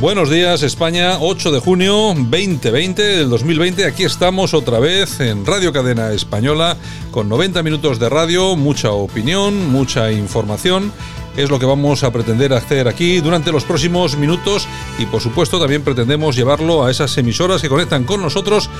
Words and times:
Buenos 0.00 0.30
días 0.30 0.62
España, 0.62 1.18
8 1.20 1.52
de 1.52 1.60
junio 1.60 2.14
2020 2.16 3.02
del 3.02 3.28
2020. 3.28 3.84
Aquí 3.84 4.04
estamos 4.04 4.54
otra 4.54 4.78
vez 4.78 5.20
en 5.20 5.44
Radio 5.44 5.74
Cadena 5.74 6.10
Española 6.12 6.78
con 7.10 7.28
90 7.28 7.62
minutos 7.62 7.98
de 7.98 8.08
radio, 8.08 8.56
mucha 8.56 8.92
opinión, 8.92 9.70
mucha 9.70 10.10
información. 10.10 10.90
Es 11.36 11.50
lo 11.50 11.58
que 11.58 11.66
vamos 11.66 12.02
a 12.02 12.10
pretender 12.10 12.54
hacer 12.54 12.88
aquí 12.88 13.20
durante 13.20 13.52
los 13.52 13.64
próximos 13.64 14.16
minutos 14.16 14.66
y 14.98 15.04
por 15.04 15.20
supuesto 15.20 15.60
también 15.60 15.82
pretendemos 15.82 16.34
llevarlo 16.34 16.82
a 16.82 16.90
esas 16.90 17.18
emisoras 17.18 17.60
que 17.60 17.68
conectan 17.68 18.04
con 18.04 18.22
nosotros 18.22 18.70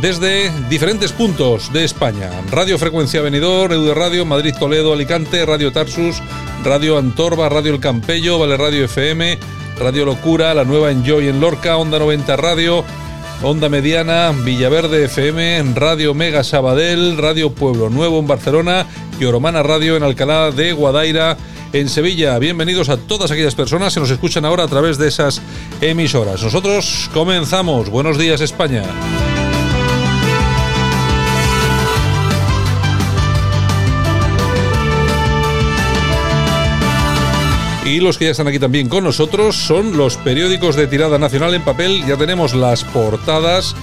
desde 0.00 0.50
diferentes 0.70 1.12
puntos 1.12 1.70
de 1.74 1.84
España. 1.84 2.30
Radio 2.50 2.78
Frecuencia 2.78 3.20
Venidor, 3.20 3.74
Eude 3.74 3.92
Radio, 3.92 4.24
Madrid 4.24 4.54
Toledo, 4.58 4.94
Alicante, 4.94 5.44
Radio 5.44 5.70
Tarsus, 5.70 6.22
Radio 6.64 6.96
Antorba, 6.96 7.50
Radio 7.50 7.74
El 7.74 7.80
Campello, 7.80 8.38
Vale 8.38 8.56
Radio 8.56 8.86
FM, 8.86 9.38
Radio 9.78 10.04
Locura, 10.04 10.54
la 10.54 10.64
nueva 10.64 10.90
Enjoy 10.90 11.28
en 11.28 11.40
Lorca, 11.40 11.76
Onda 11.76 11.98
90 11.98 12.36
Radio, 12.36 12.84
Onda 13.42 13.68
Mediana, 13.68 14.32
Villaverde 14.32 15.04
FM, 15.04 15.74
Radio 15.74 16.14
Mega 16.14 16.42
Sabadell, 16.42 17.18
Radio 17.18 17.50
Pueblo 17.50 17.90
Nuevo 17.90 18.18
en 18.18 18.26
Barcelona 18.26 18.86
y 19.20 19.24
Oromana 19.24 19.62
Radio 19.62 19.96
en 19.96 20.02
Alcalá 20.02 20.50
de 20.50 20.72
Guadaira. 20.72 21.36
En 21.72 21.88
Sevilla, 21.88 22.38
bienvenidos 22.38 22.88
a 22.88 22.96
todas 22.96 23.30
aquellas 23.30 23.54
personas 23.54 23.92
que 23.92 24.00
nos 24.00 24.10
escuchan 24.10 24.44
ahora 24.44 24.64
a 24.64 24.68
través 24.68 24.96
de 24.96 25.08
esas 25.08 25.42
emisoras. 25.80 26.42
Nosotros 26.42 27.10
comenzamos. 27.12 27.90
Buenos 27.90 28.16
días, 28.16 28.40
España. 28.40 28.82
Y 37.86 38.00
los 38.00 38.18
que 38.18 38.24
ya 38.24 38.32
están 38.32 38.48
aquí 38.48 38.58
también 38.58 38.88
con 38.88 39.04
nosotros 39.04 39.54
son 39.54 39.96
los 39.96 40.16
periódicos 40.16 40.74
de 40.74 40.88
tirada 40.88 41.18
nacional 41.18 41.54
en 41.54 41.62
papel. 41.62 42.04
Ya 42.04 42.16
tenemos 42.16 42.52
las 42.52 42.82
portadas 42.82 43.76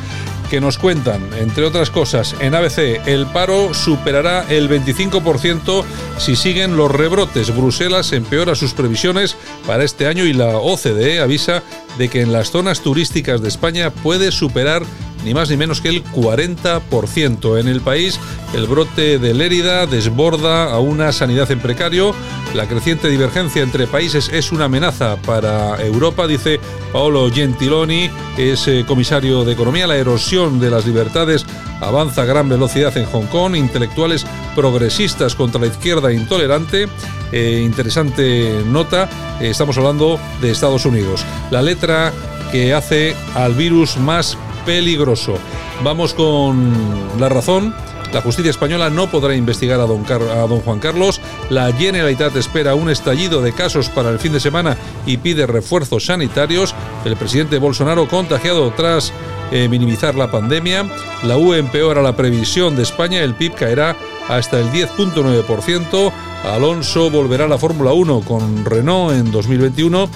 que 0.50 0.59
nos 0.59 0.78
cuentan, 0.78 1.22
entre 1.40 1.66
otras 1.66 1.90
cosas, 1.90 2.36
en 2.42 2.54
ABC 2.54 3.08
el 3.08 3.26
paro 3.28 3.74
superará 3.74 4.46
el 4.50 4.70
25% 4.70 5.84
si 6.18 6.36
siguen 6.36 6.76
los 6.76 6.92
rebrotes. 6.92 7.56
Bruselas 7.56 8.12
empeora 8.12 8.56
sus 8.56 8.74
previsiones 8.74 9.38
para 9.66 9.86
este 9.86 10.06
año 10.06 10.26
y 10.26 10.34
la 10.34 10.58
OCDE 10.58 11.22
avisa 11.22 11.64
de 11.98 12.09
que 12.09 12.22
en 12.22 12.34
las 12.34 12.52
zonas 12.52 12.81
turísticas 12.81 13.42
de 13.42 13.48
España 13.48 13.90
puede 13.90 14.31
superar 14.31 14.84
ni 15.24 15.34
más 15.34 15.50
ni 15.50 15.58
menos 15.58 15.82
que 15.82 15.90
el 15.90 16.04
40%. 16.04 17.59
En 17.59 17.68
el 17.68 17.81
país, 17.81 18.20
el 18.53 18.68
brote 18.68 19.20
de 19.20 19.34
Lérida 19.34 19.86
desborda 19.86 20.72
a 20.72 20.80
una 20.80 21.12
sanidad 21.12 21.50
en 21.52 21.59
precario. 21.59 22.14
La 22.53 22.68
creciente 22.68 23.09
divergencia 23.09 23.64
entre 23.64 23.88
países 23.88 24.30
es 24.30 24.52
una 24.52 24.66
amenaza 24.66 25.18
para 25.25 25.81
Europa, 25.84 26.28
dice 26.28 26.59
Paolo 26.92 27.31
Gentiloni, 27.31 28.09
es 28.38 28.68
eh, 28.68 28.86
comisario 28.88 29.44
de 29.44 29.53
Economía. 29.53 29.88
La 29.88 29.97
erosión 29.97 30.59
de 30.59 30.70
las 30.70 30.86
libertades 30.86 31.46
avanza 31.81 32.22
a 32.22 32.26
gran 32.26 32.50
velocidad 32.50 32.96
en 32.97 33.06
Hong 33.06 33.28
Kong. 33.28 33.56
Intelectuales 33.56 34.26
progresistas 34.56 35.36
contra 35.36 35.62
la 35.62 35.68
izquierda 35.68 36.14
intolerante. 36.14 36.88
Eh, 37.31 37.62
interesante 37.66 38.62
nota. 38.66 39.09
Eh, 39.42 39.50
estamos 39.50 39.78
hablando 39.78 40.20
de 40.42 40.52
Estados 40.52 40.86
Unidos. 40.86 41.26
La 41.50 41.62
letra 41.62 42.14
que 42.52 42.74
hace 42.74 43.16
al 43.34 43.56
virus 43.56 43.97
más 43.97 44.38
peligroso. 44.66 45.35
Vamos 45.84 46.13
con 46.13 46.74
la 47.19 47.29
razón. 47.29 47.74
La 48.13 48.22
justicia 48.22 48.51
española 48.51 48.91
no 48.91 49.09
podrá 49.09 49.35
investigar 49.35 49.79
a 49.79 49.88
don, 49.88 50.06
a 50.06 50.47
don, 50.47 50.59
Juan 50.59 50.79
Carlos. 50.79 51.19
La 51.50 51.74
Generalitat 51.74 52.35
espera 52.35 52.75
un 52.75 52.91
estallido 52.91 53.41
de 53.41 53.53
casos 53.53 53.90
para 53.90 54.12
el 54.12 54.19
fin 54.19 54.34
de 54.34 54.40
semana 54.40 54.78
y 55.07 55.18
pide 55.18 55.47
refuerzos 55.47 56.06
sanitarios. 56.06 56.75
El 57.06 57.16
presidente 57.16 57.57
Bolsonaro 57.57 58.07
contagiado 58.07 58.72
tras 58.73 59.12
eh, 59.52 59.68
minimizar 59.68 60.13
la 60.13 60.29
pandemia. 60.29 60.85
La 61.23 61.38
UE 61.38 61.57
empeora 61.57 62.03
la 62.03 62.16
previsión 62.16 62.75
de 62.75 62.84
España. 62.84 63.22
El 63.22 63.34
PIB 63.34 63.56
caerá 63.56 63.96
hasta 64.29 64.59
el 64.59 64.69
10.9%. 64.69 66.12
Alonso 66.44 67.09
volverá 67.09 67.46
a 67.46 67.47
la 67.47 67.57
Fórmula 67.57 67.94
1 67.94 68.22
con 68.22 68.63
Renault 68.63 69.16
en 69.16 69.31
2021. 69.31 70.07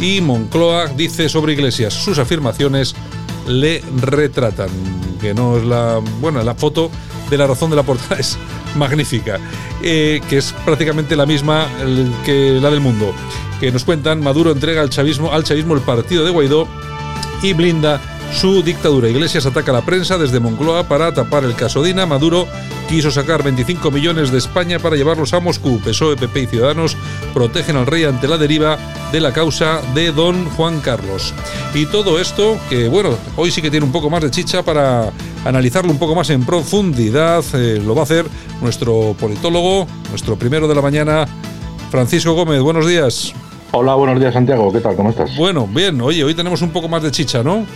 Y 0.00 0.20
Moncloa 0.20 0.88
dice 0.88 1.28
sobre 1.28 1.54
Iglesias 1.54 1.94
sus 1.94 2.18
afirmaciones 2.18 2.94
le 3.48 3.82
retratan. 3.96 4.68
Que 5.20 5.34
no 5.34 5.56
es 5.56 5.64
la. 5.64 6.00
Bueno, 6.20 6.42
la 6.42 6.54
foto 6.54 6.90
de 7.28 7.38
la 7.38 7.46
razón 7.46 7.70
de 7.70 7.76
la 7.76 7.82
portada 7.82 8.16
es 8.20 8.38
magnífica, 8.76 9.38
eh, 9.82 10.20
que 10.28 10.38
es 10.38 10.54
prácticamente 10.64 11.16
la 11.16 11.26
misma 11.26 11.66
que 12.24 12.58
la 12.60 12.70
del 12.70 12.80
mundo. 12.80 13.12
Que 13.60 13.72
nos 13.72 13.84
cuentan, 13.84 14.22
Maduro 14.22 14.52
entrega 14.52 14.82
al 14.82 14.90
chavismo, 14.90 15.32
al 15.32 15.42
chavismo 15.42 15.74
el 15.74 15.80
partido 15.80 16.24
de 16.24 16.30
Guaidó 16.30 16.68
y 17.42 17.54
blinda 17.54 18.00
su 18.32 18.62
dictadura. 18.62 19.08
Iglesias 19.08 19.46
ataca 19.46 19.72
a 19.72 19.74
la 19.74 19.84
prensa 19.84 20.18
desde 20.18 20.38
Moncloa 20.38 20.84
para 20.84 21.12
tapar 21.12 21.44
el 21.44 21.54
caso 21.54 21.82
Dina. 21.82 22.06
Maduro 22.06 22.46
quiso 22.88 23.10
sacar 23.10 23.42
25 23.42 23.90
millones 23.90 24.30
de 24.30 24.38
España 24.38 24.78
para 24.78 24.96
llevarlos 24.96 25.32
a 25.32 25.40
Moscú. 25.40 25.80
PSOE, 25.80 26.16
PP 26.16 26.42
y 26.42 26.46
Ciudadanos 26.46 26.96
protegen 27.34 27.76
al 27.76 27.86
rey 27.86 28.04
ante 28.04 28.28
la 28.28 28.38
deriva 28.38 28.78
de 29.12 29.20
la 29.20 29.32
causa 29.32 29.80
de 29.94 30.12
don 30.12 30.44
Juan 30.50 30.80
Carlos. 30.80 31.32
Y 31.74 31.86
todo 31.86 32.20
esto, 32.20 32.58
que 32.68 32.88
bueno, 32.88 33.10
hoy 33.36 33.50
sí 33.50 33.62
que 33.62 33.70
tiene 33.70 33.86
un 33.86 33.92
poco 33.92 34.10
más 34.10 34.22
de 34.22 34.30
chicha 34.30 34.62
para 34.62 35.10
analizarlo 35.44 35.90
un 35.90 35.98
poco 35.98 36.14
más 36.14 36.30
en 36.30 36.44
profundidad, 36.44 37.44
eh, 37.54 37.80
lo 37.84 37.94
va 37.94 38.02
a 38.02 38.04
hacer 38.04 38.26
nuestro 38.60 39.14
politólogo, 39.18 39.86
nuestro 40.10 40.36
primero 40.36 40.68
de 40.68 40.74
la 40.74 40.82
mañana, 40.82 41.26
Francisco 41.90 42.34
Gómez. 42.34 42.60
Buenos 42.60 42.86
días. 42.86 43.32
Hola, 43.70 43.94
buenos 43.94 44.18
días 44.18 44.32
Santiago, 44.32 44.72
¿qué 44.72 44.80
tal? 44.80 44.96
¿Cómo 44.96 45.10
estás? 45.10 45.36
Bueno, 45.36 45.66
bien, 45.66 46.00
oye, 46.00 46.24
hoy 46.24 46.34
tenemos 46.34 46.62
un 46.62 46.70
poco 46.70 46.88
más 46.88 47.02
de 47.02 47.10
chicha, 47.10 47.42
¿no? 47.42 47.66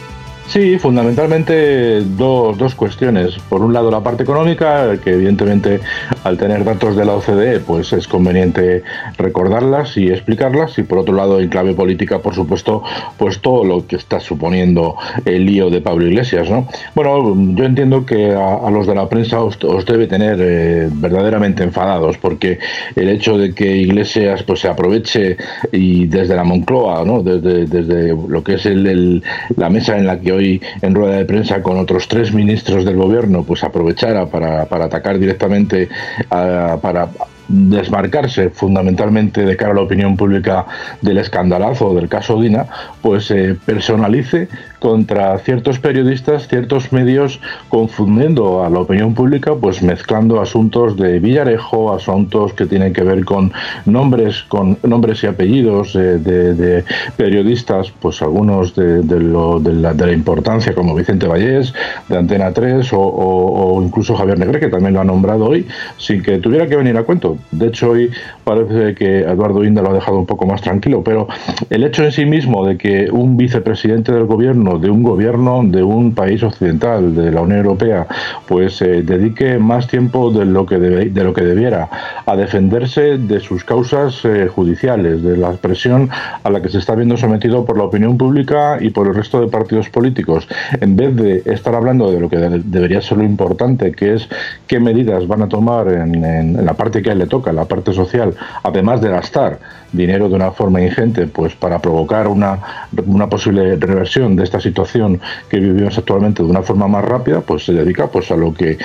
Sí, 0.49 0.79
fundamentalmente 0.79 2.03
dos, 2.03 2.59
dos, 2.59 2.75
cuestiones. 2.75 3.37
Por 3.49 3.63
un 3.63 3.73
lado, 3.73 3.91
la 3.91 4.01
parte 4.01 4.23
económica, 4.23 4.99
que 5.03 5.15
evidentemente 5.15 5.81
al 6.25 6.37
tener 6.37 6.65
datos 6.65 6.95
de 6.97 7.05
la 7.05 7.15
OCDE, 7.15 7.61
pues 7.61 7.93
es 7.93 8.07
conveniente 8.07 8.83
recordarlas 9.17 9.97
y 9.97 10.09
explicarlas. 10.09 10.79
Y 10.79 10.83
por 10.83 10.99
otro 10.99 11.15
lado, 11.15 11.41
en 11.41 11.49
clave 11.49 11.75
política, 11.75 12.19
por 12.19 12.35
supuesto, 12.35 12.83
pues 13.17 13.41
todo 13.41 13.65
lo 13.65 13.87
que 13.87 13.97
está 13.97 14.21
suponiendo 14.21 14.97
el 15.25 15.47
lío 15.47 15.71
de 15.71 15.81
Pablo 15.81 16.07
Iglesias, 16.07 16.51
¿no? 16.51 16.69
Bueno, 16.95 17.35
yo 17.55 17.65
entiendo 17.65 18.05
que 18.05 18.33
a, 18.33 18.71
los 18.71 18.87
de 18.87 18.95
la 18.95 19.09
prensa 19.09 19.41
os, 19.41 19.59
debe 19.87 20.07
tener 20.07 20.39
eh, 20.41 20.89
verdaderamente 20.93 21.63
enfadados, 21.63 22.19
porque 22.19 22.59
el 22.97 23.09
hecho 23.09 23.39
de 23.39 23.55
que 23.55 23.77
Iglesias 23.77 24.43
pues 24.43 24.61
se 24.61 24.69
aproveche 24.69 25.37
y 25.71 26.07
desde 26.07 26.37
la 26.37 26.45
Moncloa, 26.45 27.05
¿no? 27.05 27.23
Desde, 27.23 27.65
desde 27.67 28.09
lo 28.29 28.43
que 28.45 28.55
es 28.55 28.67
el, 28.67 29.23
la 29.57 29.71
mesa 29.71 29.97
en 29.97 30.07
la 30.07 30.21
que 30.21 30.32
hoy 30.33 30.63
en 30.81 30.95
rueda 30.95 31.17
de 31.17 31.25
prensa 31.25 31.63
con 31.63 31.79
otros 31.79 32.09
tres 32.09 32.33
ministros 32.33 32.85
del 32.85 32.97
gobierno 32.97 33.45
pues 33.45 33.65
aprovechara 33.65 34.27
para, 34.27 34.67
para 34.67 34.87
atacar 34.87 35.19
directamente 35.19 35.89
para 36.29 37.09
desmarcarse 37.49 38.51
fundamentalmente 38.51 39.45
de 39.45 39.57
cara 39.57 39.73
a 39.73 39.75
la 39.75 39.83
opinión 39.83 40.17
pública 40.17 40.67
del 41.01 41.19
escandalazo 41.19 41.95
del 41.95 42.09
caso 42.09 42.41
Dina, 42.41 42.67
pues 43.03 43.31
eh, 43.31 43.57
personalice 43.65 44.49
contra 44.83 45.39
ciertos 45.39 45.79
periodistas, 45.79 46.49
ciertos 46.49 46.93
medios, 46.93 47.39
confundiendo 47.69 48.65
a 48.65 48.69
la 48.69 48.81
opinión 48.81 49.15
pública, 49.15 49.55
pues 49.55 49.81
mezclando 49.81 50.41
asuntos 50.41 50.97
de 50.97 51.21
Villarejo, 51.21 51.95
asuntos 51.95 52.53
que 52.55 52.67
tienen 52.67 52.93
que 52.93 53.05
ver 53.05 53.25
con 53.25 53.53
nombres, 53.85 54.43
con 54.49 54.77
nombres 54.83 55.23
y 55.23 55.29
apellidos 55.29 55.93
de, 55.93 56.85
periodistas, 57.17 57.93
pues 58.01 58.23
algunos 58.23 58.75
de, 58.75 59.05
la, 59.05 60.13
importancia, 60.13 60.75
como 60.75 60.97
Vicente 60.97 61.29
Vallés, 61.29 61.73
de 62.09 62.19
Antena 62.19 62.53
3, 62.53 62.89
o, 62.93 63.81
incluso 63.85 64.17
Javier 64.17 64.41
Negre, 64.41 64.59
que 64.59 64.69
también 64.69 64.95
lo 64.95 65.01
ha 65.01 65.05
nombrado 65.05 65.45
hoy, 65.45 65.65
sin 65.97 66.25
que 66.25 66.39
tuviera 66.39 66.67
que 66.67 66.75
venir 66.75 66.97
a 66.97 67.05
cuento. 67.05 67.37
De 67.53 67.69
hecho, 67.69 67.91
hoy 67.91 68.11
parece 68.45 68.95
que 68.95 69.21
Eduardo 69.21 69.65
Inda 69.65 69.83
lo 69.83 69.91
ha 69.91 69.95
dejado 69.95 70.19
un 70.19 70.27
poco 70.27 70.47
más 70.47 70.61
tranquilo, 70.61 71.03
pero 71.03 71.29
el 71.71 71.85
hecho 71.85 72.05
en 72.05 72.13
sí 72.13 72.27
mismo 72.27 72.67
de 72.67 72.77
que 72.77 73.09
un 73.11 73.37
vicepresidente 73.37 74.13
del 74.13 74.25
gobierno, 74.25 74.79
de 74.79 74.91
un 74.91 75.03
gobierno 75.03 75.63
de 75.65 75.83
un 75.83 76.15
país 76.15 76.43
occidental, 76.43 77.15
de 77.15 77.31
la 77.31 77.43
Unión 77.43 77.59
Europea, 77.59 78.07
pues 78.47 78.81
eh, 78.83 79.03
dedique 79.03 79.59
más 79.59 79.87
tiempo 79.89 80.31
de 80.31 80.45
lo 80.45 80.67
que 80.67 80.79
de 80.79 81.25
lo 81.25 81.33
que 81.33 81.43
debiera 81.43 81.89
a 82.27 82.37
defenderse 82.37 83.19
de 83.19 83.41
sus 83.41 83.65
causas 83.65 84.25
eh, 84.25 84.49
judiciales, 84.49 85.23
de 85.23 85.37
la 85.37 85.53
presión 85.53 86.11
a 86.43 86.51
la 86.51 86.61
que 86.61 86.69
se 86.69 86.79
está 86.79 86.95
viendo 86.95 87.17
sometido 87.17 87.65
por 87.65 87.79
la 87.79 87.85
opinión 87.85 88.17
pública 88.19 88.79
y 88.81 88.91
por 88.91 89.07
el 89.07 89.15
resto 89.15 89.41
de 89.41 89.49
partidos 89.49 89.89
políticos, 89.89 90.49
en 90.81 90.97
vez 90.97 91.15
de 91.17 91.43
estar 91.47 91.75
hablando 91.75 92.11
de 92.11 92.21
lo 92.21 92.29
que 92.29 92.39
debería 92.39 93.01
ser 93.01 93.19
lo 93.19 93.25
importante, 93.25 93.93
que 93.93 94.15
es 94.15 94.29
qué 94.67 94.81
medidas 94.81 95.27
van 95.27 95.43
a 95.43 95.49
tomar 95.49 95.89
en, 95.89 96.25
en 96.25 96.65
la 96.65 96.75
parte 96.75 97.03
que 97.03 97.11
a 97.11 97.13
él 97.13 97.19
le 97.19 97.27
toca, 97.27 97.53
la 97.53 97.65
parte 97.65 97.93
social, 97.93 98.32
además 98.63 99.01
de 99.01 99.09
gastar 99.09 99.59
dinero 99.93 100.29
de 100.29 100.35
una 100.35 100.51
forma 100.53 100.81
ingente 100.81 101.27
pues 101.27 101.55
para 101.55 101.79
provocar 101.79 102.27
una, 102.27 102.59
una 103.07 103.29
posible 103.29 103.77
reversión 103.77 104.37
de 104.37 104.45
esta 104.45 104.61
situación 104.61 105.21
que 105.49 105.61
vivimos 105.61 105.97
actualmente 105.99 106.43
de 106.43 106.49
una 106.49 106.63
forma 106.63 106.89
más 106.89 107.05
rápida, 107.05 107.41
pues 107.41 107.65
se 107.65 107.73
dedica 107.73 108.07
pues 108.07 108.31
a 108.31 108.37
lo 108.37 108.55
que 108.55 108.79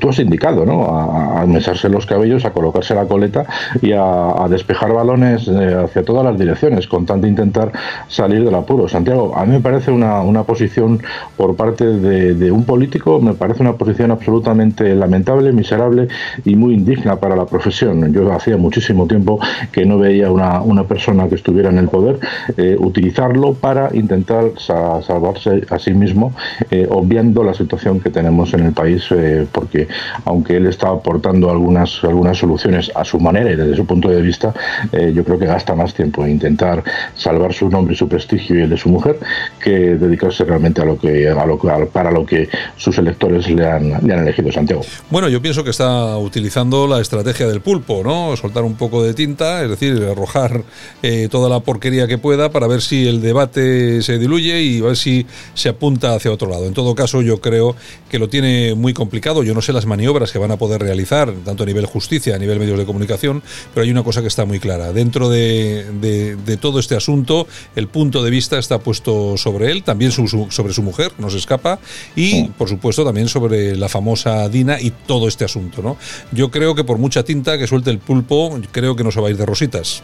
tú 0.00 0.08
has 0.08 0.18
indicado, 0.18 0.64
¿no? 0.64 0.86
A, 0.86 1.42
a 1.42 1.46
mesarse 1.46 1.88
los 1.88 2.06
cabellos, 2.06 2.44
a 2.44 2.52
colocarse 2.52 2.94
la 2.94 3.04
coleta 3.04 3.44
y 3.82 3.92
a, 3.92 4.46
despejar 4.48 4.92
balones 4.92 5.48
eh, 5.48 5.74
hacia 5.84 6.04
todas 6.04 6.24
las 6.24 6.38
direcciones, 6.38 6.86
con 6.86 7.06
tanto 7.06 7.26
intentar 7.26 7.72
salir 8.08 8.44
del 8.44 8.54
apuro. 8.54 8.88
Santiago, 8.88 9.34
a 9.36 9.44
mí 9.44 9.52
me 9.52 9.60
parece 9.60 9.90
una, 9.90 10.20
una 10.20 10.44
posición 10.44 11.02
por 11.36 11.56
parte 11.56 11.84
de 11.84 12.52
un 12.52 12.64
político, 12.64 13.20
me 13.20 13.34
parece 13.34 13.62
una 13.62 13.72
posición 13.72 14.10
absolutamente 14.10 14.94
lamentable, 14.94 15.52
miserable 15.52 16.08
y 16.44 16.54
muy 16.56 16.74
indigna 16.74 17.16
para 17.16 17.34
la 17.36 17.46
profesión. 17.46 18.12
Yo 18.12 18.32
hacía 18.32 18.56
muchísimo 18.56 18.93
tiempo 19.06 19.40
que 19.72 19.84
no 19.84 19.98
veía 19.98 20.30
una 20.30 20.54
una, 20.62 20.84
persona 20.84 21.28
que 21.28 21.36
estuviera 21.36 21.70
en 21.70 21.78
el 21.78 21.88
poder, 21.88 22.18
eh, 22.56 22.76
utilizarlo 22.78 23.54
para 23.54 23.94
intentar 23.94 24.52
salvarse 24.58 25.62
a 25.70 25.78
sí 25.78 25.92
mismo, 25.92 26.34
eh, 26.70 26.86
obviando 26.90 27.42
la 27.42 27.54
situación 27.54 28.00
que 28.00 28.10
tenemos 28.10 28.52
en 28.54 28.66
el 28.66 28.72
país, 28.72 29.04
eh, 29.10 29.46
porque 29.50 29.88
aunque 30.24 30.56
él 30.56 30.66
está 30.66 30.90
aportando 30.90 31.50
algunas, 31.50 32.04
algunas 32.04 32.38
soluciones 32.38 32.90
a 32.94 33.04
su 33.04 33.18
manera 33.18 33.50
y 33.50 33.56
desde 33.56 33.76
su 33.76 33.86
punto 33.86 34.08
de 34.08 34.20
vista, 34.20 34.52
yo 34.92 35.24
creo 35.24 35.38
que 35.38 35.46
gasta 35.46 35.74
más 35.74 35.94
tiempo 35.94 36.24
en 36.24 36.32
intentar 36.32 36.82
salvar 37.14 37.52
su 37.52 37.68
nombre 37.68 37.94
su 37.94 38.08
prestigio 38.08 38.58
y 38.58 38.62
el 38.62 38.70
de 38.70 38.76
su 38.76 38.88
mujer 38.88 39.18
que 39.62 39.70
dedicarse 39.70 40.44
realmente 40.44 40.82
a 40.82 40.84
lo 40.84 40.98
que, 40.98 41.28
a 41.28 41.46
lo, 41.46 41.58
para 41.88 42.10
lo 42.10 42.26
que 42.26 42.48
sus 42.76 42.98
electores 42.98 43.48
le 43.50 43.66
han, 43.66 44.06
le 44.06 44.14
han 44.14 44.20
elegido 44.20 44.52
Santiago. 44.52 44.82
Bueno, 45.10 45.28
yo 45.28 45.40
pienso 45.40 45.64
que 45.64 45.70
está 45.70 46.16
utilizando 46.18 46.86
la 46.86 47.00
estrategia 47.00 47.46
del 47.46 47.60
pulpo, 47.60 48.02
¿no? 48.04 48.36
Soltar 48.36 48.64
un 48.64 48.74
poco 48.74 48.83
de 48.90 49.14
tinta, 49.14 49.62
es 49.62 49.70
decir, 49.70 50.02
arrojar 50.04 50.62
eh, 51.02 51.28
toda 51.30 51.48
la 51.48 51.60
porquería 51.60 52.06
que 52.06 52.18
pueda 52.18 52.50
para 52.50 52.66
ver 52.66 52.82
si 52.82 53.06
el 53.06 53.20
debate 53.20 54.02
se 54.02 54.18
diluye 54.18 54.62
y 54.62 54.80
a 54.80 54.84
ver 54.84 54.96
si 54.96 55.26
se 55.54 55.68
apunta 55.68 56.14
hacia 56.14 56.30
otro 56.30 56.48
lado. 56.48 56.66
En 56.66 56.74
todo 56.74 56.94
caso, 56.94 57.22
yo 57.22 57.40
creo 57.40 57.76
que 58.08 58.18
lo 58.18 58.28
tiene 58.28 58.74
muy 58.74 58.94
complicado. 58.94 59.42
Yo 59.42 59.54
no 59.54 59.62
sé 59.62 59.72
las 59.72 59.86
maniobras 59.86 60.32
que 60.32 60.38
van 60.38 60.50
a 60.50 60.56
poder 60.56 60.80
realizar, 60.80 61.32
tanto 61.44 61.62
a 61.62 61.66
nivel 61.66 61.86
justicia, 61.86 62.36
a 62.36 62.38
nivel 62.38 62.58
medios 62.58 62.78
de 62.78 62.84
comunicación, 62.84 63.42
pero 63.72 63.84
hay 63.84 63.90
una 63.90 64.02
cosa 64.02 64.20
que 64.20 64.28
está 64.28 64.44
muy 64.44 64.60
clara. 64.60 64.92
Dentro 64.92 65.28
de, 65.28 66.56
todo 66.60 66.78
este 66.78 66.96
asunto, 66.96 67.46
el 67.74 67.88
punto 67.88 68.22
de 68.22 68.30
vista 68.30 68.58
está 68.58 68.78
puesto 68.78 69.36
sobre 69.36 69.70
él, 69.70 69.82
también 69.82 70.12
sobre 70.12 70.72
su 70.72 70.82
mujer, 70.82 71.12
no 71.18 71.30
se 71.30 71.38
escapa, 71.38 71.78
y 72.14 72.44
por 72.48 72.68
supuesto 72.68 73.04
también 73.04 73.28
sobre 73.28 73.76
la 73.76 73.88
famosa 73.88 74.48
Dina 74.48 74.80
y 74.80 74.90
todo 74.90 75.28
este 75.28 75.44
asunto. 75.44 75.82
¿no? 75.82 75.96
Yo 76.32 76.50
creo 76.50 76.74
que 76.74 76.84
por 76.84 76.98
mucha 76.98 77.24
tinta 77.24 77.58
que 77.58 77.66
suelte 77.66 77.90
el 77.90 77.98
pulpo, 77.98 78.58
creo 78.74 78.96
que 78.96 79.04
no 79.04 79.10
se 79.10 79.20
va 79.20 79.28
a 79.28 79.30
ir 79.30 79.38
de 79.38 79.46
rositas. 79.46 80.02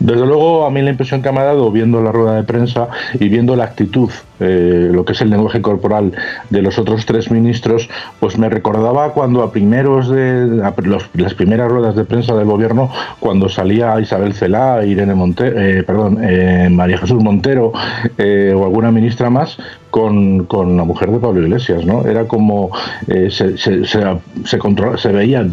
Desde 0.00 0.26
luego, 0.26 0.66
a 0.66 0.70
mí 0.70 0.82
la 0.82 0.90
impresión 0.90 1.22
que 1.22 1.30
me 1.32 1.40
ha 1.40 1.44
dado 1.44 1.70
viendo 1.70 2.02
la 2.02 2.12
rueda 2.12 2.34
de 2.34 2.42
prensa 2.42 2.88
y 3.14 3.28
viendo 3.28 3.56
la 3.56 3.64
actitud, 3.64 4.10
eh, 4.40 4.90
lo 4.92 5.04
que 5.04 5.12
es 5.12 5.20
el 5.20 5.30
lenguaje 5.30 5.62
corporal 5.62 6.12
de 6.50 6.62
los 6.62 6.78
otros 6.78 7.06
tres 7.06 7.30
ministros, 7.30 7.88
pues 8.20 8.38
me 8.38 8.48
recordaba 8.48 9.12
cuando 9.12 9.42
a 9.42 9.52
primeros 9.52 10.08
de 10.08 10.62
las 11.14 11.34
primeras 11.34 11.70
ruedas 11.70 11.96
de 11.96 12.04
prensa 12.04 12.34
del 12.34 12.46
gobierno, 12.46 12.90
cuando 13.20 13.48
salía 13.48 13.98
Isabel 14.00 14.34
Celá, 14.34 14.84
Irene 14.84 15.14
Montero, 15.14 15.60
eh, 15.60 15.82
perdón, 15.82 16.18
eh, 16.22 16.68
María 16.70 16.98
Jesús 16.98 17.22
Montero 17.22 17.72
o 17.72 18.64
alguna 18.64 18.90
ministra 18.90 19.30
más, 19.30 19.58
con, 19.90 20.44
con, 20.44 20.76
la 20.76 20.84
mujer 20.84 21.10
de 21.10 21.18
Pablo 21.18 21.42
Iglesias, 21.42 21.86
¿no? 21.86 22.04
Era 22.06 22.26
como 22.26 22.70
se, 23.06 23.56
se, 23.56 23.56
se, 23.56 23.84
se, 23.86 25.12
veía 25.12 25.46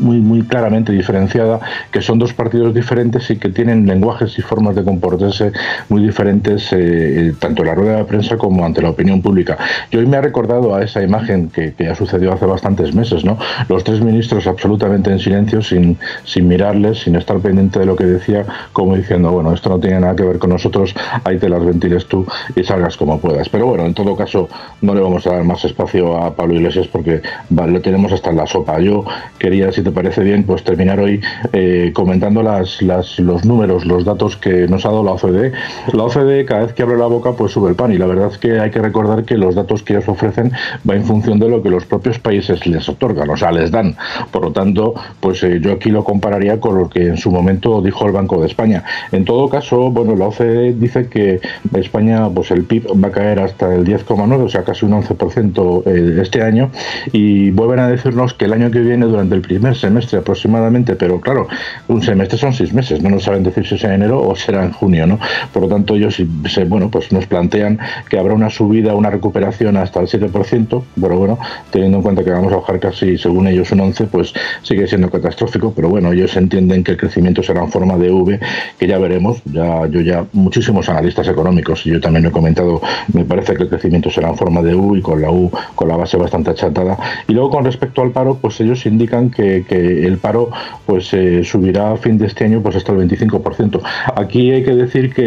muy, 0.00 0.18
muy 0.18 0.42
claramente 0.42 0.92
diferenciada 0.92 1.60
que 1.90 2.02
son 2.02 2.18
dos 2.18 2.34
partidos 2.34 2.74
diferentes 2.74 3.30
y 3.30 3.36
que 3.36 3.48
tienen 3.48 3.86
lenguajes 3.86 4.38
y 4.38 4.42
formas 4.42 4.76
de 4.76 4.84
comportarse 4.84 5.52
muy 5.88 6.02
diferentes, 6.02 6.68
eh, 6.72 7.34
tanto 7.38 7.62
en 7.62 7.68
la 7.68 7.74
rueda 7.74 7.96
de 7.96 8.04
prensa 8.04 8.25
como 8.36 8.64
ante 8.64 8.82
la 8.82 8.90
opinión 8.90 9.22
pública. 9.22 9.56
Y 9.90 9.96
hoy 9.96 10.06
me 10.06 10.16
ha 10.16 10.20
recordado 10.20 10.74
a 10.74 10.82
esa 10.82 11.02
imagen 11.02 11.50
que, 11.50 11.72
que 11.74 11.86
ha 11.86 11.94
sucedido 11.94 12.32
hace 12.32 12.46
bastantes 12.46 12.94
meses, 12.94 13.24
¿no? 13.24 13.38
Los 13.68 13.84
tres 13.84 14.00
ministros 14.00 14.48
absolutamente 14.48 15.10
en 15.10 15.20
silencio, 15.20 15.62
sin, 15.62 15.98
sin 16.24 16.48
mirarles, 16.48 17.00
sin 17.00 17.14
estar 17.14 17.38
pendiente 17.38 17.78
de 17.78 17.86
lo 17.86 17.94
que 17.94 18.04
decía, 18.04 18.44
como 18.72 18.96
diciendo, 18.96 19.30
bueno, 19.30 19.52
esto 19.52 19.70
no 19.70 19.78
tiene 19.78 20.00
nada 20.00 20.16
que 20.16 20.24
ver 20.24 20.38
con 20.38 20.50
nosotros, 20.50 20.94
ahí 21.24 21.38
te 21.38 21.48
las 21.48 21.64
ventiles 21.64 22.06
tú 22.06 22.26
y 22.54 22.64
salgas 22.64 22.96
como 22.96 23.20
puedas. 23.20 23.48
Pero 23.48 23.66
bueno, 23.66 23.84
en 23.84 23.94
todo 23.94 24.16
caso, 24.16 24.48
no 24.80 24.94
le 24.94 25.00
vamos 25.00 25.26
a 25.26 25.34
dar 25.34 25.44
más 25.44 25.64
espacio 25.64 26.16
a 26.16 26.34
Pablo 26.34 26.54
Iglesias 26.54 26.88
porque 26.88 27.22
lo 27.50 27.80
tenemos 27.80 28.12
hasta 28.12 28.30
en 28.30 28.36
la 28.36 28.46
sopa. 28.46 28.80
Yo 28.80 29.04
quería, 29.38 29.70
si 29.72 29.82
te 29.82 29.90
parece 29.90 30.22
bien, 30.22 30.44
pues 30.44 30.64
terminar 30.64 30.98
hoy 31.00 31.20
eh, 31.52 31.90
comentando 31.94 32.42
las, 32.42 32.80
los 32.80 33.44
números, 33.44 33.84
los 33.84 34.04
datos 34.04 34.36
que 34.36 34.66
nos 34.68 34.84
ha 34.86 34.88
dado 34.90 35.04
la 35.04 35.12
OCDE. 35.12 35.52
La 35.92 36.04
OCDE 36.04 36.44
cada 36.44 36.64
vez 36.64 36.72
que 36.72 36.82
abre 36.82 36.96
la 36.96 37.06
boca 37.06 37.32
pues 37.32 37.52
sube 37.52 37.68
el 37.68 37.76
pan 37.76 37.92
y 37.92 37.98
la 37.98 38.06
verdad 38.06 38.15
es 38.24 38.38
que 38.38 38.58
hay 38.60 38.70
que 38.70 38.80
recordar 38.80 39.24
que 39.24 39.36
los 39.36 39.54
datos 39.54 39.82
que 39.82 39.94
ellos 39.94 40.08
ofrecen 40.08 40.52
va 40.88 40.94
en 40.94 41.04
función 41.04 41.38
de 41.38 41.48
lo 41.48 41.62
que 41.62 41.70
los 41.70 41.84
propios 41.84 42.18
países 42.18 42.66
les 42.66 42.88
otorgan, 42.88 43.28
o 43.28 43.36
sea, 43.36 43.52
les 43.52 43.70
dan. 43.70 43.96
Por 44.30 44.44
lo 44.44 44.52
tanto, 44.52 44.94
pues 45.20 45.42
eh, 45.42 45.58
yo 45.60 45.72
aquí 45.72 45.90
lo 45.90 46.04
compararía 46.04 46.60
con 46.60 46.78
lo 46.78 46.88
que 46.88 47.06
en 47.06 47.16
su 47.16 47.30
momento 47.30 47.80
dijo 47.82 48.06
el 48.06 48.12
Banco 48.12 48.40
de 48.40 48.46
España. 48.46 48.84
En 49.12 49.24
todo 49.24 49.48
caso, 49.48 49.90
bueno, 49.90 50.14
la 50.16 50.26
OCDE 50.28 50.72
dice 50.74 51.08
que 51.08 51.40
España, 51.74 52.28
pues 52.30 52.50
el 52.50 52.64
PIB 52.64 53.04
va 53.04 53.08
a 53.08 53.12
caer 53.12 53.40
hasta 53.40 53.74
el 53.74 53.84
10,9, 53.84 54.44
o 54.44 54.48
sea, 54.48 54.64
casi 54.64 54.86
un 54.86 54.92
11% 54.92 55.82
eh, 55.86 56.18
este 56.22 56.42
año 56.42 56.70
y 57.12 57.50
vuelven 57.50 57.80
a 57.80 57.88
decirnos 57.88 58.34
que 58.34 58.46
el 58.46 58.52
año 58.52 58.70
que 58.70 58.80
viene, 58.80 59.06
durante 59.06 59.34
el 59.34 59.40
primer 59.40 59.76
semestre 59.76 60.18
aproximadamente, 60.18 60.94
pero 60.96 61.20
claro, 61.20 61.48
un 61.88 62.02
semestre 62.02 62.38
son 62.38 62.52
seis 62.52 62.72
meses, 62.72 63.02
no 63.02 63.10
nos 63.10 63.24
saben 63.24 63.42
decir 63.42 63.66
si 63.66 63.74
es 63.74 63.84
en 63.84 63.92
enero 63.92 64.26
o 64.26 64.34
será 64.36 64.64
en 64.64 64.72
junio, 64.72 65.06
¿no? 65.06 65.18
Por 65.52 65.62
lo 65.62 65.68
tanto, 65.68 65.94
ellos 65.94 66.20
bueno, 66.68 66.90
pues 66.90 67.12
nos 67.12 67.26
plantean 67.26 67.78
que 68.08 68.18
habrá 68.18 68.34
una 68.34 68.50
subida, 68.50 68.94
una 68.94 69.10
recuperación 69.10 69.76
hasta 69.76 70.00
el 70.00 70.06
7%, 70.06 70.82
pero 71.00 71.18
bueno, 71.18 71.38
teniendo 71.70 71.98
en 71.98 72.02
cuenta 72.02 72.24
que 72.24 72.30
vamos 72.30 72.52
a 72.52 72.56
bajar 72.56 72.80
casi, 72.80 73.18
según 73.18 73.48
ellos, 73.48 73.70
un 73.72 73.80
11, 73.80 74.04
pues 74.06 74.32
sigue 74.62 74.86
siendo 74.86 75.10
catastrófico, 75.10 75.72
pero 75.74 75.88
bueno, 75.88 76.12
ellos 76.12 76.36
entienden 76.36 76.84
que 76.84 76.92
el 76.92 76.96
crecimiento 76.96 77.42
será 77.42 77.62
en 77.62 77.70
forma 77.70 77.96
de 77.96 78.10
V, 78.10 78.40
que 78.78 78.86
ya 78.86 78.98
veremos, 78.98 79.42
ya 79.44 79.86
yo 79.86 80.00
ya 80.00 80.24
muchísimos 80.32 80.88
analistas 80.88 81.28
económicos, 81.28 81.84
yo 81.84 82.00
también 82.00 82.24
lo 82.24 82.30
he 82.30 82.32
comentado, 82.32 82.80
me 83.12 83.24
parece 83.24 83.54
que 83.54 83.64
el 83.64 83.68
crecimiento 83.68 84.10
será 84.10 84.28
en 84.28 84.36
forma 84.36 84.62
de 84.62 84.74
U 84.74 84.96
y 84.96 85.02
con 85.02 85.20
la 85.20 85.30
U 85.30 85.50
con 85.74 85.88
la 85.88 85.96
base 85.96 86.16
bastante 86.16 86.50
achatada. 86.50 86.98
Y 87.28 87.32
luego 87.32 87.50
con 87.50 87.64
respecto 87.64 88.02
al 88.02 88.10
paro, 88.10 88.38
pues 88.40 88.60
ellos 88.60 88.86
indican 88.86 89.30
que, 89.30 89.64
que 89.68 90.06
el 90.06 90.18
paro 90.18 90.50
pues 90.84 91.12
eh, 91.12 91.42
subirá 91.44 91.92
a 91.92 91.96
fin 91.96 92.18
de 92.18 92.26
este 92.26 92.44
año 92.44 92.62
pues 92.62 92.76
hasta 92.76 92.92
el 92.92 92.98
25%. 92.98 93.80
Aquí 94.14 94.50
hay 94.50 94.64
que 94.64 94.74
decir 94.74 95.12
que 95.12 95.24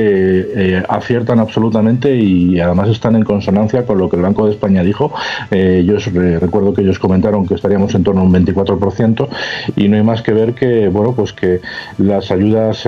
eh, 0.55 0.83
aciertan 0.87 1.39
absolutamente 1.39 2.15
y 2.15 2.59
además 2.69 2.89
están 2.89 3.15
en 3.15 3.23
consonancia 3.23 3.85
con 3.85 3.97
lo 3.97 4.09
que 4.09 4.15
el 4.15 4.21
Banco 4.21 4.45
de 4.45 4.53
España 4.53 4.83
dijo. 4.83 5.13
Eh, 5.51 5.83
yo 5.85 5.97
recuerdo 6.39 6.73
que 6.73 6.81
ellos 6.81 6.99
comentaron 6.99 7.47
que 7.47 7.55
estaríamos 7.55 7.93
en 7.95 8.03
torno 8.03 8.21
a 8.21 8.23
un 8.23 8.33
24% 8.33 9.27
y 9.75 9.87
no 9.87 9.97
hay 9.97 10.03
más 10.03 10.21
que 10.21 10.33
ver 10.33 10.53
que 10.53 10.87
bueno 10.87 11.13
pues 11.13 11.33
que 11.33 11.61
las 11.97 12.31
ayudas 12.31 12.87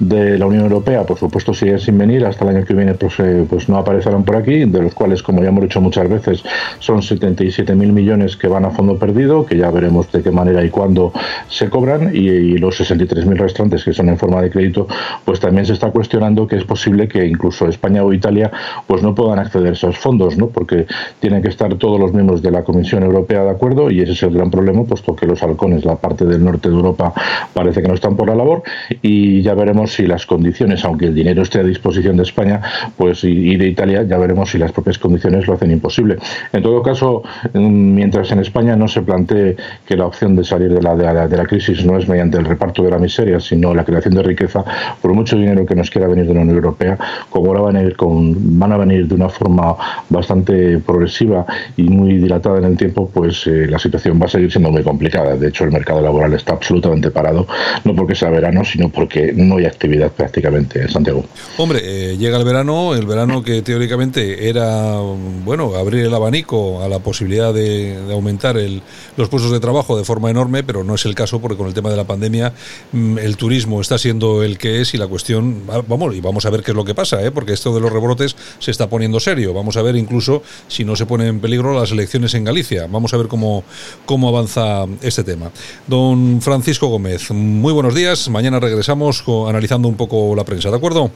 de 0.00 0.38
la 0.38 0.46
Unión 0.46 0.64
Europea, 0.64 1.04
por 1.04 1.18
supuesto, 1.18 1.54
siguen 1.54 1.78
sin 1.78 1.98
venir. 1.98 2.24
Hasta 2.24 2.44
el 2.44 2.56
año 2.56 2.66
que 2.66 2.74
viene 2.74 2.94
pues, 2.94 3.20
eh, 3.20 3.44
pues 3.48 3.68
no 3.68 3.76
aparecerán 3.76 4.24
por 4.24 4.36
aquí, 4.36 4.64
de 4.64 4.82
los 4.82 4.94
cuales, 4.94 5.22
como 5.22 5.42
ya 5.42 5.48
hemos 5.48 5.62
dicho 5.62 5.80
muchas 5.80 6.08
veces, 6.08 6.42
son 6.78 7.00
77.000 7.02 7.74
millones 7.92 8.36
que 8.36 8.48
van 8.48 8.64
a 8.64 8.70
fondo 8.70 8.98
perdido, 8.98 9.44
que 9.44 9.56
ya 9.56 9.70
veremos 9.70 10.10
de 10.10 10.22
qué 10.22 10.30
manera 10.30 10.64
y 10.64 10.70
cuándo 10.70 11.12
se 11.48 11.68
cobran, 11.68 12.10
y, 12.14 12.40
los 12.58 12.80
63.000 12.80 13.36
restantes 13.36 13.84
que 13.84 13.92
son 13.92 14.08
en 14.08 14.18
forma 14.18 14.42
de 14.42 14.50
crédito, 14.50 14.86
pues 15.24 15.38
también 15.38 15.66
se 15.66 15.74
está 15.74 15.90
cuestionando 15.90 16.46
que 16.46 16.56
es 16.56 16.64
posible 16.64 17.06
que 17.06 17.24
incluso 17.26 17.68
España 17.68 18.02
o 18.02 18.12
Italia 18.12 18.50
pues 18.86 19.02
no 19.02 19.14
puedan 19.14 19.38
acceder 19.38 19.68
a 19.68 19.72
esos 19.72 19.96
fondos, 19.98 20.36
¿no? 20.36 20.48
porque 20.48 20.86
tienen 21.20 21.42
que 21.42 21.48
estar 21.48 21.74
todos 21.76 22.00
los 22.00 22.12
miembros 22.12 22.42
de 22.42 22.50
la 22.50 22.64
Comisión 22.64 23.02
Europea 23.02 23.44
de 23.44 23.50
acuerdo, 23.50 23.90
y 23.90 24.00
ese 24.00 24.12
es 24.12 24.22
el 24.22 24.34
gran 24.34 24.50
problema, 24.50 24.84
puesto 24.84 25.14
que 25.14 25.26
los 25.26 25.42
halcones, 25.42 25.84
la 25.84 25.96
parte 25.96 26.24
del 26.24 26.44
norte 26.44 26.68
de 26.68 26.74
Europa, 26.74 27.12
parece 27.54 27.82
que 27.82 27.88
no 27.88 27.94
están 27.94 28.16
por 28.16 28.28
la 28.28 28.34
labor, 28.34 28.62
y 29.02 29.42
ya 29.42 29.54
veremos 29.54 29.89
si 29.90 30.06
las 30.06 30.26
condiciones, 30.26 30.84
aunque 30.84 31.06
el 31.06 31.14
dinero 31.14 31.42
esté 31.42 31.60
a 31.60 31.62
disposición 31.62 32.16
de 32.16 32.22
España, 32.22 32.60
pues 32.96 33.24
y, 33.24 33.56
de 33.56 33.66
Italia, 33.66 34.02
ya 34.02 34.18
veremos 34.18 34.50
si 34.50 34.58
las 34.58 34.72
propias 34.72 34.98
condiciones 34.98 35.46
lo 35.46 35.54
hacen 35.54 35.70
imposible. 35.70 36.16
En 36.52 36.62
todo 36.62 36.82
caso, 36.82 37.22
mm, 37.52 37.58
mientras 37.94 38.30
en 38.32 38.40
España 38.40 38.76
no 38.76 38.88
se 38.88 39.02
plantee 39.02 39.56
que 39.86 39.96
la 39.96 40.06
opción 40.06 40.36
de 40.36 40.44
salir 40.44 40.72
de 40.72 40.82
la, 40.82 40.94
de 40.96 41.36
la, 41.36 41.44
crisis 41.44 41.84
no 41.84 41.98
es 41.98 42.08
mediante 42.08 42.38
el 42.38 42.44
reparto 42.44 42.82
de 42.82 42.90
la 42.90 42.98
miseria, 42.98 43.40
sino 43.40 43.74
la 43.74 43.84
creación 43.84 44.14
de 44.14 44.22
riqueza, 44.22 44.64
por 45.02 45.12
mucho 45.14 45.36
dinero 45.36 45.66
que 45.66 45.74
nos 45.74 45.90
quiera 45.90 46.06
venir 46.06 46.26
de 46.26 46.34
la 46.34 46.40
Unión 46.40 46.56
Europea, 46.56 46.98
como 47.28 47.48
ahora 47.48 47.60
van 47.62 47.76
a, 47.76 47.82
ir 47.82 47.96
con, 47.96 48.58
van 48.58 48.72
a 48.72 48.76
venir 48.76 49.08
de 49.08 49.14
una 49.14 49.28
forma 49.28 49.74
bastante 50.08 50.78
progresiva 50.78 51.44
y 51.76 51.82
muy 51.82 52.18
dilatada 52.18 52.58
en 52.58 52.64
el 52.64 52.76
tiempo, 52.76 53.10
pues 53.12 53.46
eh, 53.46 53.66
la 53.68 53.78
situación 53.78 54.20
va 54.20 54.26
a 54.26 54.28
seguir 54.28 54.50
siendo 54.50 54.70
muy 54.70 54.82
complicada. 54.82 55.36
De 55.36 55.48
hecho, 55.48 55.64
el 55.64 55.72
mercado 55.72 56.00
laboral 56.00 56.32
está 56.34 56.52
absolutamente 56.52 57.10
parado, 57.10 57.46
no 57.84 57.94
porque 57.94 58.14
sea 58.14 58.30
verano, 58.30 58.64
sino 58.64 58.88
porque 58.88 59.32
no 59.34 59.56
hay 59.56 59.66
actividad 59.66 59.79
prácticamente 60.14 60.82
en 60.82 60.90
Santiago. 60.90 61.24
Hombre, 61.56 61.80
eh, 61.82 62.16
llega 62.18 62.36
el 62.36 62.44
verano, 62.44 62.94
el 62.94 63.06
verano 63.06 63.42
que 63.42 63.62
teóricamente 63.62 64.48
era, 64.48 64.96
bueno, 65.44 65.74
abrir 65.74 66.04
el 66.04 66.14
abanico 66.14 66.82
a 66.82 66.88
la 66.88 66.98
posibilidad 66.98 67.54
de, 67.54 67.98
aumentar 68.12 68.58
el, 68.58 68.82
los 69.16 69.28
puestos 69.28 69.50
de 69.50 69.60
trabajo 69.60 69.96
de 69.96 70.04
forma 70.04 70.30
enorme, 70.30 70.62
pero 70.62 70.84
no 70.84 70.94
es 70.94 71.04
el 71.06 71.14
caso 71.14 71.40
porque 71.40 71.56
con 71.56 71.66
el 71.66 71.74
tema 71.74 71.90
de 71.90 71.96
la 71.96 72.04
pandemia 72.04 72.52
mm, 72.92 73.18
el 73.18 73.36
turismo 73.36 73.80
está 73.80 73.96
siendo 73.96 74.42
el 74.42 74.58
que 74.58 74.82
es 74.82 74.92
y 74.92 74.98
la 74.98 75.06
cuestión, 75.06 75.62
vamos, 75.66 76.14
y 76.14 76.20
vamos 76.20 76.44
a 76.44 76.50
ver 76.50 76.62
qué 76.62 76.72
es 76.72 76.76
lo 76.76 76.84
que 76.84 76.94
pasa, 76.94 77.22
¿eh? 77.24 77.30
porque 77.30 77.52
esto 77.52 77.74
de 77.74 77.80
los 77.80 77.90
rebrotes 77.90 78.36
se 78.58 78.70
está 78.70 78.88
poniendo 78.88 79.18
serio. 79.18 79.54
Vamos 79.54 79.76
a 79.76 79.82
ver 79.82 79.96
incluso 79.96 80.42
si 80.68 80.84
no 80.84 80.94
se 80.94 81.06
pone 81.06 81.26
en 81.26 81.40
peligro 81.40 81.78
las 81.78 81.90
elecciones 81.90 82.34
en 82.34 82.44
Galicia. 82.44 82.86
Vamos 82.86 83.14
a 83.14 83.16
ver 83.16 83.28
cómo, 83.28 83.64
cómo 84.04 84.28
avanza 84.28 84.84
este 85.00 85.24
tema. 85.24 85.50
Don 85.86 86.40
Francisco 86.42 86.88
Gómez, 86.88 87.30
muy 87.30 87.72
buenos 87.72 87.94
días. 87.94 88.28
Mañana 88.28 88.60
regresamos 88.60 89.24
analizando 89.48 89.69
un 89.76 89.94
poco 89.94 90.34
la 90.34 90.44
prensa, 90.44 90.68
¿de 90.70 90.76
acuerdo? 90.76 91.10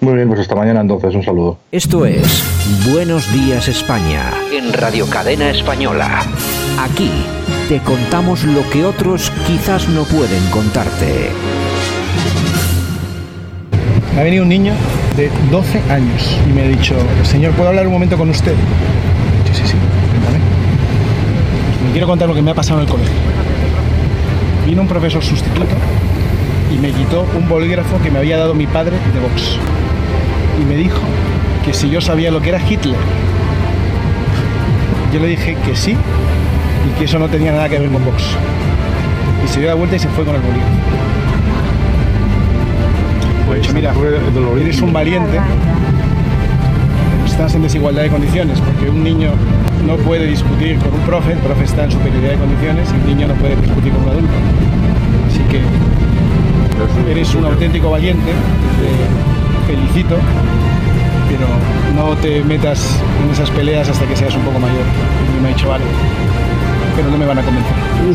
Muy 0.00 0.14
bien, 0.14 0.28
pues 0.28 0.40
hasta 0.40 0.56
mañana 0.56 0.80
entonces, 0.80 1.14
un 1.14 1.22
saludo. 1.22 1.58
Esto 1.70 2.06
es 2.06 2.42
Buenos 2.90 3.32
Días 3.32 3.68
España. 3.68 4.32
En 4.52 4.72
Radio 4.72 5.06
Cadena 5.06 5.50
Española. 5.50 6.22
Aquí 6.80 7.10
te 7.68 7.78
contamos 7.80 8.44
lo 8.44 8.68
que 8.70 8.84
otros 8.84 9.30
quizás 9.46 9.88
no 9.88 10.04
pueden 10.04 10.44
contarte. 10.50 11.30
Me 14.14 14.20
ha 14.20 14.24
venido 14.24 14.42
un 14.42 14.48
niño 14.48 14.72
de 15.16 15.30
12 15.50 15.78
años 15.90 16.36
y 16.48 16.52
me 16.52 16.62
ha 16.62 16.68
dicho, 16.68 16.96
señor, 17.22 17.52
¿puedo 17.52 17.68
hablar 17.68 17.86
un 17.86 17.92
momento 17.92 18.18
con 18.18 18.28
usted? 18.30 18.54
Sí, 19.46 19.54
sí, 19.54 19.68
sí, 19.68 19.76
cuéntame. 20.10 20.38
Pues 21.68 21.86
me 21.86 21.92
quiero 21.92 22.06
contar 22.08 22.28
lo 22.28 22.34
que 22.34 22.42
me 22.42 22.50
ha 22.50 22.54
pasado 22.54 22.80
en 22.80 22.86
el 22.86 22.90
colegio. 22.90 23.14
Vino 24.66 24.82
un 24.82 24.88
profesor 24.88 25.22
sustituto 25.22 25.66
y 26.70 26.78
me 26.78 26.92
quitó 26.92 27.26
un 27.36 27.48
bolígrafo 27.48 28.00
que 28.02 28.10
me 28.10 28.18
había 28.18 28.36
dado 28.38 28.54
mi 28.54 28.66
padre 28.66 28.96
de 29.12 29.20
Vox. 29.20 29.56
Y 30.60 30.64
me 30.64 30.76
dijo 30.76 31.00
que 31.64 31.74
si 31.74 31.90
yo 31.90 32.00
sabía 32.00 32.30
lo 32.30 32.40
que 32.40 32.50
era 32.50 32.60
Hitler. 32.60 32.96
Yo 35.12 35.18
le 35.18 35.26
dije 35.26 35.56
que 35.66 35.74
sí 35.74 35.96
y 36.88 36.98
que 36.98 37.04
eso 37.04 37.18
no 37.18 37.28
tenía 37.28 37.52
nada 37.52 37.68
que 37.68 37.78
ver 37.78 37.90
con 37.90 38.04
Vox. 38.04 38.22
Y 39.44 39.48
se 39.48 39.60
dio 39.60 39.68
la 39.68 39.74
vuelta 39.74 39.96
y 39.96 39.98
se 39.98 40.08
fue 40.08 40.24
con 40.24 40.34
el 40.34 40.40
bolígrafo. 40.40 40.70
Pues 43.46 43.74
mira, 43.74 43.92
eres 44.60 44.80
un 44.80 44.92
valiente. 44.92 45.40
Estás 47.26 47.54
en 47.54 47.62
desigualdad 47.62 48.02
de 48.02 48.10
condiciones 48.10 48.60
porque 48.60 48.88
un 48.90 49.02
niño 49.02 49.30
no 49.86 49.96
puede 49.96 50.26
discutir 50.26 50.78
con 50.78 50.92
un 50.92 51.00
profe, 51.00 51.32
el 51.32 51.38
profe 51.38 51.64
está 51.64 51.84
en 51.84 51.90
superioridad 51.90 52.32
de 52.32 52.36
condiciones 52.36 52.88
y 52.90 53.00
un 53.00 53.06
niño 53.06 53.28
no 53.28 53.34
puede 53.34 53.56
discutir 53.56 53.92
con 53.92 54.02
un 54.04 54.08
adulto. 54.10 54.32
Así 55.26 55.40
que 55.50 55.62
eres 57.08 57.34
un 57.34 57.44
auténtico 57.44 57.90
valiente, 57.90 58.32
te 58.80 59.72
felicito, 59.72 60.16
pero 61.28 61.46
no 61.94 62.16
te 62.16 62.42
metas 62.44 62.98
en 63.22 63.30
esas 63.30 63.50
peleas 63.50 63.88
hasta 63.88 64.04
que 64.06 64.16
seas 64.16 64.34
un 64.34 64.42
poco 64.42 64.58
mayor. 64.58 64.84
Me 65.42 65.48
ha 65.48 65.52
dicho, 65.54 65.68
vale, 65.68 65.84
pero 66.96 67.10
no 67.10 67.18
me 67.18 67.26
van 67.26 67.38
a 67.38 67.42
convencer. 67.42 67.72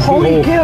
Uy, 0.09 0.41
qué 0.43 0.59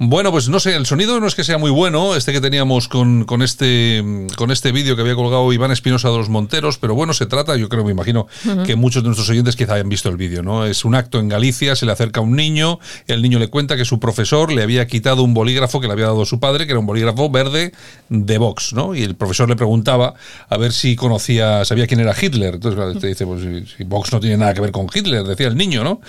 bueno, 0.00 0.30
pues 0.30 0.48
no 0.48 0.60
sé, 0.60 0.74
el 0.74 0.86
sonido 0.86 1.20
no 1.20 1.26
es 1.26 1.34
que 1.34 1.44
sea 1.44 1.58
muy 1.58 1.70
bueno, 1.70 2.14
este 2.16 2.32
que 2.32 2.40
teníamos 2.40 2.88
con, 2.88 3.24
con 3.24 3.42
este 3.42 4.02
con 4.36 4.50
este 4.50 4.72
vídeo 4.72 4.96
que 4.96 5.02
había 5.02 5.14
colgado 5.14 5.52
Iván 5.52 5.70
Espinosa 5.70 6.10
de 6.10 6.16
los 6.16 6.28
Monteros, 6.28 6.78
pero 6.78 6.94
bueno, 6.94 7.12
se 7.12 7.26
trata, 7.26 7.56
yo 7.56 7.68
creo, 7.68 7.84
me 7.84 7.92
imagino 7.92 8.26
que 8.64 8.76
muchos 8.76 9.02
de 9.02 9.08
nuestros 9.08 9.28
oyentes 9.30 9.56
quizá 9.56 9.74
hayan 9.74 9.88
visto 9.88 10.08
el 10.08 10.16
vídeo, 10.16 10.42
¿no? 10.42 10.64
Es 10.64 10.84
un 10.84 10.94
acto 10.94 11.18
en 11.18 11.28
Galicia, 11.28 11.76
se 11.76 11.86
le 11.86 11.92
acerca 11.92 12.20
a 12.20 12.22
un 12.22 12.36
niño, 12.36 12.78
el 13.06 13.22
niño 13.22 13.38
le 13.38 13.48
cuenta 13.48 13.76
que 13.76 13.84
su 13.84 14.00
profesor 14.00 14.52
le 14.52 14.62
había 14.62 14.86
quitado 14.86 15.22
un 15.22 15.34
bolígrafo 15.34 15.80
que 15.80 15.86
le 15.86 15.92
había 15.92 16.06
dado 16.06 16.24
su 16.24 16.40
padre, 16.40 16.66
que 16.66 16.72
era 16.72 16.80
un 16.80 16.86
bolígrafo 16.86 17.30
verde 17.30 17.72
de 18.08 18.38
Vox, 18.38 18.72
¿no? 18.72 18.94
Y 18.94 19.02
el 19.02 19.14
profesor 19.14 19.48
le 19.48 19.56
preguntaba 19.56 20.14
a 20.48 20.56
ver 20.56 20.72
si 20.72 20.96
conocía, 20.96 21.64
sabía 21.64 21.86
quién 21.86 22.00
era 22.00 22.14
Hitler. 22.20 22.54
Entonces 22.54 23.00
te 23.00 23.06
dice, 23.06 23.26
pues 23.26 23.42
si 23.76 23.84
Vox 23.84 24.12
no 24.12 24.20
tiene 24.20 24.36
nada 24.36 24.54
que 24.54 24.60
ver 24.60 24.72
con 24.72 24.86
Hitler, 24.92 25.24
decía 25.24 25.48
el 25.48 25.56
niño, 25.56 25.84
¿no? 25.84 26.00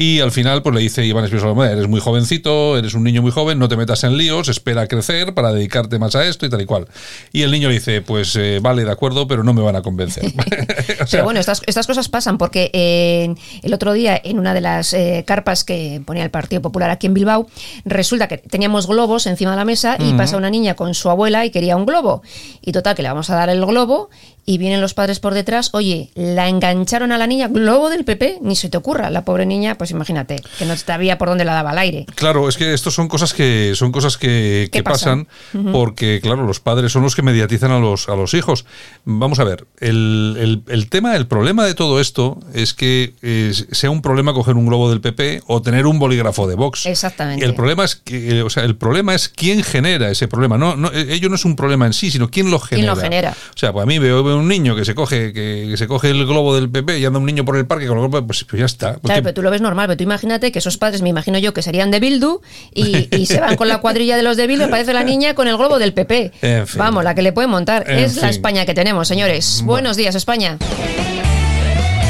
Y 0.00 0.20
al 0.20 0.30
final, 0.30 0.62
pues 0.62 0.72
le 0.76 0.80
dice 0.80 1.04
Iván 1.04 1.24
Espinosa, 1.24 1.72
eres 1.72 1.88
muy 1.88 1.98
jovencito, 1.98 2.78
eres 2.78 2.94
un 2.94 3.02
niño 3.02 3.20
muy 3.20 3.32
joven, 3.32 3.58
no 3.58 3.66
te 3.68 3.76
metas 3.76 4.04
en 4.04 4.16
líos, 4.16 4.48
espera 4.48 4.82
a 4.82 4.86
crecer 4.86 5.34
para 5.34 5.52
dedicarte 5.52 5.98
más 5.98 6.14
a 6.14 6.24
esto 6.24 6.46
y 6.46 6.48
tal 6.48 6.60
y 6.60 6.66
cual. 6.66 6.86
Y 7.32 7.42
el 7.42 7.50
niño 7.50 7.66
le 7.66 7.74
dice, 7.74 8.00
pues 8.00 8.36
eh, 8.36 8.60
vale, 8.62 8.84
de 8.84 8.92
acuerdo, 8.92 9.26
pero 9.26 9.42
no 9.42 9.54
me 9.54 9.60
van 9.60 9.74
a 9.74 9.82
convencer. 9.82 10.32
pero 11.10 11.24
bueno, 11.24 11.40
estas, 11.40 11.62
estas 11.66 11.88
cosas 11.88 12.08
pasan 12.08 12.38
porque 12.38 12.70
eh, 12.74 13.34
el 13.64 13.74
otro 13.74 13.92
día 13.92 14.20
en 14.22 14.38
una 14.38 14.54
de 14.54 14.60
las 14.60 14.92
eh, 14.92 15.24
carpas 15.26 15.64
que 15.64 16.00
ponía 16.06 16.22
el 16.22 16.30
Partido 16.30 16.62
Popular 16.62 16.90
aquí 16.90 17.08
en 17.08 17.14
Bilbao, 17.14 17.48
resulta 17.84 18.28
que 18.28 18.38
teníamos 18.38 18.86
globos 18.86 19.26
encima 19.26 19.50
de 19.50 19.56
la 19.56 19.64
mesa 19.64 19.96
y 19.98 20.12
pasa 20.12 20.36
una 20.36 20.48
niña 20.48 20.74
con 20.74 20.94
su 20.94 21.10
abuela 21.10 21.44
y 21.44 21.50
quería 21.50 21.76
un 21.76 21.86
globo. 21.86 22.22
Y 22.62 22.70
total, 22.70 22.94
que 22.94 23.02
le 23.02 23.08
vamos 23.08 23.30
a 23.30 23.34
dar 23.34 23.48
el 23.48 23.66
globo 23.66 24.10
y 24.48 24.56
vienen 24.56 24.80
los 24.80 24.94
padres 24.94 25.20
por 25.20 25.34
detrás, 25.34 25.68
oye, 25.74 26.08
la 26.14 26.48
engancharon 26.48 27.12
a 27.12 27.18
la 27.18 27.26
niña, 27.26 27.48
globo 27.48 27.90
del 27.90 28.06
PP, 28.06 28.38
ni 28.40 28.56
se 28.56 28.70
te 28.70 28.78
ocurra, 28.78 29.10
la 29.10 29.22
pobre 29.22 29.44
niña, 29.44 29.74
pues 29.76 29.90
imagínate, 29.90 30.42
que 30.58 30.64
no 30.64 30.74
sabía 30.74 31.18
por 31.18 31.28
dónde 31.28 31.44
la 31.44 31.52
daba 31.52 31.72
al 31.72 31.78
aire. 31.78 32.06
Claro, 32.14 32.48
es 32.48 32.56
que 32.56 32.72
estos 32.72 32.94
son 32.94 33.08
cosas 33.08 33.34
que 33.34 33.72
son 33.74 33.92
cosas 33.92 34.16
que, 34.16 34.70
pasan, 34.82 35.28
porque 35.70 36.20
claro, 36.22 36.46
los 36.46 36.60
padres 36.60 36.92
son 36.92 37.02
los 37.02 37.14
que 37.14 37.20
mediatizan 37.20 37.72
a 37.72 37.78
los, 37.78 38.08
a 38.08 38.16
los 38.16 38.32
hijos. 38.32 38.64
Vamos 39.04 39.38
a 39.38 39.44
ver, 39.44 39.66
el, 39.80 40.86
tema, 40.88 41.14
el 41.14 41.26
problema 41.26 41.66
de 41.66 41.74
todo 41.74 42.00
esto 42.00 42.40
es 42.54 42.72
que 42.72 43.12
eh, 43.20 43.52
sea 43.52 43.90
un 43.90 44.00
problema 44.00 44.32
coger 44.32 44.54
un 44.54 44.64
globo 44.64 44.88
del 44.88 45.02
PP 45.02 45.42
o 45.46 45.60
tener 45.60 45.86
un 45.86 45.98
bolígrafo 45.98 46.46
de 46.46 46.54
Vox. 46.54 46.86
Exactamente. 46.86 47.44
El 47.44 47.54
problema 47.54 47.84
es 47.84 47.96
que, 47.96 48.40
o 48.40 48.48
sea, 48.48 48.64
el 48.64 48.76
problema 48.76 49.14
es 49.14 49.28
quién 49.28 49.62
genera 49.62 50.10
ese 50.10 50.26
problema. 50.26 50.56
No, 50.56 50.74
no, 50.74 50.90
ello 50.90 51.28
no 51.28 51.34
es 51.34 51.44
un 51.44 51.54
problema 51.54 51.84
en 51.84 51.92
sí, 51.92 52.10
sino 52.10 52.30
quién 52.30 52.50
lo 52.50 52.58
genera. 52.58 52.94
¿Quién 52.94 52.96
lo 52.96 52.96
genera? 52.96 53.36
O 53.54 53.58
sea, 53.58 53.74
pues 53.74 53.82
a 53.82 53.86
mí 53.86 53.98
veo 53.98 54.37
un 54.38 54.48
niño 54.48 54.74
que 54.74 54.84
se 54.84 54.94
coge 54.94 55.32
que, 55.32 55.74
se 55.76 55.86
coge 55.86 56.10
el 56.10 56.26
globo 56.26 56.54
del 56.54 56.70
PP 56.70 56.98
y 56.98 57.04
anda 57.04 57.18
un 57.18 57.26
niño 57.26 57.44
por 57.44 57.56
el 57.56 57.66
parque 57.66 57.86
con 57.86 57.98
el 57.98 58.08
globo, 58.08 58.26
pues, 58.26 58.44
pues 58.44 58.60
ya 58.60 58.66
está. 58.66 58.94
Claro, 58.96 59.22
pero 59.22 59.34
tú 59.34 59.42
lo 59.42 59.50
ves 59.50 59.60
normal, 59.60 59.86
pero 59.86 59.96
tú 59.96 60.04
imagínate 60.04 60.52
que 60.52 60.58
esos 60.58 60.78
padres, 60.78 61.02
me 61.02 61.08
imagino 61.08 61.38
yo, 61.38 61.52
que 61.52 61.62
serían 61.62 61.90
de 61.90 62.00
Bildu 62.00 62.40
y, 62.74 63.26
se 63.26 63.40
van 63.40 63.56
con 63.56 63.68
la 63.68 63.78
cuadrilla 63.78 64.16
de 64.16 64.22
los 64.22 64.36
de 64.36 64.46
Bildu, 64.46 64.70
parece 64.70 64.92
la 64.92 65.04
niña 65.04 65.34
con 65.34 65.48
el 65.48 65.56
globo 65.56 65.78
del 65.78 65.92
PP. 65.92 66.32
Vamos, 66.76 67.04
la 67.04 67.14
que 67.14 67.22
le 67.22 67.32
puede 67.32 67.48
montar. 67.48 67.88
es 67.90 68.16
la 68.16 68.30
España 68.30 68.64
que 68.64 68.74
tenemos, 68.74 69.08
señores. 69.08 69.62
Buenos 69.64 69.96
días, 69.96 70.14
España. 70.14 70.58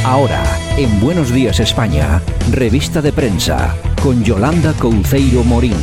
Ahora, 0.05 0.43
en 0.77 1.01
Buenos 1.01 1.33
Días 1.33 1.61
España, 1.61 2.23
revista 2.53 3.03
de 3.03 3.13
prensa, 3.13 3.77
con 4.03 4.25
Yolanda 4.25 4.73
Couceiro 4.75 5.43
Morín 5.45 5.77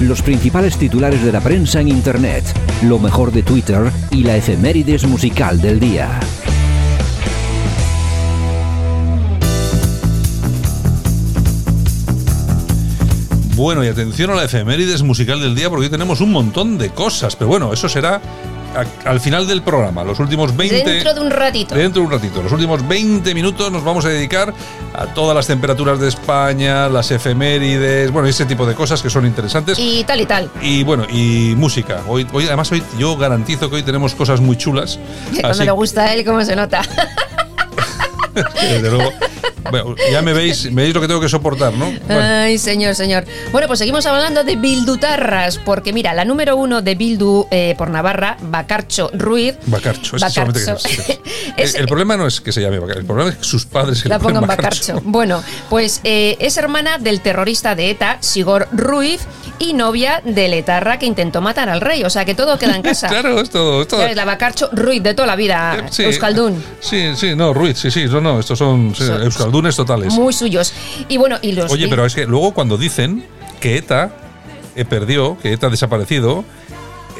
los 0.00 0.22
principales 0.22 0.76
titulares 0.76 1.22
de 1.22 1.32
la 1.32 1.40
prensa 1.40 1.80
en 1.80 1.88
Internet, 1.88 2.44
lo 2.82 2.98
mejor 2.98 3.32
de 3.32 3.42
Twitter 3.42 3.90
y 4.10 4.24
la 4.24 4.36
efemérides 4.36 5.06
musical 5.06 5.60
del 5.60 5.80
día. 5.80 6.20
Bueno, 13.56 13.84
y 13.84 13.88
atención 13.88 14.30
a 14.30 14.34
la 14.34 14.44
efemérides 14.44 15.02
musical 15.02 15.40
del 15.40 15.54
día 15.54 15.70
porque 15.70 15.84
hoy 15.84 15.90
tenemos 15.90 16.20
un 16.20 16.32
montón 16.32 16.76
de 16.76 16.90
cosas, 16.90 17.36
pero 17.36 17.48
bueno, 17.48 17.72
eso 17.72 17.88
será 17.88 18.20
al 19.04 19.20
final 19.20 19.46
del 19.46 19.62
programa, 19.62 20.04
los 20.04 20.18
últimos 20.20 20.56
20... 20.56 20.84
Dentro 20.84 21.14
de 21.14 21.20
un 21.20 21.30
ratito. 21.30 21.74
Dentro 21.74 22.02
de 22.02 22.06
un 22.06 22.12
ratito. 22.12 22.42
Los 22.42 22.52
últimos 22.52 22.86
20 22.86 23.34
minutos 23.34 23.70
nos 23.70 23.84
vamos 23.84 24.04
a 24.04 24.08
dedicar 24.08 24.52
a 24.92 25.06
todas 25.06 25.34
las 25.34 25.46
temperaturas 25.46 25.98
de 26.00 26.08
España, 26.08 26.88
las 26.88 27.10
efemérides, 27.10 28.10
bueno, 28.10 28.28
ese 28.28 28.44
tipo 28.46 28.66
de 28.66 28.74
cosas 28.74 29.02
que 29.02 29.10
son 29.10 29.26
interesantes. 29.26 29.78
Y 29.78 30.04
tal 30.04 30.20
y 30.20 30.26
tal. 30.26 30.50
Y 30.60 30.82
bueno, 30.84 31.06
y 31.08 31.54
música. 31.56 32.02
Hoy, 32.08 32.26
hoy 32.32 32.46
además, 32.46 32.70
hoy 32.72 32.82
yo 32.98 33.16
garantizo 33.16 33.68
que 33.70 33.76
hoy 33.76 33.82
tenemos 33.82 34.14
cosas 34.14 34.40
muy 34.40 34.56
chulas. 34.56 34.98
Cuando 35.40 35.64
le 35.64 35.70
gusta 35.70 36.04
a 36.04 36.14
él, 36.14 36.24
¿cómo 36.24 36.44
se 36.44 36.56
nota? 36.56 36.82
Desde 38.34 38.90
luego. 38.90 39.12
Bueno, 39.70 39.94
ya 40.10 40.22
me 40.22 40.32
veis, 40.32 40.70
me 40.70 40.82
veis 40.82 40.94
lo 40.94 41.00
que 41.00 41.06
tengo 41.08 41.20
que 41.20 41.28
soportar, 41.28 41.72
¿no? 41.74 41.86
Bueno, 42.06 42.22
Ay, 42.22 42.58
señor, 42.58 42.94
señor. 42.94 43.24
Bueno, 43.52 43.66
pues 43.66 43.78
seguimos 43.78 44.04
hablando 44.06 44.44
de 44.44 44.56
Bildutarras, 44.56 45.58
porque 45.58 45.92
mira, 45.92 46.12
la 46.14 46.24
número 46.24 46.56
uno 46.56 46.82
de 46.82 46.94
Bildu 46.94 47.46
eh, 47.50 47.74
por 47.78 47.90
Navarra, 47.90 48.36
Bacarcho 48.42 49.10
Ruiz. 49.14 49.54
Bacarcho, 49.66 50.16
es 50.16 50.24
que 50.24 50.30
solamente 50.30 50.60
que 50.64 50.66
Bacarcho. 50.72 50.88
es- 50.88 51.20
Es- 51.56 51.74
el, 51.76 51.82
el 51.82 51.86
problema 51.86 52.16
no 52.16 52.26
es 52.26 52.40
que 52.40 52.52
se 52.52 52.60
llame 52.60 52.78
Bacarcho, 52.78 53.00
el 53.00 53.06
problema 53.06 53.30
es 53.30 53.36
que 53.36 53.44
sus 53.44 53.64
padres 53.66 53.98
se 53.98 54.08
La 54.08 54.18
pongan 54.18 54.46
Bacarcho. 54.46 55.00
Bueno, 55.04 55.42
pues 55.70 56.00
eh, 56.04 56.36
es 56.40 56.56
hermana 56.56 56.98
del 56.98 57.20
terrorista 57.20 57.74
de 57.74 57.90
ETA, 57.90 58.18
Sigor 58.20 58.68
Ruiz, 58.72 59.20
y 59.58 59.72
novia 59.72 60.20
del 60.24 60.52
etarra 60.52 60.98
que 60.98 61.06
intentó 61.06 61.40
matar 61.40 61.68
al 61.68 61.80
rey. 61.80 62.02
O 62.04 62.10
sea 62.10 62.24
que 62.24 62.34
todo 62.34 62.58
queda 62.58 62.74
en 62.76 62.82
casa. 62.90 63.08
Claro, 63.08 63.40
es 63.40 63.50
todo. 63.50 63.82
es 63.82 63.88
todo. 63.88 64.06
La 64.14 64.24
Bacarcho 64.24 64.68
Ruiz 64.72 65.02
de 65.02 65.14
toda 65.14 65.26
la 65.26 65.36
vida, 65.36 65.76
Eh, 65.78 65.84
sí. 65.90 66.02
Euskaldun. 66.04 66.62
Sí, 66.80 67.12
sí, 67.16 67.34
no, 67.36 67.54
Ruiz, 67.54 67.78
sí, 67.78 67.90
sí, 67.90 68.06
no, 68.06 68.20
no, 68.20 68.40
estos 68.40 68.58
son, 68.58 68.94
sí, 68.94 69.04
Son- 69.06 69.22
totales. 69.76 70.12
Muy 70.14 70.32
suyos. 70.32 70.72
Y 71.08 71.16
bueno, 71.16 71.38
y 71.42 71.52
los. 71.52 71.70
Oye, 71.70 71.88
pero 71.88 72.04
es 72.04 72.14
que 72.14 72.26
luego 72.26 72.52
cuando 72.52 72.76
dicen 72.76 73.24
que 73.60 73.76
ETA 73.76 74.14
eh, 74.76 74.84
perdió, 74.84 75.38
que 75.38 75.52
ETA 75.52 75.68
ha 75.68 75.70
desaparecido, 75.70 76.44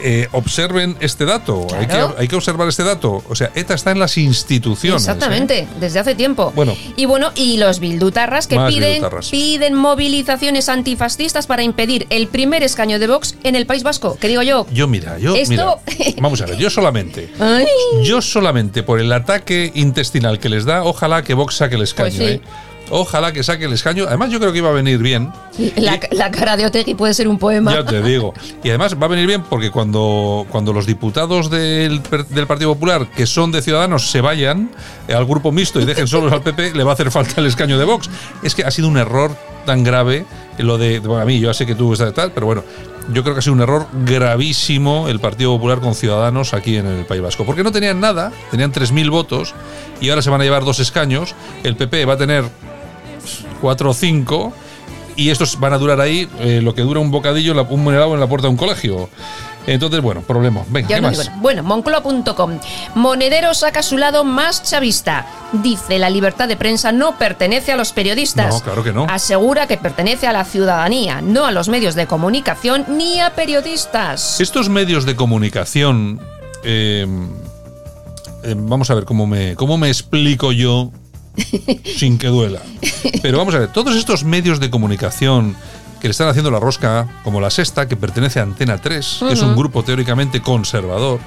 eh, 0.03 0.29
observen 0.33 0.97
este 1.01 1.25
dato. 1.25 1.67
Hay, 1.79 1.87
que, 1.87 2.07
hay 2.19 2.29
que 2.29 2.37
observar 2.37 2.69
este 2.69 2.83
dato. 2.85 3.23
O 3.29 3.35
sea, 3.35 3.51
ETA 3.55 3.75
está 3.75 3.91
en 3.91 3.99
las 3.99 4.17
instituciones. 4.19 5.03
¿eh? 5.07 5.11
Exactamente, 5.13 5.69
desde 5.81 5.99
hace 6.01 6.15
tiempo. 6.15 6.53
Bueno. 6.55 6.77
y 6.97 7.05
bueno, 7.07 7.33
y 7.35 7.57
los 7.59 7.81
bildutarras 7.81 8.47
que 8.47 8.57
piden, 8.57 8.95
bildutarras. 8.95 9.31
piden 9.31 9.75
movilizaciones 9.75 10.69
antifascistas 10.69 11.47
para 11.47 11.63
impedir 11.63 12.07
el 12.11 12.29
primer 12.29 12.63
escaño 12.63 12.99
de 12.99 13.07
Vox 13.07 13.37
en 13.43 13.57
el 13.57 13.67
País 13.67 13.83
Vasco. 13.83 14.17
Que 14.21 14.29
digo 14.29 14.43
yo, 14.43 14.67
Yo, 14.73 14.89
mira, 14.89 15.19
yo, 15.19 15.35
Esto- 15.35 15.51
mira, 15.89 16.15
vamos 16.21 16.41
a 16.41 16.47
ver, 16.47 16.57
yo 16.59 16.71
solamente, 16.71 17.31
Ay. 17.41 17.67
yo 18.05 18.21
solamente 18.23 18.83
por 18.83 19.01
el 19.01 19.13
ataque 19.13 19.71
intestinal 19.75 20.39
que 20.39 20.49
les 20.49 20.65
da, 20.65 20.85
ojalá 20.85 21.23
que 21.23 21.35
Vox 21.35 21.57
saque 21.57 21.77
el 21.77 21.83
escaño, 21.83 22.17
Pues 22.17 22.29
sí. 22.29 22.35
¿eh? 22.35 22.41
Ojalá 22.97 23.33
que 23.33 23.43
saque 23.43 23.65
el 23.65 23.73
escaño. 23.73 24.05
Además, 24.07 24.31
yo 24.31 24.39
creo 24.39 24.53
que 24.53 24.59
iba 24.59 24.69
a 24.69 24.73
venir 24.73 24.99
bien. 24.99 25.33
la, 25.75 25.99
la 26.13 26.31
cara 26.31 26.57
de 26.57 26.65
Otegui 26.65 26.95
puede 26.95 27.13
ser 27.13 27.27
un 27.27 27.41
poema. 27.41 27.75
Ya 27.75 27.85
te 27.85 28.01
digo. 28.01 28.33
Y 28.63 28.69
además 28.69 28.95
va 29.03 29.07
a 29.07 29.09
venir 29.09 29.27
bien 29.27 29.43
porque 29.43 29.73
cuando, 29.73 30.47
cuando 30.49 30.73
los 30.73 30.87
diputados 30.87 31.51
del, 31.51 32.01
del 32.31 32.47
Partido 32.47 32.73
Popular, 32.73 33.09
que 33.11 33.27
son 33.27 33.51
de 33.51 33.63
Ciudadanos, 33.63 34.13
se 34.13 34.21
vayan 34.21 34.71
eh, 35.09 35.15
al 35.15 35.25
grupo 35.25 35.51
mixto 35.51 35.81
y 35.81 35.87
dejen 35.87 36.07
solos 36.07 36.33
al 36.33 36.43
PP, 36.43 36.75
le 36.75 36.85
va 36.85 36.93
a 36.93 36.95
hacer 36.95 37.11
falta 37.11 37.41
el 37.41 37.49
escaño 37.49 37.81
de 37.81 37.85
Vox. 37.85 38.09
Es 38.45 38.55
que 38.55 38.63
ha 38.63 38.71
sido 38.71 38.87
un 38.87 38.97
error 38.97 39.37
tan 39.67 39.83
grave 39.83 40.25
lo 40.59 40.79
de. 40.79 41.01
Bueno, 41.01 41.21
a 41.21 41.25
mí, 41.25 41.41
yo 41.41 41.49
ya 41.49 41.55
sé 41.55 41.67
que 41.67 41.75
tú 41.75 41.95
estás 41.95 42.07
de 42.07 42.13
tal, 42.13 42.31
pero 42.31 42.47
bueno. 42.47 42.63
Yo 43.13 43.23
creo 43.23 43.35
que 43.35 43.41
ha 43.41 43.43
sido 43.43 43.55
un 43.55 43.61
error 43.61 43.87
gravísimo 44.07 45.09
el 45.09 45.21
Partido 45.21 45.53
Popular 45.53 45.81
con 45.81 45.95
Ciudadanos 45.95 46.55
aquí 46.55 46.77
en 46.77 46.87
el 46.87 47.05
País 47.05 47.21
Vasco. 47.21 47.45
Porque 47.45 47.63
no 47.63 47.71
tenían 47.71 48.01
nada, 48.01 48.33
tenían 48.51 48.73
3.000 48.73 49.11
votos 49.11 49.55
y 50.01 50.09
ahora 50.09 50.23
se 50.23 50.31
van 50.31 50.41
a 50.41 50.45
llevar 50.45 50.65
dos 50.65 50.81
escaños. 50.81 51.35
El 51.65 51.77
PP 51.77 52.07
va 52.07 52.15
a 52.15 52.17
tener 52.17 52.45
4 53.61 53.90
o 53.90 53.95
5 53.95 54.52
y 55.16 55.31
estos 55.31 55.59
van 55.61 55.73
a 55.73 55.78
durar 55.78 56.00
ahí 56.00 56.28
eh, 56.40 56.61
lo 56.62 56.75
que 56.75 56.83
dura 56.83 57.00
un 57.00 57.11
bocadillo, 57.11 57.52
un 57.71 57.95
helado 57.95 58.14
en 58.14 58.21
la 58.21 58.26
puerta 58.26 58.47
de 58.49 58.50
un 58.52 58.57
colegio. 58.57 59.09
Entonces, 59.66 60.02
bueno, 60.02 60.21
problema. 60.21 60.62
Venga, 60.69 60.88
Ya 60.88 60.97
¿qué 60.97 61.00
no 61.00 61.09
más? 61.09 61.19
digo 61.19 61.31
nada. 61.31 61.40
Bueno, 61.40 61.62
Moncloa.com. 61.62 62.59
Monedero 62.97 63.54
saca 63.54 63.83
su 63.83 63.97
lado 63.97 64.23
más 64.25 64.62
chavista. 64.62 65.25
Dice, 65.52 65.99
la 65.99 66.11
libertad 66.11 66.49
de 66.49 66.57
prensa 66.57 66.93
no 66.93 67.16
pertenece 67.16 67.73
a 67.73 67.76
los 67.76 67.93
periodistas. 67.93 68.54
No, 68.54 68.61
claro 68.61 68.85
que 68.85 68.93
no. 68.93 69.07
Asegura 69.09 69.66
que 69.66 69.78
pertenece 69.78 70.26
a 70.26 70.33
la 70.33 70.45
ciudadanía, 70.45 71.23
no 71.23 71.47
a 71.47 71.52
los 71.52 71.69
medios 71.69 71.95
de 71.95 72.07
comunicación 72.07 72.85
ni 72.88 73.21
a 73.21 73.31
periodistas. 73.31 74.38
Estos 74.40 74.69
medios 74.69 75.07
de 75.07 75.16
comunicación, 75.16 76.21
eh, 76.62 77.07
eh, 78.43 78.54
vamos 78.59 78.90
a 78.90 78.95
ver 78.95 79.04
cómo 79.07 79.26
me, 79.26 79.54
cómo 79.54 79.78
me 79.78 79.88
explico 79.88 80.52
yo 80.52 80.90
sin 81.97 82.19
que 82.19 82.29
duela. 82.29 82.62
Pero 83.23 83.38
vamos 83.38 83.55
a 83.55 83.59
ver, 83.61 83.73
todos 83.73 83.97
estos 83.97 84.25
medios 84.25 84.61
de 84.61 84.71
comunicación 84.71 85.57
que 86.00 86.09
le 86.09 86.12
están 86.12 86.29
haciendo 86.29 86.50
la 86.50 86.61
rosca, 86.61 87.09
como 87.25 87.41
la 87.41 87.50
Sexta, 87.50 87.88
que 87.88 87.97
pertenece 87.97 88.38
a 88.38 88.43
Antena 88.43 88.79
3, 88.79 89.21
que 89.26 89.33
es 89.33 89.41
un 89.41 89.57
grupo 89.57 89.83
teóricamente 89.83 90.43
conservador, 90.43 91.19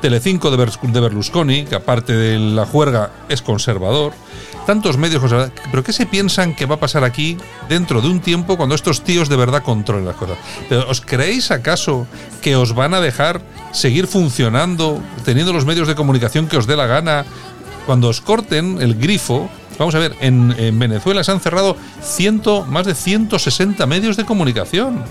Telecinco 0.00 0.50
de, 0.50 0.56
de 0.56 1.00
Berlusconi, 1.00 1.64
que 1.64 1.74
aparte 1.74 2.12
de 2.12 2.38
la 2.38 2.66
juerga 2.66 3.10
es 3.28 3.40
conservador, 3.40 4.12
tantos 4.66 4.98
medios 4.98 5.20
conservadores, 5.20 5.58
pero 5.70 5.82
¿qué 5.84 5.92
se 5.92 6.06
piensan 6.06 6.54
que 6.54 6.66
va 6.66 6.74
a 6.74 6.80
pasar 6.80 7.04
aquí 7.04 7.38
dentro 7.68 8.02
de 8.02 8.08
un 8.08 8.20
tiempo 8.20 8.56
cuando 8.56 8.74
estos 8.74 9.02
tíos 9.02 9.28
de 9.28 9.36
verdad 9.36 9.62
controlen 9.62 10.04
las 10.04 10.16
cosas? 10.16 10.36
¿Pero 10.68 10.88
os 10.90 11.00
creéis 11.00 11.50
acaso 11.50 12.06
que 12.42 12.56
os 12.56 12.74
van 12.74 12.94
a 12.94 13.00
dejar 13.00 13.40
seguir 13.72 14.06
funcionando, 14.06 15.00
teniendo 15.24 15.52
los 15.52 15.64
medios 15.64 15.88
de 15.88 15.94
comunicación 15.94 16.48
que 16.48 16.56
os 16.56 16.66
dé 16.66 16.76
la 16.76 16.86
gana, 16.86 17.24
cuando 17.86 18.08
os 18.08 18.20
corten 18.20 18.82
el 18.82 18.94
grifo? 18.96 19.48
Vamos 19.78 19.94
a 19.94 19.98
ver, 19.98 20.14
en, 20.20 20.54
en 20.58 20.78
Venezuela 20.78 21.22
se 21.24 21.32
han 21.32 21.40
cerrado 21.40 21.76
ciento, 22.02 22.64
más 22.68 22.86
de 22.86 22.94
160 22.94 23.86
medios 23.86 24.16
de 24.16 24.24
comunicación. 24.24 25.02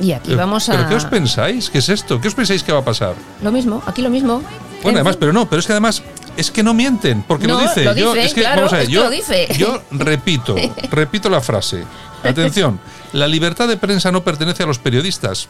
Y 0.00 0.12
aquí 0.12 0.26
Pero- 0.28 0.38
vamos 0.38 0.68
a... 0.68 0.72
¿Pero 0.72 0.88
qué 0.88 0.94
os 0.94 1.04
pensáis? 1.04 1.70
¿Qué 1.70 1.78
es 1.78 1.88
esto? 1.88 2.20
¿Qué 2.20 2.28
os 2.28 2.34
pensáis 2.34 2.62
que 2.62 2.72
va 2.72 2.78
a 2.80 2.84
pasar? 2.84 3.14
Lo 3.42 3.52
mismo, 3.52 3.82
aquí 3.86 4.00
lo 4.02 4.10
mismo. 4.10 4.42
Bueno, 4.82 4.90
En 4.90 4.96
además, 4.96 5.16
pero 5.16 5.32
no, 5.32 5.48
pero 5.48 5.60
es 5.60 5.66
que 5.66 5.72
además 5.72 6.02
es 6.36 6.50
que 6.50 6.62
no 6.62 6.72
mienten, 6.74 7.22
porque 7.22 7.46
No, 7.46 7.54
lo 7.54 7.60
dice. 7.62 7.84
lo 7.84 7.94
yo, 7.94 8.12
dice, 8.14 8.26
es 8.26 8.34
que, 8.34 8.40
claro, 8.40 8.56
vamos 8.62 8.72
a 8.72 8.76
ver, 8.76 8.82
es 8.84 8.88
que 8.88 8.94
yo, 8.94 9.04
lo 9.04 9.10
dice. 9.10 9.48
yo 9.58 9.82
repito, 9.90 10.56
repito 10.90 11.28
la 11.28 11.40
frase. 11.40 11.84
Atención, 12.24 12.80
la 13.12 13.26
libertad 13.28 13.68
de 13.68 13.76
prensa 13.76 14.10
no 14.12 14.22
pertenece 14.24 14.62
a 14.62 14.66
los 14.66 14.78
periodistas. 14.78 15.48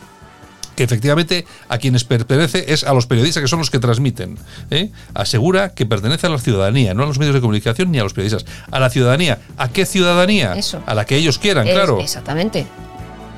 Que 0.77 0.85
efectivamente 0.85 1.45
a 1.69 1.79
quienes 1.79 2.05
pertenece 2.05 2.73
es 2.73 2.85
a 2.85 2.93
los 2.95 3.07
periodistas 3.07 3.43
que 3.43 3.49
son 3.49 3.59
los 3.59 3.71
que 3.71 3.79
transmiten. 3.79 4.39
¿eh? 4.71 4.91
Asegura 5.15 5.71
que 5.75 5.85
pertenece 5.87 6.27
a 6.27 6.31
la 6.31 6.39
ciudadanía, 6.39 6.95
no 6.95 7.03
a 7.03 7.07
los 7.07 7.19
medios 7.19 7.35
de 7.35 7.41
comunicación 7.41 7.91
ni 7.93 7.99
a 7.99 8.03
los 8.05 8.15
periodistas. 8.15 8.45
A 8.71 8.81
la 8.81 8.89
ciudadanía. 8.91 9.39
¿A 9.59 9.69
qué 9.69 9.85
ciudadanía? 9.87 10.55
Eso. 10.55 10.83
A 10.87 10.95
la 10.95 11.05
que 11.05 11.17
ellos 11.17 11.39
quieran, 11.39 11.67
Es- 11.69 11.75
claro. 11.75 12.01
Exactamente. 12.01 12.67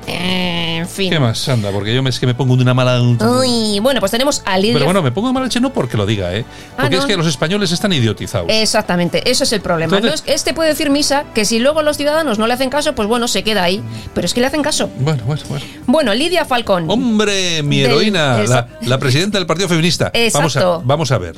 En 0.07 0.87
fin. 0.87 1.09
¿Qué 1.11 1.19
más, 1.19 1.47
anda? 1.49 1.71
Porque 1.71 1.93
yo 1.95 2.03
me, 2.03 2.09
es 2.09 2.19
que 2.19 2.27
me 2.27 2.35
pongo 2.35 2.55
de 2.55 2.61
una 2.61 2.73
mala. 2.73 3.01
Uy, 3.01 3.79
bueno, 3.79 3.99
pues 3.99 4.11
tenemos 4.11 4.41
a 4.45 4.57
Lidia. 4.57 4.73
Pero 4.73 4.85
bueno, 4.85 5.01
me 5.01 5.11
pongo 5.11 5.27
de 5.29 5.33
mala 5.33 5.45
leche 5.47 5.59
no 5.59 5.73
porque 5.73 5.97
lo 5.97 6.05
diga, 6.05 6.33
¿eh? 6.35 6.45
Ah, 6.77 6.81
Porque 6.83 6.95
no. 6.97 7.01
es 7.01 7.07
que 7.07 7.17
los 7.17 7.25
españoles 7.27 7.71
están 7.71 7.91
idiotizados. 7.93 8.47
Exactamente, 8.51 9.29
eso 9.29 9.43
es 9.43 9.51
el 9.53 9.61
problema. 9.61 9.97
Entonces- 9.97 10.23
este 10.27 10.53
puede 10.53 10.69
decir 10.69 10.89
misa 10.89 11.25
que 11.33 11.43
si 11.45 11.59
luego 11.59 11.81
los 11.81 11.97
ciudadanos 11.97 12.37
no 12.37 12.45
le 12.47 12.53
hacen 12.53 12.69
caso, 12.69 12.93
pues 12.93 13.07
bueno, 13.07 13.27
se 13.27 13.43
queda 13.43 13.63
ahí. 13.63 13.81
Pero 14.13 14.25
es 14.25 14.33
que 14.33 14.41
le 14.41 14.47
hacen 14.47 14.61
caso. 14.61 14.89
Bueno, 14.99 15.23
bueno, 15.25 15.41
bueno. 15.49 15.65
Bueno, 15.87 16.13
Lidia 16.13 16.45
Falcón. 16.45 16.85
Hombre, 16.89 17.63
mi 17.63 17.81
heroína, 17.81 18.43
la, 18.43 18.67
la 18.81 18.97
presidenta 18.99 19.37
del 19.37 19.47
Partido 19.47 19.67
Feminista. 19.69 20.11
Vamos 20.33 20.55
a, 20.55 20.59
Exacto. 20.59 20.81
vamos 20.85 21.11
a 21.11 21.17
ver. 21.17 21.35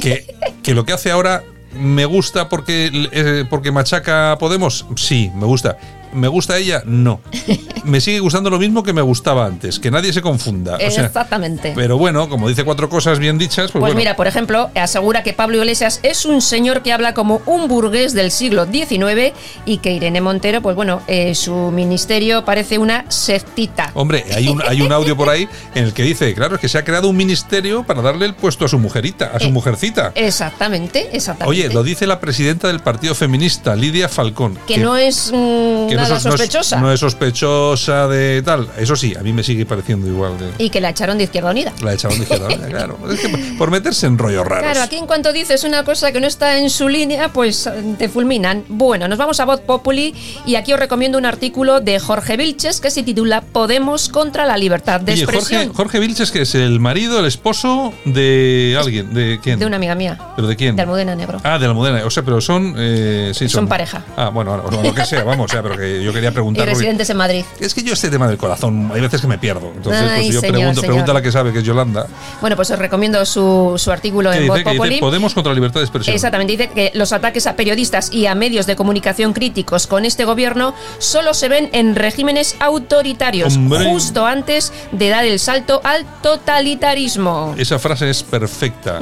Que, 0.00 0.26
que 0.62 0.74
lo 0.74 0.84
que 0.84 0.92
hace 0.92 1.10
ahora 1.10 1.44
me 1.78 2.04
gusta 2.04 2.48
porque, 2.48 2.90
eh, 3.12 3.44
porque 3.48 3.70
machaca 3.70 4.32
a 4.32 4.38
Podemos. 4.38 4.86
Sí, 4.96 5.30
me 5.34 5.44
gusta. 5.46 5.76
¿Me 6.14 6.28
gusta 6.28 6.56
ella? 6.58 6.82
No. 6.86 7.20
Me 7.84 8.00
sigue 8.00 8.20
gustando 8.20 8.48
lo 8.48 8.58
mismo 8.58 8.82
que 8.82 8.92
me 8.92 9.02
gustaba 9.02 9.44
antes. 9.44 9.78
Que 9.78 9.90
nadie 9.90 10.12
se 10.12 10.22
confunda. 10.22 10.76
O 10.76 10.90
sea, 10.90 11.04
Exactamente. 11.06 11.72
pero 11.74 11.98
bueno, 11.98 12.28
como 12.28 12.48
dice 12.48 12.64
cuatro 12.64 12.88
cosas 12.88 13.18
bien 13.18 13.36
dichas, 13.36 13.70
pues, 13.70 13.72
Pues 13.72 13.80
bueno. 13.82 13.96
mira, 13.96 14.16
por 14.16 14.26
ejemplo, 14.26 14.70
asegura 14.74 15.22
que 15.22 15.32
Pablo 15.34 15.58
Iglesias 15.58 16.00
es 16.02 16.24
un 16.24 16.40
señor 16.40 16.82
que 16.82 16.92
habla 16.92 17.12
como 17.14 17.42
un 17.46 17.68
burgués 17.68 18.14
del 18.14 18.30
siglo 18.30 18.64
XIX 18.66 19.34
y 19.66 19.78
que 19.78 19.92
Irene 19.92 20.20
Montero, 20.20 20.62
pues 20.62 20.76
bueno, 20.76 21.02
eh, 21.08 21.34
su 21.34 21.54
ministerio 21.72 22.44
parece 22.44 22.78
una 22.78 23.04
sectita. 23.10 23.90
Hombre, 23.94 24.24
hay 24.34 24.48
un, 24.48 24.62
hay 24.66 24.80
un 24.80 24.92
audio 24.92 25.16
por 25.16 25.28
ahí 25.28 25.48
en 25.74 25.84
el 25.84 25.92
que 25.92 26.02
dice, 26.04 26.32
claro, 26.34 26.54
es 26.54 26.60
que 26.60 26.68
se 26.68 26.78
ha 26.78 26.84
creado 26.84 27.08
un 27.08 27.16
ministerio 27.16 27.82
para 27.84 28.00
darle 28.02 28.26
el 28.26 28.34
puesto 28.34 28.64
a 28.64 28.68
su 28.68 28.78
mujerita, 28.78 29.32
a 29.34 29.40
su 29.40 29.48
Eh, 29.48 29.52
mujercita. 29.52 30.12
Exactamente, 30.14 31.08
exactamente. 31.12 31.50
Oye, 31.50 31.72
lo 31.74 31.82
dice 31.82 32.06
la 32.06 32.20
presidenta 32.20 32.68
del 32.68 32.80
Partido 32.80 33.14
Feminista, 33.14 33.74
Lidia 33.76 34.08
Falcón. 34.08 34.58
que, 34.66 34.78
no 34.78 34.96
es 34.96 35.30
mm, 35.32 35.88
que 35.88 35.96
no 35.96 36.03
no 36.10 36.16
es- 36.16 36.22
sospechosa. 36.22 36.80
No 36.80 36.92
es, 36.92 37.00
sospechosa 37.00 38.08
de 38.08 38.42
tal. 38.42 38.68
Eso 38.78 38.96
sí, 38.96 39.14
a 39.18 39.22
mí 39.22 39.32
me 39.32 39.42
sigue 39.42 39.66
pareciendo 39.66 40.06
igual 40.08 40.38
de. 40.38 40.50
Y 40.64 40.70
que 40.70 40.80
la 40.80 40.90
echaron 40.90 41.18
de 41.18 41.24
Izquierda 41.24 41.50
Unida. 41.50 41.72
La 41.82 41.94
echaron 41.94 42.16
de 42.18 42.24
izquierda, 42.24 42.46
Unida, 42.46 42.66
claro. 42.68 42.98
Es 43.10 43.20
que 43.20 43.28
por 43.58 43.70
meterse 43.70 44.06
en 44.06 44.18
rollos 44.18 44.46
raros. 44.46 44.64
Claro, 44.64 44.82
aquí 44.82 44.96
en 44.96 45.06
cuanto 45.06 45.32
dices 45.32 45.64
una 45.64 45.84
cosa 45.84 46.12
que 46.12 46.20
no 46.20 46.26
está 46.26 46.58
en 46.58 46.70
su 46.70 46.88
línea, 46.88 47.28
pues 47.28 47.66
eh, 47.66 47.72
te 47.98 48.08
fulminan. 48.08 48.64
Bueno, 48.68 49.08
nos 49.08 49.18
vamos 49.18 49.40
a 49.40 49.44
Voz 49.44 49.60
Populi 49.60 50.14
y 50.46 50.54
aquí 50.56 50.72
os 50.72 50.78
recomiendo 50.78 51.18
un 51.18 51.26
artículo 51.26 51.80
de 51.80 51.98
Jorge 51.98 52.36
Vilches 52.36 52.80
que 52.80 52.90
se 52.90 53.02
titula 53.02 53.40
Podemos 53.42 54.08
contra 54.08 54.46
la 54.46 54.56
libertad 54.56 55.00
de 55.00 55.12
Oye, 55.12 55.24
Jorge, 55.24 55.38
expresión. 55.40 55.72
Jorge 55.74 56.00
Vilches, 56.00 56.30
que 56.30 56.42
es 56.42 56.54
el 56.54 56.80
marido, 56.80 57.18
el 57.20 57.26
esposo 57.26 57.92
de 58.04 58.76
alguien. 58.78 59.12
¿De 59.14 59.38
quién? 59.42 59.58
De 59.58 59.66
una 59.66 59.76
amiga 59.76 59.94
mía, 59.94 60.18
¿Pero 60.36 60.48
de 60.48 60.56
quién? 60.56 60.76
de 60.76 60.82
Almudena 60.82 61.14
Negro. 61.14 61.40
Ah, 61.44 61.58
de 61.58 61.66
Almudena. 61.66 62.04
O 62.04 62.10
sea, 62.10 62.22
pero 62.22 62.40
son. 62.40 62.74
eh, 62.76 63.32
sí, 63.34 63.48
Son 63.48 63.66
pareja. 63.68 64.04
Ah, 64.16 64.28
bueno, 64.30 64.56
bueno, 64.62 64.82
lo 64.82 64.94
que 64.94 65.04
sea, 65.04 65.24
vamos, 65.24 65.50
o 65.50 65.52
sea, 65.52 65.62
pero 65.62 65.76
que 65.76 65.83
yo 66.02 66.12
quería 66.12 66.30
Y 66.30 66.32
preguntar. 66.32 66.64
porque- 66.64 66.74
residentes 66.74 67.10
en 67.10 67.16
Madrid. 67.16 67.44
es 67.60 67.74
que 67.74 67.82
yo 67.82 67.92
este 67.92 68.10
tema 68.10 68.28
del 68.28 68.36
corazón, 68.38 68.90
hay 68.94 69.00
veces 69.00 69.20
que 69.20 69.26
me 69.26 69.38
pierdo. 69.38 69.72
Entonces, 69.76 70.02
Ay, 70.02 70.22
pues 70.24 70.34
yo 70.34 70.40
señor, 70.40 70.52
pregunto, 70.56 70.80
señor. 70.80 70.86
pregunta 70.94 71.10
a 71.12 71.14
la 71.14 71.22
que 71.22 71.32
sabe, 71.32 71.52
que 71.52 71.58
es 71.58 71.64
Yolanda. 71.64 72.06
Bueno, 72.40 72.56
pues 72.56 72.70
os 72.70 72.78
recomiendo 72.78 73.24
su, 73.26 73.74
su 73.76 73.90
artículo 73.90 74.30
¿Qué 74.30 74.38
en 74.38 74.46
Voz 74.48 74.62
Populi. 74.62 74.98
Podemos 75.00 75.34
contra 75.34 75.50
la 75.52 75.54
libertad 75.54 75.80
de 75.80 75.84
expresión. 75.86 76.14
Exactamente, 76.14 76.52
dice 76.56 76.70
que 76.74 76.90
los 76.94 77.12
ataques 77.12 77.46
a 77.46 77.56
periodistas 77.56 78.12
y 78.12 78.26
a 78.26 78.34
medios 78.34 78.66
de 78.66 78.76
comunicación 78.76 79.32
críticos 79.32 79.86
con 79.86 80.04
este 80.04 80.24
gobierno 80.24 80.74
solo 80.98 81.34
se 81.34 81.48
ven 81.48 81.68
en 81.72 81.94
regímenes 81.96 82.56
autoritarios, 82.60 83.56
Hombre. 83.56 83.84
justo 83.84 84.26
antes 84.26 84.72
de 84.92 85.08
dar 85.08 85.24
el 85.24 85.38
salto 85.38 85.80
al 85.84 86.04
totalitarismo. 86.22 87.54
Esa 87.58 87.78
frase 87.78 88.10
es 88.10 88.22
perfecta. 88.22 88.98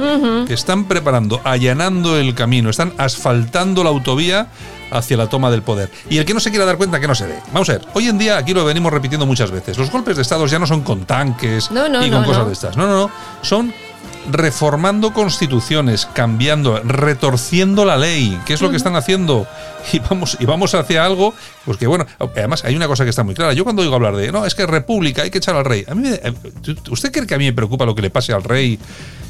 Están 0.49 0.85
preparando, 0.85 1.41
allanando 1.43 2.17
el 2.17 2.35
camino, 2.35 2.69
están 2.69 2.93
asfaltando 2.97 3.83
la 3.83 3.89
autovía 3.89 4.47
hacia 4.97 5.17
la 5.17 5.27
toma 5.27 5.49
del 5.51 5.61
poder. 5.61 5.89
Y 6.09 6.17
el 6.17 6.25
que 6.25 6.33
no 6.33 6.39
se 6.39 6.49
quiera 6.49 6.65
dar 6.65 6.77
cuenta, 6.77 6.99
que 6.99 7.07
no 7.07 7.15
se 7.15 7.27
dé. 7.27 7.39
Vamos 7.51 7.69
a 7.69 7.73
ver, 7.73 7.81
hoy 7.93 8.07
en 8.07 8.17
día, 8.17 8.37
aquí 8.37 8.53
lo 8.53 8.63
venimos 8.65 8.91
repitiendo 8.93 9.25
muchas 9.25 9.51
veces, 9.51 9.77
los 9.77 9.91
golpes 9.91 10.15
de 10.15 10.21
Estado 10.21 10.45
ya 10.47 10.59
no 10.59 10.67
son 10.67 10.81
con 10.81 11.05
tanques 11.05 11.71
No, 11.71 11.89
no, 11.89 12.05
y 12.05 12.09
con 12.09 12.21
no, 12.21 12.27
cosas 12.27 12.47
de 12.47 12.53
estas. 12.53 12.77
No, 12.77 12.85
no, 12.87 12.93
no. 13.07 13.11
Son 13.41 13.73
reformando 14.31 15.11
constituciones, 15.13 16.05
cambiando, 16.13 16.79
retorciendo 16.83 17.83
la 17.83 17.97
ley, 17.97 18.39
que 18.45 18.53
es 18.53 18.61
lo 18.61 18.69
que 18.71 18.77
están 18.77 18.95
haciendo. 18.95 19.45
Y 19.91 19.99
vamos, 19.99 20.37
y 20.39 20.45
vamos 20.45 20.73
hacia 20.75 21.03
algo, 21.05 21.33
pues 21.65 21.77
que 21.77 21.87
bueno, 21.87 22.05
además 22.19 22.63
hay 22.63 22.73
una 22.73 22.87
cosa 22.87 23.03
que 23.03 23.09
está 23.09 23.23
muy 23.23 23.35
clara. 23.35 23.51
Yo 23.51 23.65
cuando 23.65 23.81
oigo 23.81 23.95
hablar 23.95 24.15
de, 24.15 24.31
no, 24.31 24.45
es 24.45 24.55
que 24.55 24.65
república, 24.65 25.23
hay 25.23 25.29
que 25.29 25.39
echar 25.39 25.57
al 25.57 25.65
rey. 25.65 25.83
A 25.89 25.93
mí 25.93 26.07
me- 26.07 26.15
eh, 26.23 26.33
¿Usted 26.89 27.11
cree 27.11 27.27
que 27.27 27.35
a 27.35 27.37
mí 27.37 27.43
me 27.45 27.51
preocupa 27.53 27.85
lo 27.85 27.93
que 27.93 28.01
le 28.01 28.09
pase 28.09 28.31
al 28.31 28.43
rey 28.43 28.79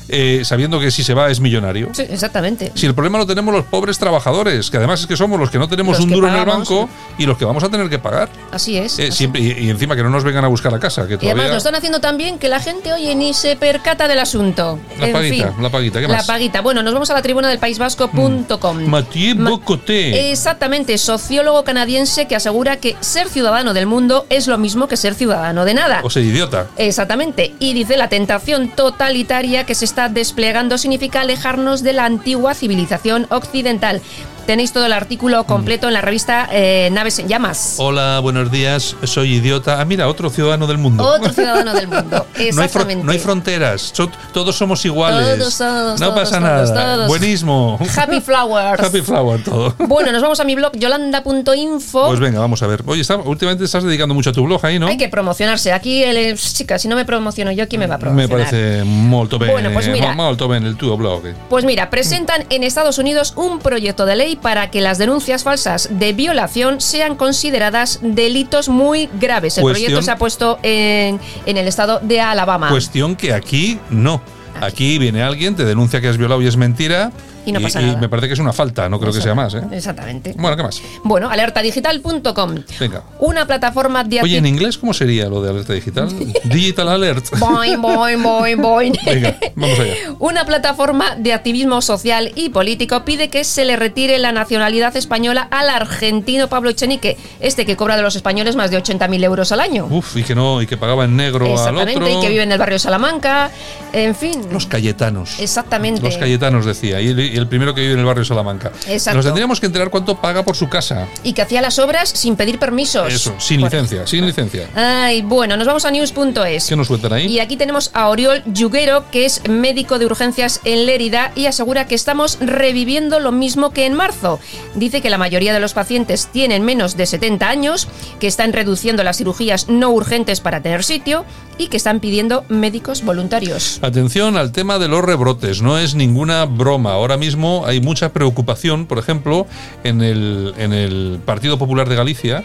eh, 0.10 0.42
sabiendo 0.44 0.80
que 0.80 0.92
si 0.92 1.04
se 1.04 1.14
va 1.14 1.30
es 1.32 1.40
millonario? 1.40 1.90
Sí, 1.94 2.04
exactamente. 2.10 2.72
Si 2.76 2.86
el 2.86 2.94
problema 2.94 3.18
lo 3.18 3.26
tenemos 3.26 3.54
los 3.54 3.66
pobres 3.66 3.98
trabajadores, 3.98 4.70
que 4.70 4.78
además 4.78 5.02
es 5.02 5.08
que 5.08 5.16
somos 5.18 5.40
los 5.40 5.50
que 5.50 5.58
no 5.60 5.68
tenemos 5.68 5.98
Los 5.98 6.06
un 6.06 6.12
duro 6.12 6.28
en 6.28 6.34
el 6.36 6.40
pagamos. 6.46 6.70
banco 6.70 6.90
y 7.18 7.26
los 7.26 7.38
que 7.38 7.46
vamos 7.46 7.64
a 7.64 7.70
tener 7.70 7.90
que 7.90 8.00
pagar. 8.00 8.30
Así 8.52 8.78
es. 8.78 9.00
Eh, 9.00 9.04
así. 9.08 9.12
siempre, 9.18 9.42
y, 9.42 9.66
y 9.66 9.70
encima 9.70 9.96
que 9.96 10.04
no 10.04 10.10
nos 10.10 10.24
vengan 10.24 10.44
a 10.46 10.48
buscar 10.48 10.74
a 10.74 10.80
casa, 10.80 11.08
que 11.08 11.14
Y 11.14 11.18
además 11.18 11.34
todavía... 11.34 11.52
lo 11.52 11.58
están 11.58 11.76
haciendo 11.76 12.00
tan 12.02 12.18
bien 12.18 12.40
que 12.40 12.50
la 12.50 12.60
gente, 12.60 12.92
oye, 12.94 13.16
ni 13.16 13.34
se 13.34 13.56
percata 13.56 14.08
del 14.08 14.20
asunto. 14.20 14.80
La 15.00 15.08
En 15.08 15.14
paguita, 15.14 15.52
fin. 15.54 15.64
la 15.64 15.70
paguita, 15.70 16.00
¿qué 16.02 16.08
La 16.08 16.18
más? 16.18 16.28
paguita. 16.28 16.62
Bueno, 16.62 16.84
nos 16.84 16.94
vamos 16.94 17.10
a 17.10 17.14
la 17.14 17.22
tribuna 17.22 17.48
del 17.50 17.60
paisvasco.com. 17.60 18.86
Mathieu 18.88 19.36
Ma- 19.36 19.50
Bocoté. 19.52 20.32
Exactamente, 20.32 20.98
sociólogo 20.98 21.64
canadiense 21.64 22.28
que 22.28 22.36
asegura 22.36 22.78
que 22.78 22.96
ser 23.00 23.30
ciudadano 23.30 23.74
del 23.74 23.86
mundo 23.86 24.26
es 24.30 24.48
lo 24.48 24.58
mismo 24.58 24.88
que 24.88 24.98
ser 24.98 25.14
ciudadano 25.16 25.66
de 25.66 25.74
nada. 25.74 26.02
O 26.04 26.10
sea, 26.10 26.22
idiota. 26.22 26.68
Exactamente, 26.78 27.54
y 27.60 27.74
dice 27.74 27.98
la 27.98 28.10
tentación 28.10 28.70
totalitaria 28.70 29.66
que 29.66 29.76
se 29.76 29.86
desplegando 30.10 30.78
significa 30.78 31.22
alejarnos 31.22 31.84
de 31.84 31.94
la 31.94 32.06
antigua 32.06 32.54
civilización 32.54 33.28
occidental. 33.30 34.02
Tenéis 34.46 34.74
todo 34.74 34.86
el 34.86 34.92
artículo 34.92 35.46
completo 35.46 35.88
en 35.88 35.94
la 35.94 36.02
revista 36.02 36.50
eh, 36.52 36.90
Naves 36.92 37.18
en 37.20 37.30
Llamas. 37.30 37.76
Hola, 37.78 38.20
buenos 38.20 38.52
días, 38.52 38.94
soy 39.04 39.36
idiota. 39.36 39.80
Ah, 39.80 39.86
mira, 39.86 40.10
otro 40.10 40.30
ciudadano 40.30 40.68
del 40.68 40.78
mundo. 40.78 41.02
Otro 41.08 41.32
ciudadano 41.32 41.74
del 41.74 41.88
mundo. 41.88 42.28
No 42.54 42.62
hay, 42.62 42.96
no 42.96 43.14
fronteras, 43.14 43.94
todos 44.34 44.56
somos 44.56 44.84
iguales. 44.86 45.38
Todos, 45.38 45.58
todos, 45.58 46.00
no 46.00 46.08
todos, 46.08 46.20
pasa 46.20 46.40
nada. 46.40 47.08
Buenismo. 47.08 47.80
Happy 47.96 48.20
Flowers. 48.20 48.84
Happy 48.84 49.02
flower 49.02 49.42
todo. 49.44 49.74
Bueno, 49.78 50.12
nos 50.12 50.22
vamos 50.22 50.40
a 50.40 50.44
mi 50.44 50.56
blog 50.56 50.74
yolanda.info. 50.76 52.08
Pues 52.08 52.20
venga, 52.20 52.40
vamos 52.40 52.62
a 52.64 52.68
ver. 52.68 52.84
Oye, 52.86 53.02
está- 53.02 53.18
últimamente 53.18 53.64
estás 53.64 53.84
dedicando 53.84 54.14
mucho 54.14 54.32
a 54.32 54.34
tu 54.34 54.44
blog 54.44 54.66
ahí, 54.66 54.78
¿no? 54.78 54.88
Hay 54.88 54.98
que 54.98 55.10
promocionarse. 55.10 55.72
Aquí, 55.72 56.04
el, 56.04 56.38
chica, 56.38 56.78
si 56.80 56.88
no 56.88 56.96
me 56.96 57.06
promociono 57.06 57.52
yo, 57.52 57.68
¿quién 57.68 57.80
me 57.80 57.88
va 57.88 57.96
a 57.96 57.98
Me 58.00 58.02
promocionar? 58.28 58.48
parece 58.50 58.84
molto 58.84 59.40
bene. 59.40 59.54
Bueno, 59.54 59.70
pues 59.72 59.88
mira. 59.88 60.14
Molto 60.14 60.48
bene 60.48 60.68
el 60.68 60.76
tuo 60.76 60.98
blog. 60.98 61.24
Pues 61.50 61.64
mira, 61.66 61.90
presentan 61.90 62.46
en 62.50 62.64
Estados 62.64 62.98
Unidos 62.98 63.34
un 63.38 63.60
proyecto 63.60 64.06
de 64.06 64.16
ley 64.16 64.33
para 64.36 64.70
que 64.72 64.82
las 64.82 64.98
denuncias 64.98 65.44
falsas 65.44 65.90
de 65.92 66.14
violación 66.14 66.82
sean 66.82 67.16
consideradas 67.16 68.00
delitos 68.02 68.70
muy 68.70 69.10
graves. 69.20 69.58
El 69.58 69.64
Cuestión- 69.64 69.86
proyecto 69.88 70.02
se 70.04 70.12
ha 70.12 70.18
puesto 70.18 70.60
en, 70.64 71.20
en 71.46 71.58
el 71.58 71.68
estado 71.68 72.00
de 72.02 72.22
Alabama. 72.22 72.70
Cuestión 72.70 73.16
que 73.16 73.34
aquí 73.34 73.80
no. 73.90 74.22
Aquí 74.62 74.98
viene 75.00 75.24
alguien, 75.24 75.56
te 75.56 75.66
denuncia 75.66 76.00
que 76.00 76.08
has 76.08 76.18
violado 76.18 76.42
y 76.42 76.48
es 76.48 76.58
mentira. 76.58 77.12
Y 77.46 77.52
no 77.52 77.60
pasa 77.62 77.82
nada. 77.82 78.00
me 78.00 78.10
parece 78.10 78.28
que 78.28 78.34
es 78.34 78.40
una 78.40 78.54
falta, 78.54 78.88
no 78.90 79.00
creo 79.00 79.12
que 79.12 79.22
sea 79.22 79.36
más, 79.36 79.54
¿eh? 79.54 79.62
Exactamente. 79.72 80.34
Bueno, 80.38 80.56
¿qué 80.56 80.64
más? 80.64 80.82
Bueno, 81.04 81.30
alertadigital.com. 81.30 82.56
Venga. 82.80 83.04
Una 83.20 83.46
plataforma 83.46 84.04
de 84.04 84.22
Oye, 84.22 84.38
¿en 84.38 84.46
inglés 84.46 84.78
cómo 84.78 84.94
sería 84.94 85.28
lo 85.28 85.42
de 85.42 85.50
alerta 85.50 85.74
digital? 85.74 86.10
Digital 86.46 86.90
Alert. 86.90 87.38
Boing, 87.40 87.82
boing, 87.82 88.22
boing, 88.22 88.62
boing. 88.62 88.94
Venga, 89.06 89.38
vamos 89.56 89.80
allá. 89.80 89.94
Una 90.20 90.46
plataforma 90.46 91.16
de 91.18 91.34
activismo 91.34 91.82
social 91.82 92.32
y 92.36 92.50
político 92.50 93.04
pide 93.06 93.30
que 93.30 93.44
se 93.44 93.66
le 93.66 93.76
retire 93.76 94.18
la 94.20 94.32
nacionalidad 94.32 94.96
española 94.96 95.48
al 95.52 95.70
argentino 95.70 96.48
Pablo 96.48 96.70
Echenique, 96.70 97.18
este 97.40 97.66
que 97.66 97.76
cobra 97.76 97.96
de 97.96 98.02
los 98.04 98.16
españoles 98.16 98.56
más 98.56 98.72
de 98.72 98.82
80.000 98.82 99.24
euros 99.24 99.52
al 99.52 99.60
año. 99.60 99.88
Uf, 99.90 100.18
y 100.18 100.24
que 100.24 100.36
no, 100.36 100.62
y 100.62 100.68
que 100.68 100.78
pagaba 100.78 101.06
en 101.06 101.16
negro 101.16 101.46
al 101.46 101.52
Exactamente, 101.54 102.04
otro. 102.04 102.20
y 102.20 102.22
que 102.22 102.30
vive 102.30 102.44
en 102.44 102.52
el 102.52 102.60
barrio 102.60 102.80
Salamanca, 102.80 103.52
en 103.92 104.16
fin. 104.16 104.42
Los 104.52 104.66
Cayetanos. 104.68 105.40
Exactamente. 105.40 106.02
Los 106.02 106.18
Cayetanos 106.18 106.66
decía, 106.66 107.02
y 107.02 107.33
y 107.34 107.38
el 107.38 107.48
primero 107.48 107.74
que 107.74 107.82
vive 107.82 107.94
en 107.94 108.00
el 108.00 108.06
barrio 108.06 108.24
Salamanca. 108.26 108.72
Exacto. 108.88 109.18
Nos 109.18 109.26
tendríamos 109.26 109.60
que 109.60 109.66
enterar 109.66 109.90
cuánto 109.90 110.20
paga 110.22 110.44
por 110.44 110.56
su 110.56 110.70
casa. 110.70 111.08
Y 111.24 111.34
que 111.34 111.42
hacía 111.42 111.62
las 111.62 111.80
obras 111.80 112.10
sin 112.10 112.36
pedir 112.36 112.60
permisos. 112.60 113.12
Eso, 113.12 113.34
sin 113.40 113.62
Por- 113.62 113.72
licencia, 113.72 114.06
sin 114.08 114.26
licencia. 114.26 114.70
Ay, 114.76 115.22
bueno, 115.22 115.58
nos 115.58 115.68
vamos 115.68 115.86
a 115.86 115.92
news.es. 115.92 116.68
¿Qué 116.68 116.76
nos 116.76 116.88
cuentan 116.88 117.14
ahí? 117.14 117.26
Y 117.26 117.40
aquí 117.40 117.58
tenemos 117.58 117.92
a 117.94 118.10
Oriol 118.10 118.44
Yuguero, 118.46 119.06
que 119.12 119.26
es 119.26 119.42
médico 119.50 120.00
de 120.00 120.06
urgencias 120.06 120.62
en 120.64 120.86
Lérida 120.86 121.32
y 121.36 121.48
asegura 121.48 121.88
que 121.88 121.96
estamos 121.96 122.38
reviviendo 122.40 123.20
lo 123.20 123.32
mismo 123.32 123.72
que 123.72 123.86
en 123.86 123.94
marzo. 123.94 124.40
Dice 124.76 125.02
que 125.02 125.10
la 125.10 125.18
mayoría 125.18 125.54
de 125.54 125.60
los 125.60 125.74
pacientes 125.74 126.28
tienen 126.32 126.64
menos 126.64 126.96
de 126.98 127.06
70 127.06 127.50
años, 127.50 127.88
que 128.20 128.28
están 128.28 128.54
reduciendo 128.54 129.04
las 129.04 129.18
cirugías 129.18 129.70
no 129.70 129.90
urgentes 129.90 130.40
para 130.40 130.62
tener 130.62 130.84
sitio 130.84 131.26
y 131.58 131.68
que 131.68 131.78
están 131.78 132.00
pidiendo 132.00 132.46
médicos 132.50 133.04
voluntarios. 133.04 133.80
Atención 133.82 134.38
al 134.38 134.52
tema 134.52 134.80
de 134.80 134.88
los 134.88 135.04
rebrotes, 135.04 135.62
no 135.62 135.78
es 135.78 135.96
ninguna 135.96 136.46
broma. 136.46 136.94
Ahora 136.94 137.18
mismo 137.18 137.23
hay 137.66 137.80
mucha 137.82 138.10
preocupación, 138.14 138.86
por 138.86 138.98
ejemplo, 139.00 139.48
en 139.84 140.02
el, 140.02 140.54
en 140.58 140.74
el 140.74 141.20
Partido 141.26 141.58
Popular 141.58 141.88
de 141.90 141.96
Galicia, 141.96 142.44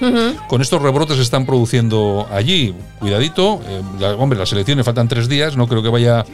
con 0.48 0.62
estos 0.62 0.80
rebrotes 0.82 1.12
que 1.12 1.16
se 1.18 1.22
están 1.22 1.46
produciendo 1.46 2.26
allí. 2.32 2.74
Cuidadito, 2.98 3.60
eh, 3.66 3.82
la- 4.00 4.14
hombre, 4.14 4.38
las 4.38 4.52
elecciones 4.52 4.84
faltan 4.84 5.08
tres 5.08 5.28
días, 5.28 5.56
no 5.56 5.66
creo 5.68 5.82
que 5.82 5.88
vaya 5.88 6.24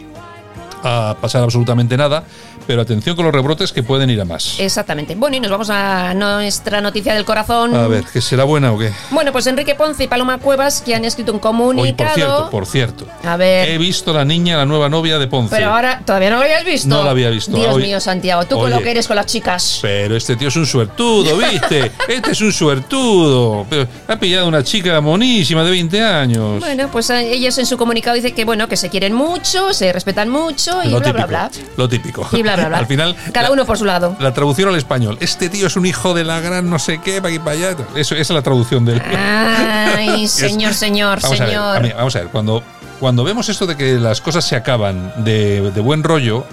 a 0.84 1.16
pasar 1.20 1.42
absolutamente 1.42 1.96
nada, 1.96 2.24
pero 2.66 2.82
atención 2.82 3.16
con 3.16 3.24
los 3.24 3.34
rebrotes 3.34 3.72
que 3.72 3.82
pueden 3.82 4.10
ir 4.10 4.20
a 4.20 4.24
más. 4.24 4.58
Exactamente. 4.60 5.14
Bueno, 5.14 5.36
y 5.36 5.40
nos 5.40 5.50
vamos 5.50 5.70
a 5.70 6.14
nuestra 6.14 6.80
noticia 6.80 7.14
del 7.14 7.24
corazón. 7.24 7.74
A 7.74 7.88
ver, 7.88 8.04
¿que 8.04 8.20
será 8.20 8.44
buena 8.44 8.72
o 8.72 8.78
qué? 8.78 8.92
Bueno, 9.10 9.32
pues 9.32 9.46
Enrique 9.46 9.74
Ponce 9.74 10.04
y 10.04 10.06
Paloma 10.08 10.38
Cuevas, 10.38 10.82
que 10.82 10.94
han 10.94 11.04
escrito 11.04 11.32
un 11.32 11.36
Hoy, 11.38 11.42
comunicado. 11.42 11.96
por 12.06 12.14
cierto, 12.14 12.50
por 12.50 12.66
cierto. 12.66 13.06
A 13.24 13.36
ver. 13.36 13.68
He 13.68 13.78
visto 13.78 14.12
la 14.12 14.24
niña, 14.24 14.56
la 14.58 14.66
nueva 14.66 14.88
novia 14.88 15.18
de 15.18 15.26
Ponce. 15.26 15.54
Pero 15.56 15.70
ahora, 15.72 16.02
¿todavía 16.04 16.30
no 16.30 16.36
lo 16.36 16.42
habías 16.42 16.64
visto? 16.64 16.88
No 16.88 17.02
la 17.02 17.10
había 17.10 17.30
visto. 17.30 17.56
Dios 17.56 17.74
Hoy- 17.74 17.82
mío, 17.82 18.00
Santiago, 18.00 18.44
tú 18.44 18.56
con 18.58 18.70
lo 18.70 18.80
que 18.82 18.90
eres 18.90 19.06
con 19.06 19.16
las 19.16 19.26
chicas. 19.26 19.78
Pero 19.82 20.16
este 20.16 20.36
tío 20.36 20.48
es 20.48 20.56
un 20.56 20.66
suertudo, 20.66 21.36
¿viste? 21.38 21.90
Este 22.08 22.30
es 22.32 22.40
un 22.40 22.52
suertudo. 22.52 23.66
Pero 23.68 23.86
ha 24.08 24.16
pillado 24.16 24.46
una 24.48 24.62
chica 24.62 25.00
monísima 25.00 25.64
de 25.64 25.70
20 25.70 26.02
años. 26.02 26.60
Bueno, 26.60 26.88
pues 26.92 27.08
eh, 27.10 27.32
ellos 27.32 27.56
en 27.58 27.66
su 27.66 27.76
comunicado 27.76 28.14
dicen 28.16 28.34
que 28.34 28.44
bueno, 28.44 28.68
que 28.68 28.76
se 28.76 28.90
quieren 28.90 29.12
mucho, 29.14 29.72
se 29.72 29.92
respetan 29.92 30.28
mucho 30.28 30.73
y 30.82 30.88
lo 30.90 30.98
bla 30.98 31.06
típico. 31.12 31.26
bla 31.28 31.48
bla. 31.48 31.50
Lo 31.76 31.88
típico. 31.88 32.28
Y 32.32 32.42
bla 32.42 32.56
bla 32.56 32.68
bla. 32.68 32.78
Al 32.78 32.86
final. 32.86 33.16
Cada 33.32 33.50
uno 33.50 33.64
por 33.64 33.78
su 33.78 33.84
lado. 33.84 34.16
La 34.20 34.32
traducción 34.34 34.68
al 34.68 34.76
español. 34.76 35.16
Este 35.20 35.48
tío 35.48 35.66
es 35.66 35.76
un 35.76 35.86
hijo 35.86 36.14
de 36.14 36.24
la 36.24 36.40
gran 36.40 36.68
no 36.70 36.78
sé 36.78 37.00
qué, 37.02 37.20
para 37.22 37.28
aquí 37.34 37.38
para 37.38 37.52
allá. 37.52 37.76
Eso, 37.94 38.14
esa 38.14 38.20
es 38.22 38.30
la 38.30 38.42
traducción 38.42 38.84
del. 38.84 39.00
Ay, 39.00 40.24
Es- 40.24 40.30
señor, 40.32 40.74
señor, 40.74 41.20
Vamos 41.22 41.40
a 41.40 41.44
ver, 41.44 41.52
señor. 41.54 41.76
a 41.76 41.80
mí- 41.80 41.92
vamos 41.94 42.16
a 42.16 42.20
ver, 42.20 42.28
cuando, 42.28 42.62
cuando 43.00 43.24
vemos 43.24 43.48
esto 43.48 43.66
de 43.66 43.76
que 43.76 43.94
las 43.94 44.20
cosas 44.20 44.44
se 44.46 44.56
acaban 44.56 45.12
de, 45.24 45.70
de 45.70 45.80
buen 45.80 46.02
rollo, 46.02 46.44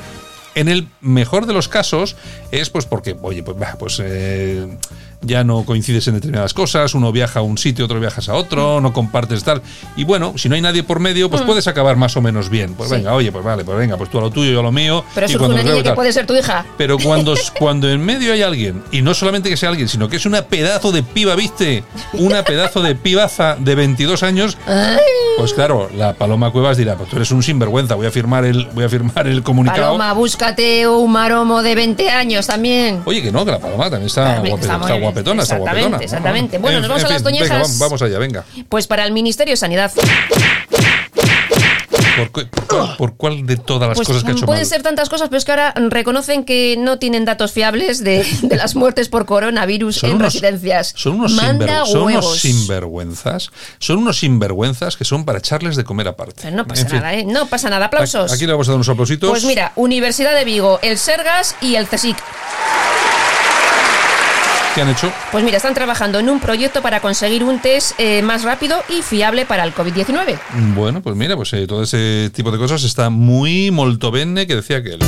en 0.55 0.67
el 0.67 0.88
mejor 1.01 1.45
de 1.45 1.53
los 1.53 1.67
casos 1.67 2.15
es 2.51 2.69
pues 2.69 2.86
porque, 2.86 3.15
oye, 3.21 3.41
pues, 3.43 3.55
pues 3.79 4.01
eh, 4.03 4.77
ya 5.21 5.43
no 5.43 5.63
coincides 5.65 6.07
en 6.07 6.15
determinadas 6.15 6.53
cosas, 6.53 6.93
uno 6.95 7.12
viaja 7.12 7.39
a 7.39 7.41
un 7.43 7.57
sitio, 7.57 7.86
otro 7.86 7.99
viajas 7.99 8.29
a 8.29 8.34
otro, 8.36 8.81
no 8.81 8.93
compartes 8.93 9.43
tal. 9.43 9.62
Y 9.95 10.03
bueno, 10.03 10.34
si 10.38 10.49
no 10.49 10.55
hay 10.55 10.62
nadie 10.62 10.84
por 10.84 10.99
medio, 10.99 11.29
pues 11.29 11.41
puedes 11.43 11.67
acabar 11.67 11.95
más 11.95 12.15
o 12.17 12.21
menos 12.21 12.49
bien. 12.49 12.73
Pues 12.73 12.89
Mm. 12.89 12.93
Sí. 12.93 12.97
venga, 12.97 13.13
oye, 13.13 13.31
pues 13.31 13.43
vale, 13.43 13.63
pues 13.63 13.77
venga, 13.77 13.97
pues 13.97 14.10
tú 14.10 14.17
a 14.17 14.21
lo 14.21 14.29
tuyo, 14.31 14.51
yo 14.51 14.60
a 14.60 14.63
lo 14.63 14.71
mío. 14.71 15.03
Pero 15.15 15.27
cuando 15.38 15.55
una 15.55 15.63
niña 15.63 15.84
que 15.84 15.93
puede 15.93 16.12
ser 16.12 16.25
tu 16.25 16.36
hija. 16.36 16.65
Pero 16.77 16.97
cuando, 16.97 17.36
cuando 17.60 17.89
en 17.89 18.01
medio 18.03 18.34
hay 18.34 18.41
alguien, 18.41 18.84
y 18.91 19.01
no 19.01 19.13
solamente 19.13 19.49
que 19.49 19.57
sea 19.57 19.69
alguien, 19.69 19.88
sino 19.88 20.10
que 20.10 20.17
es 20.17 20.25
una 20.25 20.41
pedazo 20.43 20.91
de 20.91 21.03
piba, 21.03 21.36
¿viste? 21.36 21.84
Una 22.13 22.43
pedazo 22.43 22.81
de 22.81 22.95
pibaza 22.95 23.55
de 23.60 23.75
22 23.75 24.23
años, 24.23 24.57
pues 25.38 25.53
claro, 25.53 25.89
la 25.95 26.13
Paloma 26.13 26.51
Cuevas 26.51 26.77
dirá, 26.77 26.95
pues 26.95 27.10
tú 27.10 27.15
eres 27.15 27.31
un 27.31 27.43
sinvergüenza, 27.43 27.95
voy 27.95 28.07
a 28.07 28.12
firmar 28.12 28.45
el, 28.45 28.65
voy 28.73 28.84
a 28.84 28.89
firmar 28.89 29.27
el 29.27 29.43
comunicado. 29.43 29.81
Paloma, 29.81 30.13
búscate 30.13 30.88
un 30.88 31.12
maromo 31.12 31.62
de 31.63 31.75
20 31.75 32.10
años 32.10 32.47
también. 32.47 33.01
Oye, 33.05 33.21
que 33.21 33.31
no, 33.31 33.45
que 33.45 33.51
la 33.51 33.60
Paloma 33.60 33.84
también 33.89 34.07
está, 34.07 34.43
está 34.43 34.97
bien. 34.97 35.11
Guapetona, 35.12 35.43
está 35.43 35.56
Exactamente, 35.56 35.89
guapetona. 35.89 36.04
exactamente. 36.04 36.58
Bueno, 36.58 36.78
En- 36.78 36.82
nos 36.82 36.89
vamos 36.89 37.04
a 37.04 37.10
las 37.10 37.24
venga, 37.24 37.47
vamos, 37.47 37.80
vamos 37.80 38.02
allá, 38.02 38.19
venga. 38.19 38.45
Pues 38.69 38.88
para 38.88 39.06
el 39.06 39.12
Ministerio 39.12 39.54
de 39.54 39.58
Sanidad. 39.58 39.91
¿Por, 42.97 43.13
cuál 43.15 43.45
de 43.45 43.58
todas 43.58 43.88
las 43.89 43.97
pues 43.97 44.08
cosas 44.08 44.24
que 44.24 44.32
ha 44.32 44.34
hecho 44.34 44.45
Pueden 44.45 44.65
ser 44.65 44.84
tantas 44.84 45.10
cosas, 45.10 45.30
pero 45.30 45.38
es 45.38 45.45
que 45.45 45.52
ahora 45.52 45.74
reconocen 45.89 46.43
que 46.43 46.76
no 46.78 47.00
tienen 47.00 47.26
datos 47.26 47.52
fiables 47.52 48.04
de, 48.04 48.26
las 48.52 48.76
muertes 48.76 49.10
por 49.10 49.26
coronavirus 49.26 50.04
en 50.04 50.19
residencias. 50.19 50.93
Son 50.95 51.19
unos, 51.19 51.34
son 51.86 52.02
unos 52.04 52.39
sinvergüenzas. 52.39 53.52
Son 53.80 53.97
unos 53.97 54.19
sinvergüenzas 54.19 54.97
que 54.97 55.06
son 55.06 55.26
para 55.26 55.39
echarles 55.39 55.76
de 55.76 55.84
comer 55.84 56.08
aparte. 56.08 56.52
no 56.52 56.67
pasa 56.67 56.88
nada, 56.88 57.13
¿eh? 57.13 57.26
No 57.26 57.47
pasa 57.47 57.69
nada. 57.69 57.86
Aplausos. 57.86 58.32
Aquí 58.32 58.45
le 58.45 58.52
vamos 58.52 58.67
a 58.67 58.71
dar 58.71 58.78
unos 58.78 58.89
aplausitos. 58.89 59.30
Pues 59.30 59.45
mira, 59.45 59.71
Universidad 59.76 60.36
de 60.36 60.45
Vigo, 60.45 60.80
el 60.82 60.97
Sergas 60.97 61.56
y 61.62 61.76
el 61.76 61.88
CSIC. 61.88 62.17
¿Qué 64.73 64.81
han 64.81 64.89
hecho? 64.89 65.12
Pues 65.34 65.43
mira, 65.43 65.57
están 65.57 65.73
trabajando 65.73 66.19
en 66.19 66.29
un 66.29 66.39
proyecto 66.39 66.81
para 66.81 67.01
conseguir 67.01 67.43
un 67.43 67.60
test 67.60 67.91
eh, 67.97 68.21
más 68.21 68.43
rápido 68.43 68.81
y 68.88 69.01
fiable 69.01 69.45
para 69.45 69.65
el 69.65 69.73
COVID-19. 69.73 70.39
Bueno, 70.75 71.01
pues 71.01 71.15
mira, 71.17 71.36
pues 71.36 71.51
eh, 71.53 71.67
todo 71.67 71.84
ese 71.84 72.31
tipo 72.34 72.51
de 72.51 72.57
cosas 72.57 72.84
está 72.84 73.10
muy 73.10 73.69
molto 73.69 74.12
bene, 74.12 74.47
que 74.47 74.55
decía 74.55 74.81
que 74.81 74.93
él. 74.93 74.99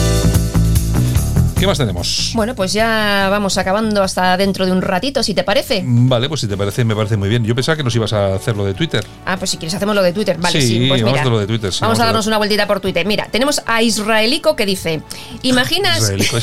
¿Qué 1.63 1.67
más 1.67 1.78
tenemos? 1.78 2.32
Bueno, 2.34 2.56
pues 2.56 2.73
ya 2.73 3.30
vamos 3.32 3.58
acabando 3.58 4.04
hasta 4.04 4.36
dentro 4.36 4.65
de 4.65 4.73
un 4.73 4.82
ratito, 4.82 5.23
si 5.23 5.34
te 5.34 5.45
parece. 5.45 5.82
Vale, 5.86 6.28
pues 6.28 6.41
si 6.41 6.47
te 6.47 6.58
parece, 6.58 6.84
me 6.84 6.93
parece 6.93 7.15
muy 7.15 7.30
bien. 7.30 7.45
Yo 7.45 7.56
pensaba 7.56 7.78
que 7.78 7.84
nos 7.84 7.95
ibas 7.95 8.12
a 8.12 8.36
hacer 8.36 8.58
lo 8.58 8.65
de 8.65 8.73
Twitter. 8.73 9.06
Ah, 9.26 9.38
pues 9.38 9.52
si 9.52 9.56
quieres 9.56 9.73
hacemos 9.73 9.95
lo 9.95 10.04
de 10.04 10.12
Twitter. 10.12 10.36
Vale, 10.38 10.62
sí, 10.62 10.88
pues 10.89 11.02
vamos 11.02 11.21
a 11.21 11.23
lo 11.23 11.39
de 11.39 11.47
Twitter. 11.47 11.71
vamos, 11.80 12.02
a 12.02 12.04
darnos 12.04 12.28
una 12.28 12.38
vueltita 12.38 12.67
por 12.67 12.82
Twitter. 12.82 13.06
Mira, 13.06 13.30
tenemos 13.32 13.62
a 13.65 13.82
Israelico 13.82 14.58
que 14.58 14.65
dice, 14.65 15.04
¿imaginas? 15.41 15.99
Israelico, 15.99 16.38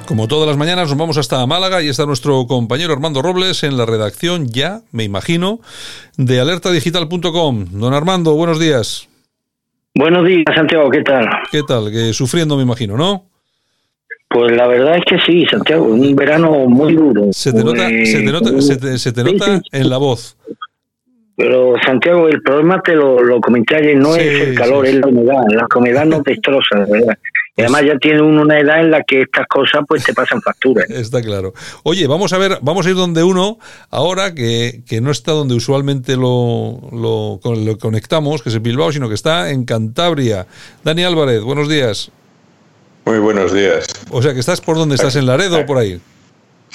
Como 0.07 0.29
todas 0.29 0.49
las 0.49 0.57
mañanas 0.57 0.89
nos 0.89 0.99
vamos 0.99 1.17
hasta 1.17 1.45
Málaga 1.47 1.83
y 1.83 1.89
está 1.89 2.07
nuestro 2.07 2.47
compañero 2.47 2.93
Armando 2.93 3.23
Robles 3.23 3.65
en 3.65 3.77
la 3.77 3.87
redacción 3.87 4.49
ya, 4.49 4.83
me 4.93 5.03
imagino, 5.05 5.61
de 6.17 6.41
alertadigital.com. 6.41 7.67
Don 7.73 7.93
Armando, 7.93 8.35
buenos 8.35 8.61
días. 8.61 9.09
Buenos 9.99 10.27
días, 10.27 10.45
Santiago, 10.55 10.91
¿qué 10.91 11.01
tal? 11.01 11.27
¿Qué 11.51 11.63
tal? 11.63 11.91
Que 11.91 12.13
sufriendo, 12.13 12.55
me 12.55 12.63
imagino, 12.65 12.99
¿no? 12.99 13.31
Pues 14.29 14.55
la 14.55 14.67
verdad 14.67 14.99
es 14.99 15.05
que 15.07 15.19
sí, 15.21 15.47
Santiago, 15.51 15.87
un 15.87 16.15
verano 16.15 16.67
muy 16.69 16.95
duro. 16.95 17.33
Se 17.33 17.51
te 17.51 17.65
nota, 17.65 17.89
se 17.89 18.21
te 18.21 18.31
nota, 18.31 18.61
se 18.99 19.13
te, 19.13 19.25
nota 19.25 19.63
en 19.73 19.89
la 19.89 19.97
voz. 19.97 20.37
Pero 21.35 21.77
Santiago, 21.83 22.29
el 22.29 22.43
problema 22.43 22.83
te 22.83 22.95
lo, 22.95 23.23
lo 23.23 23.41
comenté 23.41 23.77
ayer, 23.77 23.97
no 23.97 24.15
es 24.15 24.49
el 24.49 24.55
calor, 24.55 24.85
es 24.85 24.97
la 24.97 25.07
humedad. 25.07 25.43
La 25.49 25.67
humedad 25.75 26.05
nos 26.05 26.23
destroza, 26.25 26.85
¿verdad? 26.91 27.17
Y 27.57 27.63
además 27.63 27.85
ya 27.87 27.99
tiene 27.99 28.21
una 28.21 28.61
edad 28.61 28.81
en 28.81 28.91
la 28.91 29.03
que 29.03 29.23
estas 29.23 29.47
cosas 29.47 29.81
pues 29.89 30.05
te 30.05 30.13
pasan 30.13 30.43
factura. 30.43 30.85
Está 30.91 31.23
claro. 31.23 31.55
Oye, 31.85 32.07
vamos 32.07 32.35
a 32.35 32.39
ver, 32.39 32.59
vamos 32.61 32.87
a 32.87 32.91
ir 32.91 32.97
donde 32.97 33.23
uno 33.23 33.59
ahora 33.91 34.35
que, 34.35 34.83
que 34.87 35.01
no 35.01 35.11
está 35.11 35.33
donde 35.33 35.55
usualmente 35.55 36.17
lo, 36.17 36.81
lo, 36.93 37.41
lo, 37.43 37.79
conectamos, 37.79 38.43
que 38.43 38.51
es 38.51 38.55
en 38.55 38.63
Bilbao, 38.63 38.93
sino 38.93 39.09
que 39.09 39.15
está 39.15 39.51
en 39.51 39.65
Cantabria. 39.65 40.47
Dani 40.85 41.05
Álvarez, 41.05 41.41
buenos 41.43 41.69
días. 41.69 42.11
Muy 43.07 43.19
buenos 43.21 43.55
días. 43.55 43.87
O 44.11 44.21
sea 44.21 44.35
que 44.35 44.41
estás 44.41 44.61
por 44.61 44.77
donde 44.77 44.97
estás, 44.97 45.17
en 45.17 45.25
Laredo 45.25 45.61
o 45.61 45.65
por 45.67 45.79
ahí. 45.79 45.99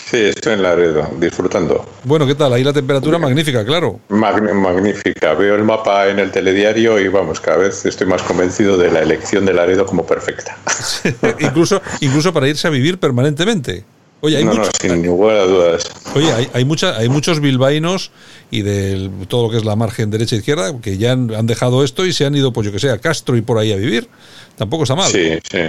Sí, 0.09 0.17
estoy 0.17 0.53
en 0.53 0.63
Laredo, 0.63 1.09
disfrutando. 1.17 1.85
Bueno, 2.03 2.27
¿qué 2.27 2.35
tal? 2.35 2.51
Ahí 2.53 2.63
la 2.63 2.73
temperatura 2.73 3.17
magnífica, 3.17 3.63
claro. 3.63 3.99
magnífica. 4.09 5.33
Veo 5.33 5.55
el 5.55 5.63
mapa 5.63 6.07
en 6.07 6.19
el 6.19 6.31
telediario 6.31 6.99
y 6.99 7.07
vamos, 7.07 7.39
cada 7.39 7.57
vez 7.57 7.85
estoy 7.85 8.07
más 8.07 8.21
convencido 8.21 8.77
de 8.77 8.91
la 8.91 8.99
elección 8.99 9.45
de 9.45 9.53
Laredo 9.53 9.85
como 9.85 10.05
perfecta. 10.05 10.57
incluso, 11.39 11.81
incluso 12.01 12.33
para 12.33 12.47
irse 12.47 12.67
a 12.67 12.71
vivir 12.71 12.99
permanentemente. 12.99 13.85
Oye, 14.23 14.37
hay 14.37 14.43
no, 14.43 14.63
sin 14.79 15.01
ninguna 15.01 15.39
dudas. 15.41 15.89
Oye, 16.13 16.31
hay, 16.31 16.47
hay, 16.53 16.63
mucha, 16.63 16.95
hay 16.97 17.09
muchos 17.09 17.39
bilbaínos 17.39 18.11
y 18.51 18.61
de 18.61 19.09
todo 19.27 19.45
lo 19.45 19.51
que 19.51 19.57
es 19.57 19.65
la 19.65 19.75
margen 19.75 20.11
derecha 20.11 20.35
e 20.35 20.39
izquierda 20.39 20.79
que 20.79 20.97
ya 20.97 21.13
han, 21.13 21.33
han, 21.33 21.47
dejado 21.47 21.83
esto 21.83 22.05
y 22.05 22.13
se 22.13 22.25
han 22.25 22.35
ido, 22.35 22.53
pues 22.53 22.67
yo 22.67 22.71
que 22.71 22.79
sé, 22.79 22.91
a 22.91 22.99
Castro 22.99 23.35
y 23.35 23.41
por 23.41 23.57
ahí 23.57 23.71
a 23.71 23.77
vivir. 23.77 24.07
Tampoco 24.57 24.83
está 24.83 24.95
mal. 24.95 25.11
Sí, 25.11 25.39
sí. 25.49 25.59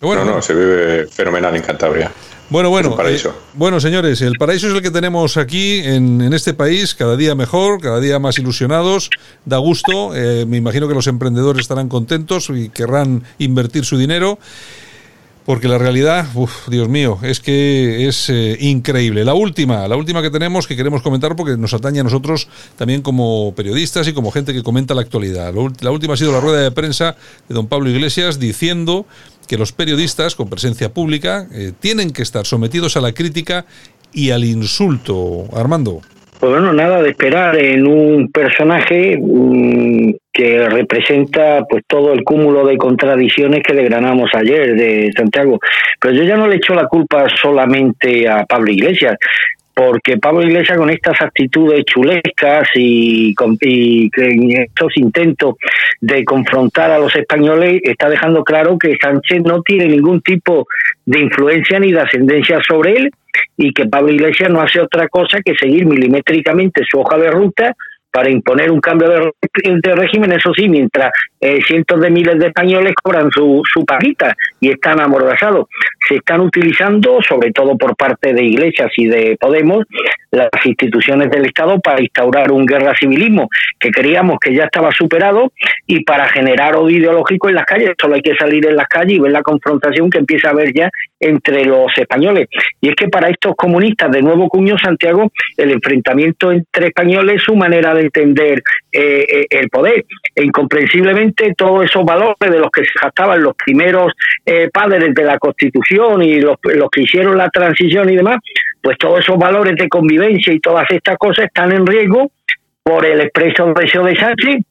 Bueno, 0.00 0.24
no, 0.24 0.36
no, 0.36 0.42
se 0.42 0.54
vive 0.54 1.06
fenomenal 1.08 1.54
en 1.56 1.62
Cantabria. 1.62 2.10
Bueno, 2.50 2.68
bueno, 2.68 2.96
eh, 3.06 3.22
bueno, 3.54 3.78
señores, 3.78 4.20
el 4.22 4.34
paraíso 4.36 4.66
es 4.66 4.74
el 4.74 4.82
que 4.82 4.90
tenemos 4.90 5.36
aquí 5.36 5.78
en, 5.84 6.20
en, 6.20 6.32
este 6.34 6.52
país, 6.52 6.96
cada 6.96 7.16
día 7.16 7.36
mejor, 7.36 7.80
cada 7.80 8.00
día 8.00 8.18
más 8.18 8.38
ilusionados, 8.38 9.08
da 9.44 9.58
gusto. 9.58 10.16
Eh, 10.16 10.46
me 10.46 10.56
imagino 10.56 10.88
que 10.88 10.94
los 10.94 11.06
emprendedores 11.06 11.60
estarán 11.60 11.88
contentos 11.88 12.50
y 12.50 12.68
querrán 12.68 13.22
invertir 13.38 13.84
su 13.84 13.96
dinero. 13.96 14.40
Porque 15.46 15.68
la 15.68 15.78
realidad, 15.78 16.26
uf, 16.34 16.68
Dios 16.68 16.88
mío, 16.88 17.18
es 17.22 17.40
que 17.40 18.06
es 18.06 18.28
eh, 18.28 18.56
increíble. 18.60 19.24
La 19.24 19.34
última, 19.34 19.88
la 19.88 19.96
última 19.96 20.20
que 20.20 20.30
tenemos 20.30 20.66
que 20.66 20.76
queremos 20.76 21.02
comentar 21.02 21.34
porque 21.34 21.56
nos 21.56 21.72
atañe 21.72 22.00
a 22.00 22.04
nosotros 22.04 22.48
también 22.76 23.00
como 23.00 23.54
periodistas 23.54 24.06
y 24.06 24.12
como 24.12 24.30
gente 24.32 24.52
que 24.52 24.62
comenta 24.62 24.94
la 24.94 25.00
actualidad. 25.00 25.54
La 25.80 25.90
última 25.90 26.14
ha 26.14 26.16
sido 26.16 26.32
la 26.32 26.40
rueda 26.40 26.60
de 26.60 26.70
prensa 26.70 27.16
de 27.48 27.54
don 27.54 27.68
Pablo 27.68 27.90
Iglesias 27.90 28.38
diciendo 28.38 29.06
que 29.50 29.58
los 29.58 29.72
periodistas 29.72 30.36
con 30.36 30.48
presencia 30.48 30.90
pública 30.90 31.48
eh, 31.52 31.72
tienen 31.80 32.12
que 32.12 32.22
estar 32.22 32.46
sometidos 32.46 32.96
a 32.96 33.00
la 33.00 33.10
crítica 33.10 33.64
y 34.12 34.30
al 34.30 34.44
insulto. 34.44 35.46
Armando. 35.52 36.02
Pues 36.38 36.52
bueno, 36.52 36.72
nada 36.72 37.02
de 37.02 37.10
esperar 37.10 37.56
en 37.56 37.84
un 37.84 38.30
personaje 38.30 39.18
mm, 39.20 40.12
que 40.32 40.68
representa 40.68 41.64
pues 41.68 41.82
todo 41.88 42.12
el 42.12 42.22
cúmulo 42.22 42.64
de 42.64 42.76
contradicciones 42.76 43.64
que 43.66 43.74
desgranamos 43.74 44.30
ayer 44.34 44.76
de 44.76 45.10
Santiago. 45.16 45.58
Pero 46.00 46.14
yo 46.14 46.22
ya 46.22 46.36
no 46.36 46.46
le 46.46 46.54
echo 46.54 46.72
la 46.72 46.86
culpa 46.86 47.26
solamente 47.42 48.28
a 48.28 48.46
Pablo 48.46 48.70
Iglesias, 48.70 49.16
porque 49.80 50.18
Pablo 50.18 50.42
Iglesias 50.42 50.76
con 50.76 50.90
estas 50.90 51.18
actitudes 51.22 51.86
chulescas 51.86 52.68
y, 52.74 53.34
con, 53.34 53.56
y, 53.62 54.10
estos 54.60 54.94
intentos 54.96 55.54
de 56.02 56.22
confrontar 56.22 56.90
a 56.90 56.98
los 56.98 57.16
españoles 57.16 57.80
está 57.84 58.10
dejando 58.10 58.44
claro 58.44 58.76
que 58.78 58.98
Sánchez 59.00 59.40
no 59.42 59.62
tiene 59.62 59.86
ningún 59.86 60.20
tipo 60.20 60.66
de 61.06 61.20
influencia 61.20 61.80
ni 61.80 61.92
de 61.92 62.00
ascendencia 62.02 62.60
sobre 62.68 62.92
él 62.92 63.10
y 63.56 63.72
que 63.72 63.86
Pablo 63.86 64.12
Iglesias 64.12 64.50
no 64.50 64.60
hace 64.60 64.80
otra 64.80 65.08
cosa 65.08 65.38
que 65.42 65.54
seguir 65.54 65.86
milimétricamente 65.86 66.82
su 66.86 67.00
hoja 67.00 67.16
de 67.16 67.30
ruta 67.30 67.74
para 68.10 68.30
imponer 68.30 68.70
un 68.70 68.80
cambio 68.80 69.08
de, 69.08 69.94
régimen, 69.94 70.32
eso 70.32 70.52
sí, 70.54 70.68
mientras 70.68 71.12
eh, 71.40 71.60
cientos 71.66 72.00
de 72.00 72.10
miles 72.10 72.38
de 72.38 72.48
españoles 72.48 72.94
cobran 73.02 73.30
su, 73.30 73.62
su 73.72 73.84
paguita 73.84 74.34
y 74.60 74.70
están 74.70 75.00
amordazados. 75.00 75.66
Se 76.08 76.16
están 76.16 76.40
utilizando, 76.40 77.20
sobre 77.22 77.52
todo 77.52 77.76
por 77.76 77.96
parte 77.96 78.32
de 78.32 78.44
iglesias 78.44 78.90
y 78.96 79.06
de 79.06 79.36
Podemos, 79.40 79.84
las 80.30 80.48
instituciones 80.64 81.30
del 81.30 81.46
Estado 81.46 81.80
para 81.80 82.00
instaurar 82.00 82.52
un 82.52 82.66
guerra 82.66 82.94
civilismo 82.98 83.48
que 83.78 83.90
creíamos 83.90 84.38
que 84.40 84.54
ya 84.54 84.64
estaba 84.64 84.90
superado 84.92 85.52
y 85.86 86.04
para 86.04 86.28
generar 86.28 86.76
odio 86.76 86.98
ideológico 86.98 87.48
en 87.48 87.56
las 87.56 87.64
calles. 87.64 87.92
Solo 88.00 88.14
hay 88.14 88.22
que 88.22 88.34
salir 88.36 88.66
en 88.66 88.76
las 88.76 88.88
calles 88.88 89.14
y 89.14 89.20
ver 89.20 89.32
la 89.32 89.42
confrontación 89.42 90.10
que 90.10 90.18
empieza 90.18 90.48
a 90.48 90.52
haber 90.52 90.72
ya 90.72 90.90
entre 91.18 91.64
los 91.64 91.86
españoles. 91.96 92.48
Y 92.80 92.88
es 92.88 92.96
que 92.96 93.08
para 93.08 93.28
estos 93.28 93.54
comunistas 93.56 94.10
de 94.10 94.22
Nuevo 94.22 94.48
Cuño 94.48 94.76
Santiago, 94.78 95.30
el 95.56 95.70
enfrentamiento 95.70 96.52
entre 96.52 96.88
españoles 96.88 97.30
es 97.30 97.42
su 97.42 97.54
manera 97.54 97.94
de 97.94 97.99
entender 98.00 98.62
eh, 98.92 99.24
eh, 99.28 99.46
el 99.50 99.68
poder. 99.68 100.04
E 100.34 100.44
incomprensiblemente 100.44 101.54
todos 101.56 101.84
esos 101.84 102.04
valores 102.04 102.36
de 102.38 102.58
los 102.58 102.70
que 102.70 102.84
se 102.84 102.92
jactaban 103.00 103.42
los 103.42 103.54
primeros 103.54 104.12
eh, 104.44 104.68
padres 104.72 105.14
de 105.14 105.24
la 105.24 105.38
Constitución 105.38 106.22
y 106.22 106.40
los, 106.40 106.56
los 106.62 106.90
que 106.90 107.02
hicieron 107.02 107.36
la 107.36 107.48
transición 107.50 108.08
y 108.10 108.16
demás, 108.16 108.38
pues 108.82 108.98
todos 108.98 109.20
esos 109.20 109.38
valores 109.38 109.76
de 109.76 109.88
convivencia 109.88 110.52
y 110.52 110.60
todas 110.60 110.86
estas 110.90 111.16
cosas 111.18 111.46
están 111.46 111.72
en 111.72 111.86
riesgo 111.86 112.30
por 112.82 113.04
el 113.04 113.20
expreso 113.20 113.72
deseo 113.74 114.04
de 114.04 114.16
Sánchez 114.16 114.62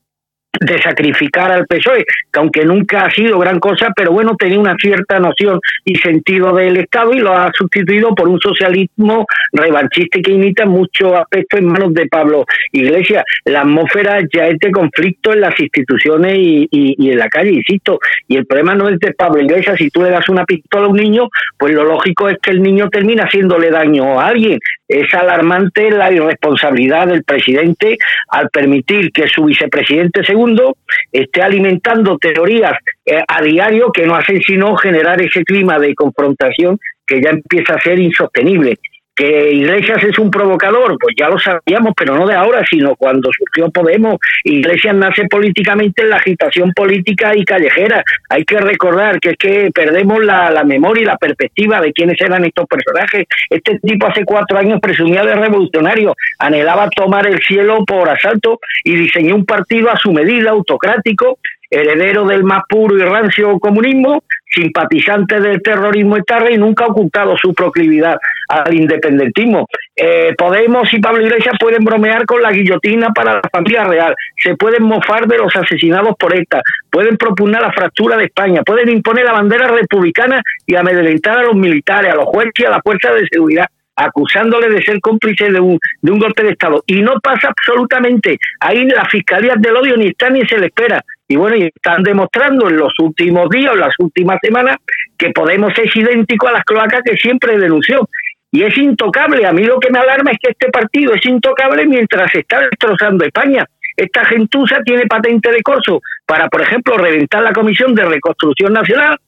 de 0.59 0.81
sacrificar 0.81 1.51
al 1.51 1.65
PSOE, 1.67 2.05
que 2.31 2.39
aunque 2.39 2.65
nunca 2.65 3.05
ha 3.05 3.11
sido 3.11 3.39
gran 3.39 3.59
cosa, 3.59 3.89
pero 3.95 4.11
bueno, 4.11 4.35
tenía 4.37 4.59
una 4.59 4.75
cierta 4.75 5.19
noción 5.19 5.59
y 5.85 5.95
sentido 5.95 6.53
del 6.53 6.77
Estado 6.77 7.13
y 7.13 7.19
lo 7.19 7.33
ha 7.33 7.51
sustituido 7.53 8.13
por 8.15 8.27
un 8.27 8.39
socialismo 8.39 9.25
revanchista 9.53 10.19
que 10.21 10.31
imita 10.31 10.65
muchos 10.65 11.13
aspectos 11.13 11.59
en 11.59 11.67
manos 11.67 11.93
de 11.93 12.07
Pablo 12.07 12.45
Iglesias. 12.71 13.23
La 13.45 13.61
atmósfera 13.61 14.19
ya 14.33 14.47
es 14.47 14.57
de 14.59 14.71
conflicto 14.71 15.33
en 15.33 15.41
las 15.41 15.57
instituciones 15.59 16.35
y, 16.37 16.67
y, 16.71 17.11
en 17.11 17.17
la 17.17 17.29
calle, 17.29 17.51
insisto, 17.51 17.99
y 18.27 18.37
el 18.37 18.45
problema 18.45 18.75
no 18.75 18.89
es 18.89 18.99
de 18.99 19.13
Pablo 19.13 19.41
Iglesias, 19.41 19.77
si 19.77 19.89
tú 19.89 20.01
le 20.01 20.09
das 20.09 20.27
una 20.29 20.45
pistola 20.45 20.87
a 20.87 20.89
un 20.89 20.97
niño, 20.97 21.29
pues 21.57 21.73
lo 21.73 21.83
lógico 21.83 22.27
es 22.27 22.37
que 22.41 22.51
el 22.51 22.61
niño 22.61 22.89
termina 22.89 23.25
haciéndole 23.25 23.69
daño 23.69 24.19
a 24.19 24.27
alguien. 24.27 24.59
Es 24.87 25.13
alarmante 25.13 25.91
la 25.91 26.11
irresponsabilidad 26.11 27.07
del 27.07 27.23
presidente 27.23 27.97
al 28.29 28.49
permitir 28.49 29.11
que 29.11 29.27
su 29.27 29.45
vicepresidente 29.45 30.23
segundo 30.39 30.77
esté 31.11 31.41
alimentando 31.41 32.17
teorías 32.17 32.77
eh, 33.05 33.21
a 33.27 33.41
diario 33.41 33.91
que 33.91 34.05
no 34.05 34.15
hacen 34.15 34.41
sino 34.41 34.75
generar 34.77 35.21
ese 35.21 35.43
clima 35.43 35.77
de 35.77 35.93
confrontación 35.93 36.79
que 37.05 37.21
ya 37.21 37.31
empieza 37.31 37.73
a 37.73 37.81
ser 37.81 37.99
insostenible 37.99 38.77
que 39.19 39.51
Iglesias 39.51 40.01
es 40.01 40.17
un 40.17 40.31
provocador, 40.31 40.97
pues 40.97 41.13
ya 41.19 41.27
lo 41.27 41.37
sabíamos, 41.37 41.93
pero 41.97 42.15
no 42.15 42.25
de 42.25 42.35
ahora, 42.35 42.63
sino 42.69 42.95
cuando 42.95 43.29
surgió 43.37 43.69
Podemos. 43.69 44.15
Iglesias 44.45 44.95
nace 44.95 45.25
políticamente 45.27 46.03
en 46.03 46.11
la 46.11 46.15
agitación 46.15 46.71
política 46.71 47.35
y 47.35 47.43
callejera. 47.43 48.01
Hay 48.29 48.45
que 48.45 48.57
recordar 48.59 49.19
que 49.19 49.31
es 49.31 49.37
que 49.37 49.71
perdemos 49.73 50.23
la, 50.23 50.49
la 50.51 50.63
memoria 50.63 51.03
y 51.03 51.05
la 51.05 51.17
perspectiva 51.17 51.81
de 51.81 51.91
quiénes 51.91 52.19
eran 52.21 52.45
estos 52.45 52.65
personajes. 52.65 53.25
Este 53.49 53.79
tipo 53.79 54.07
hace 54.07 54.23
cuatro 54.23 54.57
años 54.57 54.79
presumía 54.81 55.25
de 55.25 55.35
revolucionario, 55.35 56.15
anhelaba 56.39 56.89
tomar 56.89 57.27
el 57.27 57.41
cielo 57.41 57.83
por 57.85 58.07
asalto 58.07 58.61
y 58.85 58.95
diseñó 58.95 59.35
un 59.35 59.45
partido 59.45 59.91
a 59.91 59.97
su 59.97 60.13
medida, 60.13 60.51
autocrático, 60.51 61.39
heredero 61.69 62.25
del 62.25 62.43
más 62.43 62.63
puro 62.67 62.97
y 62.97 63.01
rancio 63.01 63.59
comunismo, 63.59 64.23
simpatizante 64.49 65.39
del 65.39 65.61
terrorismo 65.61 66.17
etarra 66.17 66.51
y 66.51 66.57
nunca 66.57 66.85
ha 66.85 66.87
ocultado 66.87 67.37
su 67.37 67.53
proclividad 67.53 68.17
al 68.47 68.73
independentismo. 68.73 69.67
Eh, 69.95 70.33
Podemos 70.37 70.91
y 70.93 70.99
Pablo 70.99 71.21
Iglesias 71.21 71.55
pueden 71.59 71.83
bromear 71.83 72.25
con 72.25 72.41
la 72.41 72.51
guillotina 72.51 73.09
para 73.09 73.35
la 73.35 73.49
familia 73.51 73.83
real, 73.83 74.15
se 74.35 74.55
pueden 74.55 74.83
mofar 74.83 75.27
de 75.27 75.37
los 75.37 75.55
asesinados 75.55 76.15
por 76.17 76.35
ETA, 76.35 76.61
pueden 76.89 77.17
propugnar 77.17 77.61
la 77.61 77.71
fractura 77.71 78.17
de 78.17 78.25
España, 78.25 78.63
pueden 78.63 78.89
imponer 78.89 79.25
la 79.25 79.33
bandera 79.33 79.67
republicana 79.67 80.41
y 80.65 80.75
amedrentar 80.75 81.39
a 81.39 81.43
los 81.43 81.55
militares, 81.55 82.11
a 82.11 82.15
los 82.15 82.25
jueces 82.25 82.53
y 82.57 82.65
a 82.65 82.71
la 82.71 82.81
fuerza 82.81 83.13
de 83.13 83.27
seguridad 83.31 83.67
acusándole 83.99 84.69
de 84.69 84.81
ser 84.81 84.99
cómplice 85.01 85.51
de 85.51 85.59
un, 85.59 85.77
de 86.01 86.11
un 86.11 86.19
golpe 86.19 86.43
de 86.43 86.51
Estado. 86.51 86.81
Y 86.87 87.01
no 87.01 87.19
pasa 87.19 87.49
absolutamente. 87.49 88.37
Ahí 88.61 88.85
las 88.85 89.09
fiscalías 89.09 89.61
del 89.61 89.75
odio 89.75 89.97
ni 89.97 90.07
están 90.07 90.33
ni 90.33 90.45
se 90.47 90.57
le 90.57 90.67
espera. 90.67 91.03
Y 91.31 91.35
bueno, 91.35 91.55
y 91.57 91.71
están 91.73 92.01
demostrando 92.01 92.67
en 92.69 92.77
los 92.77 92.91
últimos 92.99 93.47
días, 93.49 93.73
en 93.73 93.79
las 93.81 93.93
últimas 93.99 94.39
semanas, 94.41 94.77
que 95.15 95.29
Podemos 95.29 95.71
es 95.77 95.95
idéntico 95.95 96.47
a 96.47 96.53
las 96.53 96.63
cloacas 96.63 97.01
que 97.05 97.15
siempre 97.17 97.55
denunció. 97.55 98.09
Y 98.51 98.63
es 98.63 98.75
intocable. 98.75 99.45
A 99.45 99.53
mí 99.53 99.63
lo 99.63 99.79
que 99.79 99.91
me 99.91 99.99
alarma 99.99 100.31
es 100.31 100.37
que 100.41 100.51
este 100.51 100.71
partido 100.71 101.13
es 101.13 101.23
intocable 101.23 101.85
mientras 101.85 102.33
está 102.33 102.61
destrozando 102.61 103.23
España. 103.23 103.63
Esta 103.95 104.25
gentuza 104.25 104.81
tiene 104.83 105.05
patente 105.05 105.51
de 105.51 105.61
corso 105.61 106.01
para, 106.25 106.47
por 106.47 106.61
ejemplo, 106.61 106.97
reventar 106.97 107.43
la 107.43 107.53
Comisión 107.53 107.93
de 107.93 108.05
Reconstrucción 108.05 108.73
Nacional, 108.73 109.19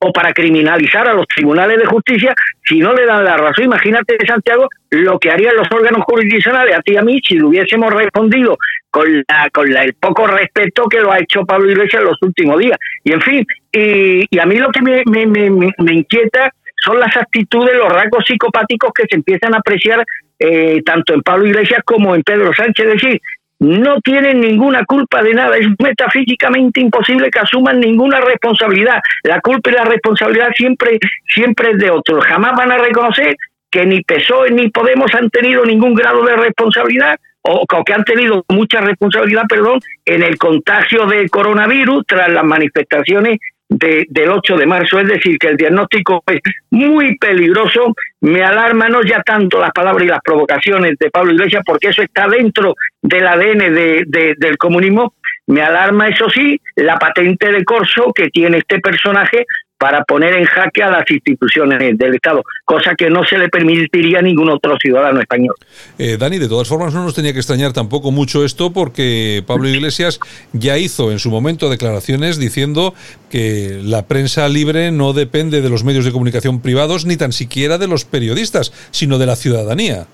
o 0.00 0.12
para 0.12 0.32
criminalizar 0.32 1.08
a 1.08 1.14
los 1.14 1.26
tribunales 1.26 1.78
de 1.78 1.86
justicia 1.86 2.34
si 2.64 2.78
no 2.78 2.92
le 2.92 3.06
dan 3.06 3.24
la 3.24 3.36
razón. 3.36 3.64
Imagínate, 3.64 4.16
Santiago, 4.26 4.68
lo 4.90 5.18
que 5.18 5.30
harían 5.30 5.56
los 5.56 5.68
órganos 5.70 6.04
jurisdiccionales 6.04 6.76
a 6.76 6.82
ti 6.82 6.92
y 6.92 6.96
a 6.96 7.02
mí 7.02 7.20
si 7.26 7.36
le 7.36 7.44
hubiésemos 7.44 7.92
respondido 7.92 8.56
con, 8.90 9.24
la, 9.28 9.48
con 9.50 9.74
el 9.74 9.94
poco 9.94 10.26
respeto 10.26 10.84
que 10.84 11.00
lo 11.00 11.10
ha 11.10 11.18
hecho 11.18 11.44
Pablo 11.44 11.70
Iglesias 11.70 12.02
en 12.02 12.08
los 12.08 12.18
últimos 12.22 12.58
días. 12.58 12.78
Y 13.04 13.12
en 13.12 13.20
fin, 13.20 13.46
y, 13.72 14.38
a 14.38 14.46
mí 14.46 14.56
lo 14.56 14.70
que 14.70 14.82
me, 14.82 15.02
me, 15.06 15.26
me, 15.26 15.50
me, 15.50 15.92
inquieta 15.92 16.52
son 16.84 17.00
las 17.00 17.16
actitudes, 17.16 17.74
los 17.74 17.90
rasgos 17.90 18.24
psicopáticos 18.26 18.92
que 18.92 19.04
se 19.08 19.16
empiezan 19.16 19.54
a 19.54 19.58
apreciar 19.58 20.04
eh, 20.38 20.82
tanto 20.84 21.14
en 21.14 21.22
Pablo 21.22 21.46
Iglesias 21.46 21.80
como 21.84 22.14
en 22.14 22.22
Pedro 22.22 22.52
Sánchez. 22.52 22.86
Es 22.86 23.02
decir, 23.02 23.20
no 23.62 24.00
tienen 24.00 24.40
ninguna 24.40 24.84
culpa 24.84 25.22
de 25.22 25.34
nada. 25.34 25.56
Es 25.56 25.68
metafísicamente 25.78 26.80
imposible 26.80 27.30
que 27.30 27.38
asuman 27.38 27.78
ninguna 27.78 28.20
responsabilidad. 28.20 29.00
La 29.22 29.40
culpa 29.40 29.70
y 29.70 29.74
la 29.74 29.84
responsabilidad 29.84 30.48
siempre, 30.56 30.98
siempre 31.28 31.70
es 31.70 31.78
de 31.78 31.90
otros. 31.90 32.24
Jamás 32.26 32.56
van 32.56 32.72
a 32.72 32.78
reconocer 32.78 33.36
que 33.70 33.86
ni 33.86 34.02
PSOE 34.02 34.50
ni 34.50 34.68
Podemos 34.68 35.14
han 35.14 35.30
tenido 35.30 35.64
ningún 35.64 35.94
grado 35.94 36.24
de 36.24 36.36
responsabilidad 36.36 37.16
o, 37.42 37.64
que 37.84 37.92
han 37.92 38.04
tenido 38.04 38.44
mucha 38.48 38.80
responsabilidad, 38.80 39.44
perdón, 39.48 39.80
en 40.04 40.22
el 40.22 40.38
contagio 40.38 41.06
del 41.06 41.30
coronavirus 41.30 42.04
tras 42.06 42.28
las 42.30 42.44
manifestaciones 42.44 43.38
del 43.78 44.28
8 44.28 44.56
de 44.56 44.66
marzo. 44.66 45.00
Es 45.00 45.08
decir, 45.08 45.38
que 45.38 45.48
el 45.48 45.56
diagnóstico 45.56 46.22
es 46.26 46.40
muy 46.70 47.16
peligroso. 47.18 47.94
Me 48.20 48.42
alarma 48.42 48.88
no 48.88 49.02
ya 49.02 49.22
tanto 49.22 49.60
las 49.60 49.72
palabras 49.72 50.04
y 50.04 50.08
las 50.08 50.20
provocaciones 50.20 50.98
de 50.98 51.10
Pablo 51.10 51.32
Iglesias, 51.32 51.62
porque 51.66 51.88
eso 51.88 52.02
está 52.02 52.28
dentro 52.28 52.74
del 53.00 53.26
ADN 53.26 53.74
de, 53.74 54.34
del 54.38 54.56
comunismo. 54.58 55.14
Me 55.46 55.60
alarma, 55.60 56.08
eso 56.08 56.30
sí, 56.30 56.60
la 56.76 56.98
patente 56.98 57.50
de 57.50 57.64
corso 57.64 58.12
que 58.14 58.28
tiene 58.30 58.58
este 58.58 58.78
personaje 58.78 59.44
para 59.82 60.04
poner 60.04 60.36
en 60.36 60.44
jaque 60.44 60.80
a 60.80 60.90
las 60.92 61.10
instituciones 61.10 61.98
del 61.98 62.14
Estado, 62.14 62.44
cosa 62.64 62.94
que 62.96 63.10
no 63.10 63.24
se 63.24 63.36
le 63.36 63.48
permitiría 63.48 64.20
a 64.20 64.22
ningún 64.22 64.48
otro 64.48 64.76
ciudadano 64.80 65.20
español. 65.20 65.56
Eh, 65.98 66.16
Dani, 66.16 66.38
de 66.38 66.48
todas 66.48 66.68
formas 66.68 66.94
no 66.94 67.02
nos 67.02 67.16
tenía 67.16 67.32
que 67.32 67.40
extrañar 67.40 67.72
tampoco 67.72 68.12
mucho 68.12 68.44
esto 68.44 68.72
porque 68.72 69.42
Pablo 69.44 69.68
Iglesias 69.68 70.20
ya 70.52 70.78
hizo 70.78 71.10
en 71.10 71.18
su 71.18 71.30
momento 71.30 71.68
declaraciones 71.68 72.38
diciendo 72.38 72.94
que 73.28 73.80
la 73.82 74.06
prensa 74.06 74.48
libre 74.48 74.92
no 74.92 75.14
depende 75.14 75.60
de 75.60 75.68
los 75.68 75.82
medios 75.82 76.04
de 76.04 76.12
comunicación 76.12 76.60
privados 76.60 77.04
ni 77.04 77.16
tan 77.16 77.32
siquiera 77.32 77.76
de 77.76 77.88
los 77.88 78.04
periodistas, 78.04 78.72
sino 78.92 79.18
de 79.18 79.26
la 79.26 79.34
ciudadanía. 79.34 80.06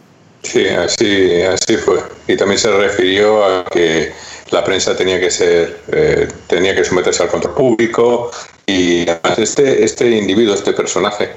Sí, 0.45 0.67
así, 0.67 1.43
así 1.43 1.77
fue. 1.77 1.99
Y 2.27 2.39
también 2.39 2.59
se 2.59 2.71
refirió 2.71 3.45
a 3.45 3.65
que 3.67 4.13
la 4.51 4.65
prensa 4.65 4.97
tenía 4.97 5.21
que 5.21 5.31
ser, 5.31 5.81
eh, 5.93 6.29
tenía 6.47 6.75
que 6.75 6.85
someterse 6.85 7.23
al 7.23 7.29
control 7.29 7.55
público, 7.55 8.31
y 8.67 9.03
además 9.09 9.39
este, 9.39 9.85
este 9.85 10.11
individuo, 10.11 10.55
este 10.55 10.73
personaje, 10.73 11.31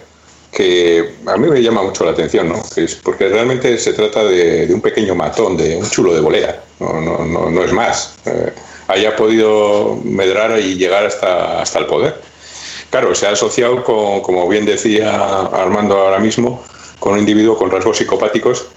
que 0.51 1.15
a 1.25 1.37
mí 1.37 1.47
me 1.47 1.61
llama 1.61 1.81
mucho 1.81 2.03
la 2.03 2.11
atención, 2.11 2.49
¿no? 2.49 2.61
Es 2.75 2.95
porque 2.95 3.29
realmente 3.29 3.77
se 3.77 3.93
trata 3.93 4.23
de, 4.23 4.67
un 4.73 4.81
pequeño 4.81 5.15
matón, 5.15 5.55
de 5.55 5.77
un 5.77 5.89
chulo 5.89 6.13
de 6.13 6.19
volea, 6.19 6.61
no, 6.79 6.99
no, 6.99 7.25
no, 7.25 7.49
no 7.49 7.63
es 7.63 7.71
más. 7.71 8.15
Eh, 8.25 8.51
haya 8.87 9.15
podido 9.15 9.97
medrar 10.03 10.59
y 10.59 10.75
llegar 10.75 11.05
hasta, 11.05 11.61
hasta 11.61 11.79
el 11.79 11.85
poder. 11.85 12.15
Claro, 12.89 13.15
se 13.15 13.27
ha 13.27 13.31
asociado 13.31 13.83
con, 13.85 14.21
como 14.21 14.47
bien 14.49 14.65
decía 14.65 15.15
Armando 15.53 15.97
ahora 15.97 16.19
mismo, 16.19 16.61
con 16.99 17.13
un 17.13 17.19
individuo 17.19 17.57
con 17.57 17.71
rasgos 17.71 17.97
psicopáticos 17.97 18.67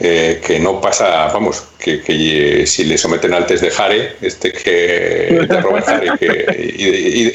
eh, 0.00 0.40
que 0.44 0.58
no 0.58 0.80
pasa, 0.80 1.28
vamos, 1.28 1.64
que, 1.78 2.00
que, 2.02 2.66
si 2.66 2.84
le 2.84 2.98
someten 2.98 3.32
al 3.32 3.46
test 3.46 3.62
de 3.62 3.72
Hare, 3.76 4.16
este 4.20 4.52
que 4.52 5.46
de 5.48 5.60
Robert 5.60 5.86
Hare, 5.88 6.12
que 6.18 6.74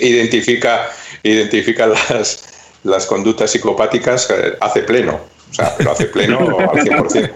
identifica, 0.01 0.89
identifica 1.23 1.87
las, 1.87 2.75
las 2.83 3.05
conductas 3.05 3.51
psicopáticas, 3.51 4.29
eh, 4.29 4.57
hace 4.59 4.81
pleno. 4.81 5.21
O 5.49 5.53
sea, 5.53 5.73
pero 5.77 5.91
hace 5.91 6.05
pleno 6.05 6.59
al 6.59 6.77
100%. 6.77 7.31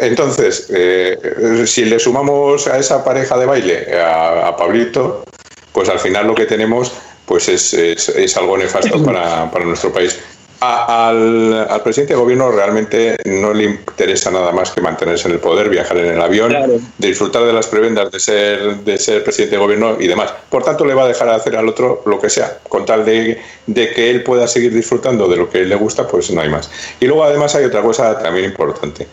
Entonces, 0.00 0.68
eh, 0.74 1.64
si 1.66 1.84
le 1.84 1.98
sumamos 2.00 2.66
a 2.66 2.78
esa 2.78 3.04
pareja 3.04 3.36
de 3.38 3.46
baile 3.46 3.94
a, 3.94 4.48
a 4.48 4.56
Pablito, 4.56 5.24
pues 5.72 5.88
al 5.88 6.00
final 6.00 6.26
lo 6.26 6.34
que 6.34 6.46
tenemos 6.46 6.92
pues 7.26 7.48
es, 7.48 7.74
es, 7.74 8.08
es 8.08 8.36
algo 8.36 8.56
nefasto 8.56 9.02
para, 9.02 9.50
para 9.50 9.64
nuestro 9.64 9.92
país 9.92 10.18
al, 10.64 11.82
presidente 11.82 12.14
de 12.14 12.20
gobierno 12.20 12.50
realmente 12.50 13.16
no 13.24 13.52
le 13.52 13.64
interesa 13.64 14.30
nada 14.30 14.52
más 14.52 14.70
que 14.70 14.80
mantenerse 14.80 15.28
en 15.28 15.34
el 15.34 15.40
poder, 15.40 15.68
viajar 15.68 15.96
en 15.98 16.14
el 16.14 16.20
avión, 16.20 16.54
disfrutar 16.98 17.44
de 17.44 17.52
las 17.52 17.66
prebendas 17.66 18.10
de 18.10 18.20
ser, 18.20 18.76
de 18.76 18.98
ser 18.98 19.22
presidente 19.22 19.56
de 19.56 19.62
gobierno 19.62 19.96
y 20.00 20.06
demás. 20.06 20.32
Por 20.48 20.64
tanto, 20.64 20.84
le 20.84 20.94
va 20.94 21.04
a 21.04 21.08
dejar 21.08 21.28
hacer 21.28 21.56
al 21.56 21.68
otro 21.68 22.02
lo 22.06 22.20
que 22.20 22.30
sea, 22.30 22.58
con 22.68 22.84
tal 22.84 23.04
de, 23.04 23.40
de 23.66 23.90
que 23.90 24.10
él 24.10 24.22
pueda 24.22 24.46
seguir 24.46 24.72
disfrutando 24.72 25.28
de 25.28 25.36
lo 25.36 25.50
que 25.50 25.64
le 25.64 25.74
gusta, 25.74 26.06
pues 26.06 26.30
no 26.30 26.40
hay 26.40 26.48
más. 26.48 26.70
Y 27.00 27.06
luego 27.06 27.24
además 27.24 27.54
hay 27.54 27.64
otra 27.64 27.82
cosa 27.82 28.18
también 28.18 28.46
importante. 28.46 29.06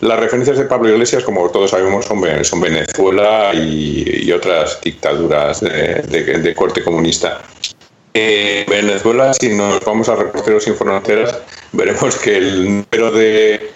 Las 0.00 0.18
referencias 0.18 0.56
de 0.56 0.64
Pablo 0.64 0.88
Iglesias, 0.88 1.22
como 1.24 1.50
todos 1.50 1.72
sabemos, 1.72 2.06
son, 2.06 2.22
son 2.44 2.60
Venezuela 2.60 3.52
y, 3.52 4.32
otras 4.32 4.80
dictaduras 4.80 5.60
de, 5.60 6.54
corte 6.56 6.82
comunista. 6.82 7.42
En 8.12 8.66
Venezuela, 8.66 9.32
si 9.34 9.50
nos 9.50 9.84
vamos 9.84 10.08
a 10.08 10.16
Reporteros 10.16 10.64
Sin 10.64 10.74
Fronteras, 10.74 11.38
veremos 11.72 12.16
que 12.16 12.36
el 12.36 12.64
número 12.64 13.12
de 13.12 13.70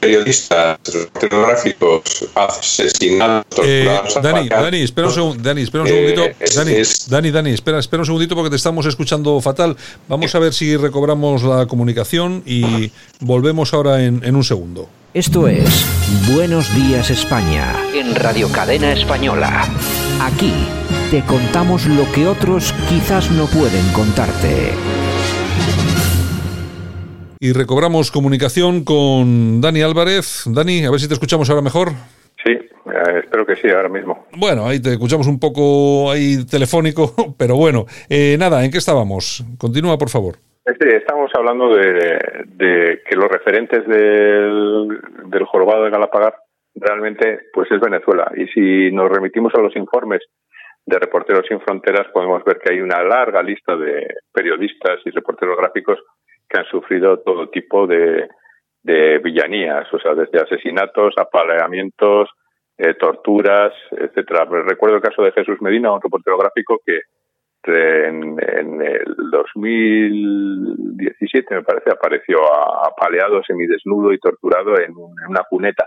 periodistas, 0.00 0.78
gráficos 1.30 2.28
asesinados, 2.34 3.46
eh, 3.64 3.88
Dani, 4.22 4.48
Dani, 4.48 4.82
espera 4.82 5.08
un, 5.08 5.42
Dani, 5.42 5.62
espera 5.62 5.82
un 5.82 5.88
segundito. 5.88 6.24
Eh, 6.24 6.36
Dani, 6.54 6.72
Dani, 7.08 7.30
Dani, 7.30 7.50
espera, 7.50 7.78
espera 7.78 8.00
un 8.00 8.06
segundito 8.06 8.34
porque 8.34 8.50
te 8.50 8.56
estamos 8.56 8.86
escuchando 8.86 9.40
fatal. 9.40 9.76
Vamos 10.08 10.34
a 10.34 10.38
ver 10.38 10.52
si 10.52 10.76
recobramos 10.76 11.42
la 11.42 11.66
comunicación 11.66 12.42
y 12.44 12.90
volvemos 13.20 13.72
ahora 13.72 14.04
en, 14.04 14.22
en 14.24 14.36
un 14.36 14.44
segundo. 14.44 14.88
Esto 15.14 15.48
es 15.48 15.86
Buenos 16.34 16.74
Días 16.74 17.10
España 17.10 17.74
en 17.94 18.14
Radio 18.14 18.50
Cadena 18.52 18.92
Española. 18.92 19.66
Aquí 20.20 20.52
te 21.10 21.22
contamos 21.22 21.86
lo 21.86 22.04
que 22.12 22.26
otros 22.26 22.72
quizás 22.88 23.30
no 23.30 23.46
pueden 23.46 23.86
contarte. 23.94 24.76
Y 27.40 27.52
recobramos 27.52 28.10
comunicación 28.10 28.84
con 28.84 29.60
Dani 29.60 29.80
Álvarez. 29.80 30.44
Dani, 30.46 30.84
a 30.84 30.90
ver 30.90 31.00
si 31.00 31.08
te 31.08 31.14
escuchamos 31.14 31.48
ahora 31.48 31.62
mejor. 31.62 31.88
Sí, 32.44 32.52
eh, 32.52 33.20
espero 33.22 33.46
que 33.46 33.56
sí, 33.56 33.68
ahora 33.70 33.88
mismo. 33.88 34.26
Bueno, 34.36 34.66
ahí 34.66 34.82
te 34.82 34.90
escuchamos 34.90 35.26
un 35.28 35.40
poco 35.40 36.10
ahí 36.10 36.44
telefónico, 36.44 37.14
pero 37.38 37.56
bueno. 37.56 37.86
Eh, 38.10 38.36
nada, 38.38 38.62
¿en 38.64 38.70
qué 38.70 38.78
estábamos? 38.78 39.44
Continúa, 39.56 39.96
por 39.96 40.10
favor. 40.10 40.36
Sí, 40.66 40.88
estamos 40.88 41.30
hablando 41.34 41.74
de, 41.74 43.00
que 43.08 43.16
los 43.16 43.30
referentes 43.30 43.86
del, 43.86 45.00
del 45.30 45.44
jorobado 45.46 45.84
de 45.84 45.90
Galapagar 45.90 46.34
realmente 46.74 47.40
pues 47.54 47.70
es 47.70 47.80
Venezuela. 47.80 48.30
Y 48.36 48.46
si 48.48 48.92
nos 48.92 49.10
remitimos 49.10 49.54
a 49.54 49.62
los 49.62 49.74
informes 49.76 50.20
de 50.88 50.98
Reporteros 50.98 51.46
Sin 51.46 51.60
Fronteras, 51.60 52.06
podemos 52.12 52.42
ver 52.44 52.58
que 52.58 52.72
hay 52.72 52.80
una 52.80 53.02
larga 53.02 53.42
lista 53.42 53.76
de 53.76 54.06
periodistas 54.32 55.00
y 55.04 55.10
reporteros 55.10 55.58
gráficos 55.58 55.98
que 56.48 56.58
han 56.58 56.64
sufrido 56.66 57.18
todo 57.20 57.50
tipo 57.50 57.86
de, 57.86 58.26
de 58.82 59.18
villanías, 59.18 59.86
o 59.92 59.98
sea, 59.98 60.14
desde 60.14 60.40
asesinatos, 60.40 61.12
apaleamientos, 61.18 62.30
eh, 62.78 62.94
torturas, 62.94 63.74
etcétera. 63.90 64.46
Recuerdo 64.66 64.96
el 64.96 65.02
caso 65.02 65.22
de 65.22 65.32
Jesús 65.32 65.60
Medina, 65.60 65.92
un 65.92 66.00
reportero 66.00 66.38
gráfico 66.38 66.80
que 66.86 67.00
en, 67.66 68.38
el 68.82 69.04
2017, 69.30 71.54
me 71.54 71.62
parece, 71.62 71.90
apareció 71.90 72.38
apaleado, 72.86 73.42
semidesnudo 73.44 74.10
y 74.12 74.18
torturado 74.18 74.80
en, 74.80 74.94
una 74.96 75.42
cuneta. 75.50 75.84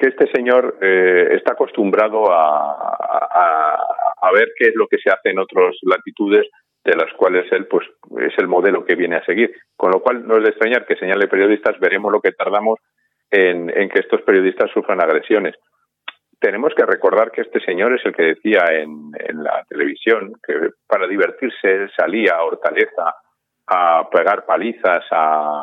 Que 0.00 0.08
este 0.08 0.30
señor 0.32 0.78
eh, 0.80 1.28
está 1.32 1.52
acostumbrado 1.52 2.30
a, 2.32 3.76
a, 4.20 4.32
ver 4.32 4.48
qué 4.56 4.68
es 4.68 4.74
lo 4.74 4.86
que 4.86 4.98
se 4.98 5.10
hace 5.10 5.30
en 5.30 5.38
otras 5.38 5.76
latitudes 5.82 6.46
de 6.82 6.96
las 6.96 7.12
cuales 7.14 7.50
él 7.52 7.66
pues 7.66 7.86
es 8.20 8.32
el 8.38 8.48
modelo 8.48 8.84
que 8.84 8.94
viene 8.94 9.16
a 9.16 9.24
seguir. 9.24 9.54
Con 9.76 9.90
lo 9.90 10.00
cual 10.00 10.26
no 10.26 10.38
es 10.38 10.42
de 10.42 10.50
extrañar 10.50 10.86
que 10.86 10.96
señale 10.96 11.28
periodistas, 11.28 11.78
veremos 11.78 12.10
lo 12.10 12.20
que 12.20 12.32
tardamos 12.32 12.78
en 13.30 13.68
que 13.68 14.00
estos 14.00 14.22
periodistas 14.22 14.72
sufran 14.72 15.00
agresiones 15.00 15.54
tenemos 16.40 16.72
que 16.74 16.84
recordar 16.84 17.30
que 17.30 17.42
este 17.42 17.60
señor 17.60 17.94
es 17.94 18.04
el 18.04 18.16
que 18.16 18.22
decía 18.22 18.64
en, 18.70 19.12
la 19.42 19.64
televisión 19.68 20.32
que 20.44 20.70
para 20.86 21.06
divertirse 21.06 21.88
salía 21.96 22.34
a 22.34 22.44
Hortaleza 22.44 23.14
a 23.66 24.08
pegar 24.10 24.44
palizas 24.46 25.04
a, 25.12 25.60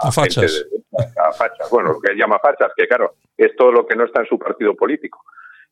a 0.00 0.10
fachas. 0.10 0.66
a 1.16 1.32
fachas. 1.32 1.70
Bueno, 1.70 1.92
lo 1.92 2.00
que 2.00 2.12
él 2.12 2.18
llama 2.18 2.40
fachas, 2.40 2.72
que 2.74 2.88
claro, 2.88 3.14
es 3.36 3.54
todo 3.56 3.72
lo 3.72 3.86
que 3.86 3.96
no 3.96 4.04
está 4.04 4.20
en 4.20 4.26
su 4.26 4.38
partido 4.38 4.74
político. 4.74 5.20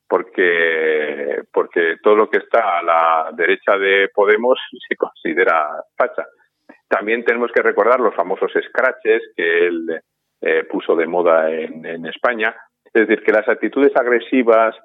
Porque, 0.09 1.43
porque 1.51 1.97
todo 2.03 2.17
lo 2.17 2.29
que 2.29 2.39
está 2.39 2.79
a 2.79 2.83
la 2.83 3.31
derecha 3.35 3.79
de 3.79 4.11
Podemos 4.15 4.59
se 4.89 4.97
considera 4.97 5.83
facha. 5.97 6.27
También 6.89 7.25
tenemos 7.25 7.51
que 7.53 7.63
recordar 7.63 8.01
los 8.01 8.15
famosos 8.15 8.53
scratches 8.53 9.23
que 9.35 9.67
él 9.67 10.01
eh, 10.43 10.65
puso 10.65 10.95
de 10.95 11.07
moda 11.07 11.51
en, 11.51 11.87
en 11.87 12.05
España, 12.05 12.55
es 12.93 13.07
decir, 13.07 13.25
que 13.25 13.33
las 13.33 13.49
actitudes 13.49 13.97
agresivas 13.97 14.77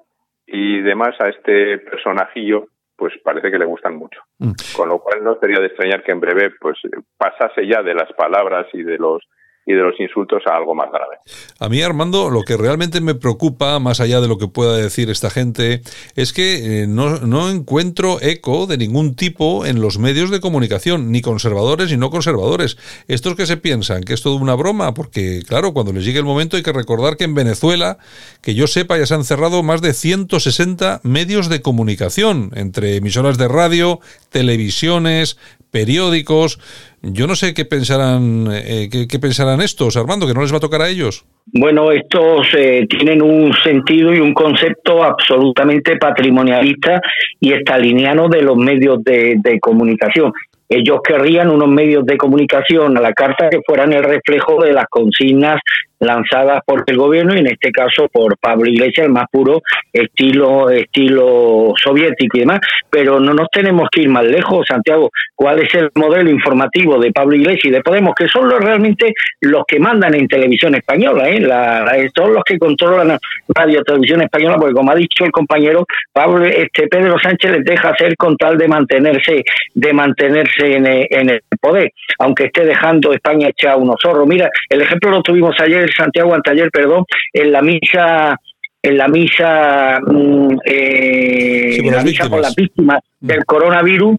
y 0.46 0.80
demás 0.80 1.14
a 1.20 1.28
este 1.28 1.78
personajillo 1.78 2.68
pues 2.98 3.14
parece 3.22 3.50
que 3.50 3.58
le 3.58 3.64
gustan 3.64 3.96
mucho. 3.96 4.20
Mm. 4.38 4.52
Con 4.76 4.88
lo 4.88 4.98
cual 4.98 5.22
no 5.22 5.38
sería 5.38 5.60
de 5.60 5.66
extrañar 5.66 6.02
que 6.02 6.10
en 6.10 6.20
breve 6.20 6.50
pues 6.60 6.78
pasase 7.16 7.64
ya 7.66 7.82
de 7.82 7.94
las 7.94 8.12
palabras 8.14 8.66
y 8.72 8.82
de 8.82 8.98
los 8.98 9.22
y 9.68 9.74
de 9.74 9.82
los 9.82 10.00
insultos 10.00 10.42
a 10.46 10.56
algo 10.56 10.74
más 10.74 10.90
grave. 10.90 11.18
A 11.60 11.68
mí, 11.68 11.82
Armando, 11.82 12.30
lo 12.30 12.42
que 12.42 12.56
realmente 12.56 13.02
me 13.02 13.14
preocupa, 13.14 13.78
más 13.78 14.00
allá 14.00 14.22
de 14.22 14.26
lo 14.26 14.38
que 14.38 14.48
pueda 14.48 14.74
decir 14.78 15.10
esta 15.10 15.28
gente, 15.28 15.82
es 16.16 16.32
que 16.32 16.84
eh, 16.84 16.86
no, 16.86 17.18
no, 17.18 17.50
encuentro 17.50 18.16
eco 18.22 18.66
de 18.66 18.78
ningún 18.78 19.14
tipo 19.14 19.66
en 19.66 19.82
los 19.82 19.98
medios 19.98 20.30
de 20.30 20.40
comunicación, 20.40 21.12
ni 21.12 21.20
conservadores 21.20 21.90
ni 21.90 21.98
no 21.98 22.08
conservadores. 22.08 22.78
Estos 23.08 23.34
que 23.34 23.44
se 23.44 23.58
piensan 23.58 24.04
que 24.04 24.14
es 24.14 24.22
todo 24.22 24.36
una 24.36 24.54
broma, 24.54 24.94
porque 24.94 25.42
claro, 25.46 25.74
cuando 25.74 25.92
les 25.92 26.02
llegue 26.02 26.18
el 26.18 26.24
momento 26.24 26.56
hay 26.56 26.62
que 26.62 26.72
recordar 26.72 27.18
que 27.18 27.24
en 27.24 27.34
Venezuela, 27.34 27.98
que 28.40 28.54
yo 28.54 28.68
sepa, 28.68 28.96
ya 28.96 29.04
se 29.04 29.16
han 29.16 29.24
cerrado 29.24 29.62
más 29.62 29.82
de 29.82 29.92
160 29.92 31.02
medios 31.02 31.50
de 31.50 31.60
comunicación, 31.60 32.52
entre 32.54 32.96
emisoras 32.96 33.36
de 33.36 33.48
radio, 33.48 34.00
televisiones, 34.30 35.38
periódicos. 35.70 36.58
Yo 37.02 37.26
no 37.26 37.36
sé 37.36 37.54
qué 37.54 37.64
pensarán, 37.64 38.48
eh, 38.52 38.88
qué, 38.90 39.18
pensarán 39.18 39.60
estos, 39.60 39.96
Armando, 39.96 40.26
que 40.26 40.34
no 40.34 40.42
les 40.42 40.52
va 40.52 40.56
a 40.56 40.60
tocar 40.60 40.82
a 40.82 40.88
ellos. 40.88 41.24
Bueno, 41.46 41.92
estos 41.92 42.46
eh, 42.56 42.86
tienen 42.88 43.22
un 43.22 43.52
sentido 43.62 44.12
y 44.12 44.20
un 44.20 44.34
concepto 44.34 45.02
absolutamente 45.02 45.96
patrimonialista 45.96 47.00
y 47.40 47.52
estaliniano 47.52 48.28
de 48.28 48.42
los 48.42 48.56
medios 48.56 49.02
de, 49.04 49.36
de 49.38 49.60
comunicación. 49.60 50.32
Ellos 50.68 50.98
querrían 51.02 51.50
unos 51.50 51.68
medios 51.68 52.04
de 52.04 52.18
comunicación 52.18 52.96
a 52.98 53.00
la 53.00 53.12
carta 53.14 53.48
que 53.48 53.60
fueran 53.66 53.92
el 53.92 54.04
reflejo 54.04 54.62
de 54.62 54.74
las 54.74 54.86
consignas 54.90 55.60
lanzadas 56.00 56.62
por 56.64 56.84
el 56.86 56.96
gobierno 56.96 57.34
y 57.34 57.38
en 57.38 57.48
este 57.48 57.70
caso 57.70 58.08
por 58.08 58.36
Pablo 58.38 58.68
Iglesias, 58.70 59.06
el 59.06 59.12
más 59.12 59.26
puro 59.30 59.62
estilo 59.92 60.70
estilo 60.70 61.72
soviético 61.76 62.36
y 62.36 62.40
demás. 62.40 62.60
Pero 62.90 63.20
no 63.20 63.34
nos 63.34 63.48
tenemos 63.50 63.88
que 63.90 64.02
ir 64.02 64.08
más 64.08 64.24
lejos, 64.24 64.66
Santiago. 64.66 65.10
¿Cuál 65.34 65.60
es 65.60 65.74
el 65.74 65.90
modelo 65.94 66.30
informativo 66.30 66.98
de 66.98 67.12
Pablo 67.12 67.36
Iglesias 67.36 67.64
y 67.64 67.70
de 67.70 67.82
Podemos? 67.82 68.14
Que 68.14 68.28
son 68.28 68.48
los, 68.48 68.60
realmente 68.60 69.12
los 69.40 69.62
que 69.66 69.78
mandan 69.78 70.14
en 70.14 70.26
televisión 70.28 70.74
española, 70.74 71.28
¿eh? 71.28 71.40
La, 71.40 71.86
son 72.16 72.34
los 72.34 72.44
que 72.44 72.58
controlan 72.58 73.18
radio 73.54 73.82
televisión 73.82 74.22
española, 74.22 74.56
porque 74.58 74.74
como 74.74 74.90
ha 74.90 74.94
dicho 74.94 75.24
el 75.24 75.30
compañero 75.30 75.84
Pablo, 76.12 76.44
este 76.44 76.88
Pedro 76.88 77.18
Sánchez 77.18 77.50
les 77.52 77.64
deja 77.64 77.90
hacer 77.90 78.16
con 78.16 78.36
tal 78.36 78.56
de 78.58 78.68
mantenerse 78.68 79.42
de 79.74 79.92
mantenerse 79.92 80.76
en, 80.76 80.86
en 80.86 81.30
el 81.30 81.42
poder, 81.60 81.92
aunque 82.18 82.44
esté 82.44 82.64
dejando 82.64 83.12
España 83.12 83.48
hecha 83.48 83.76
unos 83.76 83.96
zorros. 84.00 84.26
Mira, 84.26 84.50
el 84.68 84.80
ejemplo 84.82 85.10
lo 85.10 85.22
tuvimos 85.22 85.58
ayer 85.60 85.87
Santiago 85.92 86.34
anteayer, 86.34 86.70
perdón, 86.70 87.04
en 87.32 87.52
la 87.52 87.62
misa 87.62 88.36
en 88.82 88.96
la 88.96 89.08
misa, 89.08 90.00
mm, 90.00 90.56
eh, 90.64 91.78
la 91.90 92.02
misa 92.02 92.28
por 92.28 92.40
las 92.40 92.54
víctimas. 92.54 93.00
del 93.20 93.44
coronavirus, 93.44 94.16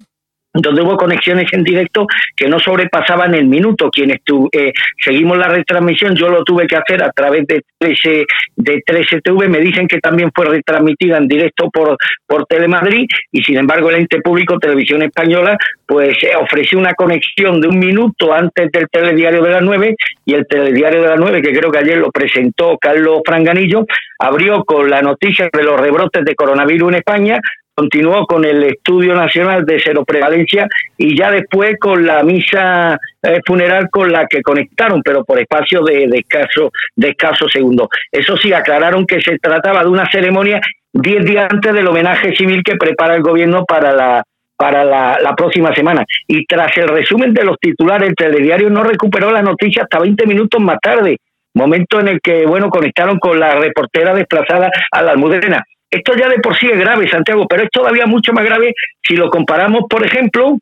donde 0.54 0.82
hubo 0.82 0.98
conexiones 0.98 1.52
en 1.54 1.64
directo 1.64 2.08
que 2.36 2.48
no 2.48 2.60
sobrepasaban 2.60 3.36
el 3.36 3.46
minuto. 3.46 3.90
Quienes 3.90 4.20
eh, 4.52 4.72
seguimos 5.04 5.38
la 5.38 5.48
retransmisión, 5.48 6.16
yo 6.16 6.30
lo 6.30 6.44
tuve 6.44 6.68
que 6.68 6.76
hacer 6.76 7.04
a 7.04 7.12
través 7.12 7.46
de 7.48 7.62
13, 7.78 8.26
de 8.56 8.84
13TV, 8.84 9.48
me 9.48 9.60
dicen 9.60 9.88
que 9.88 10.00
también 10.00 10.32
fue 10.34 10.46
retransmitida 10.46 11.18
en 11.18 11.28
directo 11.28 11.70
por, 11.70 11.98
por 12.26 12.46
Telemadrid 12.46 13.08
y 13.32 13.44
sin 13.44 13.58
embargo 13.58 13.90
el 13.90 13.98
ente 13.98 14.22
público 14.22 14.60
Televisión 14.60 15.02
Española 15.04 15.58
pues 15.86 16.16
eh, 16.24 16.36
ofreció 16.40 16.78
una 16.78 16.94
conexión 16.94 17.60
de 17.60 17.68
un 17.68 17.80
minuto 17.80 18.34
antes 18.34 18.72
del 18.72 18.88
telediario 18.92 19.42
de 19.44 19.50
las 19.50 19.62
9 19.62 19.96
y 20.26 20.34
el 20.34 20.46
telediario 20.48 21.02
de 21.02 21.10
las 21.10 21.20
9, 21.20 21.42
que 21.42 21.52
creo 21.52 21.72
que 21.72 21.80
ayer 21.80 21.98
lo 21.98 22.12
presentó 22.12 22.78
Carlos 22.78 23.22
Franganillo, 23.26 23.86
abrió 24.20 24.64
con 24.66 24.90
la 24.90 25.02
noticia 25.02 25.50
de 25.52 25.64
los 25.64 25.80
rebrotes 25.80 26.24
de 26.24 26.36
coronavirus 26.36 26.90
en 26.90 26.96
España, 27.00 27.40
continuó 27.80 28.26
con 28.26 28.44
el 28.44 28.62
estudio 28.64 29.14
nacional 29.14 29.66
de 29.66 29.80
cero 29.82 30.04
prevalencia 30.06 30.68
y 30.98 31.18
ya 31.18 31.32
después 31.32 31.78
con 31.80 32.06
la 32.06 32.22
misa 32.24 33.00
eh, 33.24 33.40
funeral 33.46 33.90
con 33.90 34.12
la 34.12 34.28
que 34.28 34.42
conectaron, 34.42 35.02
pero 35.02 35.24
por 35.24 35.40
espacio 35.40 35.82
de, 35.82 36.08
de, 36.08 36.18
escaso, 36.18 36.72
de 36.94 37.10
escaso 37.10 37.48
segundo. 37.48 37.88
Eso 38.12 38.36
sí, 38.36 38.52
aclararon 38.52 39.06
que 39.06 39.22
se 39.22 39.40
trataba 39.40 39.82
de 39.84 39.90
una 39.90 40.12
ceremonia 40.12 40.60
diez 40.92 41.24
días 41.24 41.48
antes 41.50 41.74
del 41.74 41.88
homenaje 41.88 42.36
civil 42.36 42.64
que 42.64 42.76
prepara 42.76 43.16
el 43.16 43.22
gobierno 43.22 43.64
para 43.64 43.94
la 43.94 44.24
para 44.58 44.84
la, 44.84 45.18
la, 45.22 45.34
próxima 45.36 45.74
semana. 45.74 46.04
Y 46.28 46.46
tras 46.46 46.76
el 46.76 46.90
resumen 46.90 47.34
de 47.34 47.46
los 47.46 47.56
titulares, 47.62 48.10
el 48.10 48.16
telediario 48.16 48.70
no 48.70 48.84
recuperó 48.84 49.32
la 49.32 49.42
noticia 49.42 49.84
hasta 49.84 50.00
20 50.00 50.28
minutos 50.28 50.60
más 50.60 50.80
tarde, 50.82 51.16
momento 51.54 52.02
en 52.02 52.10
el 52.10 52.20
que, 52.20 52.46
bueno, 52.46 52.70
conectaron 52.70 53.20
con 53.20 53.40
la 53.40 53.56
reportera 53.56 54.14
desplazada 54.14 54.70
a 54.92 55.02
la 55.02 55.12
almudena. 55.12 55.64
Esto 55.90 56.14
ya 56.16 56.30
de 56.30 56.40
por 56.40 56.56
sí 56.58 56.68
es 56.68 56.78
grave, 56.78 57.10
Santiago, 57.10 57.48
pero 57.48 57.64
es 57.64 57.70
todavía 57.72 58.06
mucho 58.06 58.32
más 58.32 58.46
grave 58.46 58.74
si 59.02 59.16
lo 59.16 59.30
comparamos, 59.30 59.84
por 59.90 60.06
ejemplo, 60.06 60.58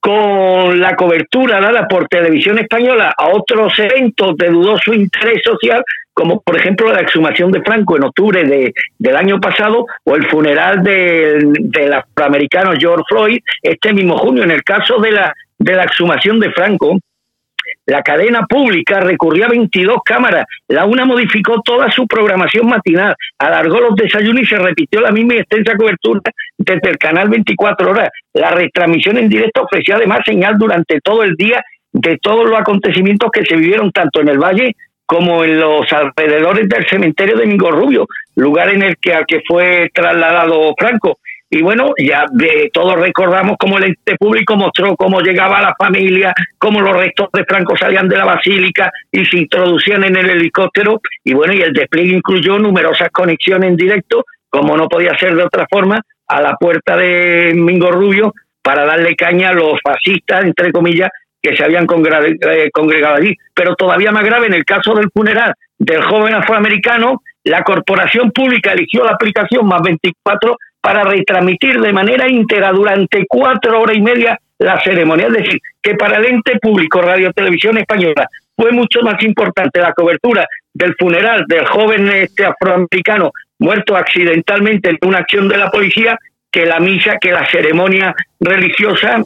con 0.00 0.80
la 0.80 0.94
cobertura 0.96 1.60
dada 1.60 1.86
por 1.88 2.08
Televisión 2.08 2.58
Española 2.58 3.12
a 3.16 3.28
otros 3.28 3.78
eventos 3.78 4.36
de 4.36 4.48
dudoso 4.48 4.94
interés 4.94 5.42
social, 5.42 5.82
como 6.14 6.40
por 6.40 6.56
ejemplo 6.56 6.92
la 6.92 7.00
exhumación 7.00 7.50
de 7.50 7.62
Franco 7.62 7.96
en 7.96 8.04
octubre 8.04 8.44
de, 8.44 8.72
del 8.98 9.16
año 9.16 9.40
pasado 9.40 9.86
o 10.04 10.16
el 10.16 10.26
funeral 10.28 10.82
del, 10.82 11.52
del 11.58 11.92
afroamericano 11.92 12.72
George 12.78 13.04
Floyd 13.08 13.38
este 13.62 13.92
mismo 13.92 14.16
junio. 14.16 14.44
En 14.44 14.50
el 14.50 14.62
caso 14.62 14.98
de 14.98 15.12
la, 15.12 15.34
de 15.58 15.74
la 15.74 15.84
exhumación 15.84 16.40
de 16.40 16.52
Franco, 16.52 16.98
la 17.88 18.02
cadena 18.02 18.46
pública 18.46 19.00
recurrió 19.00 19.46
a 19.46 19.48
22 19.48 20.02
cámaras. 20.04 20.44
La 20.68 20.84
una 20.84 21.06
modificó 21.06 21.62
toda 21.62 21.90
su 21.90 22.06
programación 22.06 22.68
matinal, 22.68 23.16
alargó 23.38 23.80
los 23.80 23.96
desayunos 23.96 24.42
y 24.42 24.46
se 24.46 24.58
repitió 24.58 25.00
la 25.00 25.10
misma 25.10 25.36
extensa 25.36 25.74
cobertura 25.74 26.20
desde 26.58 26.90
el 26.90 26.98
canal 26.98 27.30
24 27.30 27.90
horas. 27.90 28.10
La 28.34 28.50
retransmisión 28.50 29.16
en 29.16 29.30
directo 29.30 29.62
ofrecía 29.62 29.96
además 29.96 30.20
señal 30.26 30.58
durante 30.58 31.00
todo 31.00 31.22
el 31.22 31.34
día 31.34 31.64
de 31.90 32.18
todos 32.18 32.46
los 32.46 32.60
acontecimientos 32.60 33.30
que 33.32 33.46
se 33.46 33.56
vivieron 33.56 33.90
tanto 33.90 34.20
en 34.20 34.28
el 34.28 34.38
Valle 34.38 34.76
como 35.06 35.42
en 35.42 35.58
los 35.58 35.90
alrededores 35.90 36.68
del 36.68 36.86
cementerio 36.86 37.38
de 37.38 37.46
Mingo 37.46 37.70
Rubio, 37.70 38.06
lugar 38.36 38.68
en 38.68 38.82
el 38.82 38.98
que 38.98 39.14
al 39.14 39.24
que 39.24 39.40
fue 39.48 39.90
trasladado 39.94 40.74
Franco. 40.78 41.20
Y 41.50 41.62
bueno, 41.62 41.92
ya 41.96 42.26
de, 42.30 42.70
todos 42.72 42.96
recordamos 42.96 43.56
cómo 43.58 43.78
el 43.78 43.84
ente 43.84 44.16
público 44.16 44.54
mostró 44.56 44.94
cómo 44.96 45.20
llegaba 45.20 45.62
la 45.62 45.74
familia, 45.78 46.34
cómo 46.58 46.80
los 46.80 46.94
restos 46.94 47.28
de 47.32 47.44
Franco 47.44 47.74
salían 47.76 48.06
de 48.06 48.18
la 48.18 48.26
basílica 48.26 48.90
y 49.10 49.24
se 49.24 49.38
introducían 49.38 50.04
en 50.04 50.16
el 50.16 50.28
helicóptero. 50.28 51.00
Y 51.24 51.32
bueno, 51.32 51.54
y 51.54 51.62
el 51.62 51.72
despliegue 51.72 52.16
incluyó 52.16 52.58
numerosas 52.58 53.08
conexiones 53.10 53.70
en 53.70 53.76
directo, 53.76 54.24
como 54.50 54.76
no 54.76 54.88
podía 54.88 55.16
ser 55.18 55.34
de 55.36 55.44
otra 55.44 55.66
forma, 55.70 56.00
a 56.26 56.42
la 56.42 56.54
puerta 56.56 56.96
de 56.96 57.54
Mingo 57.54 57.90
Rubio 57.90 58.34
para 58.62 58.84
darle 58.84 59.16
caña 59.16 59.48
a 59.48 59.54
los 59.54 59.80
fascistas, 59.82 60.44
entre 60.44 60.70
comillas, 60.70 61.08
que 61.40 61.56
se 61.56 61.64
habían 61.64 61.84
eh, 61.84 62.70
congregado 62.70 63.16
allí. 63.16 63.34
Pero 63.54 63.74
todavía 63.74 64.12
más 64.12 64.24
grave, 64.24 64.48
en 64.48 64.54
el 64.54 64.66
caso 64.66 64.94
del 64.94 65.10
funeral 65.10 65.54
del 65.78 66.02
joven 66.02 66.34
afroamericano, 66.34 67.22
la 67.44 67.62
corporación 67.62 68.30
pública 68.32 68.72
eligió 68.72 69.04
la 69.04 69.12
aplicación 69.12 69.66
más 69.66 69.80
24 69.80 70.58
para 70.88 71.04
retransmitir 71.04 71.78
de 71.82 71.92
manera 71.92 72.26
íntegra 72.26 72.72
durante 72.72 73.26
cuatro 73.28 73.78
horas 73.78 73.94
y 73.94 74.00
media 74.00 74.40
la 74.58 74.80
ceremonia. 74.80 75.26
Es 75.26 75.34
decir, 75.34 75.60
que 75.82 75.96
para 75.96 76.16
el 76.16 76.24
ente 76.24 76.58
público 76.58 77.02
Radio 77.02 77.30
Televisión 77.30 77.76
Española 77.76 78.26
fue 78.56 78.72
mucho 78.72 79.02
más 79.02 79.22
importante 79.22 79.82
la 79.82 79.92
cobertura 79.92 80.46
del 80.72 80.94
funeral 80.98 81.44
del 81.46 81.66
joven 81.66 82.08
este 82.08 82.46
afroamericano 82.46 83.32
muerto 83.58 83.96
accidentalmente 83.96 84.88
en 84.88 84.96
una 85.02 85.18
acción 85.18 85.46
de 85.46 85.58
la 85.58 85.70
policía 85.70 86.18
que 86.50 86.64
la 86.64 86.80
misa, 86.80 87.18
que 87.20 87.32
la 87.32 87.44
ceremonia 87.50 88.14
religiosa 88.40 89.22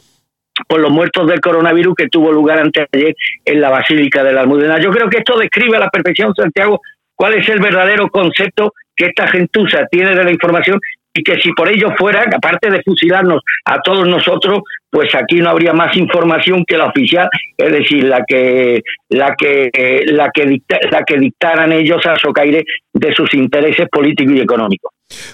por 0.67 0.81
los 0.81 0.91
muertos 0.91 1.29
del 1.29 1.39
coronavirus 1.39 1.95
que 1.95 2.09
tuvo 2.09 2.33
lugar 2.33 2.59
antes 2.59 2.87
de 2.91 2.99
ayer 2.99 3.15
en 3.45 3.61
la 3.61 3.69
Basílica 3.69 4.21
de 4.21 4.33
la 4.33 4.41
Almudena. 4.41 4.81
Yo 4.81 4.91
creo 4.91 5.09
que 5.09 5.19
esto 5.19 5.39
describe 5.39 5.77
a 5.77 5.79
la 5.79 5.89
perfección, 5.89 6.35
Santiago, 6.35 6.81
cuál 7.15 7.35
es 7.35 7.47
el 7.47 7.61
verdadero 7.61 8.09
concepto 8.09 8.73
que 8.93 9.05
esta 9.05 9.29
gentuza 9.29 9.85
tiene 9.89 10.13
de 10.13 10.25
la 10.25 10.31
información 10.31 10.77
y 11.13 11.23
que 11.23 11.39
si 11.39 11.51
por 11.53 11.69
ello 11.69 11.93
fuera, 11.97 12.23
aparte 12.23 12.69
de 12.69 12.81
fusilarnos 12.81 13.41
a 13.65 13.79
todos 13.81 14.07
nosotros, 14.07 14.61
pues 14.89 15.13
aquí 15.15 15.39
no 15.39 15.49
habría 15.49 15.73
más 15.73 15.95
información 15.95 16.63
que 16.65 16.77
la 16.77 16.85
oficial, 16.85 17.27
es 17.57 17.71
decir, 17.71 18.03
la 18.03 18.23
que 18.27 18.81
la 19.09 19.35
que 19.35 19.69
la 20.07 20.29
que 20.33 20.59
la 20.91 21.03
que 21.03 21.17
dictaran 21.17 21.71
ellos 21.71 22.05
a 22.05 22.15
Socaire 22.15 22.63
de 22.93 23.13
sus 23.13 23.33
intereses 23.33 23.87
políticos 23.91 24.35
y 24.35 24.41
económicos. 24.41 24.92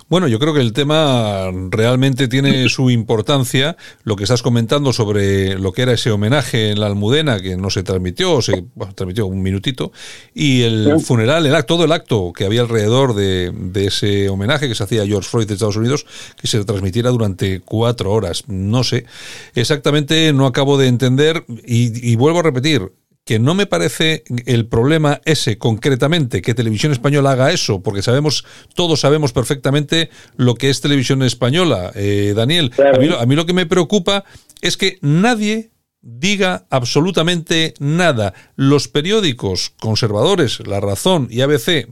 Bueno, 0.09 0.27
yo 0.27 0.39
creo 0.39 0.53
que 0.53 0.61
el 0.61 0.73
tema 0.73 1.51
realmente 1.69 2.27
tiene 2.27 2.69
su 2.69 2.89
importancia. 2.89 3.77
Lo 4.03 4.15
que 4.15 4.23
estás 4.23 4.41
comentando 4.41 4.93
sobre 4.93 5.57
lo 5.57 5.71
que 5.71 5.84
era 5.84 5.93
ese 5.93 6.11
homenaje 6.11 6.71
en 6.71 6.80
la 6.80 6.88
Almudena, 6.88 7.39
que 7.39 7.57
no 7.57 7.69
se 7.69 7.84
transmitió, 7.84 8.41
se 8.41 8.65
transmitió 8.95 9.27
un 9.27 9.41
minutito, 9.41 9.91
y 10.34 10.61
el 10.61 10.99
funeral, 11.01 11.45
el 11.45 11.55
acto, 11.55 11.75
todo 11.75 11.86
el 11.86 11.91
acto 11.91 12.34
que 12.34 12.45
había 12.45 12.61
alrededor 12.61 13.13
de, 13.13 13.51
ese 13.75 14.27
homenaje 14.30 14.67
que 14.67 14.75
se 14.75 14.84
hacía 14.84 15.03
a 15.03 15.05
George 15.05 15.30
Floyd 15.30 15.47
de 15.47 15.53
Estados 15.53 15.77
Unidos, 15.77 16.05
que 16.36 16.47
se 16.47 16.63
transmitiera 16.65 17.11
durante 17.11 17.59
cuatro 17.61 18.11
horas. 18.11 18.43
No 18.47 18.84
sé. 18.84 19.05
Exactamente, 19.53 20.34
no 20.34 20.45
acabo 20.45 20.77
de 20.77 20.88
entender, 20.88 21.45
y 21.65 22.15
vuelvo 22.15 22.39
a 22.39 22.43
repetir, 22.43 22.91
que 23.30 23.38
no 23.38 23.53
me 23.53 23.67
parece 23.67 24.23
el 24.47 24.65
problema 24.65 25.21
ese 25.23 25.59
concretamente, 25.59 26.41
que 26.41 26.55
Televisión 26.55 26.91
Española 26.91 27.34
haga 27.34 27.51
eso, 27.51 27.84
porque 27.84 28.01
sabemos, 28.01 28.43
todos 28.73 29.01
sabemos 29.01 29.34
perfectamente 29.34 30.09
lo 30.36 30.55
que 30.55 30.71
es 30.71 30.82
Televisión 30.82 31.21
Española, 31.21 31.91
eh, 31.93 32.34
Daniel. 32.36 32.71
A, 32.80 33.25
mí, 33.27 33.36
lo 33.36 33.45
que 33.45 33.53
me 33.53 33.67
preocupa 33.67 34.23
es 34.61 34.77
que 34.77 34.97
nadie 35.01 35.69
diga 36.01 36.65
absolutamente 36.71 37.75
nada. 37.77 38.34
Los 38.55 38.88
periódicos 38.88 39.73
conservadores, 39.80 40.65
La 40.65 40.80
Razón 40.80 41.27
y 41.30 41.41
ABC, 41.41 41.88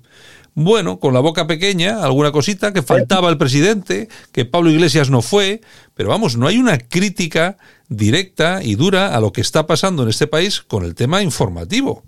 bueno, 0.57 0.97
con 0.99 1.13
la 1.13 1.19
boca 1.19 1.45
pequeña, 1.45 2.03
alguna 2.03 2.31
cosita, 2.31 2.73
que 2.73 2.81
faltaba 2.81 3.29
el 3.29 3.37
presidente, 3.37 4.07
que 4.33 4.43
Pablo 4.43 4.71
Iglesias 4.71 5.11
no 5.11 5.21
fue, 5.21 5.61
pero 5.95 6.09
vamos, 6.09 6.35
no 6.35 6.47
hay 6.47 6.57
una 6.57 6.79
crítica 6.79 7.57
directa 7.89 8.63
y 8.63 8.73
dura 8.73 9.15
a 9.15 9.21
lo 9.21 9.29
que 9.31 9.41
está 9.41 9.67
pasando 9.67 10.01
en 10.01 10.09
este 10.09 10.25
país 10.25 10.63
con 10.63 10.83
el 10.83 10.95
tema 10.95 11.21
informativo. 11.21 12.01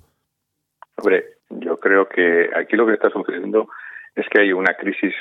Hombre, 0.97 1.37
yo 1.51 1.77
creo 1.77 2.09
que 2.09 2.49
aquí 2.57 2.75
lo 2.75 2.87
que 2.87 2.93
está 2.93 3.11
sucediendo 3.11 3.69
es 4.15 4.25
que 4.31 4.41
hay 4.41 4.51
una 4.51 4.73
crisis 4.73 5.13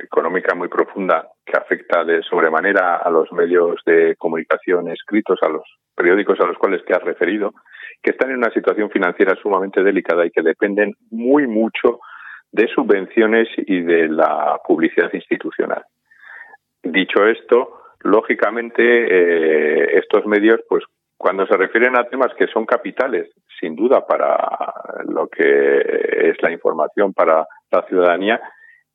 económica 0.00 0.54
muy 0.54 0.68
profunda 0.68 1.26
que 1.44 1.58
afecta 1.58 2.04
de 2.04 2.22
sobremanera 2.22 2.98
a 2.98 3.10
los 3.10 3.32
medios 3.32 3.80
de 3.84 4.14
comunicación 4.16 4.88
escritos, 4.90 5.40
a 5.42 5.48
los 5.48 5.64
periódicos 5.96 6.38
a 6.38 6.46
los 6.46 6.56
cuales 6.56 6.84
te 6.84 6.94
has 6.94 7.02
referido, 7.02 7.52
que 8.00 8.12
están 8.12 8.30
en 8.30 8.36
una 8.36 8.52
situación 8.52 8.90
financiera 8.90 9.34
sumamente 9.42 9.82
delicada 9.82 10.24
y 10.24 10.30
que 10.30 10.42
dependen 10.42 10.94
muy 11.10 11.48
mucho 11.48 11.98
de 12.56 12.68
subvenciones 12.68 13.48
y 13.58 13.82
de 13.82 14.08
la 14.08 14.58
publicidad 14.66 15.12
institucional. 15.12 15.84
Dicho 16.82 17.26
esto, 17.26 17.82
lógicamente 18.00 18.82
eh, 18.82 19.98
estos 19.98 20.24
medios, 20.24 20.60
pues 20.66 20.82
cuando 21.18 21.46
se 21.46 21.56
refieren 21.56 21.96
a 21.96 22.04
temas 22.04 22.32
que 22.38 22.46
son 22.46 22.64
capitales, 22.64 23.30
sin 23.60 23.76
duda 23.76 24.06
para 24.06 24.38
lo 25.06 25.28
que 25.28 26.30
es 26.30 26.42
la 26.42 26.50
información 26.50 27.12
para 27.12 27.46
la 27.70 27.82
ciudadanía, 27.88 28.40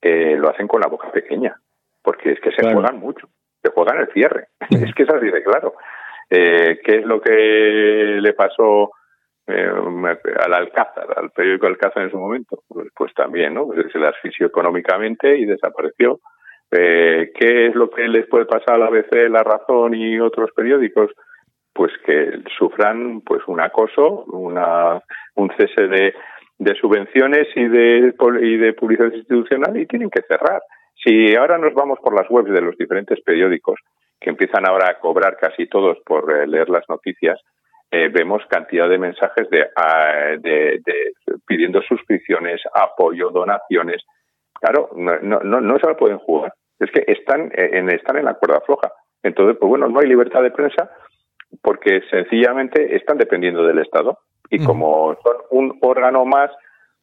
eh, 0.01 0.35
lo 0.39 0.49
hacen 0.49 0.67
con 0.67 0.81
la 0.81 0.87
boca 0.87 1.11
pequeña, 1.11 1.55
porque 2.01 2.31
es 2.31 2.39
que 2.39 2.51
se 2.51 2.63
juegan 2.63 2.99
mucho, 2.99 3.27
se 3.61 3.69
juegan 3.69 3.99
el 3.99 4.11
cierre, 4.11 4.47
es 4.71 4.93
que 4.95 5.03
es 5.03 5.09
así 5.09 5.27
de 5.27 5.43
claro. 5.43 5.75
Eh, 6.31 6.79
¿Qué 6.83 6.99
es 6.99 7.05
lo 7.05 7.21
que 7.21 8.17
le 8.21 8.33
pasó 8.33 8.91
al 9.47 10.53
Alcázar, 10.53 11.07
al 11.17 11.31
periódico 11.31 11.67
Alcázar 11.67 12.03
en 12.03 12.11
su 12.11 12.17
momento? 12.17 12.63
Pues, 12.67 12.87
pues 12.95 13.13
también, 13.13 13.53
¿no? 13.53 13.67
Pues 13.67 13.91
se 13.91 13.99
le 13.99 14.07
asfixió 14.07 14.47
económicamente 14.47 15.37
y 15.37 15.45
desapareció 15.45 16.19
eh, 16.71 17.31
¿Qué 17.37 17.67
es 17.67 17.75
lo 17.75 17.89
que 17.89 18.07
les 18.07 18.27
puede 18.27 18.45
pasar 18.45 18.75
a 18.75 18.77
la 18.77 18.85
ABC, 18.85 19.29
La 19.29 19.43
Razón 19.43 19.93
y 19.93 20.19
otros 20.19 20.51
periódicos? 20.55 21.11
Pues 21.73 21.91
que 22.05 22.41
sufran 22.57 23.21
pues 23.21 23.41
un 23.47 23.59
acoso, 23.59 24.23
una, 24.27 25.01
un 25.35 25.51
cese 25.57 25.87
de, 25.87 26.13
de 26.57 26.75
subvenciones 26.75 27.47
y 27.55 27.67
de, 27.67 28.13
y 28.41 28.57
de 28.57 28.73
publicidad 28.73 29.11
institucional 29.11 29.77
y 29.77 29.85
tienen 29.85 30.09
que 30.09 30.21
cerrar. 30.21 30.61
Si 31.03 31.35
ahora 31.35 31.57
nos 31.57 31.73
vamos 31.73 31.99
por 31.99 32.13
las 32.15 32.29
webs 32.29 32.51
de 32.51 32.61
los 32.61 32.77
diferentes 32.77 33.19
periódicos, 33.21 33.79
que 34.19 34.29
empiezan 34.29 34.67
ahora 34.67 34.91
a 34.91 34.99
cobrar 34.99 35.37
casi 35.37 35.67
todos 35.67 35.97
por 36.05 36.31
eh, 36.31 36.47
leer 36.47 36.69
las 36.69 36.87
noticias, 36.87 37.39
eh, 37.91 38.09
vemos 38.09 38.41
cantidad 38.49 38.89
de 38.89 38.97
mensajes 38.97 39.49
de, 39.49 39.67
ah, 39.75 40.37
de, 40.39 40.81
de, 40.85 41.13
pidiendo 41.45 41.81
suscripciones, 41.81 42.61
apoyo, 42.73 43.29
donaciones. 43.29 44.03
Claro, 44.53 44.89
no, 44.95 45.19
no, 45.21 45.39
no 45.61 45.79
se 45.79 45.87
la 45.87 45.97
pueden 45.97 46.17
jugar 46.19 46.53
es 46.81 46.91
que 46.91 47.03
están 47.07 47.51
en, 47.53 47.89
están 47.89 48.17
en 48.17 48.25
la 48.25 48.33
cuerda 48.33 48.61
floja. 48.61 48.91
Entonces, 49.23 49.55
pues 49.59 49.69
bueno, 49.69 49.87
no 49.87 49.99
hay 49.99 50.07
libertad 50.07 50.41
de 50.41 50.51
prensa 50.51 50.89
porque 51.61 52.01
sencillamente 52.09 52.95
están 52.95 53.17
dependiendo 53.17 53.65
del 53.65 53.79
Estado. 53.79 54.17
Y 54.49 54.63
como 54.65 55.15
son 55.23 55.35
un 55.51 55.79
órgano 55.81 56.25
más 56.25 56.51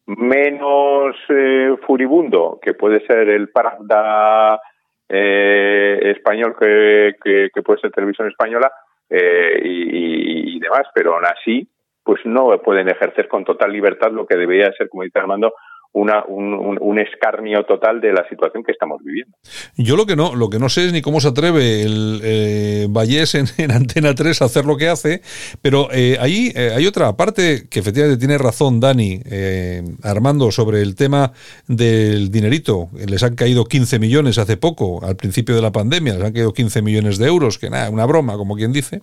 menos 0.05 1.16
eh, 1.28 1.76
furibundo 1.86 2.59
que 2.61 2.74
puede 2.74 3.07
ser 3.07 3.28
el 3.28 3.51
Pravda 3.51 4.61
eh, 5.09 5.99
español 6.16 6.57
que, 6.59 7.14
que, 7.22 7.62
puede 7.62 7.80
ser 7.80 7.91
televisión 7.93 8.28
española 8.28 8.70
eh, 9.11 9.61
y, 9.62 10.56
y, 10.56 10.61
demás, 10.61 10.86
pero 10.94 11.14
aún 11.14 11.24
así 11.26 11.68
pues 12.02 12.24
no 12.24 12.59
pueden 12.62 12.88
ejercer 12.88 13.28
con 13.28 13.44
total 13.44 13.70
libertad 13.70 14.11
lo 14.11 14.26
que 14.26 14.36
debería 14.36 14.72
ser, 14.72 14.88
como 14.88 15.02
dice 15.02 15.18
Armando, 15.18 15.52
una, 15.93 16.24
un, 16.26 16.99
escarnio 16.99 17.64
total 17.64 18.01
de 18.01 18.12
la 18.12 18.28
situación 18.28 18.64
que 18.64 18.72
estamos 18.72 19.01
viviendo. 19.05 19.36
Yo 19.76 19.97
lo 19.97 20.05
que 20.05 20.16
no, 20.16 20.34
lo 20.34 20.51
que 20.51 20.59
no 20.59 20.68
sé 20.68 20.86
es 20.86 20.93
ni 20.93 21.01
cómo 21.01 21.20
se 21.20 21.28
atreve 21.28 21.82
el 21.82 22.20
eh, 22.24 22.86
Vallés 22.91 23.36
en, 23.36 23.70
Antena 23.70 24.14
3 24.14 24.43
a 24.43 24.45
hacer 24.47 24.64
lo 24.64 24.76
que 24.76 24.89
hace, 24.89 25.22
pero 25.62 25.89
eh, 25.93 26.16
ahí 26.20 26.53
eh, 26.57 26.72
hay 26.74 26.86
otra 26.86 27.16
parte 27.16 27.68
que 27.70 27.78
efectivamente 27.78 28.18
tiene 28.18 28.36
razón 28.36 28.80
Dani, 28.80 29.20
eh, 29.26 29.84
Armando, 30.03 30.51
sobre 30.51 30.82
el 30.82 30.97
tema 30.97 31.32
del 31.68 32.30
dinerito. 32.30 32.89
Les 32.95 33.22
han 33.22 33.36
caído 33.36 33.64
15 33.64 34.01
millones 34.01 34.39
hace 34.39 34.57
poco, 34.57 35.05
al 35.05 35.16
principio 35.16 35.55
de 35.55 35.62
la 35.62 35.70
pandemia, 35.70 36.14
les 36.14 36.24
han 36.24 36.32
caído 36.32 36.53
15 36.53 36.82
millones 36.82 37.18
de 37.18 37.26
euros, 37.26 37.59
que 37.59 37.70
nada, 37.70 37.91
una 37.91 38.07
broma, 38.07 38.36
como 38.36 38.57
quien 38.57 38.72
dice. 38.72 39.03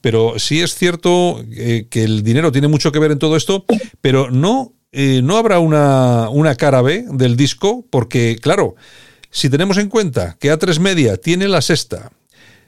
Pero 0.00 0.38
sí 0.38 0.62
es 0.62 0.74
cierto 0.74 1.44
que 1.90 2.04
el 2.04 2.22
dinero 2.22 2.50
tiene 2.50 2.68
mucho 2.68 2.92
que 2.92 2.98
ver 2.98 3.10
en 3.10 3.18
todo 3.18 3.36
esto, 3.36 3.64
pero 4.00 4.30
no 4.30 4.75
eh, 4.92 5.20
no 5.22 5.36
habrá 5.36 5.58
una, 5.58 6.28
una 6.30 6.54
cara 6.54 6.82
B 6.82 7.04
del 7.10 7.36
disco, 7.36 7.84
porque, 7.90 8.38
claro, 8.40 8.76
si 9.30 9.50
tenemos 9.50 9.78
en 9.78 9.88
cuenta 9.88 10.36
que 10.40 10.52
A3 10.52 10.78
Media 10.78 11.16
tiene 11.16 11.48
la 11.48 11.60
sexta, 11.60 12.10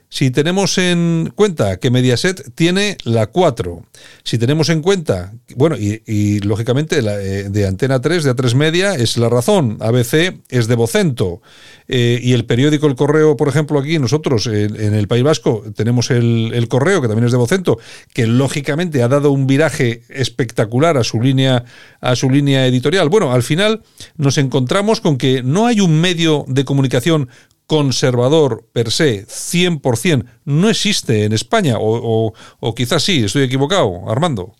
si 0.09 0.31
tenemos 0.31 0.77
en 0.79 1.31
cuenta 1.35 1.77
que 1.77 1.91
Mediaset 1.91 2.53
tiene 2.55 2.97
la 3.03 3.27
4, 3.27 3.85
si 4.23 4.39
tenemos 4.39 4.69
en 4.69 4.81
cuenta, 4.81 5.33
bueno, 5.55 5.75
y, 5.77 6.39
lógicamente 6.39 7.03
la, 7.03 7.21
eh, 7.21 7.49
de 7.49 7.67
Antena 7.67 8.01
3, 8.01 8.23
de 8.23 8.35
A3 8.35 8.55
Media, 8.55 8.95
es 8.95 9.17
La 9.17 9.29
Razón, 9.29 9.77
ABC 9.79 10.41
es 10.49 10.67
de 10.67 10.75
Vocento, 10.75 11.41
eh, 11.87 12.19
y 12.23 12.33
el 12.33 12.45
periódico 12.45 12.87
El 12.87 12.95
Correo, 12.95 13.37
por 13.37 13.49
ejemplo, 13.49 13.79
aquí 13.79 13.99
nosotros 13.99 14.47
en 14.47 14.95
el 14.95 15.07
País 15.07 15.23
Vasco 15.23 15.63
tenemos 15.75 16.09
el, 16.09 16.51
el, 16.55 16.67
Correo, 16.67 17.01
que 17.01 17.07
también 17.07 17.25
es 17.25 17.31
de 17.31 17.37
Vocento, 17.37 17.77
que 18.11 18.25
lógicamente 18.25 19.03
ha 19.03 19.07
dado 19.07 19.31
un 19.31 19.45
viraje 19.45 20.01
espectacular 20.09 20.97
a 20.97 21.03
su 21.03 21.21
línea, 21.21 21.65
a 22.01 22.15
su 22.15 22.31
línea 22.31 22.65
editorial. 22.65 23.09
Bueno, 23.09 23.31
al 23.31 23.43
final 23.43 23.83
nos 24.17 24.39
encontramos 24.39 25.01
con 25.01 25.17
que 25.17 25.43
no 25.43 25.67
hay 25.67 25.81
un 25.81 26.01
medio 26.01 26.45
de 26.47 26.65
comunicación 26.65 27.29
conservador 27.69 28.63
per 28.73 28.89
se, 28.89 29.27
100%, 29.27 30.25
no 30.45 30.69
existe 30.69 31.23
en 31.23 31.33
España, 31.33 31.75
o, 31.79 32.33
o, 32.59 32.75
quizás 32.75 33.03
sí, 33.03 33.23
estoy 33.23 33.43
equivocado, 33.43 34.09
Armando. 34.09 34.55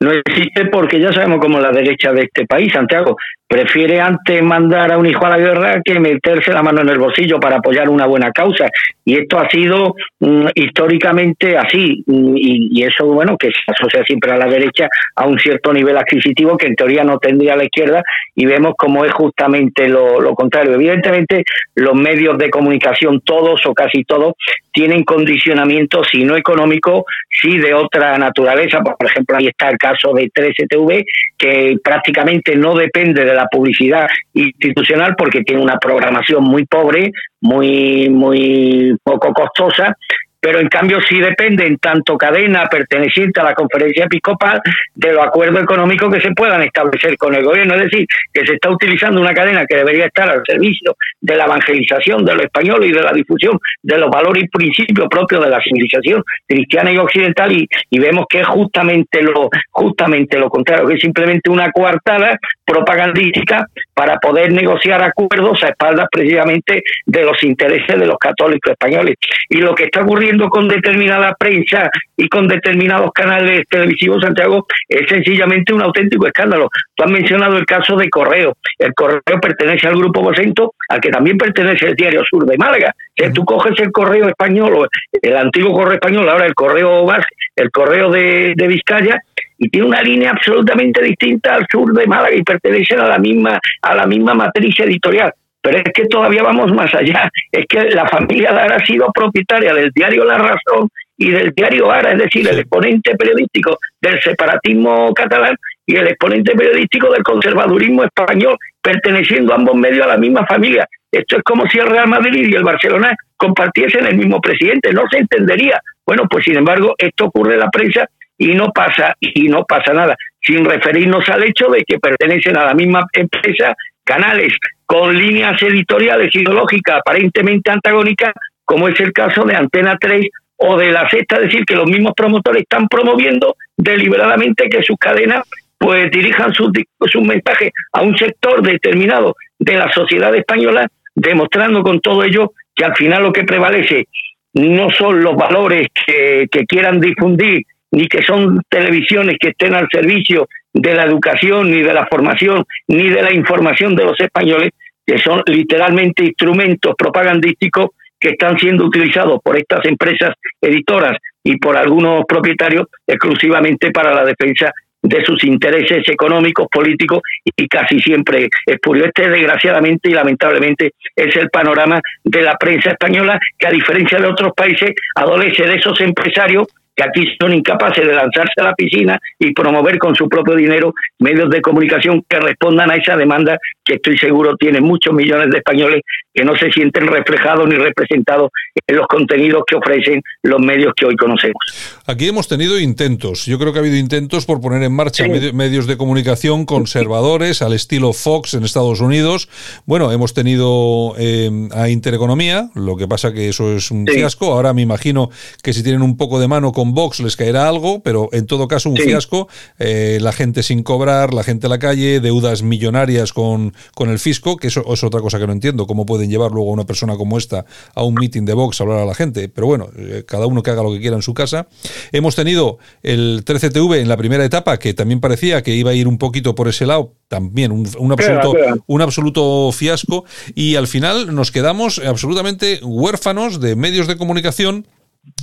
No 0.00 0.12
existe 0.12 0.66
porque 0.66 1.00
ya 1.00 1.12
sabemos 1.12 1.40
cómo 1.42 1.58
la 1.60 1.72
derecha 1.72 2.12
de 2.12 2.22
este 2.22 2.46
país, 2.46 2.72
Santiago 2.72 3.16
prefiere 3.50 4.00
antes 4.00 4.40
mandar 4.44 4.92
a 4.92 4.96
un 4.96 5.06
hijo 5.06 5.26
a 5.26 5.30
la 5.30 5.38
guerra 5.38 5.82
que 5.84 5.98
meterse 5.98 6.52
la 6.52 6.62
mano 6.62 6.82
en 6.82 6.88
el 6.88 6.98
bolsillo 6.98 7.40
para 7.40 7.56
apoyar 7.56 7.88
una 7.88 8.06
buena 8.06 8.30
causa. 8.30 8.68
Y 9.04 9.18
esto 9.18 9.40
ha 9.40 9.50
sido 9.50 9.96
mm, 10.20 10.46
históricamente 10.54 11.58
así. 11.58 12.04
Mm, 12.06 12.34
y, 12.36 12.84
eso, 12.84 13.06
bueno, 13.06 13.36
que 13.36 13.48
se 13.48 13.72
asocia 13.72 14.04
siempre 14.04 14.30
a 14.30 14.36
la 14.36 14.46
derecha 14.46 14.88
a 15.16 15.26
un 15.26 15.36
cierto 15.36 15.72
nivel 15.72 15.96
adquisitivo 15.96 16.56
que 16.56 16.68
en 16.68 16.76
teoría 16.76 17.02
no 17.02 17.18
tendría 17.18 17.56
la 17.56 17.64
izquierda. 17.64 18.02
Y 18.36 18.46
vemos 18.46 18.74
cómo 18.78 19.04
es 19.04 19.12
justamente 19.12 19.88
lo, 19.88 20.32
contrario. 20.36 20.74
Evidentemente, 20.74 21.42
los 21.74 21.94
medios 21.94 22.38
de 22.38 22.50
comunicación, 22.50 23.20
todos 23.24 23.66
o 23.66 23.74
casi 23.74 24.04
todos, 24.04 24.34
tienen 24.72 25.02
condicionamientos, 25.02 26.06
si 26.12 26.22
no 26.22 26.36
económicos, 26.36 27.02
sí 27.28 27.58
de 27.58 27.74
otra 27.74 28.16
naturaleza. 28.16 28.80
Por 28.80 29.10
ejemplo, 29.10 29.36
ahí 29.36 29.48
está 29.48 29.70
el 29.70 29.76
caso 29.76 30.12
de 30.14 30.30
3TV, 30.30 31.04
que 31.36 31.76
prácticamente 31.82 32.54
no 32.54 32.76
depende 32.76 33.24
de 33.24 33.34
la 33.34 33.39
publicidad 33.46 34.06
institucional 34.34 35.14
porque 35.16 35.42
tiene 35.42 35.62
una 35.62 35.78
programación 35.78 36.44
muy 36.44 36.66
pobre, 36.66 37.12
muy, 37.40 38.08
muy 38.08 38.96
poco 39.02 39.32
costosa 39.32 39.96
pero 40.40 40.58
en 40.58 40.68
cambio 40.68 40.98
sí 41.08 41.20
depende 41.20 41.66
en 41.66 41.76
tanto 41.76 42.16
cadena 42.16 42.66
perteneciente 42.66 43.40
a 43.40 43.44
la 43.44 43.54
conferencia 43.54 44.04
episcopal 44.04 44.60
de 44.94 45.12
los 45.12 45.26
acuerdos 45.26 45.62
económicos 45.62 46.12
que 46.12 46.20
se 46.20 46.32
puedan 46.32 46.62
establecer 46.62 47.16
con 47.18 47.34
el 47.34 47.44
gobierno. 47.44 47.74
Es 47.74 47.82
decir, 47.90 48.06
que 48.32 48.46
se 48.46 48.54
está 48.54 48.70
utilizando 48.70 49.20
una 49.20 49.34
cadena 49.34 49.66
que 49.66 49.76
debería 49.76 50.06
estar 50.06 50.30
al 50.30 50.42
servicio 50.46 50.96
de 51.20 51.36
la 51.36 51.44
evangelización 51.44 52.24
de 52.24 52.34
los 52.34 52.44
españoles 52.44 52.90
y 52.90 52.92
de 52.92 53.02
la 53.02 53.12
difusión 53.12 53.58
de 53.82 53.98
los 53.98 54.10
valores 54.10 54.44
y 54.44 54.48
principios 54.48 55.08
propios 55.08 55.44
de 55.44 55.50
la 55.50 55.60
civilización 55.62 56.22
cristiana 56.46 56.90
y 56.92 56.96
occidental 56.96 57.52
y, 57.52 57.68
y 57.90 57.98
vemos 57.98 58.24
que 58.28 58.40
es 58.40 58.46
justamente 58.46 59.22
lo, 59.22 59.50
justamente 59.70 60.38
lo 60.38 60.48
contrario, 60.48 60.86
que 60.88 60.94
es 60.94 61.00
simplemente 61.00 61.50
una 61.50 61.70
coartada 61.70 62.38
propagandística 62.64 63.66
para 63.92 64.16
poder 64.18 64.52
negociar 64.52 65.02
acuerdos 65.02 65.62
a 65.62 65.68
espaldas 65.68 66.06
precisamente 66.10 66.82
de 67.04 67.24
los 67.24 67.42
intereses 67.42 67.98
de 67.98 68.06
los 68.06 68.16
católicos 68.18 68.72
españoles. 68.72 69.16
Y 69.48 69.58
lo 69.58 69.74
que 69.74 69.84
está 69.84 70.02
ocurriendo 70.02 70.29
con 70.38 70.68
determinada 70.68 71.34
prensa 71.38 71.90
y 72.16 72.28
con 72.28 72.46
determinados 72.46 73.10
canales 73.12 73.64
televisivos, 73.68 74.22
Santiago, 74.22 74.66
es 74.88 75.08
sencillamente 75.08 75.72
un 75.72 75.82
auténtico 75.82 76.26
escándalo. 76.26 76.68
Tú 76.94 77.04
has 77.04 77.10
mencionado 77.10 77.56
el 77.56 77.66
caso 77.66 77.96
de 77.96 78.08
Correo. 78.08 78.54
El 78.78 78.94
Correo 78.94 79.40
pertenece 79.40 79.88
al 79.88 79.96
Grupo 79.96 80.22
Vocento, 80.22 80.74
al 80.88 81.00
que 81.00 81.10
también 81.10 81.38
pertenece 81.38 81.86
el 81.88 81.94
Diario 81.94 82.22
Sur 82.28 82.46
de 82.46 82.56
Málaga. 82.56 82.94
Tú 83.34 83.44
coges 83.44 83.78
el 83.80 83.92
Correo 83.92 84.28
español, 84.28 84.88
el 85.20 85.36
antiguo 85.36 85.72
Correo 85.72 85.94
español, 85.94 86.28
ahora 86.28 86.46
el 86.46 86.54
Correo 86.54 87.04
Vasco, 87.04 87.34
el 87.56 87.70
Correo 87.70 88.10
de, 88.10 88.54
de 88.56 88.66
Vizcaya, 88.66 89.18
y 89.58 89.68
tiene 89.68 89.88
una 89.88 90.02
línea 90.02 90.30
absolutamente 90.30 91.02
distinta 91.02 91.54
al 91.54 91.66
sur 91.70 91.92
de 91.92 92.06
Málaga 92.06 92.34
y 92.34 92.42
pertenece 92.42 92.94
a 92.94 93.06
la 93.06 93.18
misma 93.18 93.60
a 93.82 93.94
la 93.94 94.06
misma 94.06 94.34
matriz 94.34 94.80
editorial. 94.80 95.32
Pero 95.62 95.78
es 95.78 95.84
que 95.92 96.06
todavía 96.06 96.42
vamos 96.42 96.72
más 96.72 96.94
allá. 96.94 97.30
Es 97.52 97.66
que 97.66 97.90
la 97.90 98.08
familia 98.08 98.52
Lara 98.52 98.76
ha 98.76 98.86
sido 98.86 99.10
propietaria 99.12 99.74
del 99.74 99.90
diario 99.94 100.24
La 100.24 100.38
Razón 100.38 100.88
y 101.16 101.30
del 101.30 101.52
diario 101.54 101.90
Ara, 101.90 102.12
es 102.12 102.18
decir, 102.18 102.48
el 102.48 102.60
exponente 102.60 103.14
periodístico 103.14 103.78
del 104.00 104.20
separatismo 104.22 105.12
catalán 105.12 105.54
y 105.84 105.96
el 105.96 106.06
exponente 106.08 106.52
periodístico 106.54 107.12
del 107.12 107.22
conservadurismo 107.22 108.04
español, 108.04 108.56
perteneciendo 108.80 109.52
ambos 109.52 109.74
medios 109.74 110.06
a 110.06 110.10
la 110.10 110.16
misma 110.16 110.46
familia. 110.46 110.88
Esto 111.12 111.36
es 111.36 111.42
como 111.42 111.66
si 111.68 111.78
el 111.78 111.88
Real 111.88 112.08
Madrid 112.08 112.48
y 112.48 112.54
el 112.54 112.62
Barcelona 112.62 113.14
compartiesen 113.36 114.06
el 114.06 114.16
mismo 114.16 114.40
presidente, 114.40 114.92
no 114.94 115.02
se 115.10 115.18
entendería. 115.18 115.78
Bueno, 116.06 116.24
pues 116.30 116.44
sin 116.44 116.56
embargo, 116.56 116.94
esto 116.96 117.26
ocurre 117.26 117.54
en 117.54 117.60
la 117.60 117.70
prensa 117.70 118.08
y 118.38 118.54
no 118.54 118.70
pasa 118.72 119.14
y 119.20 119.48
no 119.48 119.64
pasa 119.64 119.92
nada, 119.92 120.16
sin 120.40 120.64
referirnos 120.64 121.28
al 121.28 121.42
hecho 121.44 121.68
de 121.68 121.84
que 121.84 121.98
pertenecen 121.98 122.56
a 122.56 122.64
la 122.64 122.74
misma 122.74 123.04
empresa 123.12 123.74
canales 124.04 124.54
con 124.90 125.16
líneas 125.16 125.62
editoriales 125.62 126.34
ideológicas 126.34 126.98
aparentemente 126.98 127.70
antagónicas, 127.70 128.34
como 128.64 128.88
es 128.88 128.98
el 128.98 129.12
caso 129.12 129.44
de 129.44 129.54
Antena 129.54 129.96
3 129.96 130.26
o 130.56 130.76
de 130.76 130.90
la 130.90 131.08
Sexta, 131.08 131.36
es 131.36 131.42
decir, 131.42 131.64
que 131.64 131.76
los 131.76 131.86
mismos 131.88 132.12
promotores 132.16 132.62
están 132.62 132.88
promoviendo 132.88 133.54
deliberadamente 133.76 134.68
que 134.68 134.82
sus 134.82 134.96
cadenas 134.98 135.48
pues 135.78 136.10
dirijan 136.10 136.52
sus, 136.52 136.70
sus 137.06 137.22
mensajes 137.22 137.70
a 137.92 138.02
un 138.02 138.18
sector 138.18 138.62
determinado 138.62 139.36
de 139.60 139.74
la 139.74 139.92
sociedad 139.92 140.34
española, 140.34 140.88
demostrando 141.14 141.84
con 141.84 142.00
todo 142.00 142.24
ello 142.24 142.52
que 142.74 142.84
al 142.84 142.96
final 142.96 143.22
lo 143.22 143.32
que 143.32 143.44
prevalece 143.44 144.08
no 144.54 144.90
son 144.90 145.22
los 145.22 145.36
valores 145.36 145.86
que, 146.04 146.48
que 146.50 146.66
quieran 146.66 146.98
difundir 146.98 147.62
ni 147.92 148.08
que 148.08 148.24
son 148.24 148.60
televisiones 148.68 149.36
que 149.38 149.50
estén 149.50 149.72
al 149.72 149.86
servicio 149.88 150.48
de 150.72 150.94
la 150.94 151.04
educación, 151.04 151.70
ni 151.70 151.82
de 151.82 151.92
la 151.92 152.06
formación, 152.06 152.64
ni 152.88 153.08
de 153.08 153.22
la 153.22 153.32
información 153.32 153.94
de 153.94 154.04
los 154.04 154.20
españoles, 154.20 154.70
que 155.06 155.18
son 155.18 155.42
literalmente 155.46 156.24
instrumentos 156.24 156.94
propagandísticos 156.96 157.90
que 158.18 158.30
están 158.30 158.58
siendo 158.58 158.84
utilizados 158.84 159.40
por 159.42 159.56
estas 159.56 159.84
empresas 159.86 160.34
editoras 160.60 161.16
y 161.42 161.56
por 161.56 161.76
algunos 161.76 162.24
propietarios 162.28 162.86
exclusivamente 163.06 163.90
para 163.90 164.14
la 164.14 164.24
defensa 164.24 164.72
de 165.02 165.24
sus 165.24 165.42
intereses 165.44 166.06
económicos, 166.08 166.68
políticos 166.70 167.20
y 167.56 167.66
casi 167.66 167.98
siempre 168.00 168.48
espurios. 168.66 169.06
Este, 169.06 169.30
desgraciadamente 169.30 170.10
y 170.10 170.12
lamentablemente, 170.12 170.92
es 171.16 171.34
el 171.36 171.48
panorama 171.48 172.00
de 172.22 172.42
la 172.42 172.56
prensa 172.56 172.90
española 172.90 173.38
que, 173.58 173.66
a 173.66 173.70
diferencia 173.70 174.18
de 174.18 174.26
otros 174.26 174.52
países, 174.54 174.92
adolece 175.14 175.66
de 175.66 175.76
esos 175.76 175.98
empresarios 176.02 176.66
que 177.00 177.08
aquí 177.08 177.34
son 177.40 177.54
incapaces 177.54 178.06
de 178.06 178.12
lanzarse 178.12 178.60
a 178.60 178.64
la 178.64 178.74
piscina 178.74 179.18
y 179.38 179.52
promover 179.52 179.98
con 179.98 180.14
su 180.14 180.28
propio 180.28 180.54
dinero 180.54 180.92
medios 181.18 181.48
de 181.48 181.62
comunicación 181.62 182.22
que 182.28 182.38
respondan 182.38 182.90
a 182.90 182.96
esa 182.96 183.16
demanda 183.16 183.56
que 183.82 183.94
estoy 183.94 184.18
seguro 184.18 184.56
tiene 184.56 184.80
muchos 184.80 185.14
millones 185.14 185.50
de 185.50 185.58
españoles 185.58 186.02
que 186.40 186.46
no 186.46 186.56
se 186.56 186.70
sienten 186.70 187.06
reflejados 187.06 187.68
ni 187.68 187.74
representados 187.74 188.50
en 188.86 188.96
los 188.96 189.06
contenidos 189.08 189.62
que 189.66 189.76
ofrecen 189.76 190.22
los 190.42 190.58
medios 190.58 190.94
que 190.96 191.04
hoy 191.04 191.14
conocemos. 191.14 191.62
Aquí 192.06 192.28
hemos 192.28 192.48
tenido 192.48 192.80
intentos, 192.80 193.44
yo 193.44 193.58
creo 193.58 193.74
que 193.74 193.78
ha 193.78 193.82
habido 193.82 193.98
intentos 193.98 194.46
por 194.46 194.58
poner 194.58 194.82
en 194.82 194.92
marcha 194.92 195.26
medios 195.52 195.86
de 195.86 195.98
comunicación 195.98 196.64
conservadores 196.64 197.60
al 197.60 197.74
estilo 197.74 198.14
Fox 198.14 198.54
en 198.54 198.64
Estados 198.64 199.02
Unidos. 199.02 199.50
Bueno, 199.84 200.12
hemos 200.12 200.32
tenido 200.32 201.14
eh, 201.18 201.50
a 201.72 201.90
Intereconomía, 201.90 202.70
lo 202.74 202.96
que 202.96 203.06
pasa 203.06 203.34
que 203.34 203.50
eso 203.50 203.76
es 203.76 203.90
un 203.90 204.06
fiasco. 204.06 204.54
Ahora 204.54 204.72
me 204.72 204.80
imagino 204.80 205.28
que 205.62 205.74
si 205.74 205.82
tienen 205.82 206.00
un 206.00 206.16
poco 206.16 206.40
de 206.40 206.48
mano 206.48 206.72
con 206.72 206.94
Vox 206.94 207.20
les 207.20 207.36
caerá 207.36 207.68
algo, 207.68 208.02
pero 208.02 208.30
en 208.32 208.46
todo 208.46 208.66
caso 208.66 208.88
un 208.88 208.96
fiasco, 208.96 209.46
eh, 209.78 210.16
la 210.22 210.32
gente 210.32 210.62
sin 210.62 210.84
cobrar, 210.84 211.34
la 211.34 211.42
gente 211.42 211.66
a 211.66 211.68
la 211.68 211.78
calle, 211.78 212.20
deudas 212.20 212.62
millonarias 212.62 213.34
con, 213.34 213.74
con 213.94 214.08
el 214.08 214.18
fisco, 214.18 214.56
que 214.56 214.68
eso 214.68 214.90
es 214.90 215.04
otra 215.04 215.20
cosa 215.20 215.38
que 215.38 215.46
no 215.46 215.52
entiendo, 215.52 215.86
cómo 215.86 216.06
pueden 216.06 216.29
llevar 216.30 216.52
luego 216.52 216.70
a 216.70 216.72
una 216.72 216.86
persona 216.86 217.16
como 217.16 217.36
esta 217.36 217.64
a 217.94 218.02
un 218.02 218.14
meeting 218.14 218.44
de 218.44 218.54
Vox 218.54 218.80
a 218.80 218.84
hablar 218.84 219.00
a 219.00 219.04
la 219.04 219.14
gente, 219.14 219.48
pero 219.48 219.66
bueno, 219.66 219.88
eh, 219.96 220.24
cada 220.26 220.46
uno 220.46 220.62
que 220.62 220.70
haga 220.70 220.82
lo 220.82 220.92
que 220.92 221.00
quiera 221.00 221.16
en 221.16 221.22
su 221.22 221.34
casa. 221.34 221.68
Hemos 222.12 222.36
tenido 222.36 222.78
el 223.02 223.44
13TV 223.44 223.98
en 223.98 224.08
la 224.08 224.16
primera 224.16 224.44
etapa, 224.44 224.78
que 224.78 224.94
también 224.94 225.20
parecía 225.20 225.62
que 225.62 225.74
iba 225.74 225.90
a 225.90 225.94
ir 225.94 226.08
un 226.08 226.18
poquito 226.18 226.54
por 226.54 226.68
ese 226.68 226.86
lado, 226.86 227.14
también 227.28 227.72
un, 227.72 228.12
absoluto, 228.12 228.54
un 228.86 229.02
absoluto 229.02 229.70
fiasco, 229.72 230.24
y 230.54 230.76
al 230.76 230.86
final 230.86 231.34
nos 231.34 231.50
quedamos 231.50 231.98
absolutamente 231.98 232.80
huérfanos 232.82 233.60
de 233.60 233.76
medios 233.76 234.06
de 234.06 234.16
comunicación 234.16 234.86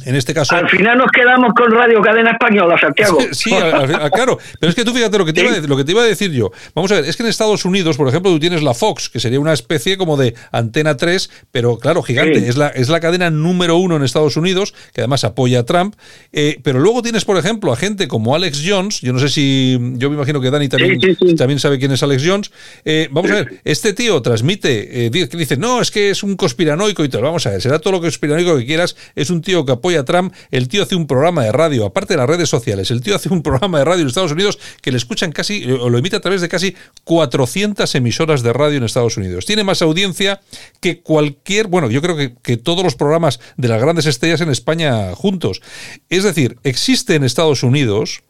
en 0.06 0.16
este 0.16 0.34
caso. 0.34 0.56
Al 0.56 0.70
final 0.70 0.98
nos 0.98 1.12
quedamos 1.12 1.54
con 1.54 1.72
Radio 1.72 2.02
Cadena 2.02 2.32
Española, 2.32 2.78
Santiago. 2.80 3.20
Sí, 3.32 3.52
claro. 3.52 4.40
Pero 4.60 4.70
es 4.70 4.76
que 4.76 4.84
tú 4.84 4.94
fíjate 4.94 5.18
lo 5.18 5.26
que, 5.26 5.34
te 5.34 5.42
iba, 5.42 5.52
lo 5.68 5.78
que 5.78 5.84
te 5.84 5.92
iba 5.92 6.02
a 6.02 6.06
decir 6.06 6.32
yo. 6.32 6.52
Vamos 6.74 6.92
a 6.92 6.96
ver, 6.96 7.06
es 7.06 7.18
que 7.18 7.24
en 7.24 7.30
Estados 7.30 7.66
Unidos, 7.66 7.98
por 7.98 8.08
ejemplo, 8.08 8.32
tú 8.32 8.40
tienes 8.40 8.64
la 8.64 8.74
Fox, 8.74 9.10
que 9.10 9.20
sería 9.20 9.40
una 9.40 9.54
especie 9.54 9.98
como 9.98 10.18
de 10.18 10.34
antena 10.52 10.98
3, 10.98 11.30
pero 11.52 11.78
claro, 11.78 12.02
gigante. 12.04 12.48
Es, 12.48 12.58
la, 12.58 12.70
es 12.70 12.90
la 12.90 13.00
cadena 13.00 13.30
número 13.30 13.76
uno 13.76 13.98
en 13.98 14.04
Estados 14.04 14.38
Unidos, 14.38 14.74
que 14.94 15.02
además 15.02 15.24
apoya 15.24 15.60
a 15.60 15.66
Trump. 15.66 15.96
Eh, 16.32 16.60
pero 16.64 16.80
luego 16.80 17.02
tienes, 17.02 17.26
por 17.26 17.38
ejemplo, 17.38 17.72
a 17.74 17.76
gente 17.76 18.08
como 18.08 18.34
Alex 18.34 18.64
Jones. 18.66 19.02
Yo 19.02 19.14
no 19.14 19.20
sé 19.20 19.30
si. 19.30 19.78
Yo 19.96 20.10
me 20.10 20.16
imagino 20.16 20.42
que 20.42 20.50
Dani 20.50 20.70
también, 20.70 21.00
también 21.38 21.60
sabe 21.60 21.78
quién 21.80 21.92
es 21.92 22.02
Alex 22.02 22.24
Jones. 22.26 22.52
Eh, 22.86 23.10
vamos 23.12 23.30
a 23.32 23.36
ver, 23.36 23.62
este 23.66 23.94
tío 23.94 24.22
transmite, 24.22 25.06
eh, 25.06 25.10
dice, 25.10 25.58
no, 25.58 25.82
es 25.82 25.92
que 25.92 26.10
es 26.10 26.24
un 26.24 26.36
conspiranoico 26.36 27.04
y 27.04 27.10
todo. 27.10 27.22
Vamos 27.22 27.46
a 27.46 27.52
ver, 27.52 27.62
será 27.62 27.80
todo 27.80 27.94
lo 27.94 28.02
conspiranoico 28.02 28.58
que 28.58 28.66
quieras. 28.66 28.96
Es 29.16 29.30
un 29.30 29.42
tío 29.42 29.66
que 29.68 29.74
apoya 29.74 30.00
a 30.00 30.06
Trump, 30.06 30.34
el 30.50 30.68
tío 30.68 30.82
hace 30.82 30.96
un 30.96 31.06
programa 31.06 31.44
de 31.44 31.52
radio, 31.52 31.86
aparte 31.86 32.16
de 32.16 32.18
las 32.18 32.28
redes 32.28 32.50
sociales, 32.50 32.90
el 32.90 33.02
tío 33.02 33.16
hace 33.16 33.30
un 33.30 33.44
programa 33.44 33.78
de 33.78 33.86
radio 33.86 34.02
en 34.02 34.08
Estados 34.08 34.32
Unidos 34.32 34.58
que 34.82 34.90
le 34.92 34.98
escuchan 34.98 35.32
casi, 35.32 35.62
eh, 35.64 35.74
o 35.74 35.90
lo 35.90 36.00
emite 36.00 36.16
a 36.16 36.22
través 36.22 36.42
de 36.42 36.50
casi 36.50 36.76
400 37.04 37.94
emisoras 37.94 38.42
de 38.42 38.54
radio 38.54 38.78
en 38.78 38.84
Estados 38.84 39.18
Unidos. 39.18 39.46
Tiene 39.46 39.64
más 39.64 39.84
audiencia 39.84 40.42
que 40.80 41.02
cualquier, 41.02 41.68
bueno, 41.68 41.92
yo 41.92 42.02
creo 42.02 42.18
que, 42.18 42.34
que 42.42 42.58
todos 42.58 42.84
los 42.84 42.96
programas 42.96 43.40
de 43.58 43.68
las 43.68 43.80
grandes 43.80 44.08
estrellas 44.08 44.42
en 44.42 44.50
España 44.50 45.14
juntos. 45.14 45.62
Es 46.10 46.24
decir, 46.24 46.58
existe 46.64 47.14
en 47.14 47.24
Estados 47.24 47.62
Unidos 47.62 48.24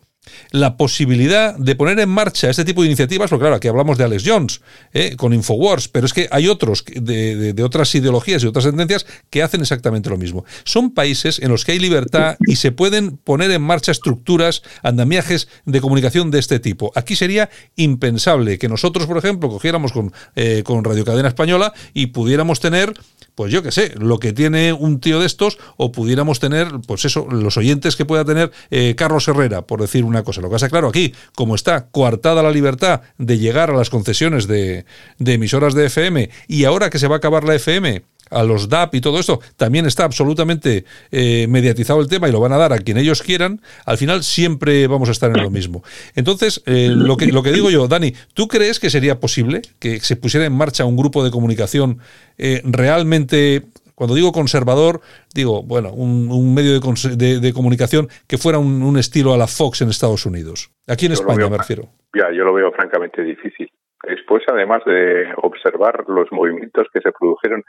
la 0.52 0.78
posibilidad 0.78 1.56
de 1.56 1.76
poner 1.76 2.00
en 2.00 2.10
marcha 2.10 2.50
este 2.50 2.66
tipo 2.66 2.82
de 2.82 2.88
iniciativas, 2.88 3.30
porque 3.30 3.44
claro, 3.44 3.56
aquí 3.56 3.68
hablamos 3.68 3.98
de 3.98 4.04
Alex 4.04 4.24
Jones, 4.26 4.62
¿eh? 4.94 5.16
con 5.16 5.34
Infowars, 5.34 5.88
pero 5.88 6.06
es 6.06 6.14
que 6.14 6.28
hay 6.32 6.48
otros 6.48 6.84
de, 6.86 7.56
otras 7.64 7.94
ideologías 7.96 8.44
y 8.44 8.48
otras 8.48 8.66
tendencias 8.66 9.06
que 9.30 9.44
hacen 9.44 9.62
exactamente 9.62 10.10
lo 10.10 10.18
mismo. 10.18 10.46
Son 10.64 10.92
países 10.92 11.40
en 11.40 11.50
los 11.50 11.66
que 11.66 11.74
hay 11.74 11.80
libertad 11.80 12.38
y 12.46 12.56
se 12.58 12.72
pueden 12.72 13.18
poner 13.18 13.52
en 13.52 13.62
marcha 13.62 13.92
estructuras, 13.92 14.64
andamiajes 14.84 15.48
de 15.66 15.82
comunicación 15.82 16.32
de 16.32 16.40
este 16.40 16.60
tipo. 16.60 16.92
Aquí 16.96 17.16
sería 17.16 17.50
impensable 17.76 18.58
que 18.58 18.70
nosotros, 18.70 19.08
por 19.08 19.18
ejemplo, 19.18 19.50
cogiéramos 19.50 19.92
con, 19.92 20.14
eh, 20.36 20.64
con 20.64 20.84
Radio 20.84 21.06
Cadena 21.06 21.28
Española 21.28 21.74
y 21.94 22.08
pudiéramos 22.08 22.60
tener 22.60 22.94
pues 23.38 23.52
yo 23.52 23.62
qué 23.62 23.72
sé, 23.72 23.94
lo 24.00 24.18
que 24.18 24.34
tiene 24.34 24.74
un 24.74 25.00
tío 25.00 25.20
de 25.20 25.28
estos, 25.28 25.60
o 25.78 25.92
pudiéramos 25.92 26.40
tener, 26.40 26.70
pues 26.88 27.06
eso, 27.06 27.28
los 27.30 27.56
oyentes 27.56 27.96
que 27.96 28.04
pueda 28.04 28.26
tener 28.26 28.52
eh, 28.72 28.96
Carlos 28.98 29.28
Herrera, 29.28 29.62
por 29.62 29.80
decir 29.80 30.06
una 30.06 30.24
cosa. 30.24 30.42
Lo 30.42 30.50
que 30.50 30.54
pasa, 30.54 30.70
claro, 30.70 30.88
aquí, 30.88 31.14
como 31.36 31.54
está 31.54 31.86
coartada 31.90 32.42
la 32.42 32.50
libertad 32.50 33.02
de 33.20 33.38
llegar 33.38 33.70
a 33.70 33.78
las 33.78 33.92
concesiones 33.92 34.48
de, 34.48 34.86
de 35.20 35.34
emisoras 35.34 35.76
de 35.76 35.86
FM, 35.86 36.32
y 36.48 36.64
ahora 36.64 36.90
que 36.90 36.98
se 36.98 37.08
va 37.08 37.14
a 37.14 37.18
acabar 37.20 37.44
la 37.44 37.54
FM, 37.54 38.02
a 38.30 38.44
los 38.44 38.70
DAP 38.70 38.96
y 38.96 39.02
todo 39.02 39.20
esto, 39.20 39.40
también 39.56 39.86
está 39.86 40.06
absolutamente 40.06 40.86
eh, 41.12 41.48
mediatizado 41.50 42.02
el 42.02 42.08
tema 42.08 42.28
y 42.28 42.32
lo 42.32 42.40
van 42.40 42.54
a 42.54 42.58
dar 42.58 42.74
a 42.74 42.80
quien 42.80 42.98
ellos 42.98 43.22
quieran, 43.22 43.62
al 43.86 43.98
final 43.98 44.24
siempre 44.24 44.88
vamos 44.88 45.10
a 45.10 45.12
estar 45.12 45.30
en 45.36 45.44
lo 45.44 45.50
mismo. 45.50 45.84
Entonces, 46.16 46.64
eh, 46.66 46.90
lo, 46.90 47.18
que, 47.18 47.28
lo 47.28 47.44
que 47.44 47.52
digo 47.52 47.70
yo, 47.70 47.88
Dani, 47.88 48.14
¿tú 48.34 48.48
crees 48.48 48.80
que 48.80 48.90
sería 48.90 49.20
posible 49.20 49.62
que 49.80 50.00
se 50.00 50.16
pusiera 50.16 50.46
en 50.46 50.54
marcha 50.54 50.86
un 50.86 50.98
grupo 50.98 51.24
de 51.24 51.32
comunicación 51.32 52.00
eh, 52.38 52.62
realmente 52.64 53.64
cuando 53.98 54.14
digo 54.14 54.32
conservador, 54.32 55.02
digo, 55.34 55.64
bueno, 55.64 55.92
un, 55.92 56.54
medio 56.54 56.80
de, 56.80 57.52
comunicación 57.52 58.08
que 58.28 58.38
fuera 58.38 58.60
un, 58.60 58.96
estilo 58.96 59.34
a 59.34 59.38
la 59.38 59.48
Fox 59.48 59.82
en 59.82 59.90
Estados 59.90 60.28
Unidos. 60.28 60.70
Aquí 60.88 61.08
en 61.08 61.14
España, 61.14 61.50
me 61.50 61.58
refiero. 61.58 61.90
Ya, 62.14 62.32
yo 62.32 62.44
lo 62.44 62.54
veo 62.54 62.72
francamente 62.74 63.24
difícil. 63.24 63.72
Después, 64.08 64.44
además 64.48 64.84
de 64.86 65.26
observar 65.38 66.06
los 66.08 66.32
movimientos 66.32 66.86
que 66.94 67.02
se 67.02 67.12
produjeron 67.12 67.64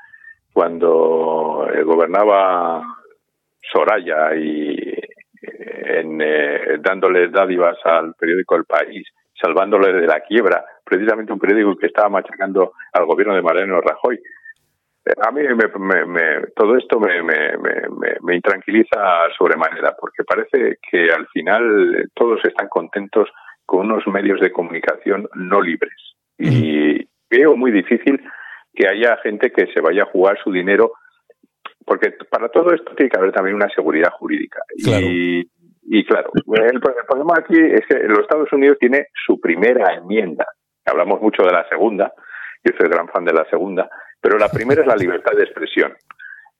cuando 0.58 1.68
eh, 1.72 1.84
gobernaba 1.84 2.82
Soraya 3.72 4.34
y 4.34 4.92
en, 5.40 6.20
eh, 6.20 6.78
dándole 6.80 7.28
dádivas 7.28 7.78
al 7.84 8.14
periódico 8.18 8.56
El 8.56 8.64
País, 8.64 9.06
salvándole 9.40 9.92
de 9.92 10.08
la 10.08 10.18
quiebra, 10.18 10.64
precisamente 10.84 11.32
un 11.32 11.38
periódico 11.38 11.76
que 11.76 11.86
estaba 11.86 12.08
machacando 12.08 12.72
al 12.92 13.06
gobierno 13.06 13.36
de 13.36 13.42
Mariano 13.42 13.80
Rajoy. 13.80 14.16
Eh, 14.16 15.12
a 15.24 15.30
mí 15.30 15.42
me, 15.42 16.40
todo 16.56 16.76
esto 16.76 16.98
me, 16.98 17.22
me, 17.22 18.34
intranquiliza 18.34 19.28
sobremanera, 19.38 19.94
porque 19.96 20.24
parece 20.24 20.78
que 20.90 21.12
al 21.12 21.28
final 21.28 22.10
todos 22.14 22.40
están 22.44 22.66
contentos 22.68 23.28
con 23.64 23.86
unos 23.86 24.04
medios 24.08 24.40
de 24.40 24.50
comunicación 24.50 25.28
no 25.36 25.60
libres. 25.60 26.16
Y 26.36 27.06
veo 27.30 27.56
muy 27.56 27.70
difícil 27.70 28.20
que 28.78 28.86
haya 28.86 29.16
gente 29.22 29.50
que 29.50 29.66
se 29.72 29.80
vaya 29.80 30.04
a 30.04 30.10
jugar 30.12 30.38
su 30.42 30.52
dinero, 30.52 30.92
porque 31.84 32.12
para 32.30 32.48
todo 32.48 32.72
esto 32.72 32.94
tiene 32.94 33.10
que 33.10 33.18
haber 33.18 33.32
también 33.32 33.56
una 33.56 33.68
seguridad 33.74 34.12
jurídica. 34.12 34.60
Y, 34.76 35.40
y 35.82 36.04
claro, 36.04 36.30
el, 36.34 36.80
problema 36.80 37.34
aquí 37.38 37.58
es 37.58 37.84
que 37.88 37.98
los 38.04 38.20
Estados 38.20 38.52
Unidos 38.52 38.76
tiene 38.78 39.06
su 39.26 39.40
primera 39.40 39.94
enmienda. 39.94 40.46
Hablamos 40.84 41.20
mucho 41.20 41.42
de 41.42 41.50
la 41.50 41.68
segunda, 41.68 42.12
yo 42.64 42.72
soy 42.78 42.88
gran 42.88 43.08
fan 43.08 43.24
de 43.24 43.32
la 43.32 43.44
segunda, 43.50 43.90
pero 44.20 44.38
la 44.38 44.48
primera 44.48 44.82
es 44.82 44.86
la 44.86 44.96
libertad 44.96 45.36
de 45.36 45.44
expresión. 45.44 45.92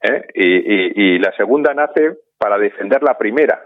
¿eh? 0.01 0.25
Y, 0.33 1.15
y, 1.15 1.19
la 1.19 1.31
segunda 1.37 1.73
nace 1.73 2.17
para 2.37 2.57
defender 2.57 3.01
la 3.01 3.17
primera, 3.17 3.61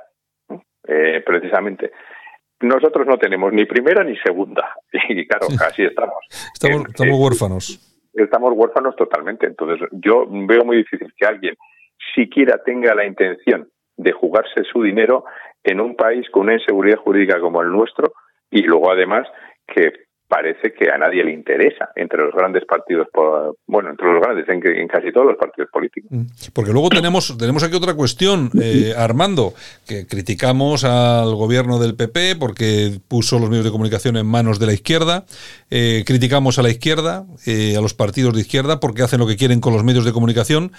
eh, 0.87 1.23
precisamente. 1.25 1.91
Nosotros 2.61 3.07
no 3.07 3.17
tenemos 3.17 3.51
ni 3.51 3.65
primera 3.65 4.03
ni 4.03 4.15
segunda. 4.17 4.75
Y 5.09 5.27
claro, 5.27 5.47
así 5.67 5.83
estamos. 5.83 6.19
Estamos, 6.53 6.87
estamos 6.87 7.19
huérfanos 7.19 7.92
estamos 8.13 8.53
huérfanos 8.55 8.95
totalmente. 8.95 9.47
Entonces, 9.47 9.87
yo 9.91 10.25
veo 10.29 10.63
muy 10.63 10.77
difícil 10.77 11.13
que 11.17 11.25
alguien 11.25 11.55
siquiera 12.15 12.61
tenga 12.63 12.93
la 12.95 13.05
intención 13.05 13.69
de 13.97 14.11
jugarse 14.11 14.63
su 14.71 14.83
dinero 14.83 15.25
en 15.63 15.79
un 15.79 15.95
país 15.95 16.29
con 16.29 16.43
una 16.43 16.53
inseguridad 16.53 16.97
jurídica 16.97 17.39
como 17.39 17.61
el 17.61 17.69
nuestro 17.69 18.13
y 18.49 18.63
luego 18.63 18.91
además 18.91 19.27
que 19.67 19.93
parece 20.33 20.73
que 20.73 20.89
a 20.89 20.97
nadie 20.97 21.23
le 21.23 21.31
interesa 21.31 21.89
entre 21.95 22.23
los 22.23 22.33
grandes 22.33 22.65
partidos, 22.65 23.07
bueno, 23.67 23.91
entre 23.91 24.11
los 24.11 24.19
grandes, 24.19 24.49
en, 24.49 24.87
casi 24.87 25.11
todos 25.11 25.27
los 25.27 25.37
partidos 25.37 25.69
políticos. 25.71 26.09
Mm. 26.11 26.23
Porque 26.53 26.71
luego 26.71 26.89
tenemos, 26.89 27.37
tenemos 27.37 27.61
aquí 27.61 27.75
otra 27.75 27.93
cuestión, 27.93 28.49
eh, 28.59 28.95
Armando, 28.97 29.53
que 29.87 30.07
criticamos 30.07 30.85
al 30.85 31.35
gobierno 31.35 31.77
del 31.77 31.95
PP 31.95 32.37
porque 32.37 32.99
puso 33.07 33.37
los 33.37 33.49
medios 33.49 33.65
de 33.65 33.69
comunicación 33.69 34.17
en 34.17 34.25
manos 34.25 34.57
de 34.57 34.65
la 34.65 34.73
izquierda, 34.73 35.25
eh, 35.69 36.03
criticamos 36.03 36.57
a 36.57 36.63
la 36.63 36.71
izquierda, 36.71 37.25
eh, 37.45 37.75
a 37.77 37.81
los 37.81 37.93
partidos 37.93 38.33
de 38.33 38.41
izquierda, 38.41 38.79
porque 38.79 39.03
hacen 39.03 39.19
lo 39.19 39.27
que 39.27 39.37
quieren 39.37 39.61
con 39.61 39.73
los 39.73 39.83
medios 39.83 40.03
de 40.03 40.13
comunicación, 40.13 40.71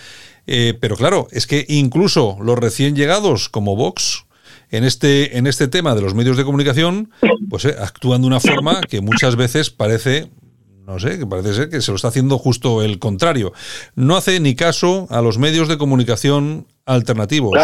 pero 0.80 0.96
claro, 0.96 1.28
es 1.30 1.46
que 1.46 1.64
incluso 1.68 2.36
los 2.42 2.58
recién 2.58 2.96
llegados 2.96 3.48
como 3.48 3.76
Vox, 3.76 4.26
en 4.70 4.84
este, 4.84 5.38
en 5.38 5.46
este 5.46 5.68
tema 5.68 5.94
de 5.94 6.02
los 6.02 6.14
medios 6.14 6.36
de 6.36 6.44
comunicación, 6.44 7.10
pues 7.48 7.64
eh, 7.64 7.74
actúan 7.78 8.22
de 8.22 8.26
una 8.26 8.40
forma 8.40 8.80
que 8.82 9.00
muchas 9.00 9.36
veces 9.36 9.70
parece 9.70 10.30
no 10.86 10.98
sé, 10.98 11.18
que 11.18 11.26
parece 11.26 11.54
ser 11.54 11.68
que 11.70 11.80
se 11.80 11.90
lo 11.90 11.96
está 11.96 12.08
haciendo 12.08 12.38
justo 12.38 12.82
el 12.82 12.98
contrario. 12.98 13.52
No 13.94 14.16
hace 14.16 14.38
ni 14.40 14.54
caso 14.54 15.06
a 15.10 15.22
los 15.22 15.38
medios 15.38 15.68
de 15.68 15.78
comunicación 15.78 16.66
alternativos. 16.84 17.58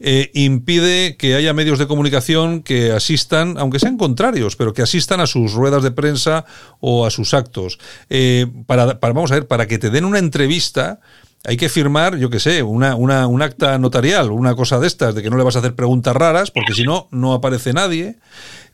Eh, 0.00 0.30
impide 0.34 1.16
que 1.16 1.34
haya 1.34 1.52
medios 1.52 1.78
de 1.78 1.86
comunicación 1.86 2.62
que 2.62 2.92
asistan, 2.92 3.56
aunque 3.58 3.78
sean 3.78 3.96
contrarios, 3.96 4.56
pero 4.56 4.72
que 4.72 4.82
asistan 4.82 5.20
a 5.20 5.26
sus 5.26 5.52
ruedas 5.52 5.82
de 5.82 5.90
prensa 5.90 6.44
o 6.80 7.04
a 7.06 7.10
sus 7.10 7.34
actos. 7.34 7.78
Eh, 8.10 8.46
para, 8.66 9.00
para, 9.00 9.12
vamos 9.12 9.32
a 9.32 9.36
ver, 9.36 9.46
para 9.46 9.66
que 9.66 9.78
te 9.78 9.90
den 9.90 10.04
una 10.04 10.18
entrevista, 10.18 11.00
hay 11.44 11.56
que 11.56 11.68
firmar, 11.68 12.16
yo 12.18 12.30
qué 12.30 12.38
sé, 12.38 12.62
una, 12.62 12.94
una, 12.94 13.26
un 13.26 13.42
acta 13.42 13.76
notarial, 13.78 14.30
una 14.30 14.54
cosa 14.54 14.78
de 14.78 14.86
estas, 14.86 15.14
de 15.14 15.22
que 15.22 15.30
no 15.30 15.36
le 15.36 15.42
vas 15.42 15.56
a 15.56 15.58
hacer 15.58 15.74
preguntas 15.74 16.14
raras, 16.14 16.50
porque 16.50 16.72
si 16.72 16.84
no, 16.84 17.08
no 17.10 17.32
aparece 17.32 17.72
nadie. 17.72 18.18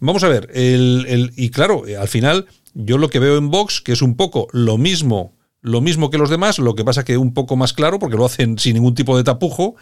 Vamos 0.00 0.22
a 0.22 0.28
ver, 0.28 0.50
el, 0.52 1.06
el, 1.08 1.32
y 1.36 1.50
claro, 1.50 1.84
al 1.98 2.08
final, 2.08 2.46
yo 2.74 2.98
lo 2.98 3.08
que 3.08 3.18
veo 3.20 3.38
en 3.38 3.50
Vox, 3.50 3.80
que 3.80 3.92
es 3.92 4.02
un 4.02 4.16
poco 4.16 4.48
lo 4.52 4.76
mismo, 4.76 5.34
lo 5.62 5.80
mismo 5.80 6.10
que 6.10 6.18
los 6.18 6.30
demás, 6.30 6.58
lo 6.58 6.74
que 6.74 6.84
pasa 6.84 7.04
que 7.04 7.16
un 7.16 7.32
poco 7.32 7.56
más 7.56 7.72
claro, 7.72 7.98
porque 7.98 8.16
lo 8.16 8.26
hacen 8.26 8.58
sin 8.58 8.74
ningún 8.74 8.94
tipo 8.94 9.16
de 9.16 9.24
tapujo, 9.24 9.76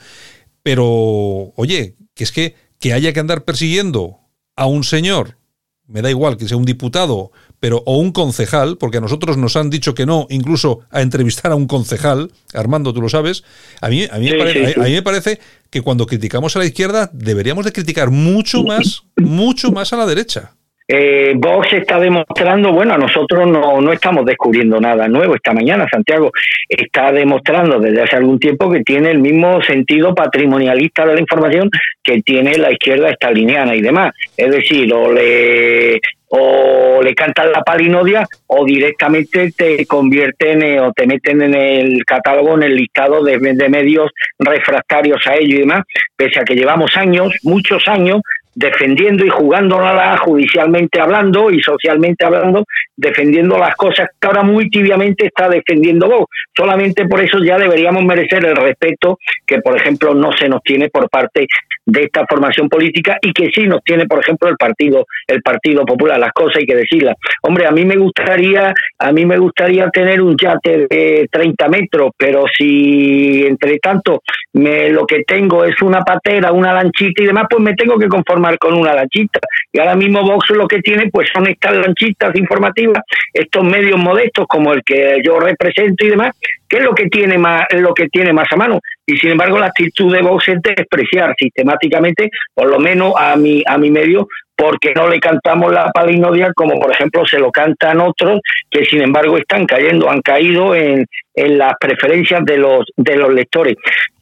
pero, 0.63 1.53
oye, 1.57 1.97
que 2.15 2.25
es 2.25 2.33
que, 2.33 2.55
que 2.79 2.93
haya 2.93 3.13
que 3.13 3.21
andar 3.21 3.45
persiguiendo 3.45 4.21
a 4.55 4.67
un 4.67 4.85
señor, 4.85 5.39
me 5.87 6.03
da 6.03 6.11
igual 6.11 6.37
que 6.37 6.49
sea 6.49 6.57
un 6.57 6.65
diputado, 6.65 7.33
pero 7.61 7.83
o 7.87 7.99
un 7.99 8.13
concejal, 8.13 8.77
porque 8.79 8.99
a 8.99 9.01
nosotros 9.01 9.37
nos 9.37 9.57
han 9.57 9.71
dicho 9.71 9.95
que 9.95 10.07
no, 10.07 10.27
incluso 10.31 10.81
a 10.91 11.03
entrevistar 11.03 11.53
a 11.53 11.55
un 11.55 11.67
concejal, 11.67 12.31
Armando, 12.55 12.93
tú 12.93 13.01
lo 13.01 13.09
sabes, 13.09 13.45
a 13.81 13.89
mí, 13.89 14.07
a 14.11 14.19
mí, 14.19 14.31
me, 14.31 14.39
parece, 14.39 14.81
a 14.81 14.85
mí 14.85 14.93
me 14.93 15.03
parece 15.03 15.39
que 15.71 15.83
cuando 15.83 16.07
criticamos 16.07 16.57
a 16.57 16.61
la 16.61 16.67
izquierda 16.67 17.11
deberíamos 17.13 17.65
de 17.65 17.73
criticar 17.73 18.11
mucho 18.11 18.63
más, 18.63 19.05
mucho 19.17 19.71
más 19.71 19.93
a 19.93 19.97
la 19.97 20.07
derecha. 20.07 20.53
Eh, 20.89 21.33
Vox 21.35 21.73
está 21.73 21.99
demostrando, 21.99 22.73
bueno, 22.73 22.95
a 22.95 22.99
nosotros 22.99 23.49
no, 23.49 23.81
no 23.81 23.93
estamos 23.93 24.25
descubriendo 24.25 24.81
nada 24.81 25.09
nuevo. 25.09 25.35
Esta 25.35 25.53
mañana 25.53 25.89
Santiago 25.91 26.31
está 26.69 27.11
demostrando 27.11 27.81
desde 27.81 28.03
hace 28.03 28.17
algún 28.17 28.39
tiempo 28.39 28.71
que 28.71 28.85
tiene 28.85 29.11
el 29.11 29.19
mismo 29.19 29.61
sentido 29.63 30.15
patrimonialista 30.15 31.05
de 31.05 31.15
la 31.15 31.21
información 31.21 31.71
que 32.05 32.23
tiene 32.23 32.57
la 32.59 32.71
izquierda 32.71 33.11
estaliniana 33.11 33.75
y 33.75 33.83
demás. 33.83 34.15
Es 34.37 34.53
decir, 34.53 34.93
o 34.93 35.13
le, 35.13 36.01
o 36.29 37.01
le 37.03 37.15
cantan 37.15 37.53
la 37.53 37.63
palinodia 37.63 38.27
o 38.47 38.65
directamente 38.65 39.53
te 39.57 39.87
convierten 39.87 40.63
eh, 40.63 40.81
o 40.81 40.93
te 40.93 41.07
meten 41.07 41.43
en 41.43 41.55
el 41.55 42.05
catálogo, 42.05 42.55
en 42.55 42.65
el 42.65 42.77
listado 42.77 43.23
de, 43.23 43.39
de 43.39 43.69
medios 43.69 44.11
refractarios 44.39 45.25
a 45.27 45.37
ello 45.37 45.57
y 45.57 45.61
demás, 45.61 45.85
pese 46.17 46.41
a 46.41 46.45
que 46.45 46.55
llevamos 46.55 46.97
años, 46.97 47.33
muchos 47.43 47.87
años, 47.87 48.23
defendiendo 48.57 49.25
y 49.25 49.29
jugándola 49.29 50.17
judicialmente 50.17 50.99
hablando 50.99 51.51
y 51.51 51.61
socialmente 51.61 52.25
hablando, 52.25 52.65
defendiendo 52.97 53.59
las 53.59 53.77
cosas 53.77 54.09
que 54.19 54.27
ahora 54.27 54.43
muy 54.43 54.71
tibiamente 54.71 55.27
está 55.27 55.49
defendiendo 55.49 56.09
vos. 56.09 56.25
Solamente 56.57 57.07
por 57.07 57.23
eso 57.23 57.39
ya 57.45 57.59
deberíamos 57.59 58.03
merecer 58.05 58.45
el 58.47 58.57
respeto 58.57 59.19
que, 59.47 59.61
por 59.61 59.77
ejemplo, 59.77 60.15
no 60.15 60.33
se 60.33 60.49
nos 60.49 60.63
tiene 60.63 60.89
por 60.89 61.09
parte 61.11 61.47
de 61.87 62.03
esta 62.03 62.27
formación 62.29 62.69
política 62.69 63.17
y 63.23 63.33
que 63.33 63.49
sí 63.55 63.63
nos 63.67 63.83
tiene, 63.83 64.07
por 64.07 64.19
ejemplo, 64.19 64.49
el 64.49 64.57
partido, 64.57 65.07
el 65.27 65.41
Partido 65.41 65.85
Popular. 65.85 66.19
Las 66.19 66.33
cosas 66.33 66.57
hay 66.59 66.67
que 66.67 66.75
decirlas. 66.75 67.15
Hombre, 67.43 67.67
a 67.67 67.71
mí 67.71 67.85
me 67.85 67.97
gustaría, 67.97 68.75
a 68.99 69.13
mí 69.13 69.25
me 69.25 69.39
gustaría 69.39 69.89
tener 69.91 70.21
un 70.21 70.37
yate 70.37 70.87
de 70.91 71.29
30 71.31 71.69
metros, 71.69 72.11
pero 72.17 72.45
si 72.57 73.47
entre 73.47 73.79
tanto 73.79 74.23
me, 74.55 74.91
lo 74.91 75.07
que 75.07 75.23
tengo 75.25 75.65
es 75.65 75.81
una 75.81 76.01
patera, 76.03 76.51
una 76.51 76.73
lanchita 76.73 77.23
y 77.23 77.27
demás, 77.27 77.47
pues 77.49 77.63
me 77.63 77.75
tengo 77.75 77.99
que 77.99 78.09
conformar 78.09 78.59
con 78.59 78.75
una 78.75 78.93
lanchita. 78.93 79.41
Y 79.73 79.79
ahora 79.79 79.95
mismo 79.95 80.23
Vox 80.23 80.51
lo 80.51 80.67
que 80.67 80.81
tiene 80.81 81.09
pues 81.13 81.29
son 81.33 81.47
estas 81.47 81.77
lanchitas 81.77 82.35
informativas, 82.35 83.03
estos 83.33 83.63
medios 83.63 83.99
modestos 83.99 84.47
como 84.49 84.73
el 84.73 84.83
que 84.83 85.21
yo 85.25 85.39
represento 85.39 86.05
y 86.05 86.11
demás, 86.11 86.35
que 86.69 86.79
es 86.79 86.83
lo 86.83 86.95
que 86.95 87.07
tiene 87.09 87.39
más, 87.39 87.63
lo 87.73 87.95
que 87.95 88.09
tiene 88.09 88.33
más 88.33 88.49
a 88.51 88.57
mano. 88.57 88.81
Y 89.07 89.17
sin 89.19 89.31
embargo 89.31 89.59
la 89.59 89.67
actitud 89.67 90.13
de 90.13 90.23
Vox 90.23 90.49
es 90.49 90.61
despreciar 90.63 91.35
sistemáticamente, 91.39 92.29
por 92.53 92.69
lo 92.69 92.79
menos 92.79 93.15
a 93.17 93.37
mi, 93.37 93.63
a 93.67 93.79
mi 93.79 93.91
medio, 93.91 94.27
porque 94.57 94.93
no 94.95 95.09
le 95.09 95.21
cantamos 95.21 95.73
la 95.73 95.91
palinodia 95.93 96.51
como 96.55 96.81
por 96.81 96.91
ejemplo 96.91 97.27
se 97.27 97.39
lo 97.39 97.53
cantan 97.53 98.01
otros 98.01 98.41
que 98.71 98.85
sin 98.85 99.03
embargo 99.03 99.37
están 99.37 99.67
cayendo, 99.67 100.11
han 100.11 100.23
caído 100.23 100.75
en, 100.75 101.07
en 101.35 101.59
las 101.59 101.75
preferencias 101.79 102.45
de 102.45 102.59
los, 102.59 102.85
de 102.97 103.17
los 103.17 103.33
lectores. 103.33 103.77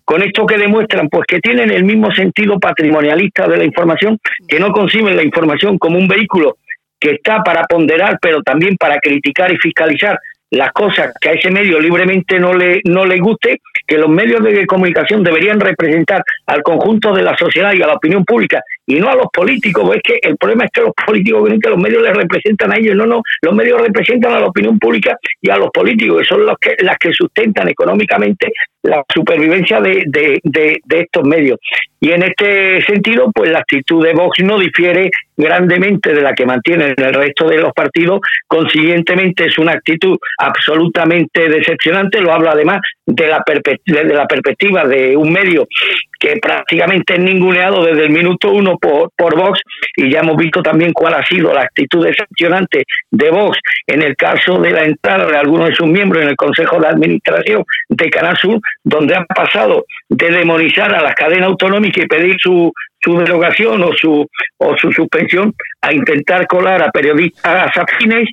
Con 0.05 0.22
esto 0.22 0.45
que 0.45 0.59
demuestran, 0.59 1.09
pues 1.09 1.24
que 1.26 1.41
tienen 1.41 1.70
el 1.70 1.85
mismo 1.85 2.12
sentido 2.12 2.59
patrimonialista 2.59 3.49
de 3.49 3.57
la 3.57 3.64
información, 3.64 4.18
que 4.47 4.61
no 4.61 4.70
conciben 4.70 5.16
la 5.16 5.22
información 5.22 5.78
como 5.78 5.99
un 5.99 6.07
vehículo 6.07 6.59
que 7.01 7.12
está 7.12 7.43
para 7.43 7.62
ponderar, 7.64 8.18
pero 8.20 8.43
también 8.43 8.76
para 8.76 8.99
criticar 8.99 9.51
y 9.53 9.57
fiscalizar 9.57 10.18
las 10.55 10.72
cosas 10.72 11.12
que 11.20 11.30
a 11.30 11.32
ese 11.32 11.50
medio 11.50 11.80
libremente 11.80 12.38
no 12.38 12.55
le, 12.55 12.80
no 12.84 13.05
le 13.05 13.18
guste, 13.18 13.61
que 13.86 13.98
los 13.98 14.09
medios 14.09 14.42
de 14.42 14.66
comunicación 14.66 15.22
deberían 15.22 15.61
representar 15.61 16.22
al 16.46 16.62
conjunto 16.62 17.12
de 17.12 17.22
la 17.22 17.36
sociedad 17.36 17.72
y 17.72 17.82
a 17.82 17.86
la 17.86 17.94
opinión 17.94 18.24
pública 18.24 18.62
y 18.87 18.97
no 18.97 19.09
a 19.09 19.16
los 19.16 19.26
políticos. 19.32 19.91
Es 19.95 20.03
que 20.03 20.18
el 20.22 20.37
problema 20.37 20.64
es 20.64 20.70
que 20.72 20.82
los 20.82 20.93
políticos 21.07 21.45
ven 21.45 21.61
que 21.61 21.70
los 21.70 21.78
medios 21.78 22.03
les 22.03 22.14
representan 22.14 22.72
a 22.72 22.76
ellos, 22.76 22.97
no, 22.97 23.07
no, 23.07 23.22
los 23.43 23.55
medios 23.55 23.80
representan 23.80 24.32
a 24.32 24.41
la 24.41 24.47
opinión 24.47 24.78
pública 24.78 25.16
y 25.41 25.51
a 25.51 25.57
los 25.57 25.70
políticos, 25.70 26.20
que 26.20 26.24
son 26.24 26.47
los 26.47 26.57
que, 26.59 26.74
las 26.80 26.99
que 26.99 27.12
sustentan 27.12 27.68
económicamente 27.68 28.53
la 28.82 29.03
supervivencia 29.12 29.80
de, 29.80 30.05
de, 30.07 30.39
de, 30.43 30.78
de 30.85 31.01
estos 31.01 31.24
medios. 31.26 31.59
Y 32.01 32.11
en 32.11 32.22
este 32.22 32.82
sentido, 32.82 33.30
pues 33.35 33.51
la 33.51 33.61
actitud 33.61 34.05
de 34.05 34.12
Vox 34.12 34.39
no 34.45 34.59
difiere 34.59 35.11
grandemente 35.37 36.12
de 36.12 36.20
la 36.20 36.35
que 36.35 36.45
mantienen 36.45 36.95
el 36.97 37.14
resto 37.14 37.49
de 37.49 37.59
los 37.59 37.72
partidos, 37.72 38.20
consiguientemente 38.47 39.47
es 39.47 39.57
una 39.59 39.72
actitud 39.72 40.16
absolutamente 40.39 41.49
decepcionante, 41.49 42.20
lo 42.20 42.32
habla 42.32 42.53
además 42.53 42.80
de 43.07 43.26
la, 43.26 43.43
de 43.87 44.14
la 44.14 44.26
perspectiva 44.26 44.85
de 44.85 45.16
un 45.16 45.32
medio 45.32 45.66
que 46.25 46.37
prácticamente 46.41 47.14
es 47.14 47.20
ninguneado 47.20 47.85
desde 47.85 48.05
el 48.05 48.11
minuto 48.11 48.51
uno 48.51 48.79
por, 48.79 49.11
por 49.14 49.37
Vox 49.37 49.61
y 49.95 50.11
ya 50.11 50.20
hemos 50.20 50.37
visto 50.39 50.62
también 50.62 50.93
cuál 50.95 51.12
ha 51.14 51.27
sido 51.27 51.53
la 51.53 51.62
actitud 51.62 52.03
decepcionante 52.03 52.85
de 53.11 53.31
Vox 53.31 53.59
en 53.87 54.03
el 54.03 54.16
caso 54.16 54.59
de 54.59 54.70
la 54.70 54.85
entrada 54.85 55.27
de 55.27 55.37
algunos 55.37 55.68
de 55.68 55.75
sus 55.75 55.87
miembros 55.87 56.22
en 56.22 56.31
el 56.31 56.37
Consejo 56.37 56.81
de 56.81 56.89
Administración 56.89 57.64
de 57.91 58.09
Canal 58.09 58.37
Sur, 58.39 58.59
donde 58.83 59.14
han 59.14 59.27
pasado 59.27 59.85
de 60.09 60.31
demonizar 60.31 60.95
a 60.95 61.03
las 61.03 61.14
cadenas 61.14 61.49
autonómicas 61.49 62.05
y 62.05 62.09
pedir 62.09 62.37
su, 62.39 62.72
su 63.03 63.18
derogación 63.18 63.83
o 63.83 63.93
su, 63.93 64.27
o 64.59 64.77
su 64.79 64.93
suspensión 64.93 65.53
a 65.83 65.93
intentar 65.93 66.47
colar 66.47 66.83
a 66.83 66.91
periodistas 66.91 67.70
afines 67.77 68.31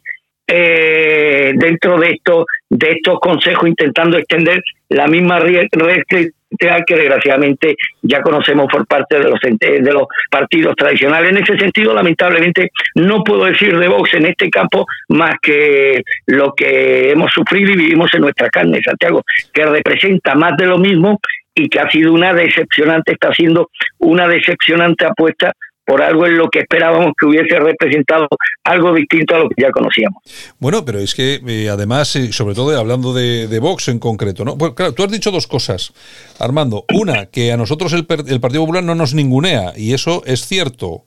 eh, 0.47 1.51
dentro 1.55 1.99
de 1.99 2.11
estos 2.11 2.45
de 2.69 2.91
estos 2.91 3.19
consejos 3.19 3.67
intentando 3.67 4.17
extender 4.17 4.61
la 4.89 5.07
misma 5.07 5.39
restricción 5.39 6.31
que 6.57 6.95
desgraciadamente 6.95 7.75
ya 8.01 8.21
conocemos 8.21 8.67
por 8.71 8.85
parte 8.85 9.19
de 9.19 9.29
los 9.29 9.39
de 9.39 9.93
los 9.93 10.03
partidos 10.29 10.75
tradicionales. 10.75 11.31
En 11.31 11.37
ese 11.37 11.57
sentido, 11.57 11.93
lamentablemente, 11.93 12.71
no 12.95 13.23
puedo 13.23 13.45
decir 13.45 13.77
de 13.77 13.87
Vox 13.87 14.13
en 14.13 14.25
este 14.25 14.49
campo 14.49 14.85
más 15.09 15.35
que 15.41 16.03
lo 16.27 16.53
que 16.53 17.11
hemos 17.11 17.31
sufrido 17.31 17.71
y 17.71 17.77
vivimos 17.77 18.13
en 18.13 18.21
nuestra 18.21 18.49
carne, 18.49 18.81
Santiago, 18.83 19.23
que 19.53 19.65
representa 19.65 20.35
más 20.35 20.55
de 20.57 20.65
lo 20.65 20.77
mismo 20.77 21.19
y 21.53 21.67
que 21.67 21.79
ha 21.79 21.89
sido 21.89 22.13
una 22.13 22.33
decepcionante, 22.33 23.13
está 23.13 23.33
siendo 23.33 23.69
una 23.99 24.27
decepcionante 24.27 25.05
apuesta 25.05 25.53
por 25.91 26.01
algo 26.01 26.25
en 26.25 26.37
lo 26.37 26.47
que 26.49 26.59
esperábamos 26.59 27.11
que 27.19 27.25
hubiese 27.25 27.59
representado 27.59 28.25
algo 28.63 28.93
distinto 28.93 29.35
a 29.35 29.39
lo 29.39 29.49
que 29.49 29.61
ya 29.61 29.71
conocíamos. 29.71 30.23
Bueno, 30.57 30.85
pero 30.85 30.99
es 30.99 31.13
que 31.13 31.41
eh, 31.45 31.67
además, 31.69 32.15
eh, 32.15 32.31
sobre 32.31 32.55
todo 32.55 32.79
hablando 32.79 33.13
de, 33.13 33.59
Vox 33.59 33.89
en 33.89 33.99
concreto, 33.99 34.45
¿no? 34.45 34.57
Pues 34.57 34.71
claro, 34.71 34.93
tú 34.93 35.03
has 35.03 35.11
dicho 35.11 35.31
dos 35.31 35.47
cosas, 35.47 35.91
Armando. 36.39 36.85
Una, 36.93 37.25
que 37.25 37.51
a 37.51 37.57
nosotros 37.57 37.91
el, 37.91 38.07
el 38.27 38.39
Partido 38.39 38.61
Popular 38.61 38.85
no 38.85 38.95
nos 38.95 39.13
ningunea, 39.13 39.73
y 39.75 39.93
eso 39.93 40.23
es 40.25 40.45
cierto. 40.45 41.03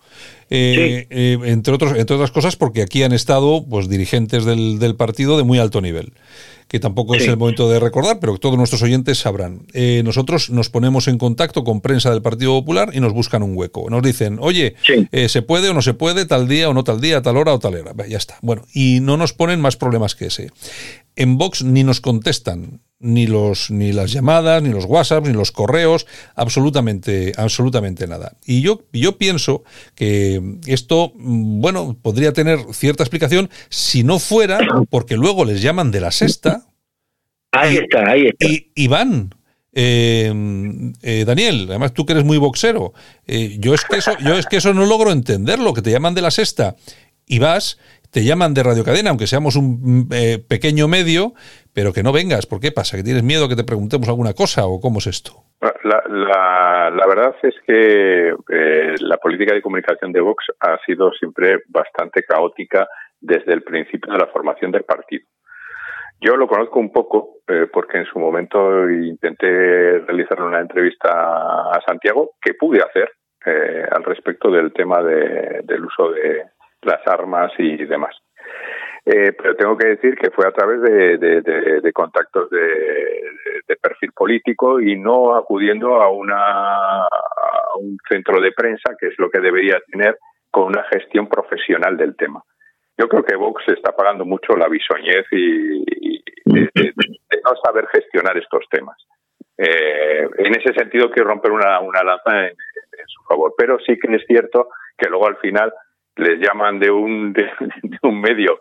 Eh, 0.50 1.06
entre, 1.44 1.74
otros, 1.74 1.96
entre 1.96 2.16
otras 2.16 2.30
cosas 2.30 2.56
porque 2.56 2.82
aquí 2.82 3.02
han 3.02 3.12
estado 3.12 3.64
pues 3.64 3.88
dirigentes 3.88 4.44
del, 4.44 4.78
del 4.78 4.94
partido 4.96 5.36
de 5.36 5.44
muy 5.44 5.58
alto 5.58 5.80
nivel 5.80 6.12
que 6.68 6.80
tampoco 6.80 7.14
es 7.14 7.26
el 7.28 7.36
momento 7.36 7.68
de 7.68 7.78
recordar, 7.78 8.18
pero 8.20 8.32
que 8.32 8.40
todos 8.40 8.56
nuestros 8.56 8.82
oyentes 8.82 9.18
sabrán. 9.18 9.66
Eh, 9.74 10.02
nosotros 10.04 10.50
nos 10.50 10.70
ponemos 10.70 11.08
en 11.08 11.18
contacto 11.18 11.62
con 11.62 11.80
prensa 11.80 12.10
del 12.10 12.22
Partido 12.22 12.52
Popular 12.52 12.90
y 12.92 13.00
nos 13.00 13.12
buscan 13.12 13.42
un 13.42 13.56
hueco. 13.56 13.88
Nos 13.90 14.02
dicen, 14.02 14.38
oye, 14.40 14.74
eh, 15.12 15.28
¿se 15.28 15.42
puede 15.42 15.68
o 15.68 15.74
no 15.74 15.82
se 15.82 15.94
puede 15.94 16.26
tal 16.26 16.48
día 16.48 16.68
o 16.68 16.74
no 16.74 16.82
tal 16.82 17.00
día, 17.00 17.22
tal 17.22 17.36
hora 17.36 17.54
o 17.54 17.58
tal 17.58 17.74
hora? 17.74 17.92
Ya 18.08 18.16
está. 18.16 18.38
Bueno, 18.42 18.64
y 18.72 19.00
no 19.00 19.16
nos 19.16 19.32
ponen 19.32 19.60
más 19.60 19.76
problemas 19.76 20.14
que 20.14 20.26
ese. 20.26 20.50
En 21.16 21.38
Vox 21.38 21.62
ni 21.62 21.84
nos 21.84 22.00
contestan 22.00 22.80
ni 23.04 23.26
los 23.26 23.70
ni 23.70 23.92
las 23.92 24.12
llamadas, 24.12 24.62
ni 24.62 24.70
los 24.70 24.86
WhatsApp, 24.86 25.26
ni 25.26 25.32
los 25.34 25.52
correos, 25.52 26.06
absolutamente 26.34 27.32
absolutamente 27.36 28.06
nada. 28.06 28.36
Y 28.44 28.62
yo 28.62 28.82
yo 28.92 29.18
pienso 29.18 29.62
que 29.94 30.40
esto 30.66 31.12
bueno, 31.14 31.96
podría 32.00 32.32
tener 32.32 32.60
cierta 32.72 33.02
explicación 33.02 33.50
si 33.68 34.04
no 34.04 34.18
fuera 34.18 34.58
porque 34.90 35.16
luego 35.16 35.44
les 35.44 35.60
llaman 35.60 35.90
de 35.90 36.00
la 36.00 36.10
sexta. 36.10 36.66
Ahí 37.52 37.76
está, 37.76 38.10
ahí 38.10 38.26
está. 38.26 38.46
Y, 38.74 38.88
van 38.88 39.30
eh, 39.72 40.32
eh, 41.02 41.24
Daniel, 41.24 41.66
además 41.68 41.92
tú 41.92 42.06
que 42.06 42.14
eres 42.14 42.24
muy 42.24 42.38
boxero, 42.38 42.94
eh, 43.26 43.56
yo 43.60 43.74
es 43.74 43.84
que 43.84 43.96
eso, 43.96 44.12
yo 44.24 44.36
es 44.36 44.46
que 44.46 44.56
eso 44.56 44.72
no 44.72 44.86
logro 44.86 45.12
entenderlo, 45.12 45.74
que 45.74 45.82
te 45.82 45.90
llaman 45.90 46.14
de 46.14 46.22
la 46.22 46.30
sexta 46.30 46.74
y 47.26 47.38
vas 47.38 47.78
te 48.14 48.22
llaman 48.22 48.54
de 48.54 48.62
Radio 48.62 48.84
Cadena, 48.84 49.10
aunque 49.10 49.26
seamos 49.26 49.56
un 49.56 50.06
eh, 50.14 50.38
pequeño 50.38 50.86
medio, 50.86 51.34
pero 51.74 51.92
que 51.92 52.04
no 52.04 52.12
vengas. 52.12 52.46
¿Por 52.46 52.60
qué 52.60 52.70
pasa? 52.70 52.96
¿Que 52.96 53.02
tienes 53.02 53.24
miedo 53.24 53.48
que 53.48 53.56
te 53.56 53.64
preguntemos 53.64 54.08
alguna 54.08 54.34
cosa 54.34 54.66
o 54.66 54.80
cómo 54.80 54.98
es 55.00 55.08
esto? 55.08 55.32
La, 55.82 56.00
la, 56.94 57.06
verdad 57.08 57.34
es 57.42 57.56
que 57.66 58.28
eh, 58.30 58.94
la 59.00 59.16
política 59.16 59.52
de 59.52 59.62
comunicación 59.62 60.12
de 60.12 60.20
Vox 60.20 60.44
ha 60.60 60.78
sido 60.86 61.10
siempre 61.12 61.58
bastante 61.68 62.22
caótica 62.22 62.86
desde 63.20 63.52
el 63.52 63.64
principio 63.64 64.12
de 64.12 64.18
la 64.20 64.28
formación 64.28 64.70
del 64.70 64.84
partido. 64.84 65.26
Yo 66.20 66.36
lo 66.36 66.46
conozco 66.46 66.78
un 66.78 66.92
poco 66.92 67.40
eh, 67.48 67.66
porque 67.72 67.98
en 67.98 68.06
su 68.06 68.20
momento 68.20 68.88
intenté 68.88 69.98
realizar 70.06 70.40
una 70.40 70.60
entrevista 70.60 71.10
a 71.10 71.80
Santiago 71.84 72.30
que 72.40 72.54
pude 72.54 72.80
hacer 72.80 73.10
al 73.90 74.02
respecto 74.04 74.50
del 74.50 74.72
tema 74.72 75.02
del 75.02 75.84
uso 75.84 76.12
de, 76.12 76.44
las 76.84 77.06
armas 77.06 77.52
y 77.58 77.84
demás. 77.84 78.16
Eh, 79.06 79.32
pero 79.32 79.54
tengo 79.54 79.76
que 79.76 79.88
decir 79.88 80.16
que 80.16 80.30
fue 80.30 80.46
a 80.46 80.52
través 80.52 80.80
de, 80.80 81.92
contactos 81.92 82.48
de, 82.50 83.76
perfil 83.80 84.12
político 84.12 84.80
y 84.80 84.96
no 84.98 85.36
acudiendo 85.36 86.00
a, 86.00 86.08
una, 86.08 87.06
un 87.78 87.98
centro 88.08 88.40
de 88.40 88.52
prensa, 88.52 88.94
que 88.98 89.08
es 89.08 89.14
lo 89.18 89.28
que 89.30 89.40
debería 89.40 89.78
tener 89.90 90.16
con 90.50 90.68
una 90.68 90.84
gestión 90.84 91.28
profesional 91.28 91.96
del 91.98 92.16
tema. 92.16 92.42
Yo 92.96 93.08
creo 93.08 93.24
que 93.24 93.36
Vox 93.36 93.62
está 93.68 93.92
pagando 93.92 94.24
mucho 94.24 94.56
la 94.56 94.68
bisoñez 94.68 95.26
y, 95.32 95.84
de, 96.44 96.92
no 97.44 97.52
saber 97.62 97.86
gestionar 97.88 98.38
estos 98.38 98.64
temas. 98.70 98.96
Eh, 99.58 100.28
en 100.38 100.54
ese 100.54 100.72
sentido 100.74 101.10
quiero 101.10 101.28
romper 101.28 101.52
una, 101.52 101.80
lanza 101.80 102.46
en, 102.46 102.54
su 103.06 103.22
favor, 103.28 103.52
pero 103.58 103.78
sí 103.80 103.98
que 103.98 104.14
es 104.14 104.24
cierto 104.26 104.68
que 104.96 105.08
luego 105.10 105.26
al 105.26 105.36
final 105.36 105.72
les 106.16 106.38
llaman 106.38 106.78
de 106.78 106.90
un, 106.90 107.32
de, 107.32 107.50
un 108.02 108.20
medio 108.20 108.58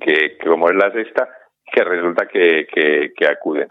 que, 0.00 0.38
como 0.44 0.68
es 0.68 0.76
la 0.76 0.90
sexta, 0.92 1.28
que 1.70 1.84
resulta 1.84 2.26
que, 2.26 2.66
que, 3.16 3.26
acuden. 3.26 3.68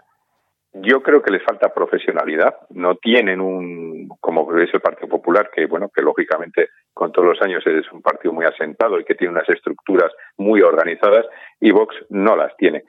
Yo 0.72 1.02
creo 1.02 1.22
que 1.22 1.32
les 1.32 1.42
falta 1.42 1.72
profesionalidad, 1.74 2.54
no 2.70 2.96
tienen 2.96 3.40
un, 3.40 4.08
como 4.20 4.56
es 4.58 4.72
el 4.72 4.80
Partido 4.80 5.08
Popular, 5.08 5.50
que 5.52 5.66
bueno, 5.66 5.90
que 5.92 6.02
lógicamente 6.02 6.68
con 6.92 7.10
todos 7.10 7.28
los 7.28 7.42
años 7.42 7.66
es 7.66 7.90
un 7.90 8.02
partido 8.02 8.32
muy 8.32 8.44
asentado 8.44 9.00
y 9.00 9.04
que 9.04 9.14
tiene 9.14 9.32
unas 9.32 9.48
estructuras 9.48 10.12
muy 10.36 10.60
organizadas, 10.60 11.26
y 11.60 11.70
Vox 11.70 11.96
no 12.10 12.36
las 12.36 12.56
tiene. 12.56 12.84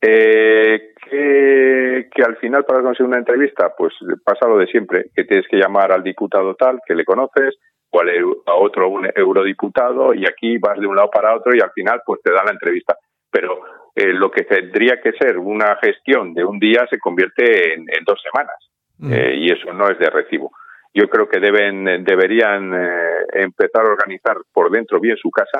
Eh, 0.00 0.92
que, 1.10 2.22
al 2.22 2.36
final 2.36 2.64
para 2.64 2.82
conseguir 2.82 3.08
una 3.08 3.18
entrevista, 3.18 3.72
pues 3.76 3.94
pasa 4.24 4.46
lo 4.46 4.58
de 4.58 4.66
siempre, 4.66 5.06
que 5.14 5.24
tienes 5.24 5.46
que 5.48 5.56
llamar 5.56 5.92
al 5.92 6.02
diputado 6.02 6.54
tal, 6.54 6.80
que 6.86 6.94
le 6.94 7.04
conoces, 7.04 7.56
a 8.00 8.54
otro 8.54 8.88
un 8.88 9.08
eurodiputado, 9.14 10.14
y 10.14 10.26
aquí 10.26 10.58
vas 10.58 10.78
de 10.78 10.86
un 10.86 10.96
lado 10.96 11.10
para 11.10 11.34
otro 11.34 11.54
y 11.54 11.60
al 11.60 11.72
final 11.72 12.02
pues 12.04 12.20
te 12.22 12.32
da 12.32 12.44
la 12.44 12.52
entrevista. 12.52 12.96
Pero 13.30 13.60
eh, 13.94 14.12
lo 14.12 14.30
que 14.30 14.44
tendría 14.44 15.00
que 15.00 15.12
ser 15.12 15.38
una 15.38 15.76
gestión 15.76 16.34
de 16.34 16.44
un 16.44 16.58
día 16.58 16.86
se 16.88 16.98
convierte 16.98 17.74
en, 17.74 17.86
dos 18.04 18.20
semanas, 18.22 18.56
mm. 18.98 19.12
eh, 19.12 19.34
y 19.36 19.52
eso 19.52 19.72
no 19.72 19.88
es 19.88 19.98
de 19.98 20.10
recibo. 20.10 20.52
Yo 20.94 21.08
creo 21.08 21.28
que 21.28 21.40
deben, 21.40 22.04
deberían 22.04 22.72
eh, 22.72 23.26
empezar 23.34 23.84
a 23.84 23.90
organizar 23.90 24.36
por 24.52 24.70
dentro 24.70 24.98
bien 24.98 25.16
su 25.16 25.30
casa, 25.30 25.58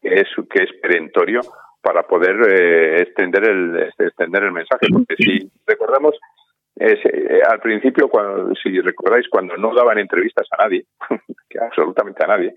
que 0.00 0.20
es, 0.20 0.28
que 0.50 0.62
es 0.62 0.70
perentorio, 0.80 1.40
para 1.80 2.02
poder 2.02 2.36
eh, 2.48 3.02
extender 3.02 3.48
el 3.48 3.90
extender 3.98 4.42
el 4.44 4.52
mensaje 4.52 4.86
porque 4.92 5.14
si 5.16 5.50
recordamos 5.66 6.14
eh, 6.80 7.40
al 7.48 7.60
principio 7.60 8.08
cuando 8.08 8.54
si 8.62 8.80
recordáis 8.80 9.28
cuando 9.28 9.56
no 9.56 9.74
daban 9.74 9.98
entrevistas 9.98 10.46
a 10.52 10.62
nadie 10.62 10.84
absolutamente 11.60 12.24
a 12.24 12.28
nadie 12.28 12.54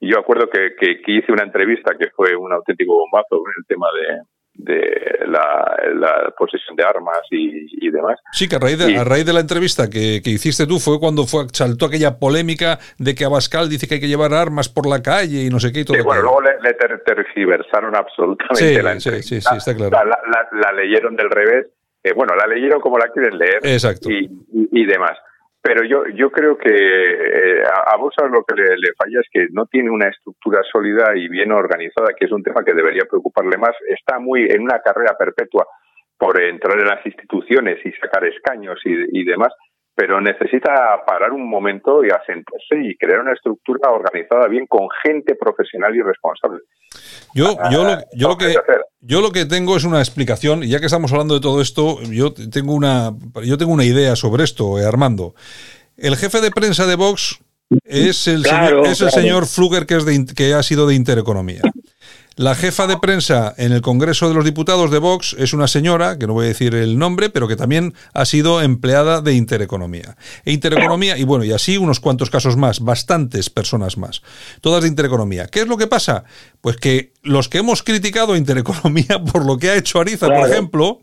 yo 0.00 0.18
acuerdo 0.18 0.48
que, 0.48 0.74
que, 0.76 1.12
hice 1.12 1.30
una 1.30 1.44
entrevista 1.44 1.94
que 1.98 2.08
fue 2.10 2.34
un 2.34 2.52
auténtico 2.52 2.94
bombazo 2.94 3.36
en 3.36 3.52
el 3.58 3.66
tema 3.66 3.86
de, 3.92 4.22
de 4.54 5.26
la, 5.26 6.32
posesión 6.38 6.76
de 6.76 6.84
armas 6.84 7.20
y, 7.30 7.90
demás. 7.90 8.18
Sí, 8.32 8.48
que 8.48 8.56
a 8.56 8.58
raíz 8.58 8.78
de, 8.78 8.96
a 8.96 9.04
raíz 9.04 9.26
de 9.26 9.32
la 9.32 9.40
entrevista 9.40 9.90
que, 9.90 10.22
hiciste 10.24 10.66
tú 10.66 10.78
fue 10.78 10.98
cuando 10.98 11.26
fue, 11.26 11.46
saltó 11.52 11.86
aquella 11.86 12.18
polémica 12.18 12.78
de 12.98 13.14
que 13.14 13.24
Abascal 13.24 13.68
dice 13.68 13.86
que 13.86 13.94
hay 13.94 14.00
que 14.00 14.08
llevar 14.08 14.32
armas 14.32 14.68
por 14.68 14.86
la 14.86 15.02
calle 15.02 15.44
y 15.44 15.50
no 15.50 15.60
sé 15.60 15.72
qué 15.72 15.80
y 15.80 15.84
todo. 15.84 16.02
bueno, 16.04 16.22
luego 16.22 16.40
le, 16.40 16.74
tergiversaron 17.04 17.94
absolutamente 17.94 18.82
la 18.82 18.92
entrevista. 18.92 19.28
Sí, 19.28 19.40
sí, 19.40 19.56
está 19.56 19.74
claro. 19.74 19.90
La, 20.52 20.72
leyeron 20.72 21.16
del 21.16 21.30
revés. 21.30 21.66
Eh, 22.02 22.12
bueno, 22.14 22.34
la 22.34 22.46
leyeron 22.46 22.80
como 22.80 22.98
la 22.98 23.08
quieren 23.08 23.38
leer. 23.38 23.60
Exacto. 23.62 24.10
y, 24.10 24.28
y 24.52 24.86
demás. 24.86 25.18
Pero 25.62 25.84
yo, 25.84 26.06
yo 26.14 26.30
creo 26.30 26.56
que 26.56 26.72
eh, 26.72 27.62
a, 27.64 27.96
vos 27.96 28.14
lo 28.30 28.44
que 28.44 28.54
le, 28.54 28.94
falla 28.96 29.20
es 29.20 29.28
que 29.30 29.46
no 29.52 29.66
tiene 29.66 29.90
una 29.90 30.08
estructura 30.08 30.62
sólida 30.62 31.14
y 31.14 31.28
bien 31.28 31.52
organizada, 31.52 32.14
que 32.18 32.24
es 32.24 32.32
un 32.32 32.42
tema 32.42 32.64
que 32.64 32.72
debería 32.72 33.04
preocuparle 33.08 33.58
más. 33.58 33.76
Está 33.88 34.18
muy 34.18 34.46
en 34.48 34.62
una 34.62 34.80
carrera 34.80 35.14
perpetua 35.18 35.66
por 36.16 36.40
entrar 36.40 36.78
en 36.78 36.86
las 36.86 37.04
instituciones 37.04 37.78
y 37.84 37.92
sacar 37.92 38.24
escaños 38.24 38.80
y, 38.84 39.20
y 39.20 39.24
demás, 39.24 39.52
pero 39.94 40.18
necesita 40.20 41.04
parar 41.06 41.32
un 41.32 41.48
momento 41.48 42.02
y 42.04 42.08
asentarse 42.08 42.76
y 42.80 42.96
crear 42.96 43.20
una 43.20 43.32
estructura 43.32 43.90
organizada 43.90 44.48
bien 44.48 44.66
con 44.66 44.88
gente 45.04 45.34
profesional 45.34 45.94
y 45.94 46.00
responsable. 46.00 46.60
Yo, 47.34 47.56
yo, 47.70 47.84
lo, 47.84 47.98
yo, 48.12 48.28
lo 48.28 48.36
que, 48.36 48.56
yo 49.00 49.20
lo 49.20 49.30
que 49.30 49.46
tengo 49.46 49.76
es 49.76 49.84
una 49.84 50.00
explicación, 50.00 50.64
y 50.64 50.68
ya 50.68 50.80
que 50.80 50.86
estamos 50.86 51.12
hablando 51.12 51.34
de 51.34 51.40
todo 51.40 51.60
esto, 51.60 52.02
yo 52.02 52.32
tengo 52.32 52.74
una, 52.74 53.14
yo 53.44 53.56
tengo 53.56 53.72
una 53.72 53.84
idea 53.84 54.16
sobre 54.16 54.44
esto, 54.44 54.78
eh, 54.78 54.84
Armando. 54.84 55.34
El 55.96 56.16
jefe 56.16 56.40
de 56.40 56.50
prensa 56.50 56.86
de 56.86 56.96
Vox 56.96 57.38
es 57.84 58.26
el, 58.26 58.44
señor, 58.44 58.86
es 58.86 59.00
el 59.00 59.10
señor 59.10 59.46
Fluger, 59.46 59.86
que, 59.86 59.96
es 59.96 60.04
de, 60.04 60.24
que 60.26 60.54
ha 60.54 60.62
sido 60.62 60.86
de 60.86 60.94
Intereconomía. 60.94 61.62
La 62.40 62.54
jefa 62.54 62.86
de 62.86 62.96
prensa 62.96 63.52
en 63.58 63.70
el 63.70 63.82
Congreso 63.82 64.26
de 64.26 64.34
los 64.34 64.46
Diputados 64.46 64.90
de 64.90 64.96
Vox 64.96 65.36
es 65.38 65.52
una 65.52 65.68
señora, 65.68 66.18
que 66.18 66.26
no 66.26 66.32
voy 66.32 66.46
a 66.46 66.48
decir 66.48 66.74
el 66.74 66.98
nombre, 66.98 67.28
pero 67.28 67.46
que 67.46 67.54
también 67.54 67.92
ha 68.14 68.24
sido 68.24 68.62
empleada 68.62 69.20
de 69.20 69.34
Intereconomía. 69.34 70.16
E 70.46 70.52
Intereconomía, 70.52 71.18
y 71.18 71.24
bueno, 71.24 71.44
y 71.44 71.52
así 71.52 71.76
unos 71.76 72.00
cuantos 72.00 72.30
casos 72.30 72.56
más, 72.56 72.80
bastantes 72.80 73.50
personas 73.50 73.98
más, 73.98 74.22
todas 74.62 74.84
de 74.84 74.88
Intereconomía. 74.88 75.48
¿Qué 75.48 75.60
es 75.60 75.68
lo 75.68 75.76
que 75.76 75.86
pasa? 75.86 76.24
Pues 76.62 76.78
que 76.78 77.12
los 77.22 77.50
que 77.50 77.58
hemos 77.58 77.82
criticado 77.82 78.32
a 78.32 78.38
Intereconomía 78.38 79.22
por 79.32 79.44
lo 79.44 79.58
que 79.58 79.68
ha 79.68 79.76
hecho 79.76 80.00
Ariza, 80.00 80.28
por 80.28 80.48
ejemplo, 80.48 81.00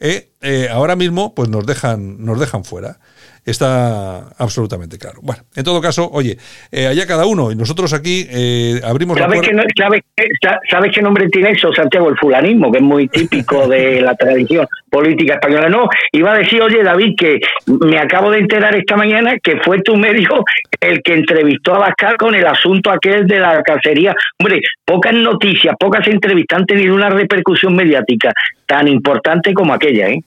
eh, 0.00 0.32
eh, 0.40 0.68
ahora 0.68 0.96
mismo 0.96 1.32
pues 1.32 1.48
nos 1.48 1.64
dejan, 1.64 2.24
nos 2.24 2.40
dejan 2.40 2.64
fuera 2.64 2.98
está 3.44 4.28
absolutamente 4.38 4.98
claro. 4.98 5.18
Bueno, 5.22 5.42
en 5.54 5.64
todo 5.64 5.80
caso, 5.80 6.08
oye, 6.12 6.36
eh, 6.70 6.86
allá 6.86 7.06
cada 7.06 7.26
uno, 7.26 7.50
y 7.50 7.56
nosotros 7.56 7.92
aquí 7.92 8.26
eh, 8.30 8.80
abrimos 8.84 9.18
¿Sabes 9.18 9.40
la 9.40 9.90
qué, 10.16 10.28
¿Sabes 10.70 10.92
qué 10.94 11.02
nombre 11.02 11.28
tiene 11.28 11.50
eso, 11.50 11.72
Santiago? 11.72 12.08
El 12.08 12.16
fulanismo, 12.16 12.70
que 12.70 12.78
es 12.78 12.84
muy 12.84 13.08
típico 13.08 13.66
de 13.66 14.00
la 14.02 14.14
tradición 14.14 14.66
política 14.90 15.34
española. 15.34 15.68
No, 15.68 15.88
iba 16.12 16.32
a 16.32 16.38
decir, 16.38 16.62
oye, 16.62 16.82
David, 16.82 17.14
que 17.16 17.40
me 17.66 17.98
acabo 17.98 18.30
de 18.30 18.38
enterar 18.38 18.74
esta 18.76 18.96
mañana 18.96 19.36
que 19.42 19.58
fue 19.64 19.80
tu 19.82 19.96
médico 19.96 20.44
el 20.80 21.02
que 21.02 21.14
entrevistó 21.14 21.74
a 21.74 21.78
Bascal 21.78 22.16
con 22.16 22.34
el 22.34 22.46
asunto 22.46 22.90
aquel 22.90 23.26
de 23.26 23.38
la 23.38 23.62
cacería. 23.62 24.14
Hombre, 24.38 24.60
pocas 24.84 25.14
noticias, 25.14 25.74
pocas 25.78 26.06
entrevistas 26.08 26.60
han 26.60 26.66
tenido 26.66 26.94
una 26.94 27.08
repercusión 27.08 27.74
mediática 27.74 28.32
tan 28.66 28.88
importante 28.88 29.54
como 29.54 29.72
aquella, 29.74 30.08
¿eh? 30.08 30.20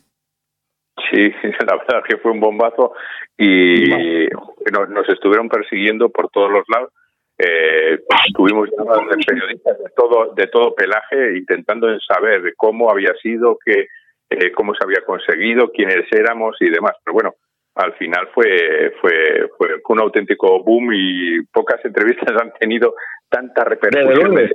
Sí, 1.12 1.30
la 1.68 1.78
verdad 1.78 2.04
que 2.08 2.18
fue 2.18 2.32
un 2.32 2.40
bombazo 2.40 2.94
y 3.38 4.28
nos, 4.72 5.10
estuvieron 5.10 5.50
persiguiendo 5.50 6.10
por 6.10 6.30
todos 6.30 6.52
los 6.52 6.64
lados. 6.74 6.92
Eh, 7.38 8.00
tuvimos 8.34 8.70
llamadas 8.72 9.10
de 9.10 9.26
periodistas 9.26 9.78
de 9.78 9.90
todo, 9.96 10.34
de 10.34 10.48
todo 10.48 10.74
pelaje 10.74 11.38
intentando 11.38 11.88
saber 12.00 12.54
cómo 12.56 12.90
había 12.90 13.14
sido, 13.22 13.58
que, 13.64 13.88
eh, 14.30 14.52
cómo 14.54 14.74
se 14.74 14.86
había 14.86 15.02
conseguido, 15.06 15.70
quiénes 15.72 16.10
éramos 16.14 16.56
y 16.62 16.70
demás. 16.70 16.94
Pero 17.04 17.14
bueno, 17.14 17.36
al 17.76 17.94
final 17.96 18.30
fue, 18.34 18.94
fue, 19.02 19.50
fue, 19.58 19.82
un 19.90 20.00
auténtico 20.00 20.64
boom 20.64 20.94
y 20.94 21.42
pocas 21.52 21.84
entrevistas 21.84 22.34
han 22.42 22.54
tenido 22.54 22.96
tanta 23.30 23.66
repercusión. 23.66 24.50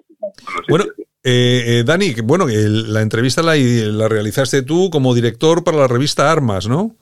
Bueno, 0.69 0.85
eh, 1.23 1.81
eh, 1.81 1.85
Dani, 1.85 2.15
bueno, 2.25 2.47
la 2.49 3.03
entrevista 3.03 3.43
la, 3.43 3.55
la, 3.57 4.09
realizaste 4.09 4.63
tú 4.63 4.89
como 4.91 5.15
director 5.15 5.63
para 5.63 5.77
la 5.77 5.89
revista 5.89 6.33
Armas, 6.33 6.67
¿no? 6.67 6.97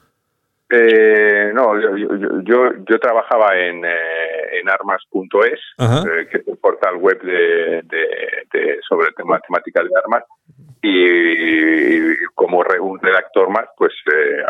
Eh, 0.70 1.50
no, 1.54 1.80
yo, 1.80 1.96
yo, 2.42 2.70
yo, 2.86 2.98
trabajaba 2.98 3.56
en, 3.56 3.84
eh, 3.84 4.60
en 4.60 4.68
armas.es, 4.68 5.60
eh, 5.78 6.28
que 6.30 6.38
es 6.38 6.46
un 6.46 6.56
portal 6.56 6.96
web 6.96 7.22
de, 7.22 7.82
de, 7.84 8.78
sobre 8.86 9.12
temática 9.12 9.82
de 9.82 9.90
armas, 10.04 10.24
y, 10.82 12.26
como 12.34 12.58
un 12.58 13.00
redactor 13.00 13.48
más, 13.50 13.66
pues 13.76 13.92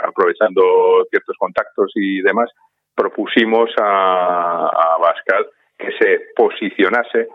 aprovechando 0.03 1.07
ciertos 1.11 1.37
contactos 1.39 1.93
y 1.95 2.21
demás, 2.23 2.51
propusimos 2.95 3.71
a, 3.79 4.67
a 4.67 4.99
Bascal 4.99 5.47
que 5.79 5.93
se 5.99 6.21
posicionase 6.35 7.29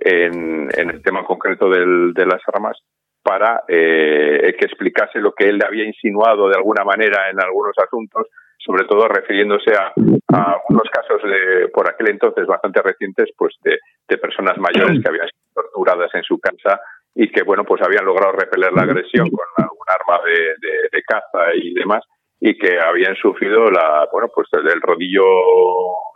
en, 0.00 0.68
el 0.76 1.02
tema 1.02 1.24
concreto 1.24 1.68
del, 1.68 2.12
de 2.14 2.26
las 2.26 2.40
armas 2.46 2.78
para 3.22 3.64
eh, 3.68 4.54
que 4.58 4.64
explicase 4.64 5.18
lo 5.18 5.32
que 5.32 5.48
él 5.48 5.58
le 5.58 5.66
había 5.66 5.84
insinuado 5.84 6.48
de 6.48 6.56
alguna 6.56 6.84
manera 6.84 7.30
en 7.30 7.40
algunos 7.40 7.74
asuntos, 7.78 8.26
sobre 8.58 8.84
todo 8.86 9.08
refiriéndose 9.08 9.72
a, 9.74 9.92
algunos 9.92 10.88
casos 10.90 11.22
de, 11.22 11.68
por 11.68 11.88
aquel 11.88 12.10
entonces 12.10 12.46
bastante 12.46 12.80
recientes, 12.82 13.30
pues 13.36 13.54
de, 13.62 13.78
de 14.08 14.18
personas 14.18 14.56
mayores 14.58 15.02
que 15.02 15.08
habían 15.08 15.28
sido 15.28 15.62
torturadas 15.62 16.14
en 16.14 16.22
su 16.22 16.38
casa 16.38 16.80
y 17.14 17.30
que 17.30 17.42
bueno 17.42 17.64
pues 17.64 17.82
habían 17.82 18.04
logrado 18.04 18.32
repeler 18.32 18.72
la 18.72 18.82
agresión 18.82 19.28
con 19.28 19.46
algún 19.56 19.86
arma 19.88 20.24
de, 20.24 20.32
de, 20.32 20.88
de 20.92 21.02
caza 21.02 21.54
y 21.54 21.74
demás 21.74 22.04
y 22.38 22.56
que 22.56 22.78
habían 22.78 23.16
sufrido 23.16 23.70
la 23.70 24.08
bueno 24.12 24.28
pues 24.34 24.48
el 24.52 24.80
rodillo 24.80 25.24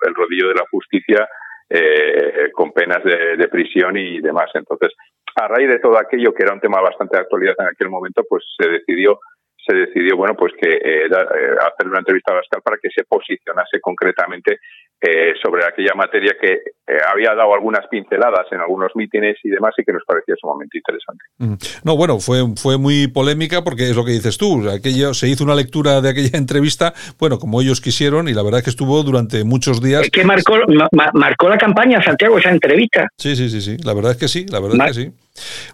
el 0.06 0.14
rodillo 0.14 0.48
de 0.48 0.54
la 0.54 0.64
justicia 0.70 1.28
eh, 1.70 2.50
con 2.52 2.72
penas 2.72 3.02
de, 3.04 3.48
prisión 3.48 3.96
y 3.96 4.20
demás. 4.20 4.50
Entonces, 4.54 4.92
a 5.36 5.48
raíz 5.48 5.68
de 5.68 5.78
todo 5.78 5.98
aquello, 5.98 6.32
que 6.32 6.44
era 6.44 6.54
un 6.54 6.60
tema 6.60 6.80
bastante 6.80 7.16
de 7.16 7.22
actualidad 7.22 7.54
en 7.58 7.68
aquel 7.68 7.88
momento, 7.88 8.22
pues 8.28 8.44
se 8.56 8.68
decidió 8.68 9.18
se 9.66 9.74
decidió 9.74 10.16
bueno 10.18 10.34
pues 10.36 10.52
que 10.60 10.68
eh, 10.68 11.06
eh, 11.06 11.08
hacer 11.08 11.88
una 11.88 12.00
entrevista 12.00 12.32
a 12.32 12.36
Pascal 12.36 12.60
para 12.62 12.76
que 12.76 12.90
se 12.90 13.04
posicionase 13.04 13.80
concretamente 13.80 14.58
eh, 15.06 15.34
sobre 15.42 15.62
aquella 15.66 15.92
materia 15.94 16.34
que 16.40 16.52
eh, 16.52 16.98
había 17.12 17.34
dado 17.34 17.52
algunas 17.52 17.86
pinceladas 17.88 18.46
en 18.50 18.60
algunos 18.60 18.90
mítines 18.94 19.36
y 19.44 19.50
demás 19.50 19.74
y 19.76 19.84
que 19.84 19.92
nos 19.92 20.02
parecía 20.06 20.34
sumamente 20.40 20.78
interesante. 20.78 21.24
No, 21.84 21.94
bueno, 21.94 22.20
fue, 22.20 22.38
fue 22.56 22.78
muy 22.78 23.08
polémica 23.08 23.62
porque 23.62 23.82
es 23.82 23.96
lo 23.96 24.04
que 24.06 24.12
dices 24.12 24.38
tú, 24.38 24.66
aquello, 24.70 25.12
se 25.12 25.28
hizo 25.28 25.44
una 25.44 25.54
lectura 25.54 26.00
de 26.00 26.08
aquella 26.08 26.38
entrevista, 26.38 26.94
bueno, 27.18 27.38
como 27.38 27.60
ellos 27.60 27.82
quisieron 27.82 28.28
y 28.28 28.32
la 28.32 28.42
verdad 28.42 28.60
es 28.60 28.64
que 28.64 28.70
estuvo 28.70 29.02
durante 29.02 29.44
muchos 29.44 29.82
días. 29.82 30.04
Es 30.04 30.10
que 30.10 30.24
marcó, 30.24 30.54
marcó 31.12 31.50
la 31.50 31.58
campaña, 31.58 32.02
Santiago, 32.02 32.38
esa 32.38 32.50
entrevista. 32.50 33.06
Sí, 33.18 33.36
sí, 33.36 33.50
sí, 33.50 33.60
sí, 33.60 33.76
la 33.84 33.92
verdad 33.92 34.12
es 34.12 34.16
que 34.16 34.28
sí, 34.28 34.46
la 34.48 34.60
verdad 34.60 34.88
es 34.88 34.96
que 34.96 35.04
sí. 35.04 35.12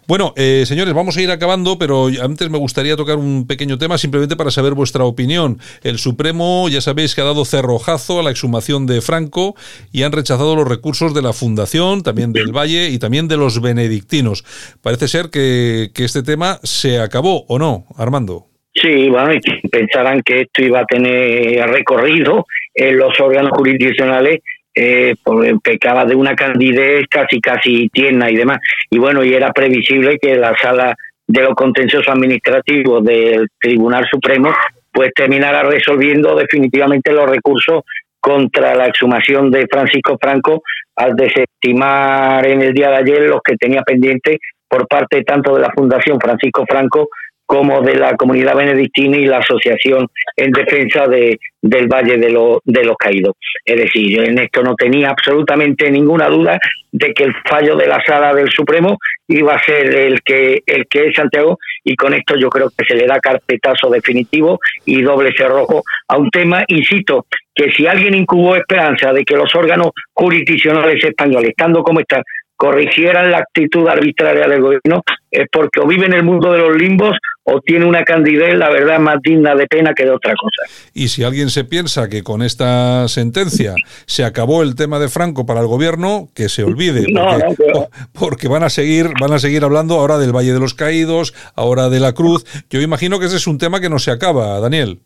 Bueno, 0.07 0.33
eh, 0.35 0.63
señores, 0.65 0.93
vamos 0.93 1.15
a 1.15 1.21
ir 1.21 1.31
acabando, 1.31 1.77
pero 1.77 2.07
antes 2.21 2.49
me 2.49 2.57
gustaría 2.57 2.97
tocar 2.97 3.17
un 3.17 3.47
pequeño 3.47 3.77
tema 3.77 3.97
simplemente 3.97 4.35
para 4.35 4.51
saber 4.51 4.73
vuestra 4.73 5.05
opinión. 5.05 5.59
El 5.83 5.99
Supremo, 5.99 6.67
ya 6.69 6.81
sabéis 6.81 7.15
que 7.15 7.21
ha 7.21 7.25
dado 7.25 7.45
cerrojazo 7.45 8.19
a 8.19 8.23
la 8.23 8.31
exhumación 8.31 8.87
de 8.87 9.01
Franco 9.01 9.55
y 9.91 10.03
han 10.03 10.11
rechazado 10.11 10.55
los 10.55 10.67
recursos 10.67 11.13
de 11.13 11.21
la 11.21 11.33
Fundación, 11.33 12.03
también 12.03 12.33
del 12.33 12.51
Valle 12.51 12.89
y 12.89 12.99
también 12.99 13.27
de 13.27 13.37
los 13.37 13.61
benedictinos. 13.61 14.43
Parece 14.81 15.07
ser 15.07 15.29
que, 15.29 15.91
que 15.93 16.03
este 16.03 16.23
tema 16.23 16.59
se 16.63 16.99
acabó, 16.99 17.45
¿o 17.47 17.57
no, 17.57 17.85
Armando? 17.95 18.47
Sí, 18.73 19.09
bueno, 19.09 19.33
y 19.33 19.67
pensarán 19.69 20.21
que 20.23 20.41
esto 20.41 20.61
iba 20.61 20.79
a 20.79 20.85
tener 20.85 21.69
recorrido 21.69 22.45
en 22.73 22.97
los 22.97 23.19
órganos 23.19 23.51
jurisdiccionales 23.51 24.39
eh, 24.73 25.15
pecaba 25.63 26.05
de 26.05 26.15
una 26.15 26.35
candidez 26.35 27.05
casi 27.09 27.39
casi 27.39 27.89
tierna 27.89 28.29
y 28.29 28.35
demás. 28.35 28.59
Y 28.89 28.99
bueno, 28.99 29.23
y 29.23 29.33
era 29.33 29.51
previsible 29.51 30.17
que 30.19 30.35
la 30.35 30.55
sala 30.57 30.95
de 31.27 31.41
los 31.41 31.55
contenciosos 31.55 32.07
administrativos 32.09 33.03
del 33.03 33.47
Tribunal 33.59 34.05
Supremo 34.09 34.53
pues 34.91 35.11
terminara 35.15 35.63
resolviendo 35.63 36.35
definitivamente 36.35 37.13
los 37.13 37.29
recursos 37.29 37.83
contra 38.19 38.75
la 38.75 38.87
exhumación 38.87 39.49
de 39.49 39.65
Francisco 39.69 40.17
Franco 40.21 40.61
al 40.95 41.15
desestimar 41.15 42.45
en 42.45 42.61
el 42.61 42.73
día 42.73 42.89
de 42.89 42.97
ayer 42.97 43.21
los 43.23 43.41
que 43.43 43.55
tenía 43.55 43.81
pendientes 43.81 44.37
por 44.67 44.87
parte 44.87 45.23
tanto 45.23 45.55
de 45.55 45.61
la 45.61 45.71
Fundación 45.71 46.19
Francisco 46.19 46.65
Franco 46.69 47.09
como 47.51 47.81
de 47.81 47.95
la 47.95 48.15
comunidad 48.15 48.55
benedictina 48.55 49.17
y 49.17 49.25
la 49.25 49.39
asociación 49.39 50.07
en 50.37 50.51
defensa 50.51 51.05
de, 51.05 51.37
del 51.61 51.87
Valle 51.89 52.17
de, 52.17 52.29
de 52.63 52.83
los 52.85 52.95
Caídos. 52.95 53.35
Es 53.65 53.75
decir, 53.75 54.21
en 54.21 54.39
esto 54.39 54.63
no 54.63 54.73
tenía 54.75 55.09
absolutamente 55.09 55.91
ninguna 55.91 56.29
duda 56.29 56.57
de 56.93 57.13
que 57.13 57.25
el 57.25 57.35
fallo 57.49 57.75
de 57.75 57.87
la 57.87 58.01
sala 58.05 58.33
del 58.33 58.49
Supremo 58.51 58.97
iba 59.27 59.53
a 59.53 59.65
ser 59.65 59.93
el 59.93 60.21
que, 60.21 60.61
el 60.65 60.87
que 60.87 61.07
es 61.07 61.13
Santiago 61.13 61.59
y 61.83 61.93
con 61.97 62.13
esto 62.13 62.37
yo 62.37 62.49
creo 62.49 62.69
que 62.69 62.85
se 62.85 62.95
le 62.95 63.05
da 63.05 63.19
carpetazo 63.19 63.89
definitivo 63.89 64.57
y 64.85 65.01
doble 65.01 65.33
cerrojo 65.35 65.83
a 66.07 66.17
un 66.17 66.29
tema, 66.29 66.63
insisto, 66.67 67.25
que 67.53 67.69
si 67.73 67.85
alguien 67.85 68.15
incubó 68.15 68.55
esperanza 68.55 69.11
de 69.11 69.25
que 69.25 69.35
los 69.35 69.53
órganos 69.55 69.89
jurisdiccionales 70.13 71.03
españoles, 71.03 71.49
estando 71.49 71.83
como 71.83 71.99
están, 71.99 72.23
corrigieran 72.61 73.31
la 73.31 73.39
actitud 73.39 73.87
arbitraria 73.87 74.47
del 74.47 74.61
gobierno 74.61 75.01
es 75.31 75.47
porque 75.51 75.79
o 75.79 75.87
vive 75.87 76.05
en 76.05 76.13
el 76.13 76.21
mundo 76.21 76.51
de 76.51 76.59
los 76.59 76.77
limbos 76.77 77.17
o 77.43 77.59
tiene 77.61 77.85
una 77.85 78.03
candidez, 78.03 78.55
la 78.55 78.69
verdad, 78.69 78.99
más 78.99 79.17
digna 79.21 79.55
de 79.55 79.67
pena 79.67 79.93
que 79.93 80.05
de 80.05 80.11
otra 80.11 80.33
cosa. 80.39 80.63
Y 80.93 81.07
si 81.07 81.23
alguien 81.23 81.49
se 81.49 81.63
piensa 81.63 82.07
que 82.07 82.23
con 82.23 82.41
esta 82.41 83.07
sentencia 83.07 83.73
se 84.05 84.23
acabó 84.23 84.61
el 84.61 84.75
tema 84.75 84.99
de 84.99 85.09
Franco 85.09 85.45
para 85.45 85.61
el 85.61 85.67
gobierno, 85.67 86.27
que 86.35 86.49
se 86.49 86.63
olvide, 86.63 87.05
porque, 88.19 88.47
van 88.47 88.63
a 88.63 88.69
seguir, 88.69 89.07
van 89.19 89.33
a 89.33 89.39
seguir 89.39 89.63
hablando 89.63 89.95
ahora 89.95 90.17
del 90.17 90.35
Valle 90.35 90.53
de 90.53 90.59
los 90.59 90.73
Caídos, 90.73 91.33
ahora 91.55 91.89
de 91.89 91.99
la 91.99 92.13
Cruz. 92.13 92.45
Yo 92.69 92.81
imagino 92.81 93.19
que 93.19 93.25
ese 93.25 93.37
es 93.37 93.47
un 93.47 93.57
tema 93.57 93.79
que 93.79 93.89
no 93.89 93.99
se 93.99 94.11
acaba, 94.11 94.59
Daniel. 94.59 94.99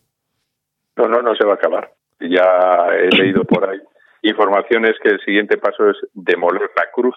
No, 0.98 1.08
no, 1.08 1.22
no 1.22 1.36
se 1.36 1.46
va 1.46 1.54
a 1.54 1.56
acabar. 1.56 1.92
Ya 2.20 2.88
he 3.00 3.16
leído 3.16 3.44
por 3.44 3.70
ahí 3.70 3.80
informaciones 4.26 4.96
que 5.04 5.10
el 5.10 5.20
siguiente 5.22 5.58
paso 5.58 5.90
es 5.90 5.98
demoler 6.14 6.72
la 6.76 6.90
cruz 6.92 7.16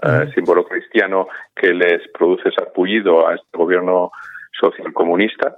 eh, 0.00 0.30
símbolo 0.32 0.64
cristiano 0.64 1.26
que 1.56 1.74
les 1.74 2.06
produce 2.12 2.52
sarpullido 2.52 3.26
a 3.26 3.34
este 3.34 3.58
gobierno 3.58 4.12
socialcomunista 4.60 5.56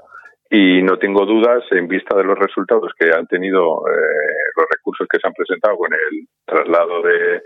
y 0.51 0.82
no 0.82 0.98
tengo 0.98 1.24
dudas 1.26 1.62
en 1.70 1.86
vista 1.86 2.16
de 2.16 2.24
los 2.24 2.38
resultados 2.38 2.92
que 2.98 3.11
han 3.14 3.26
tenido 3.26 3.86
eh, 3.86 4.51
los 4.57 4.66
recursos 4.70 5.07
que 5.09 5.18
se 5.18 5.26
han 5.26 5.32
presentado 5.32 5.76
con 5.76 5.92
el 5.92 6.26
traslado 6.44 7.03
de 7.03 7.42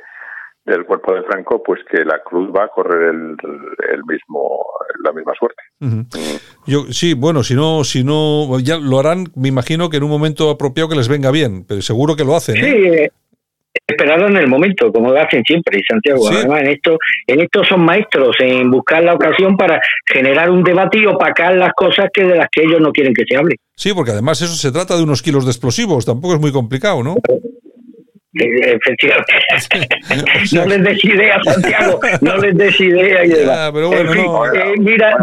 del 0.65 0.87
cuerpo 0.87 1.15
de 1.15 1.23
Franco, 1.25 1.63
pues 1.63 1.81
que 1.91 2.05
la 2.07 2.23
cruz 2.25 2.49
va 2.49 2.65
a 2.65 2.69
correr 2.69 3.11
el, 3.11 3.37
el 3.93 4.03
mismo 4.07 4.65
la 5.05 5.13
misma 5.13 5.35
suerte. 5.39 5.63
Yo 6.67 6.85
sí, 6.91 7.13
bueno, 7.13 7.43
si 7.43 7.55
no 7.55 7.85
si 7.85 8.03
no 8.03 8.59
ya 8.61 8.79
lo 8.79 8.99
harán, 8.99 9.27
me 9.37 9.49
imagino 9.49 9.91
que 9.91 9.99
en 9.99 10.05
un 10.05 10.11
momento 10.11 10.49
apropiado 10.49 10.89
que 10.89 10.97
les 10.97 11.09
venga 11.09 11.31
bien, 11.31 11.67
pero 11.69 11.83
seguro 11.83 12.17
que 12.17 12.25
lo 12.25 12.35
hacen. 12.35 12.57
¿eh? 12.57 13.11
Esperado 13.87 14.29
en 14.29 14.37
el 14.39 14.49
momento, 14.49 14.91
como 14.91 15.13
hacen 15.13 15.43
siempre, 15.45 15.81
Santiago. 15.87 16.27
Además, 16.29 16.63
en 16.63 16.69
esto, 16.69 16.97
en 17.27 17.41
esto 17.41 17.63
son 17.65 17.85
maestros, 17.85 18.35
en 18.41 18.71
buscar 18.71 19.05
la 19.05 19.15
ocasión 19.15 19.59
para 19.59 19.79
generar 20.07 20.51
un 20.51 20.65
debate 20.65 21.01
y 21.01 21.07
opacar 21.07 21.55
las 21.55 21.73
cosas 21.75 22.07
que 22.13 22.25
de 22.25 22.37
las 22.37 22.49
que 22.51 22.63
ellos 22.63 22.81
no 22.81 22.93
quieren 22.93 23.13
que 23.13 23.25
se 23.29 23.37
hable. 23.37 23.57
Sí, 23.77 23.93
porque 23.93 24.13
además 24.13 24.41
eso 24.41 24.55
se 24.55 24.73
trata 24.73 24.97
de 24.97 25.03
unos 25.03 25.21
kilos 25.21 25.45
de 25.45 25.51
explosivos, 25.51 26.07
tampoco 26.07 26.35
es 26.35 26.41
muy 26.41 26.51
complicado, 26.51 27.03
¿no? 27.03 27.17
Efectivamente. 28.35 29.33
no 30.53 30.67
les 30.67 30.83
des 30.83 31.05
idea, 31.05 31.41
Santiago, 31.43 32.01
no 32.21 32.37
les 32.39 32.57
des 32.57 32.81
idea. 32.81 33.25
Y 33.25 33.31
pero 33.73 33.89
bueno, 33.89 34.47
eh, 34.53 34.75
mira, 34.79 35.17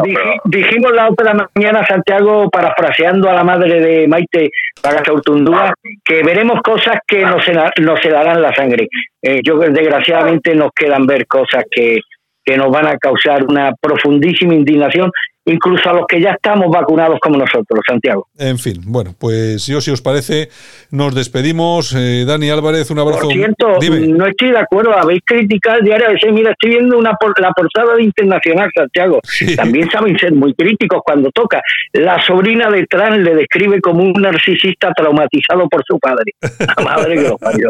dijimos 0.45 0.91
la 0.93 1.09
otra 1.09 1.33
mañana, 1.33 1.85
Santiago, 1.85 2.49
parafraseando 2.49 3.29
a 3.29 3.33
la 3.33 3.43
madre 3.43 3.81
de 3.81 4.07
Maite 4.07 4.49
Pagasaurtundúa, 4.81 5.73
que 6.05 6.23
veremos 6.23 6.61
cosas 6.61 6.99
que 7.05 7.21
nos, 7.21 7.43
nos 7.79 8.05
helarán 8.05 8.41
la 8.41 8.55
sangre. 8.55 8.87
Eh, 9.21 9.41
yo, 9.43 9.57
desgraciadamente, 9.57 10.55
nos 10.55 10.71
quedan 10.73 11.05
ver 11.05 11.27
cosas 11.27 11.65
que, 11.69 11.99
que 12.45 12.55
nos 12.55 12.71
van 12.71 12.87
a 12.87 12.97
causar 12.97 13.43
una 13.43 13.73
profundísima 13.79 14.53
indignación 14.53 15.11
incluso 15.45 15.89
a 15.89 15.93
los 15.93 16.05
que 16.07 16.21
ya 16.21 16.31
estamos 16.31 16.67
vacunados 16.69 17.19
como 17.19 17.37
nosotros, 17.37 17.79
Santiago. 17.87 18.27
En 18.37 18.59
fin, 18.59 18.81
bueno, 18.85 19.13
pues 19.17 19.65
yo 19.65 19.81
si 19.81 19.91
os 19.91 20.01
parece, 20.01 20.49
nos 20.91 21.15
despedimos. 21.15 21.95
Eh, 21.97 22.25
Dani 22.25 22.49
Álvarez, 22.49 22.91
un 22.91 22.99
abrazo. 22.99 23.21
Por 23.21 23.33
cierto, 23.33 23.67
no 23.79 24.25
estoy 24.27 24.51
de 24.51 24.59
acuerdo, 24.59 24.95
habéis 24.95 25.21
criticado 25.25 25.79
el 25.79 25.85
diario 25.85 26.07
ABC, 26.07 26.31
mira, 26.31 26.51
estoy 26.51 26.71
viendo 26.71 26.97
una 26.97 27.11
la 27.37 27.51
portada 27.51 27.95
de 27.95 28.03
Internacional, 28.03 28.69
Santiago. 28.75 29.19
También 29.55 29.89
saben 29.89 30.17
ser 30.17 30.33
muy 30.33 30.53
críticos 30.53 31.01
cuando 31.03 31.29
toca. 31.31 31.61
La 31.93 32.21
sobrina 32.25 32.69
de 32.69 32.85
Trump 32.87 33.17
le 33.17 33.35
describe 33.35 33.79
como 33.81 34.03
un 34.03 34.13
narcisista 34.13 34.91
traumatizado 34.95 35.67
por 35.69 35.83
su 35.85 35.99
padre. 35.99 36.33
La 36.77 36.83
madre 36.83 37.15
que 37.15 37.29
lo 37.29 37.37
parió. 37.37 37.69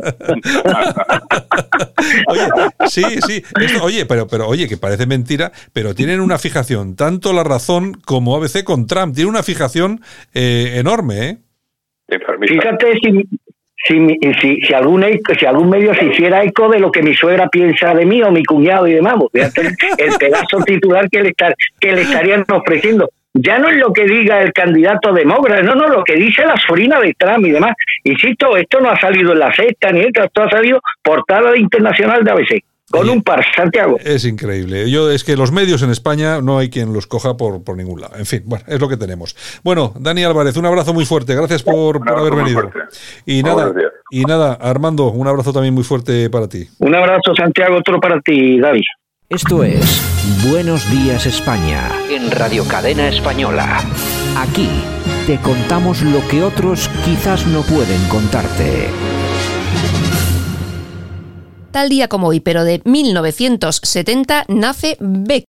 oye, 2.27 2.47
sí, 2.87 3.03
sí. 3.27 3.43
oye, 3.81 4.05
pero, 4.05 4.27
pero 4.27 4.47
oye, 4.47 4.67
que 4.67 4.77
parece 4.77 5.05
mentira, 5.05 5.51
pero 5.73 5.93
tienen 5.95 6.19
una 6.19 6.37
fijación, 6.37 6.95
tanto 6.95 7.33
la 7.33 7.43
razón 7.43 7.60
como 8.05 8.35
ABC 8.35 8.63
con 8.63 8.87
Trump. 8.87 9.15
Tiene 9.15 9.29
una 9.29 9.43
fijación 9.43 10.01
eh, 10.33 10.75
enorme, 10.77 11.29
¿eh? 11.29 11.37
Fíjate 12.45 12.93
si, 13.01 13.23
si, 13.87 14.61
si, 14.67 14.73
algún, 14.73 15.05
si 15.39 15.45
algún 15.45 15.69
medio 15.69 15.93
se 15.93 16.05
hiciera 16.05 16.43
eco 16.43 16.69
de 16.69 16.79
lo 16.79 16.91
que 16.91 17.01
mi 17.01 17.15
suegra 17.15 17.47
piensa 17.47 17.93
de 17.93 18.05
mí 18.05 18.21
o 18.21 18.31
mi 18.31 18.43
cuñado 18.43 18.87
y 18.87 18.93
demás, 18.93 19.15
el, 19.33 20.13
pedazo 20.19 20.59
titular 20.65 21.09
que 21.09 21.21
le, 21.21 21.29
estar, 21.29 21.55
que 21.79 21.93
le 21.93 22.01
estarían 22.01 22.45
ofreciendo. 22.51 23.09
Ya 23.33 23.59
no 23.59 23.69
es 23.69 23.77
lo 23.77 23.93
que 23.93 24.05
diga 24.05 24.41
el 24.41 24.51
candidato 24.51 25.13
demócrata, 25.13 25.63
no, 25.63 25.73
no, 25.73 25.87
lo 25.87 26.03
que 26.03 26.15
dice 26.15 26.45
la 26.45 26.57
sobrina 26.57 26.99
de 26.99 27.13
Trump 27.13 27.45
y 27.45 27.51
demás. 27.51 27.73
Insisto, 28.03 28.57
esto 28.57 28.81
no 28.81 28.89
ha 28.89 28.99
salido 28.99 29.31
en 29.31 29.39
la 29.39 29.53
sexta 29.53 29.91
ni 29.91 30.01
esto, 30.01 30.23
esto 30.23 30.43
ha 30.43 30.49
salido 30.49 30.81
portada 31.01 31.55
internacional 31.55 32.25
de 32.25 32.31
ABC. 32.31 32.63
Con 32.91 33.09
un 33.09 33.23
par, 33.23 33.43
Santiago. 33.55 33.97
Es 34.03 34.25
increíble. 34.25 34.89
Yo 34.89 35.09
es 35.09 35.23
que 35.23 35.35
los 35.35 35.51
medios 35.51 35.81
en 35.81 35.89
España 35.89 36.41
no 36.41 36.57
hay 36.57 36.69
quien 36.69 36.93
los 36.93 37.07
coja 37.07 37.37
por, 37.37 37.63
por 37.63 37.77
ningún 37.77 38.01
lado. 38.01 38.17
En 38.17 38.25
fin, 38.25 38.43
bueno, 38.45 38.65
es 38.67 38.79
lo 38.79 38.89
que 38.89 38.97
tenemos. 38.97 39.35
Bueno, 39.63 39.93
Dani 39.97 40.23
Álvarez, 40.23 40.57
un 40.57 40.65
abrazo 40.65 40.93
muy 40.93 41.05
fuerte. 41.05 41.35
Gracias 41.35 41.63
por, 41.63 42.01
haber 42.09 42.35
venido. 42.35 42.71
Y 43.25 43.43
nada, 43.43 43.73
y 44.11 44.23
nada, 44.25 44.53
Armando, 44.53 45.09
un 45.09 45.27
abrazo 45.27 45.53
también 45.53 45.73
muy 45.73 45.83
fuerte 45.83 46.29
para 46.29 46.47
ti. 46.47 46.67
Un 46.79 46.95
abrazo, 46.95 47.33
Santiago, 47.35 47.77
otro 47.77 47.99
para 47.99 48.19
ti, 48.21 48.59
David. 48.59 48.83
Esto 49.29 49.63
es 49.63 50.11
Buenos 50.51 50.91
Días 50.91 51.25
España 51.25 51.89
en 52.09 52.29
Radio 52.31 52.67
Cadena 52.67 53.07
Española. 53.07 53.79
Aquí 54.37 54.67
te 55.25 55.37
contamos 55.37 56.01
lo 56.01 56.27
que 56.27 56.43
otros 56.43 56.89
quizás 57.05 57.47
no 57.47 57.61
pueden 57.61 58.05
contarte. 58.09 58.89
Tal 61.71 61.87
día 61.87 62.09
como 62.09 62.27
hoy, 62.27 62.41
pero 62.41 62.65
de 62.65 62.81
1970, 62.83 64.45
nace 64.49 64.97
Beck. 64.99 65.45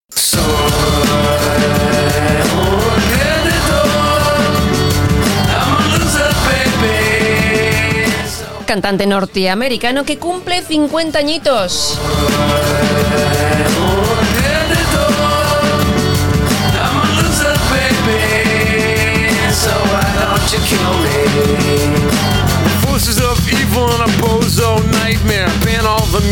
Cantante 8.66 9.06
norteamericano 9.06 10.04
que 10.04 10.18
cumple 10.18 10.62
50 10.62 11.18
añitos. 11.18 11.98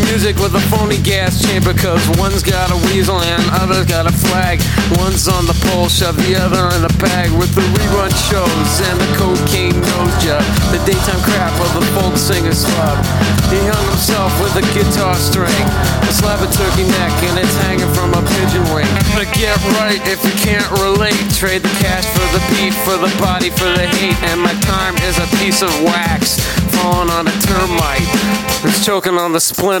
Music 0.05 0.37
with 0.37 0.53
a 0.53 0.63
phony 0.69 1.01
gas 1.01 1.41
chamber 1.41 1.73
Cause 1.73 2.03
one's 2.21 2.43
got 2.43 2.69
a 2.69 2.77
weasel 2.91 3.17
and 3.17 3.41
other's 3.57 3.87
got 3.89 4.05
a 4.05 4.13
flag. 4.13 4.61
One's 5.01 5.25
on 5.27 5.47
the 5.47 5.57
pole, 5.71 5.89
shove 5.89 6.17
the 6.27 6.35
other 6.37 6.69
in 6.75 6.85
a 6.85 6.93
bag 7.01 7.31
With 7.39 7.55
the 7.55 7.65
rerun 7.73 8.11
shows 8.29 8.71
and 8.91 8.97
the 8.99 9.09
cocaine 9.17 9.73
nose 9.73 10.15
job 10.21 10.43
The 10.69 10.83
daytime 10.85 11.23
crap 11.23 11.55
of 11.57 11.71
the 11.73 11.85
folk 11.95 12.13
singer 12.19 12.53
slub 12.53 12.99
He 13.49 13.57
hung 13.63 13.87
himself 13.89 14.29
with 14.43 14.59
a 14.61 14.65
guitar 14.75 15.15
string 15.15 15.65
A 16.05 16.11
slab 16.13 16.43
of 16.43 16.51
turkey 16.53 16.85
neck 16.85 17.13
and 17.31 17.39
it's 17.39 17.55
hanging 17.65 17.91
from 17.95 18.13
a 18.13 18.21
pigeon 18.21 18.63
wing. 18.73 18.89
But 19.15 19.31
get 19.33 19.57
right 19.79 20.01
if 20.07 20.23
you 20.23 20.33
can't 20.37 20.69
relate. 20.77 21.17
Trade 21.33 21.63
the 21.63 21.73
cash 21.81 22.05
for 22.05 22.27
the 22.35 22.41
beat, 22.53 22.73
for 22.85 22.97
the 22.97 23.11
body, 23.19 23.49
for 23.49 23.69
the 23.77 23.87
hate. 23.87 24.17
And 24.29 24.41
my 24.41 24.53
time 24.61 24.95
is 25.07 25.17
a 25.17 25.27
piece 25.37 25.61
of 25.61 25.71
wax 25.83 26.39
Falling 26.75 27.09
on 27.09 27.27
a 27.27 27.35
termite. 27.41 28.09
It's 28.63 28.85
choking 28.85 29.17
on 29.17 29.33
the 29.33 29.39
splinters 29.39 29.80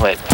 I 0.00 0.27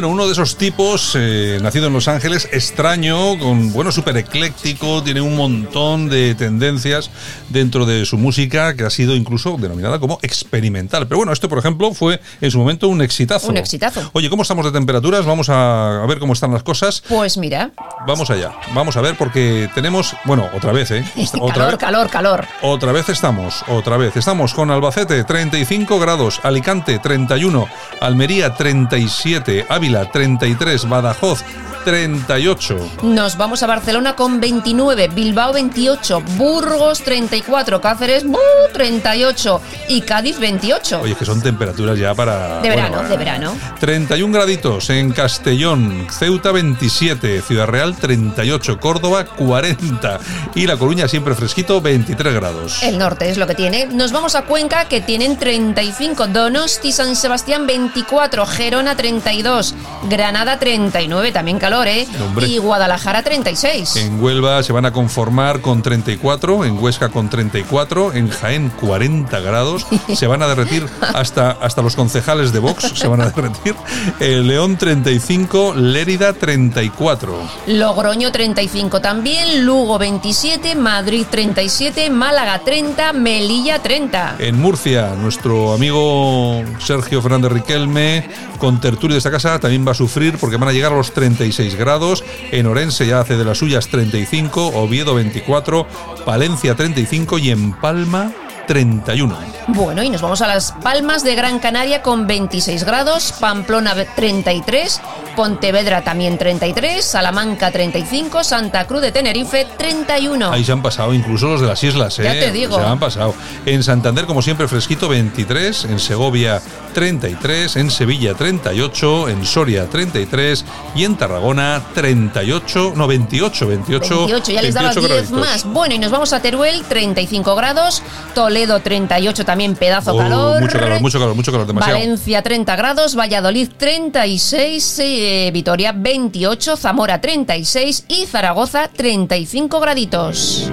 Bueno, 0.00 0.14
uno 0.14 0.24
de 0.24 0.32
esos 0.32 0.56
tipos, 0.56 1.12
eh, 1.14 1.58
nacido 1.60 1.88
en 1.88 1.92
Los 1.92 2.08
Ángeles, 2.08 2.48
extraño, 2.52 3.38
con 3.38 3.70
bueno, 3.70 3.92
súper 3.92 4.16
ecléctico, 4.16 5.02
tiene 5.02 5.20
un 5.20 5.36
montón 5.36 6.08
de 6.08 6.34
tendencias 6.34 7.10
dentro 7.50 7.84
de 7.84 8.06
su 8.06 8.16
música 8.16 8.74
que 8.74 8.84
ha 8.84 8.88
sido 8.88 9.14
incluso 9.14 9.58
denominada 9.58 9.98
como 9.98 10.18
experimental. 10.22 11.06
Pero 11.06 11.18
bueno, 11.18 11.34
esto, 11.34 11.50
por 11.50 11.58
ejemplo, 11.58 11.92
fue 11.92 12.18
en 12.40 12.50
su 12.50 12.58
momento 12.58 12.88
un 12.88 13.02
exitazo. 13.02 13.48
Un 13.48 13.58
exitazo. 13.58 14.08
Oye, 14.14 14.30
¿cómo 14.30 14.40
estamos 14.40 14.64
de 14.64 14.72
temperaturas? 14.72 15.26
Vamos 15.26 15.50
a, 15.50 16.02
a 16.02 16.06
ver 16.06 16.18
cómo 16.18 16.32
están 16.32 16.50
las 16.50 16.62
cosas. 16.62 17.02
Pues 17.06 17.36
mira, 17.36 17.70
Vamos 18.06 18.30
allá, 18.30 18.52
vamos 18.72 18.96
a 18.96 19.02
ver 19.02 19.18
porque 19.18 19.68
tenemos, 19.74 20.16
bueno, 20.24 20.48
otra 20.56 20.72
vez, 20.72 20.90
¿eh? 20.92 21.04
Otra 21.38 21.54
calor, 21.54 21.70
vez. 21.72 21.78
calor, 21.78 22.10
calor. 22.10 22.46
Otra 22.62 22.92
vez 22.92 23.10
estamos, 23.10 23.62
otra 23.68 23.98
vez. 23.98 24.16
Estamos 24.16 24.54
con 24.54 24.70
Albacete 24.70 25.24
35 25.24 25.98
grados, 25.98 26.40
Alicante 26.42 26.98
31, 26.98 27.68
Almería 28.00 28.54
37, 28.54 29.66
Ávila 29.68 29.89
33, 30.12 30.88
Badajoz 30.88 31.42
38. 31.84 32.90
Nos 33.02 33.36
vamos 33.36 33.62
a 33.62 33.66
Barcelona 33.66 34.14
con 34.14 34.40
29, 34.40 35.08
Bilbao 35.08 35.52
28, 35.52 36.22
Burgos 36.36 37.02
34, 37.02 37.80
Cáceres 37.80 38.24
¡buh! 38.24 38.38
38 38.72 39.60
y 39.88 40.02
Cádiz 40.02 40.38
28. 40.38 41.00
Oye, 41.00 41.14
que 41.14 41.24
son 41.24 41.40
temperaturas 41.42 41.98
ya 41.98 42.14
para... 42.14 42.60
De 42.60 42.68
verano, 42.68 42.96
bueno, 42.96 43.08
de 43.08 43.16
verano. 43.16 43.56
31 43.80 44.32
graditos 44.32 44.90
en 44.90 45.12
Castellón, 45.12 46.06
Ceuta 46.10 46.52
27, 46.52 47.42
Ciudad 47.42 47.66
Real 47.66 47.96
38, 47.96 48.78
Córdoba 48.78 49.24
40 49.24 50.20
y 50.54 50.66
La 50.66 50.76
Coruña 50.76 51.08
siempre 51.08 51.34
fresquito 51.34 51.80
23 51.80 52.34
grados. 52.34 52.82
El 52.82 52.98
norte 52.98 53.30
es 53.30 53.38
lo 53.38 53.46
que 53.46 53.54
tiene. 53.54 53.86
Nos 53.86 54.12
vamos 54.12 54.34
a 54.34 54.42
Cuenca, 54.42 54.86
que 54.86 55.00
tienen 55.00 55.38
35, 55.38 56.26
Donosti, 56.28 56.92
San 56.92 57.16
Sebastián 57.16 57.66
24, 57.66 58.46
Gerona 58.46 58.96
32, 58.96 59.69
Granada 60.08 60.58
39, 60.58 61.32
también 61.32 61.58
calor, 61.58 61.86
¿eh? 61.88 62.06
Hombre. 62.24 62.46
Y 62.46 62.58
Guadalajara 62.58 63.22
36. 63.22 63.96
En 63.96 64.22
Huelva 64.22 64.62
se 64.62 64.72
van 64.72 64.86
a 64.86 64.92
conformar 64.92 65.60
con 65.60 65.82
34, 65.82 66.64
en 66.64 66.78
Huesca 66.82 67.10
con 67.10 67.28
34, 67.28 68.14
en 68.14 68.28
Jaén 68.28 68.70
40 68.80 69.40
grados, 69.40 69.86
se 70.14 70.26
van 70.26 70.42
a 70.42 70.48
derretir 70.48 70.86
hasta, 71.14 71.50
hasta 71.50 71.82
los 71.82 71.96
concejales 71.96 72.52
de 72.52 72.58
Vox, 72.58 72.92
se 72.94 73.08
van 73.08 73.20
a 73.20 73.30
derretir. 73.30 73.74
Eh, 74.18 74.40
León 74.42 74.76
35, 74.76 75.74
Lérida 75.76 76.32
34. 76.32 77.38
Logroño 77.66 78.32
35 78.32 79.00
también, 79.00 79.64
Lugo 79.64 79.98
27, 79.98 80.74
Madrid 80.74 81.26
37, 81.30 82.10
Málaga 82.10 82.60
30, 82.60 83.12
Melilla 83.12 83.80
30. 83.80 84.36
En 84.38 84.60
Murcia, 84.60 85.14
nuestro 85.14 85.72
amigo 85.74 86.62
Sergio 86.78 87.22
Fernández 87.22 87.52
Riquelme, 87.52 88.28
con 88.58 88.80
tertulia 88.80 89.14
de 89.14 89.18
esta 89.18 89.30
casa, 89.30 89.58
también 89.60 89.86
va 89.86 89.92
a 89.92 89.94
sufrir 89.94 90.38
porque 90.38 90.56
van 90.56 90.68
a 90.68 90.72
llegar 90.72 90.92
a 90.92 90.96
los 90.96 91.12
36 91.12 91.76
grados. 91.76 92.24
En 92.50 92.66
Orense 92.66 93.06
ya 93.06 93.20
hace 93.20 93.36
de 93.36 93.44
las 93.44 93.58
suyas 93.58 93.88
35, 93.88 94.68
Oviedo 94.68 95.14
24, 95.14 95.86
Palencia 96.24 96.74
35 96.74 97.38
y 97.38 97.50
en 97.50 97.72
Palma 97.72 98.32
31. 98.66 99.36
Bueno, 99.68 100.02
y 100.02 100.10
nos 100.10 100.20
vamos 100.22 100.40
a 100.42 100.46
las 100.46 100.72
Palmas 100.72 101.22
de 101.22 101.34
Gran 101.34 101.58
Canaria 101.58 102.02
con 102.02 102.26
26 102.26 102.84
grados, 102.84 103.32
Pamplona 103.38 103.94
33, 103.94 105.00
Pontevedra 105.36 106.02
también 106.02 106.38
33, 106.38 107.04
Salamanca 107.04 107.70
35, 107.70 108.42
Santa 108.44 108.86
Cruz 108.86 109.02
de 109.02 109.12
Tenerife 109.12 109.66
31. 109.76 110.52
Ahí 110.52 110.64
se 110.64 110.72
han 110.72 110.82
pasado 110.82 111.14
incluso 111.14 111.48
los 111.48 111.60
de 111.60 111.66
las 111.66 111.82
islas, 111.84 112.18
¿eh? 112.18 112.24
Ya 112.24 112.32
te 112.32 112.52
digo. 112.52 112.76
Se 112.76 112.84
han 112.84 112.98
pasado. 112.98 113.34
En 113.66 113.82
Santander, 113.82 114.26
como 114.26 114.42
siempre, 114.42 114.66
fresquito 114.68 115.08
23, 115.08 115.84
en 115.86 115.98
Segovia 115.98 116.60
33, 116.94 117.76
en 117.76 117.90
Sevilla 117.90 118.34
38, 118.34 119.28
en 119.28 119.46
Soria 119.46 119.88
33 119.88 120.64
y 120.94 121.04
en 121.04 121.16
Tarragona 121.16 121.82
38, 121.94 122.94
no 122.96 123.06
28, 123.06 123.66
28. 123.68 124.16
28, 124.18 124.52
ya 124.52 124.62
les 124.62 124.74
daba 124.74 124.88
28 124.88 125.14
10 125.14 125.30
graditos. 125.30 125.64
más. 125.64 125.64
Bueno, 125.72 125.94
y 125.94 125.98
nos 125.98 126.10
vamos 126.10 126.32
a 126.32 126.40
Teruel, 126.40 126.82
35 126.84 127.54
grados, 127.54 128.02
Toledo 128.50 128.80
38 128.80 129.44
también, 129.44 129.76
pedazo 129.76 130.12
Oh, 130.12 130.18
calor. 130.18 130.60
Mucho 130.60 130.76
calor, 130.80 131.00
mucho 131.00 131.20
calor, 131.20 131.34
mucho 131.36 131.52
calor, 131.52 131.66
demasiado. 131.68 132.00
Valencia 132.00 132.42
30 132.42 132.74
grados, 132.74 133.16
Valladolid 133.16 133.68
36, 133.76 134.98
eh, 134.98 135.50
Vitoria 135.52 135.92
28, 135.92 136.76
Zamora 136.76 137.20
36 137.20 138.06
y 138.08 138.26
Zaragoza 138.26 138.88
35 138.88 139.78
graditos. 139.78 140.68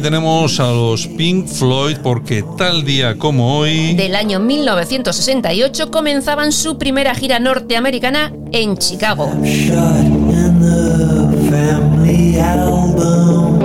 Aquí 0.00 0.04
tenemos 0.04 0.58
a 0.60 0.70
los 0.70 1.06
Pink 1.06 1.46
Floyd 1.46 1.98
porque 2.02 2.42
tal 2.56 2.84
día 2.84 3.18
como 3.18 3.58
hoy... 3.58 3.94
Del 3.94 4.14
año 4.14 4.40
1968 4.40 5.90
comenzaban 5.90 6.52
su 6.52 6.78
primera 6.78 7.14
gira 7.14 7.38
norteamericana 7.38 8.32
en 8.52 8.78
Chicago. 8.78 9.30
Shut 9.44 9.76
in 9.76 10.60
the 10.60 11.50
family 11.50 12.38
album. 12.38 13.59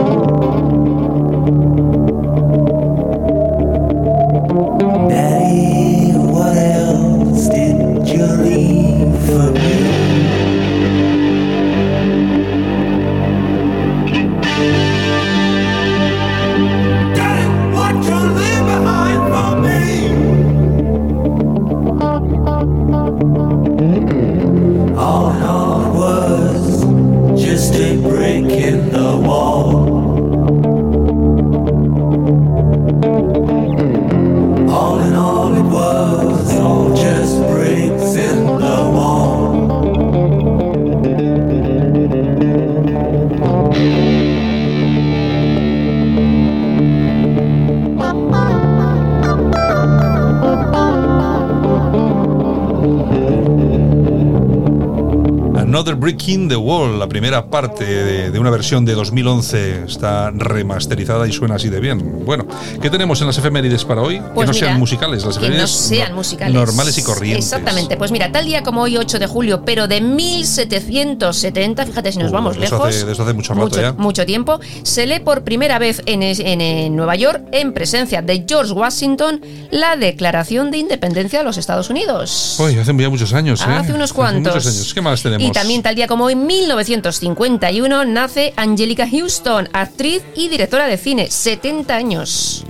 In 56.27 56.47
the 56.49 56.55
Wall, 56.55 56.97
la 56.99 57.07
primera 57.07 57.49
parte 57.49 57.85
de, 57.85 58.31
de 58.31 58.39
una 58.39 58.49
versión 58.49 58.83
de 58.85 58.93
2011. 58.93 59.83
Está 59.85 60.31
remasterizada 60.31 61.27
y 61.27 61.31
suena 61.31 61.55
así 61.55 61.69
de 61.69 61.79
bien. 61.79 62.25
Bueno, 62.25 62.45
¿qué 62.81 62.89
tenemos 62.89 63.21
en 63.21 63.27
las 63.27 63.37
efemérides 63.37 63.85
para 63.85 64.01
hoy? 64.01 64.19
Pues 64.33 64.33
que 64.33 64.45
no 64.47 64.53
mira, 64.53 64.67
sean 64.67 64.79
musicales, 64.79 65.23
las 65.25 65.35
que 65.35 65.41
no 65.41 65.45
efemérides 65.47 65.71
sean 65.71 66.09
no- 66.09 66.15
musicales. 66.17 66.53
normales 66.55 66.97
y 66.97 67.03
corrientes. 67.03 67.45
Exactamente. 67.45 67.97
Pues 67.97 68.11
mira, 68.11 68.31
tal 68.31 68.45
día 68.45 68.63
como 68.63 68.81
hoy, 68.81 68.97
8 68.97 69.19
de 69.19 69.27
julio, 69.27 69.63
pero 69.65 69.87
de 69.87 70.01
1770, 70.01 71.85
fíjate 71.85 72.11
si 72.11 72.19
nos 72.19 72.31
Uh, 72.31 72.33
vamos 72.33 72.57
lejos. 72.57 72.87
hace- 72.87 73.11
eso 73.11 73.23
hace 73.23 73.33
mucho 73.33 73.53
rato 73.53 73.79
ya. 73.81 73.93
mucho 73.93 74.25
tiempo. 74.25 74.59
Se 74.83 75.05
lee 75.05 75.19
por 75.19 75.43
primera 75.43 75.79
vez 75.79 76.01
en, 76.05 76.23
es- 76.23 76.39
en, 76.39 76.61
en 76.61 76.95
Nueva 76.95 77.15
York, 77.15 77.43
en 77.51 77.73
presencia 77.73 78.21
de 78.21 78.45
George 78.47 78.71
Washington, 78.73 79.41
la 79.71 79.95
Declaración 79.95 80.71
de 80.71 80.77
Independencia 80.77 81.39
de 81.39 81.45
los 81.45 81.57
Estados 81.57 81.89
Unidos. 81.89 82.57
Uy, 82.59 82.77
hace 82.79 82.95
ya 82.97 83.09
muchos 83.09 83.33
años, 83.33 83.61
¿eh? 83.61 83.65
Hace 83.67 83.93
unos 83.93 84.13
cuantos. 84.13 84.53
muchos 84.53 84.65
años. 84.67 84.93
¿Qué 84.93 85.01
más 85.01 85.21
tenemos? 85.21 85.47
Y 85.47 85.51
también 85.51 85.81
tal 85.81 85.95
día 85.95 86.07
como 86.07 86.14
hoy, 86.23 86.35
1951, 86.35 88.05
nace 88.05 88.53
Angelica 88.55 89.05
Houston, 89.09 89.67
actriz 89.73 90.23
y 90.33 90.47
directora 90.47 90.87
de 90.87 90.97
cine, 90.97 91.29
70 91.29 91.93
años. 91.93 92.65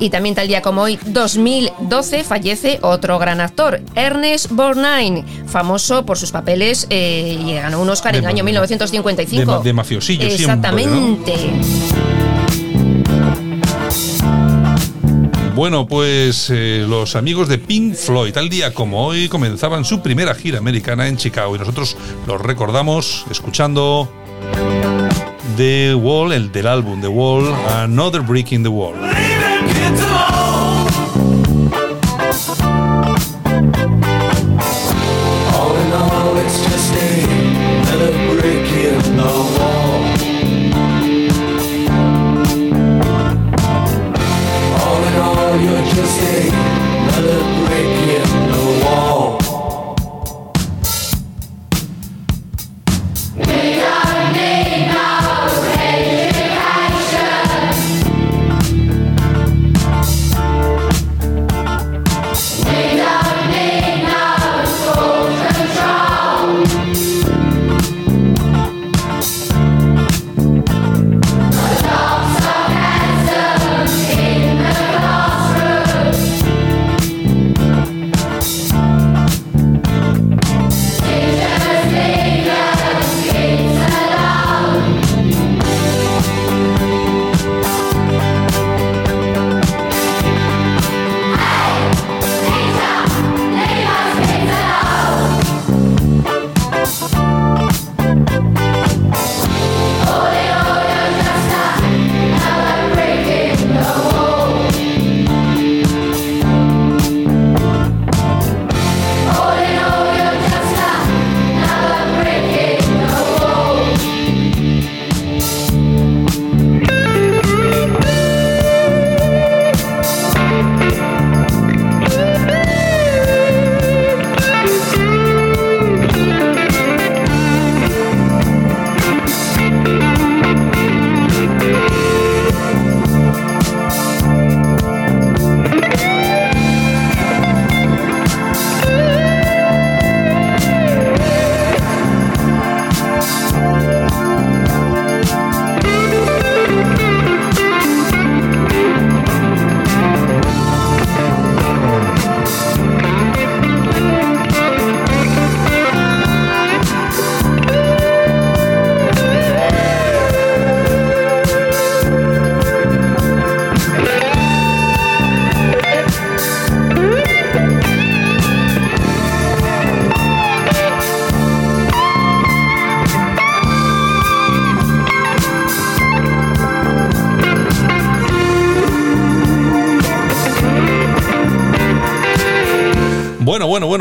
Y 0.00 0.10
también 0.10 0.34
tal 0.34 0.48
día 0.48 0.62
como 0.62 0.82
hoy, 0.82 0.98
2012, 1.06 2.24
fallece 2.24 2.78
otro 2.82 3.18
gran 3.18 3.40
actor, 3.40 3.80
Ernest 3.94 4.50
Borgnine, 4.50 5.24
famoso 5.46 6.04
por 6.04 6.18
sus 6.18 6.30
papeles 6.30 6.86
eh, 6.90 7.38
y 7.44 7.54
ganó 7.54 7.80
un 7.80 7.88
Oscar 7.88 8.12
De 8.12 8.18
en 8.18 8.24
el 8.24 8.30
año 8.30 8.44
1955. 8.44 9.58
de 9.58 9.64
de 9.64 9.72
mafiosillo 9.72 10.22
siempre, 10.22 10.44
Exactamente. 10.44 11.34
Bueno, 15.54 15.86
pues 15.86 16.50
eh, 16.50 16.84
los 16.88 17.14
amigos 17.14 17.46
de 17.46 17.58
Pink 17.58 17.94
Floyd, 17.94 18.32
tal 18.32 18.48
día 18.48 18.74
como 18.74 19.06
hoy, 19.06 19.28
comenzaban 19.28 19.84
su 19.84 20.02
primera 20.02 20.34
gira 20.34 20.58
americana 20.58 21.06
en 21.06 21.16
Chicago 21.16 21.54
y 21.54 21.60
nosotros 21.60 21.96
los 22.26 22.40
recordamos 22.40 23.24
escuchando 23.30 24.10
The 25.56 25.94
Wall, 25.94 26.32
el 26.32 26.50
del 26.50 26.66
álbum 26.66 27.00
The 27.00 27.06
Wall, 27.06 27.54
Another 27.68 28.22
Brick 28.22 28.50
in 28.50 28.64
the 28.64 28.68
Wall. 28.68 28.96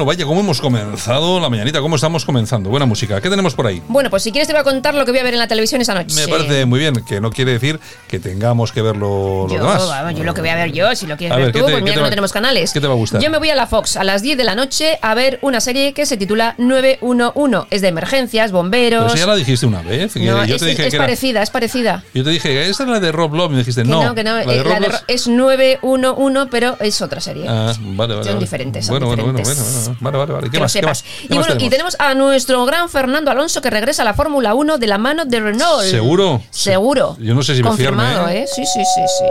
Bueno, 0.04 0.18
vaya, 0.18 0.26
cómo 0.26 0.42
hemos 0.42 0.60
comenzado 0.60 1.40
la 1.40 1.48
mañanita, 1.50 1.80
cómo 1.80 1.96
estamos 1.96 2.26
comenzando. 2.26 2.70
Buena 2.70 2.86
música. 2.86 3.22
¿Qué 3.22 3.30
tenemos 3.30 3.54
por 3.56 3.68
ahí? 3.68 3.82
Bueno, 3.88 4.10
pues 4.10 4.22
si 4.24 4.32
quieres 4.34 4.48
te 4.48 4.54
voy 4.54 4.60
a 4.60 4.64
contar 4.66 4.94
lo 4.96 5.06
que 5.06 5.12
voy 5.12 5.20
a 5.22 5.24
ver 5.24 5.34
en 5.34 5.40
la 5.40 5.48
televisión 5.48 5.80
esa 5.80 5.94
noche. 5.94 6.14
Me 6.16 6.28
parece 6.28 6.66
muy 6.66 6.80
bien, 6.80 6.94
que 7.08 7.22
no 7.22 7.32
quiere 7.32 7.54
decir 7.54 7.80
que 8.10 8.20
tengamos 8.20 8.74
que 8.74 8.82
ver 8.82 8.98
lo, 8.98 9.48
lo 9.48 9.54
Yo, 9.54 9.60
demás. 9.60 9.88
vamos, 9.88 10.16
yo 10.16 10.26
lo 10.26 10.34
que 10.34 10.42
voy 10.42 10.50
a 10.50 10.56
ver 10.56 10.74
yo, 10.74 10.94
si 10.96 11.08
lo 11.08 11.16
quieres 11.16 11.34
A 11.34 11.38
ver, 11.38 11.46
ver, 11.46 11.54
¿qué 11.54 11.60
tú, 11.60 11.66
te- 11.68 11.72
pues 11.72 11.84
mira 11.84 11.94
que 11.94 12.00
va- 12.02 12.08
no 12.08 12.10
tenemos 12.10 12.34
canales. 12.34 12.74
qué 12.74 12.82
te 12.82 12.88
va 12.88 12.94
a 12.94 12.98
gustar? 12.98 13.22
Yo 13.22 13.30
me 13.30 13.38
voy 13.38 13.50
a 13.50 13.56
la 13.56 13.66
Fox 13.66 13.96
a 13.96 14.04
las 14.04 14.22
10 14.22 14.38
de 14.38 14.44
la 14.44 14.56
noche 14.56 15.00
a 15.02 15.14
ver 15.14 15.40
una 15.42 15.62
serie 15.62 15.94
que 15.94 16.06
se 16.06 16.18
titula 16.18 16.56
911. 16.58 17.68
Es 17.70 17.82
de 17.82 17.88
emergencias, 17.88 18.52
bomberos. 18.52 19.04
Pero 19.04 19.14
si 19.14 19.20
ya 19.20 19.28
la 19.28 19.36
dijiste 19.38 19.66
una 19.66 19.82
vez. 19.84 20.16
No, 20.18 20.44
yo 20.46 20.56
es, 20.56 20.62
te 20.62 20.68
dije 20.68 20.84
es 20.84 20.90
que 20.90 20.96
era- 20.98 21.06
parecida, 21.06 21.42
es 21.42 21.50
parecida. 21.50 22.04
Yo 22.14 22.26
te 22.26 22.30
dije, 22.30 22.70
esta 22.70 22.84
es 22.84 22.90
la 22.90 23.00
de 23.00 23.14
Rob 23.14 23.34
Love, 23.36 23.52
me 23.52 23.58
dijiste, 23.60 23.84
Que 23.84 23.88
no. 23.88 24.04
no, 24.04 24.14
que 24.16 24.26
no, 24.26 24.34
la 24.36 24.46
de 24.46 24.58
eh, 24.58 24.64
Rob 24.64 24.74
la 24.74 24.80
de 24.90 24.96
es 25.08 25.28
911, 25.30 26.48
pero 26.52 26.76
es 26.82 27.02
otra 27.02 27.22
serie. 27.22 27.46
Ah, 27.48 27.74
vale, 27.80 28.16
vale. 28.16 28.26
Son 28.26 28.34
vale. 28.34 28.40
diferentes, 28.40 28.86
son 28.86 28.94
bueno, 28.94 29.08
bueno, 29.08 29.24
bueno, 29.24 29.38
diferentes. 29.40 29.64
bueno, 29.74 29.84
bueno, 29.86 29.93
vale, 30.00 30.18
vale, 30.18 30.34
vale. 30.34 30.46
¿Qué 30.48 30.52
que 30.52 30.58
lo 30.58 30.64
más? 30.64 30.74
¿Qué 30.74 30.80
sepas. 30.80 31.04
más? 31.04 31.14
¿Qué 31.22 31.34
Y 31.34 31.38
más 31.38 31.48
bueno, 31.48 31.64
y 31.66 31.70
tenemos 31.70 31.96
a 32.00 32.14
nuestro 32.14 32.66
gran 32.66 32.90
Fernando 32.90 33.32
Alonso 33.32 33.62
que 33.62 33.70
regresa 33.70 34.02
a 34.04 34.06
la 34.06 34.14
Fórmula 34.14 34.54
1 34.54 34.78
de 34.78 34.88
la 34.88 34.98
mano 34.98 35.26
de 35.26 35.40
Renault. 35.40 35.84
¿Seguro? 35.84 36.42
Seguro. 36.52 37.18
Yo 37.20 37.36
no 37.36 37.44
sé 37.44 37.56
si 37.56 37.64
me 37.64 37.70
Confirmado, 37.70 38.26
fiarme, 38.26 38.40
¿eh? 38.40 38.44
¿eh? 38.44 38.48
Sí, 38.48 38.64
sí, 38.66 38.82
sí, 38.84 39.02
sí. 39.20 39.26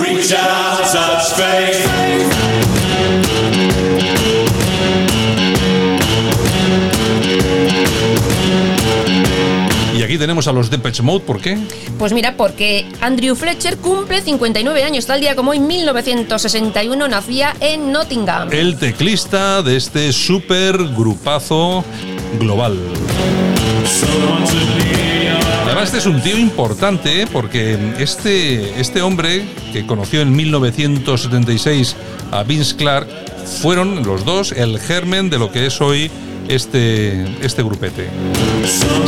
Reach 0.00 0.32
out, 0.32 0.92
touch 0.92 1.36
faith. 1.36 2.31
Aquí 10.12 10.18
tenemos 10.18 10.46
a 10.46 10.52
los 10.52 10.68
Depeche 10.68 11.02
Mode, 11.02 11.24
¿por 11.24 11.40
qué? 11.40 11.56
Pues 11.98 12.12
mira, 12.12 12.36
porque 12.36 12.84
Andrew 13.00 13.34
Fletcher 13.34 13.78
cumple 13.78 14.20
59 14.20 14.84
años, 14.84 15.06
tal 15.06 15.22
día 15.22 15.34
como 15.34 15.52
hoy, 15.52 15.58
1961, 15.58 17.08
nacía 17.08 17.56
en 17.60 17.92
Nottingham. 17.92 18.52
El 18.52 18.76
teclista 18.76 19.62
de 19.62 19.78
este 19.78 20.12
super 20.12 20.76
grupazo 20.76 21.82
global. 22.38 22.78
Además, 25.64 25.84
este 25.84 25.96
es 25.96 26.04
un 26.04 26.20
tío 26.20 26.36
importante 26.36 27.22
¿eh? 27.22 27.26
porque 27.32 27.78
este, 27.98 28.78
este 28.78 29.00
hombre 29.00 29.46
que 29.72 29.86
conoció 29.86 30.20
en 30.20 30.36
1976 30.36 31.96
a 32.32 32.42
Vince 32.42 32.76
Clark 32.76 33.08
fueron 33.62 34.02
los 34.02 34.26
dos 34.26 34.52
el 34.52 34.78
germen 34.78 35.30
de 35.30 35.38
lo 35.38 35.50
que 35.50 35.64
es 35.64 35.80
hoy 35.80 36.10
este, 36.48 37.24
este 37.44 37.62
grupete. 37.62 38.08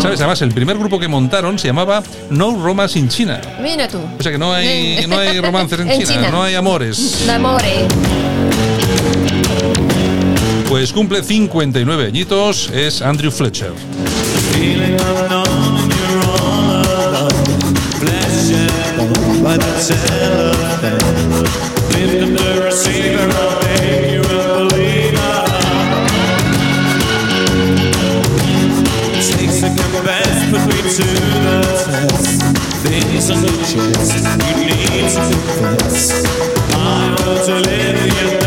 ¿Sabes? 0.01 0.21
Además, 0.21 0.43
el 0.43 0.53
primer 0.53 0.79
grupo 0.79 0.99
que 0.99 1.09
montaron 1.09 1.59
se 1.59 1.69
llamaba 1.69 2.03
No 2.31 2.63
Romance 2.63 2.99
in 2.99 3.09
China. 3.09 3.41
Mira 3.63 3.89
tú. 3.89 3.99
O 4.19 4.23
sea 4.23 4.33
que 4.33 4.39
no 4.39 4.53
hay, 4.53 5.05
no 5.09 5.19
hay 5.19 5.41
romances 5.41 5.81
en, 5.81 5.91
En 5.91 6.01
China, 6.01 6.15
China. 6.15 6.31
no 6.31 6.43
hay 6.43 6.55
amores. 6.55 7.29
Amore. 7.29 7.87
Pues 10.69 10.93
cumple 10.93 11.23
59 11.23 12.07
añitos, 12.07 12.71
es 12.71 13.01
Andrew 13.01 13.31
Fletcher. 13.31 13.73
To 30.95 31.03
the 31.03 31.61
test. 31.85 32.41
Things 32.85 33.31
on 33.31 33.43
your 33.43 33.57
chest, 33.65 34.25
you 34.47 34.67
need 34.67 35.11
to 35.11 35.23
confess. 35.59 36.25
I 36.73 37.17
want 37.27 37.45
to 37.47 38.44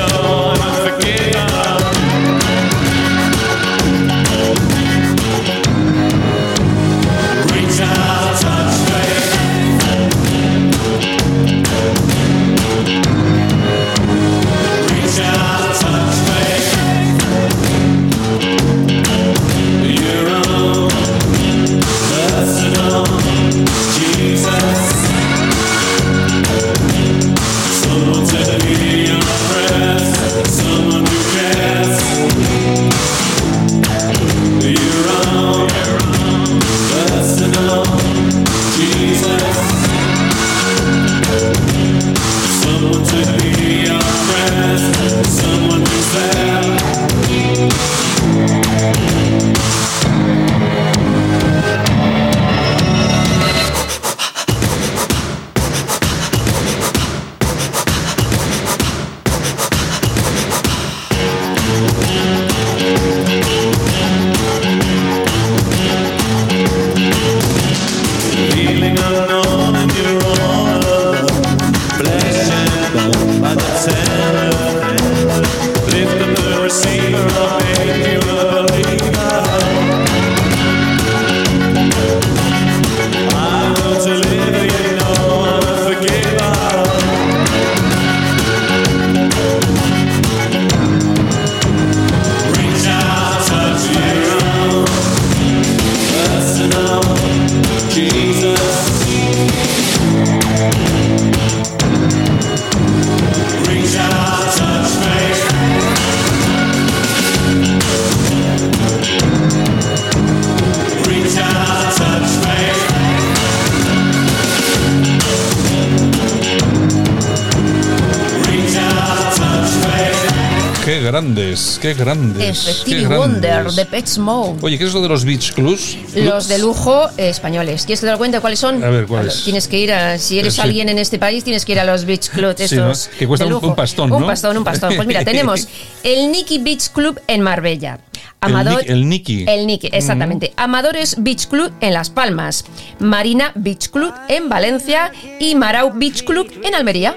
Qué 121.07 121.11
grandes, 121.11 121.79
qué 121.81 121.93
grandes. 121.93 122.65
qué 122.65 122.73
Stevie 122.73 123.07
grandes. 123.07 123.17
Wonder, 123.17 123.71
de 123.71 123.85
Pet 123.85 124.17
Mode. 124.17 124.57
Oye, 124.61 124.77
¿qué 124.77 124.83
es 124.83 124.93
lo 124.93 125.01
de 125.01 125.07
los 125.07 125.23
Beach 125.23 125.53
Clubs? 125.53 125.97
Los 126.13 126.49
de 126.49 126.59
lujo 126.59 127.07
eh, 127.15 127.29
españoles. 127.29 127.85
¿Quieres 127.85 128.01
que 128.01 128.07
te 128.07 128.11
lo 128.11 128.17
cuente 128.17 128.41
cuáles 128.41 128.59
son? 128.59 128.83
A 128.83 128.89
ver, 128.89 129.05
¿cuáles? 129.07 129.41
Tienes 129.45 129.69
que 129.69 129.79
ir 129.79 129.93
a, 129.93 130.17
si 130.17 130.37
eres 130.37 130.55
Sí. 130.55 130.61
alguien 130.61 130.89
en 130.89 130.99
este 130.99 131.17
país, 131.17 131.45
tienes 131.45 131.63
que 131.63 131.71
ir 131.71 131.79
a 131.79 131.85
los 131.85 132.03
beach 132.03 132.23
Sí, 132.57 132.75
¿no? 132.75 132.91
Que 133.17 133.25
cuesta 133.25 133.45
de 133.45 133.53
un- 133.53 133.63
un 133.63 133.73
pastón, 133.75 134.11
Un 134.11 134.19
¿no? 134.19 134.27
pastón, 134.27 134.57
un 134.57 134.65
pastón. 134.65 134.97
Pues 134.97 135.07
mira, 135.07 135.23
tenemos 135.23 135.69
el 136.03 136.29
Nikki 136.29 136.57
Beach 136.57 136.89
Club 136.89 137.21
en 137.27 137.39
Marbella. 137.39 137.99
El 138.41 138.53
Amador- 138.53 138.83
el 138.85 139.07
Nikki. 139.07 139.45
El 139.47 139.65
Nikki, 139.65 139.89
exactamente. 139.93 140.51
Amadores 140.57 141.15
Beach 141.19 141.47
Club 141.47 141.71
en 141.79 141.93
Las 141.93 142.09
Palmas. 142.09 142.65
Marina 142.99 143.53
Beach 143.55 143.89
Club 143.91 144.13
en 144.27 144.49
Valencia. 144.49 145.13
Y 145.39 145.55
Marau 145.55 145.93
Beach 145.95 146.25
Club 146.25 146.51
en 146.63 146.75
Almería. 146.75 147.15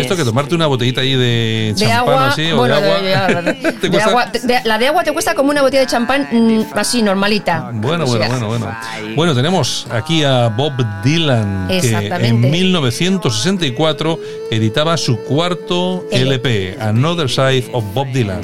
Esto 0.00 0.16
que 0.16 0.24
tomarte 0.24 0.54
una 0.54 0.66
botellita 0.66 1.00
ahí 1.00 1.12
de 1.14 1.72
De 1.74 1.74
champán 1.76 1.98
agua, 1.98 2.28
así 2.28 2.50
o 2.52 2.56
bueno, 2.56 2.80
de 2.80 3.14
agua. 3.14 3.42
de- 3.42 3.54
de- 3.88 4.02
agua- 4.02 4.26
de- 4.26 4.60
la 4.64 4.78
de 4.78 4.86
agua 4.88 5.02
te 5.04 5.12
cuesta 5.12 5.34
como 5.34 5.50
una 5.50 5.62
botella 5.62 5.80
de 5.80 5.86
champán 5.86 6.28
mm, 6.30 6.62
así, 6.78 7.02
normalita. 7.02 7.70
Bueno, 7.72 8.04
O 8.04 8.06
bueno, 8.08 8.24
sea, 8.24 8.28
bueno, 8.28 8.46
bueno. 8.48 8.76
Bueno, 9.16 9.34
tenemos 9.34 9.86
aquí 9.90 10.22
a 10.24 10.48
Bob 10.48 10.72
Dylan, 11.02 11.68
que 11.68 12.08
en 12.28 12.40
1964 12.50 14.20
editaba 14.50 14.96
su 14.96 15.18
cuarto 15.20 16.04
LP, 16.10 16.76
Another 16.80 17.28
Side 17.30 17.68
of 17.72 17.84
Bob 17.94 18.08
Dylan. 18.12 18.40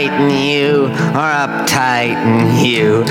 Frighten 0.00 0.30
you, 0.30 0.86
or 1.14 1.28
uptighten 1.28 2.64
you, 2.64 3.04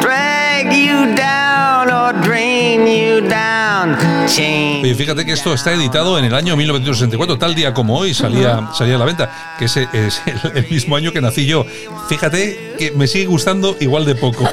drag 0.00 0.72
you 0.72 1.14
down 1.14 1.90
or 1.90 2.14
drain 2.22 2.86
you 2.86 3.20
down, 3.28 3.94
change. 4.26 4.82
Oye, 4.84 4.94
fíjate 4.94 5.26
que 5.26 5.32
esto 5.32 5.52
está 5.52 5.74
editado 5.74 6.18
en 6.18 6.24
el 6.24 6.34
año 6.34 6.56
1964, 6.56 7.38
tal 7.38 7.54
día 7.54 7.74
como 7.74 7.98
hoy 7.98 8.14
salía, 8.14 8.70
salía 8.72 8.96
a 8.96 8.98
la 8.98 9.04
venta, 9.04 9.56
que 9.58 9.66
ese 9.66 9.86
es 9.92 10.22
el, 10.24 10.40
el 10.56 10.66
mismo 10.70 10.96
año 10.96 11.12
que 11.12 11.20
nací 11.20 11.44
yo. 11.44 11.66
Fíjate 12.08 12.74
que 12.78 12.92
me 12.92 13.06
sigue 13.06 13.26
gustando 13.26 13.76
igual 13.80 14.06
de 14.06 14.14
poco. 14.14 14.44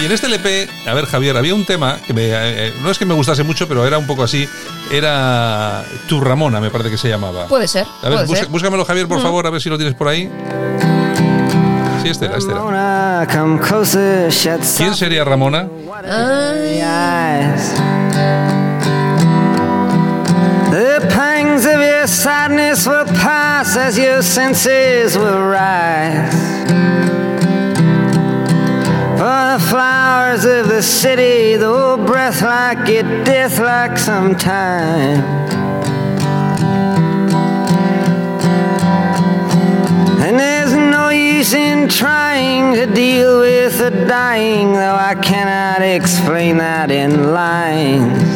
Oye, 0.00 0.06
en 0.06 0.12
este 0.12 0.28
LP, 0.28 0.66
a 0.86 0.94
ver 0.94 1.04
Javier, 1.04 1.36
había 1.36 1.54
un 1.54 1.66
tema 1.66 1.98
que 2.06 2.14
me, 2.14 2.22
eh, 2.30 2.72
no 2.82 2.90
es 2.90 2.96
que 2.98 3.04
me 3.04 3.12
gustase 3.12 3.42
mucho, 3.42 3.68
pero 3.68 3.86
era 3.86 3.98
un 3.98 4.06
poco 4.06 4.22
así. 4.22 4.48
Era 4.90 5.84
Tu 6.08 6.18
Ramona, 6.22 6.58
me 6.58 6.70
parece 6.70 6.88
que 6.90 6.96
se 6.96 7.06
llamaba. 7.10 7.46
Puede 7.48 7.68
ser. 7.68 7.86
A 8.02 8.08
ver, 8.08 8.12
puede 8.14 8.26
busca- 8.26 8.38
ser. 8.40 8.48
búscamelo 8.48 8.84
Javier, 8.86 9.06
por 9.06 9.18
Mm. 9.18 9.22
favor, 9.22 9.46
a 9.46 9.50
ver 9.50 9.60
si 9.60 9.68
lo 9.68 9.76
tienes 9.76 9.94
por 9.94 10.08
ahí. 10.08 10.30
Sí, 12.02 12.08
este 12.08 12.24
era, 12.24 12.38
este 12.38 12.50
era. 12.50 13.26
¿Quién 14.78 14.94
sería 14.94 15.22
Ramona? 15.22 15.68
The 20.70 21.00
pangs 21.14 21.66
of 21.66 21.80
your 21.80 22.08
sadness 22.08 22.86
will 22.86 23.04
pass 23.22 23.76
as 23.76 23.96
your 23.98 24.22
senses 24.22 25.14
will 25.16 25.42
rise. 25.52 26.89
flowers 29.68 30.44
of 30.44 30.68
the 30.68 30.82
city, 30.82 31.56
though 31.56 31.96
breath 31.96 32.42
like 32.42 32.88
it, 32.88 33.06
death 33.24 33.58
like 33.58 33.98
sometimes. 33.98 35.18
And 40.22 40.38
there's 40.38 40.72
no 40.72 41.08
use 41.10 41.52
in 41.52 41.88
trying 41.88 42.74
to 42.74 42.86
deal 42.86 43.40
with 43.40 43.78
the 43.78 43.90
dying, 44.06 44.72
though 44.72 44.94
I 44.94 45.14
cannot 45.16 45.82
explain 45.82 46.58
that 46.58 46.90
in 46.90 47.32
lines. 47.32 48.29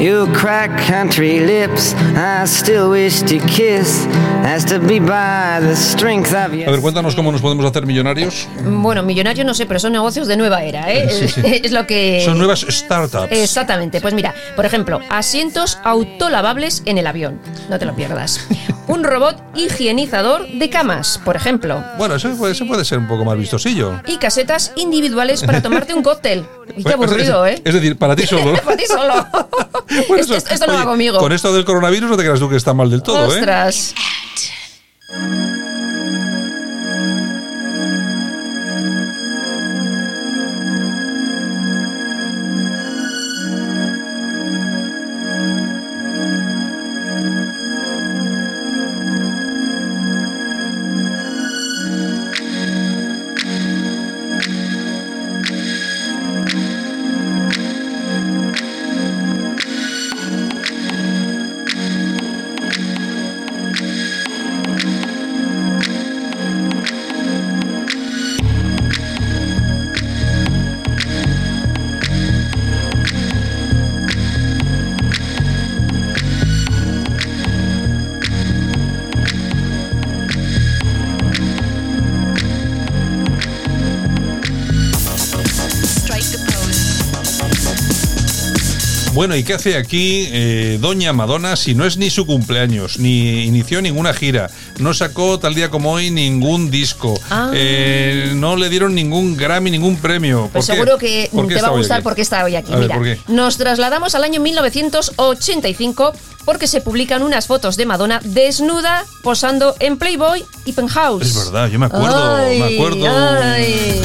You 0.00 0.26
crack 0.32 0.70
country 0.86 1.40
lips, 1.40 1.94
I 2.16 2.46
still 2.46 2.88
wish 2.88 3.20
to 3.24 3.38
kiss, 3.40 4.06
as 4.42 4.64
to 4.64 4.78
be 4.78 4.98
by 4.98 5.60
the 5.60 5.76
strength 5.76 6.32
of 6.32 6.54
your. 6.54 6.68
A 6.68 6.70
ver, 6.70 6.80
cuéntanos 6.80 7.14
cómo 7.14 7.30
nos 7.30 7.42
podemos 7.42 7.66
hacer 7.66 7.84
millonarios. 7.84 8.48
Bueno, 8.64 9.02
millonario 9.02 9.44
no 9.44 9.52
sé, 9.52 9.66
pero 9.66 9.78
son 9.78 9.92
negocios 9.92 10.26
de 10.26 10.38
nueva 10.38 10.64
era, 10.64 10.90
¿eh? 10.90 11.06
Sí, 11.10 11.28
sí. 11.28 11.42
Es 11.64 11.72
lo 11.72 11.86
que... 11.86 12.22
Son 12.24 12.38
nuevas 12.38 12.64
startups. 12.66 13.30
Exactamente. 13.30 14.00
Pues 14.00 14.14
mira, 14.14 14.34
por 14.56 14.64
ejemplo, 14.64 15.00
asientos 15.10 15.76
autolavables 15.84 16.82
en 16.86 16.96
el 16.96 17.06
avión. 17.06 17.38
No 17.68 17.78
te 17.78 17.84
lo 17.84 17.94
pierdas. 17.94 18.40
Un 18.86 19.04
robot 19.04 19.36
higienizador 19.54 20.48
de 20.48 20.70
camas, 20.70 21.20
por 21.24 21.36
ejemplo. 21.36 21.84
Bueno, 21.98 22.14
eso 22.14 22.34
puede, 22.36 22.52
eso 22.54 22.66
puede 22.66 22.86
ser 22.86 22.98
un 22.98 23.06
poco 23.06 23.26
más 23.26 23.36
vistosillo. 23.36 24.00
Y 24.06 24.16
casetas 24.16 24.72
individuales 24.76 25.44
para 25.44 25.60
tomarte 25.62 25.92
un 25.92 26.02
cóctel. 26.02 26.46
Qué 26.74 26.92
aburrido, 26.92 27.46
¿eh? 27.46 27.60
Es 27.64 27.74
decir, 27.74 27.96
para 27.96 28.16
ti 28.16 28.26
solo. 28.26 28.52
Para 28.64 28.76
ti 28.76 28.86
solo. 28.86 29.26
Bueno, 30.08 30.22
esto, 30.36 30.66
no 30.68 30.74
va 30.74 30.84
conmigo. 30.84 31.18
Con 31.18 31.32
esto 31.32 31.52
del 31.52 31.64
coronavirus 31.64 32.10
no 32.10 32.16
te 32.16 32.22
creas 32.22 32.38
tú 32.38 32.48
que 32.48 32.54
está 32.54 32.72
mal 32.72 32.88
del 32.90 33.02
todo, 33.02 33.36
¿eh? 33.36 33.40
Bueno, 89.30 89.42
¿y 89.42 89.44
qué 89.44 89.54
hace 89.54 89.76
aquí 89.76 90.26
eh, 90.32 90.78
Doña 90.80 91.12
Madonna 91.12 91.54
si 91.54 91.76
no 91.76 91.86
es 91.86 91.96
ni 91.96 92.10
su 92.10 92.26
cumpleaños, 92.26 92.98
ni 92.98 93.44
inició 93.44 93.80
ninguna 93.80 94.12
gira, 94.12 94.50
no 94.80 94.92
sacó 94.92 95.38
tal 95.38 95.54
día 95.54 95.70
como 95.70 95.92
hoy 95.92 96.10
ningún 96.10 96.68
disco, 96.68 97.14
Ah. 97.30 97.52
eh, 97.54 98.32
no 98.34 98.56
le 98.56 98.68
dieron 98.68 98.92
ningún 98.92 99.36
Grammy, 99.36 99.70
ningún 99.70 99.98
premio? 99.98 100.40
¿Por 100.46 100.50
Pues 100.50 100.66
qué? 100.66 100.72
seguro 100.72 100.98
que 100.98 101.28
¿Por 101.32 101.46
qué 101.46 101.54
te 101.54 101.62
va 101.62 101.68
a 101.68 101.70
gustar 101.70 102.02
porque 102.02 102.22
está 102.22 102.42
hoy 102.42 102.56
aquí. 102.56 102.72
A 102.72 102.78
Mira, 102.78 102.98
nos 103.28 103.56
trasladamos 103.56 104.16
al 104.16 104.24
año 104.24 104.40
1985 104.40 106.12
porque 106.44 106.66
se 106.66 106.80
publican 106.80 107.22
unas 107.22 107.46
fotos 107.46 107.76
de 107.76 107.86
Madonna 107.86 108.18
desnuda 108.24 109.04
posando 109.22 109.76
en 109.78 109.96
Playboy 109.96 110.44
y 110.64 110.72
Penthouse. 110.72 111.22
Es 111.24 111.36
verdad, 111.36 111.68
yo 111.68 111.78
me 111.78 111.86
acuerdo, 111.86 112.34
Ay, 112.34 112.58
me 112.58 112.74
acuerdo. 112.74 113.06
ay. 113.08 114.00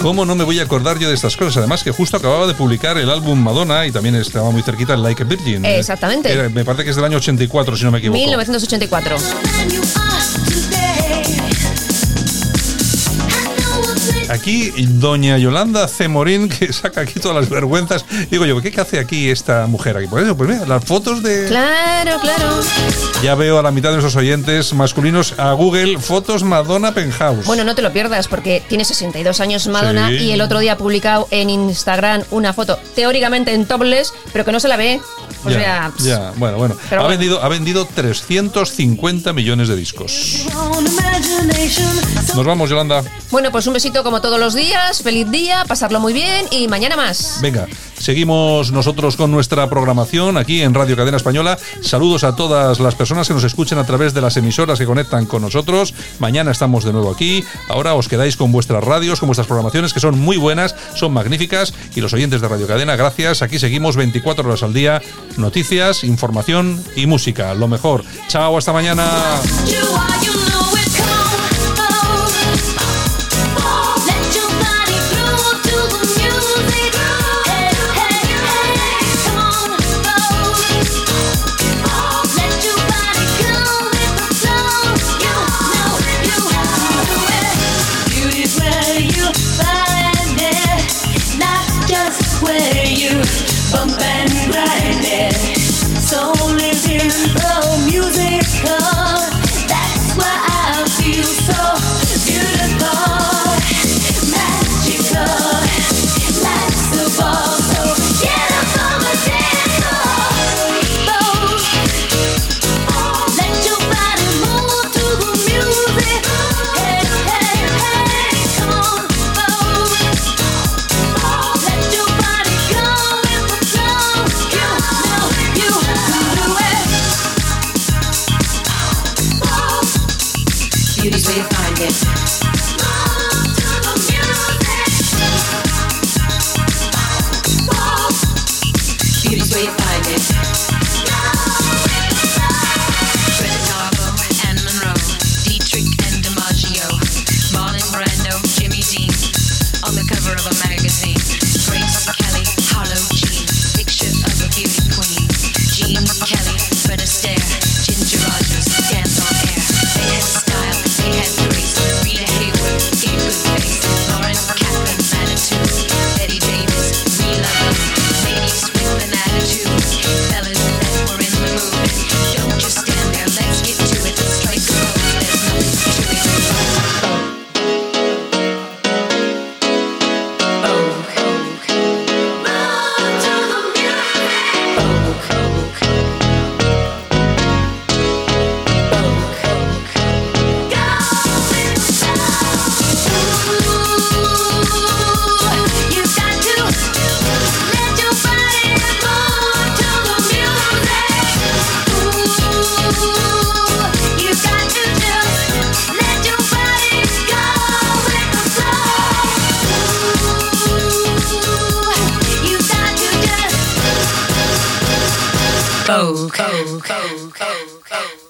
¿Cómo 0.00 0.24
no 0.24 0.34
me 0.34 0.44
voy 0.44 0.58
a 0.58 0.62
acordar 0.62 0.98
yo 0.98 1.08
de 1.08 1.14
estas 1.14 1.36
cosas? 1.36 1.58
Además 1.58 1.84
que 1.84 1.90
justo 1.90 2.16
acababa 2.16 2.46
de 2.46 2.54
publicar 2.54 2.96
el 2.96 3.10
álbum 3.10 3.38
Madonna 3.38 3.86
y 3.86 3.92
también 3.92 4.14
estaba 4.14 4.50
muy 4.50 4.62
cerquita 4.62 4.94
el 4.94 5.02
Like 5.02 5.22
a 5.22 5.26
Virgin. 5.26 5.64
Exactamente. 5.64 6.32
Era- 6.32 6.48
me 6.48 6.64
parece 6.64 6.84
que 6.84 6.90
es 6.90 6.96
del 6.96 7.04
año 7.04 7.18
84, 7.18 7.76
si 7.76 7.84
no 7.84 7.90
me 7.90 7.98
equivoco. 7.98 8.18
1984. 8.18 9.16
Aquí, 14.40 14.72
doña 14.88 15.36
Yolanda 15.36 15.86
Cemorín, 15.86 16.48
que 16.48 16.72
saca 16.72 17.02
aquí 17.02 17.20
todas 17.20 17.36
las 17.36 17.50
vergüenzas. 17.50 18.06
Digo 18.30 18.46
yo, 18.46 18.58
¿qué 18.62 18.72
hace 18.80 18.98
aquí 18.98 19.28
esta 19.28 19.66
mujer 19.66 19.98
aquí? 19.98 20.06
Pues 20.06 20.24
eso, 20.24 20.34
pues 20.34 20.48
mira, 20.48 20.64
las 20.64 20.82
fotos 20.82 21.22
de... 21.22 21.44
Claro, 21.46 22.18
claro. 22.22 22.58
Ya 23.22 23.34
veo 23.34 23.58
a 23.58 23.62
la 23.62 23.70
mitad 23.70 23.90
de 23.90 23.96
nuestros 23.96 24.16
oyentes 24.16 24.72
masculinos 24.72 25.34
a 25.38 25.52
Google, 25.52 25.98
fotos 25.98 26.42
Madonna 26.42 26.94
Penthouse. 26.94 27.44
Bueno, 27.44 27.64
no 27.64 27.74
te 27.74 27.82
lo 27.82 27.92
pierdas 27.92 28.28
porque 28.28 28.62
tiene 28.66 28.86
62 28.86 29.40
años 29.40 29.66
Madonna 29.66 30.08
Sí. 30.08 30.14
y 30.14 30.32
el 30.32 30.40
otro 30.40 30.58
día 30.60 30.72
ha 30.72 30.78
publicado 30.78 31.28
en 31.30 31.50
Instagram 31.50 32.22
una 32.30 32.54
foto 32.54 32.78
teóricamente 32.94 33.52
en 33.52 33.66
topless, 33.66 34.14
pero 34.32 34.46
que 34.46 34.52
no 34.52 34.60
se 34.60 34.68
la 34.68 34.78
ve. 34.78 35.02
O 35.44 35.50
ya, 35.50 35.58
sea, 35.58 35.92
ya, 35.98 36.32
bueno, 36.36 36.58
bueno. 36.58 36.76
Pero 36.88 37.00
ha, 37.00 37.04
bueno. 37.04 37.18
Vendido, 37.18 37.42
ha 37.42 37.48
vendido 37.48 37.86
350 37.86 39.32
millones 39.32 39.68
de 39.68 39.76
discos. 39.76 40.46
Nos 42.34 42.44
vamos, 42.44 42.68
Yolanda. 42.70 43.02
bueno, 43.30 43.50
pues 43.50 43.66
un 43.66 43.74
besito 43.74 44.04
como 44.04 44.20
todos 44.20 44.38
los 44.38 44.54
días, 44.54 45.02
feliz 45.02 45.30
día, 45.30 45.64
pasarlo 45.66 46.00
muy 46.00 46.12
bien 46.12 46.46
y 46.50 46.68
mañana 46.68 46.96
más. 46.96 47.38
Venga, 47.40 47.66
seguimos 48.00 48.72
nosotros 48.72 49.16
con 49.16 49.30
nuestra 49.30 49.70
programación 49.70 50.36
aquí 50.36 50.62
en 50.62 50.74
Radio 50.74 50.96
Cadena 50.96 51.16
Española. 51.16 51.58
Saludos 51.80 52.24
a 52.24 52.34
todas 52.34 52.80
las 52.80 52.96
personas 52.96 53.28
que 53.28 53.34
nos 53.34 53.44
escuchen 53.44 53.78
a 53.78 53.84
través 53.84 54.14
de 54.14 54.20
las 54.20 54.36
emisoras 54.36 54.78
que 54.78 54.86
conectan 54.86 55.26
con 55.26 55.42
nosotros. 55.42 55.94
Mañana 56.18 56.50
estamos 56.50 56.84
de 56.84 56.92
nuevo 56.92 57.10
aquí. 57.10 57.44
Ahora 57.68 57.94
os 57.94 58.08
quedáis 58.08 58.36
con 58.36 58.50
vuestras 58.50 58.82
radios, 58.82 59.20
con 59.20 59.28
vuestras 59.28 59.46
programaciones 59.46 59.92
que 59.92 60.00
son 60.00 60.18
muy 60.18 60.36
buenas, 60.36 60.74
son 60.94 61.12
magníficas. 61.12 61.74
Y 61.94 62.00
los 62.00 62.12
oyentes 62.12 62.40
de 62.40 62.48
Radio 62.48 62.66
Cadena, 62.66 62.96
gracias. 62.96 63.42
Aquí 63.42 63.58
seguimos 63.58 63.96
24 63.96 64.48
horas 64.48 64.62
al 64.62 64.72
día. 64.72 65.00
Noticias, 65.36 66.02
información 66.02 66.82
y 66.96 67.06
música. 67.06 67.54
Lo 67.54 67.68
mejor. 67.68 68.04
Chao, 68.28 68.56
hasta 68.56 68.72
mañana. 68.72 69.06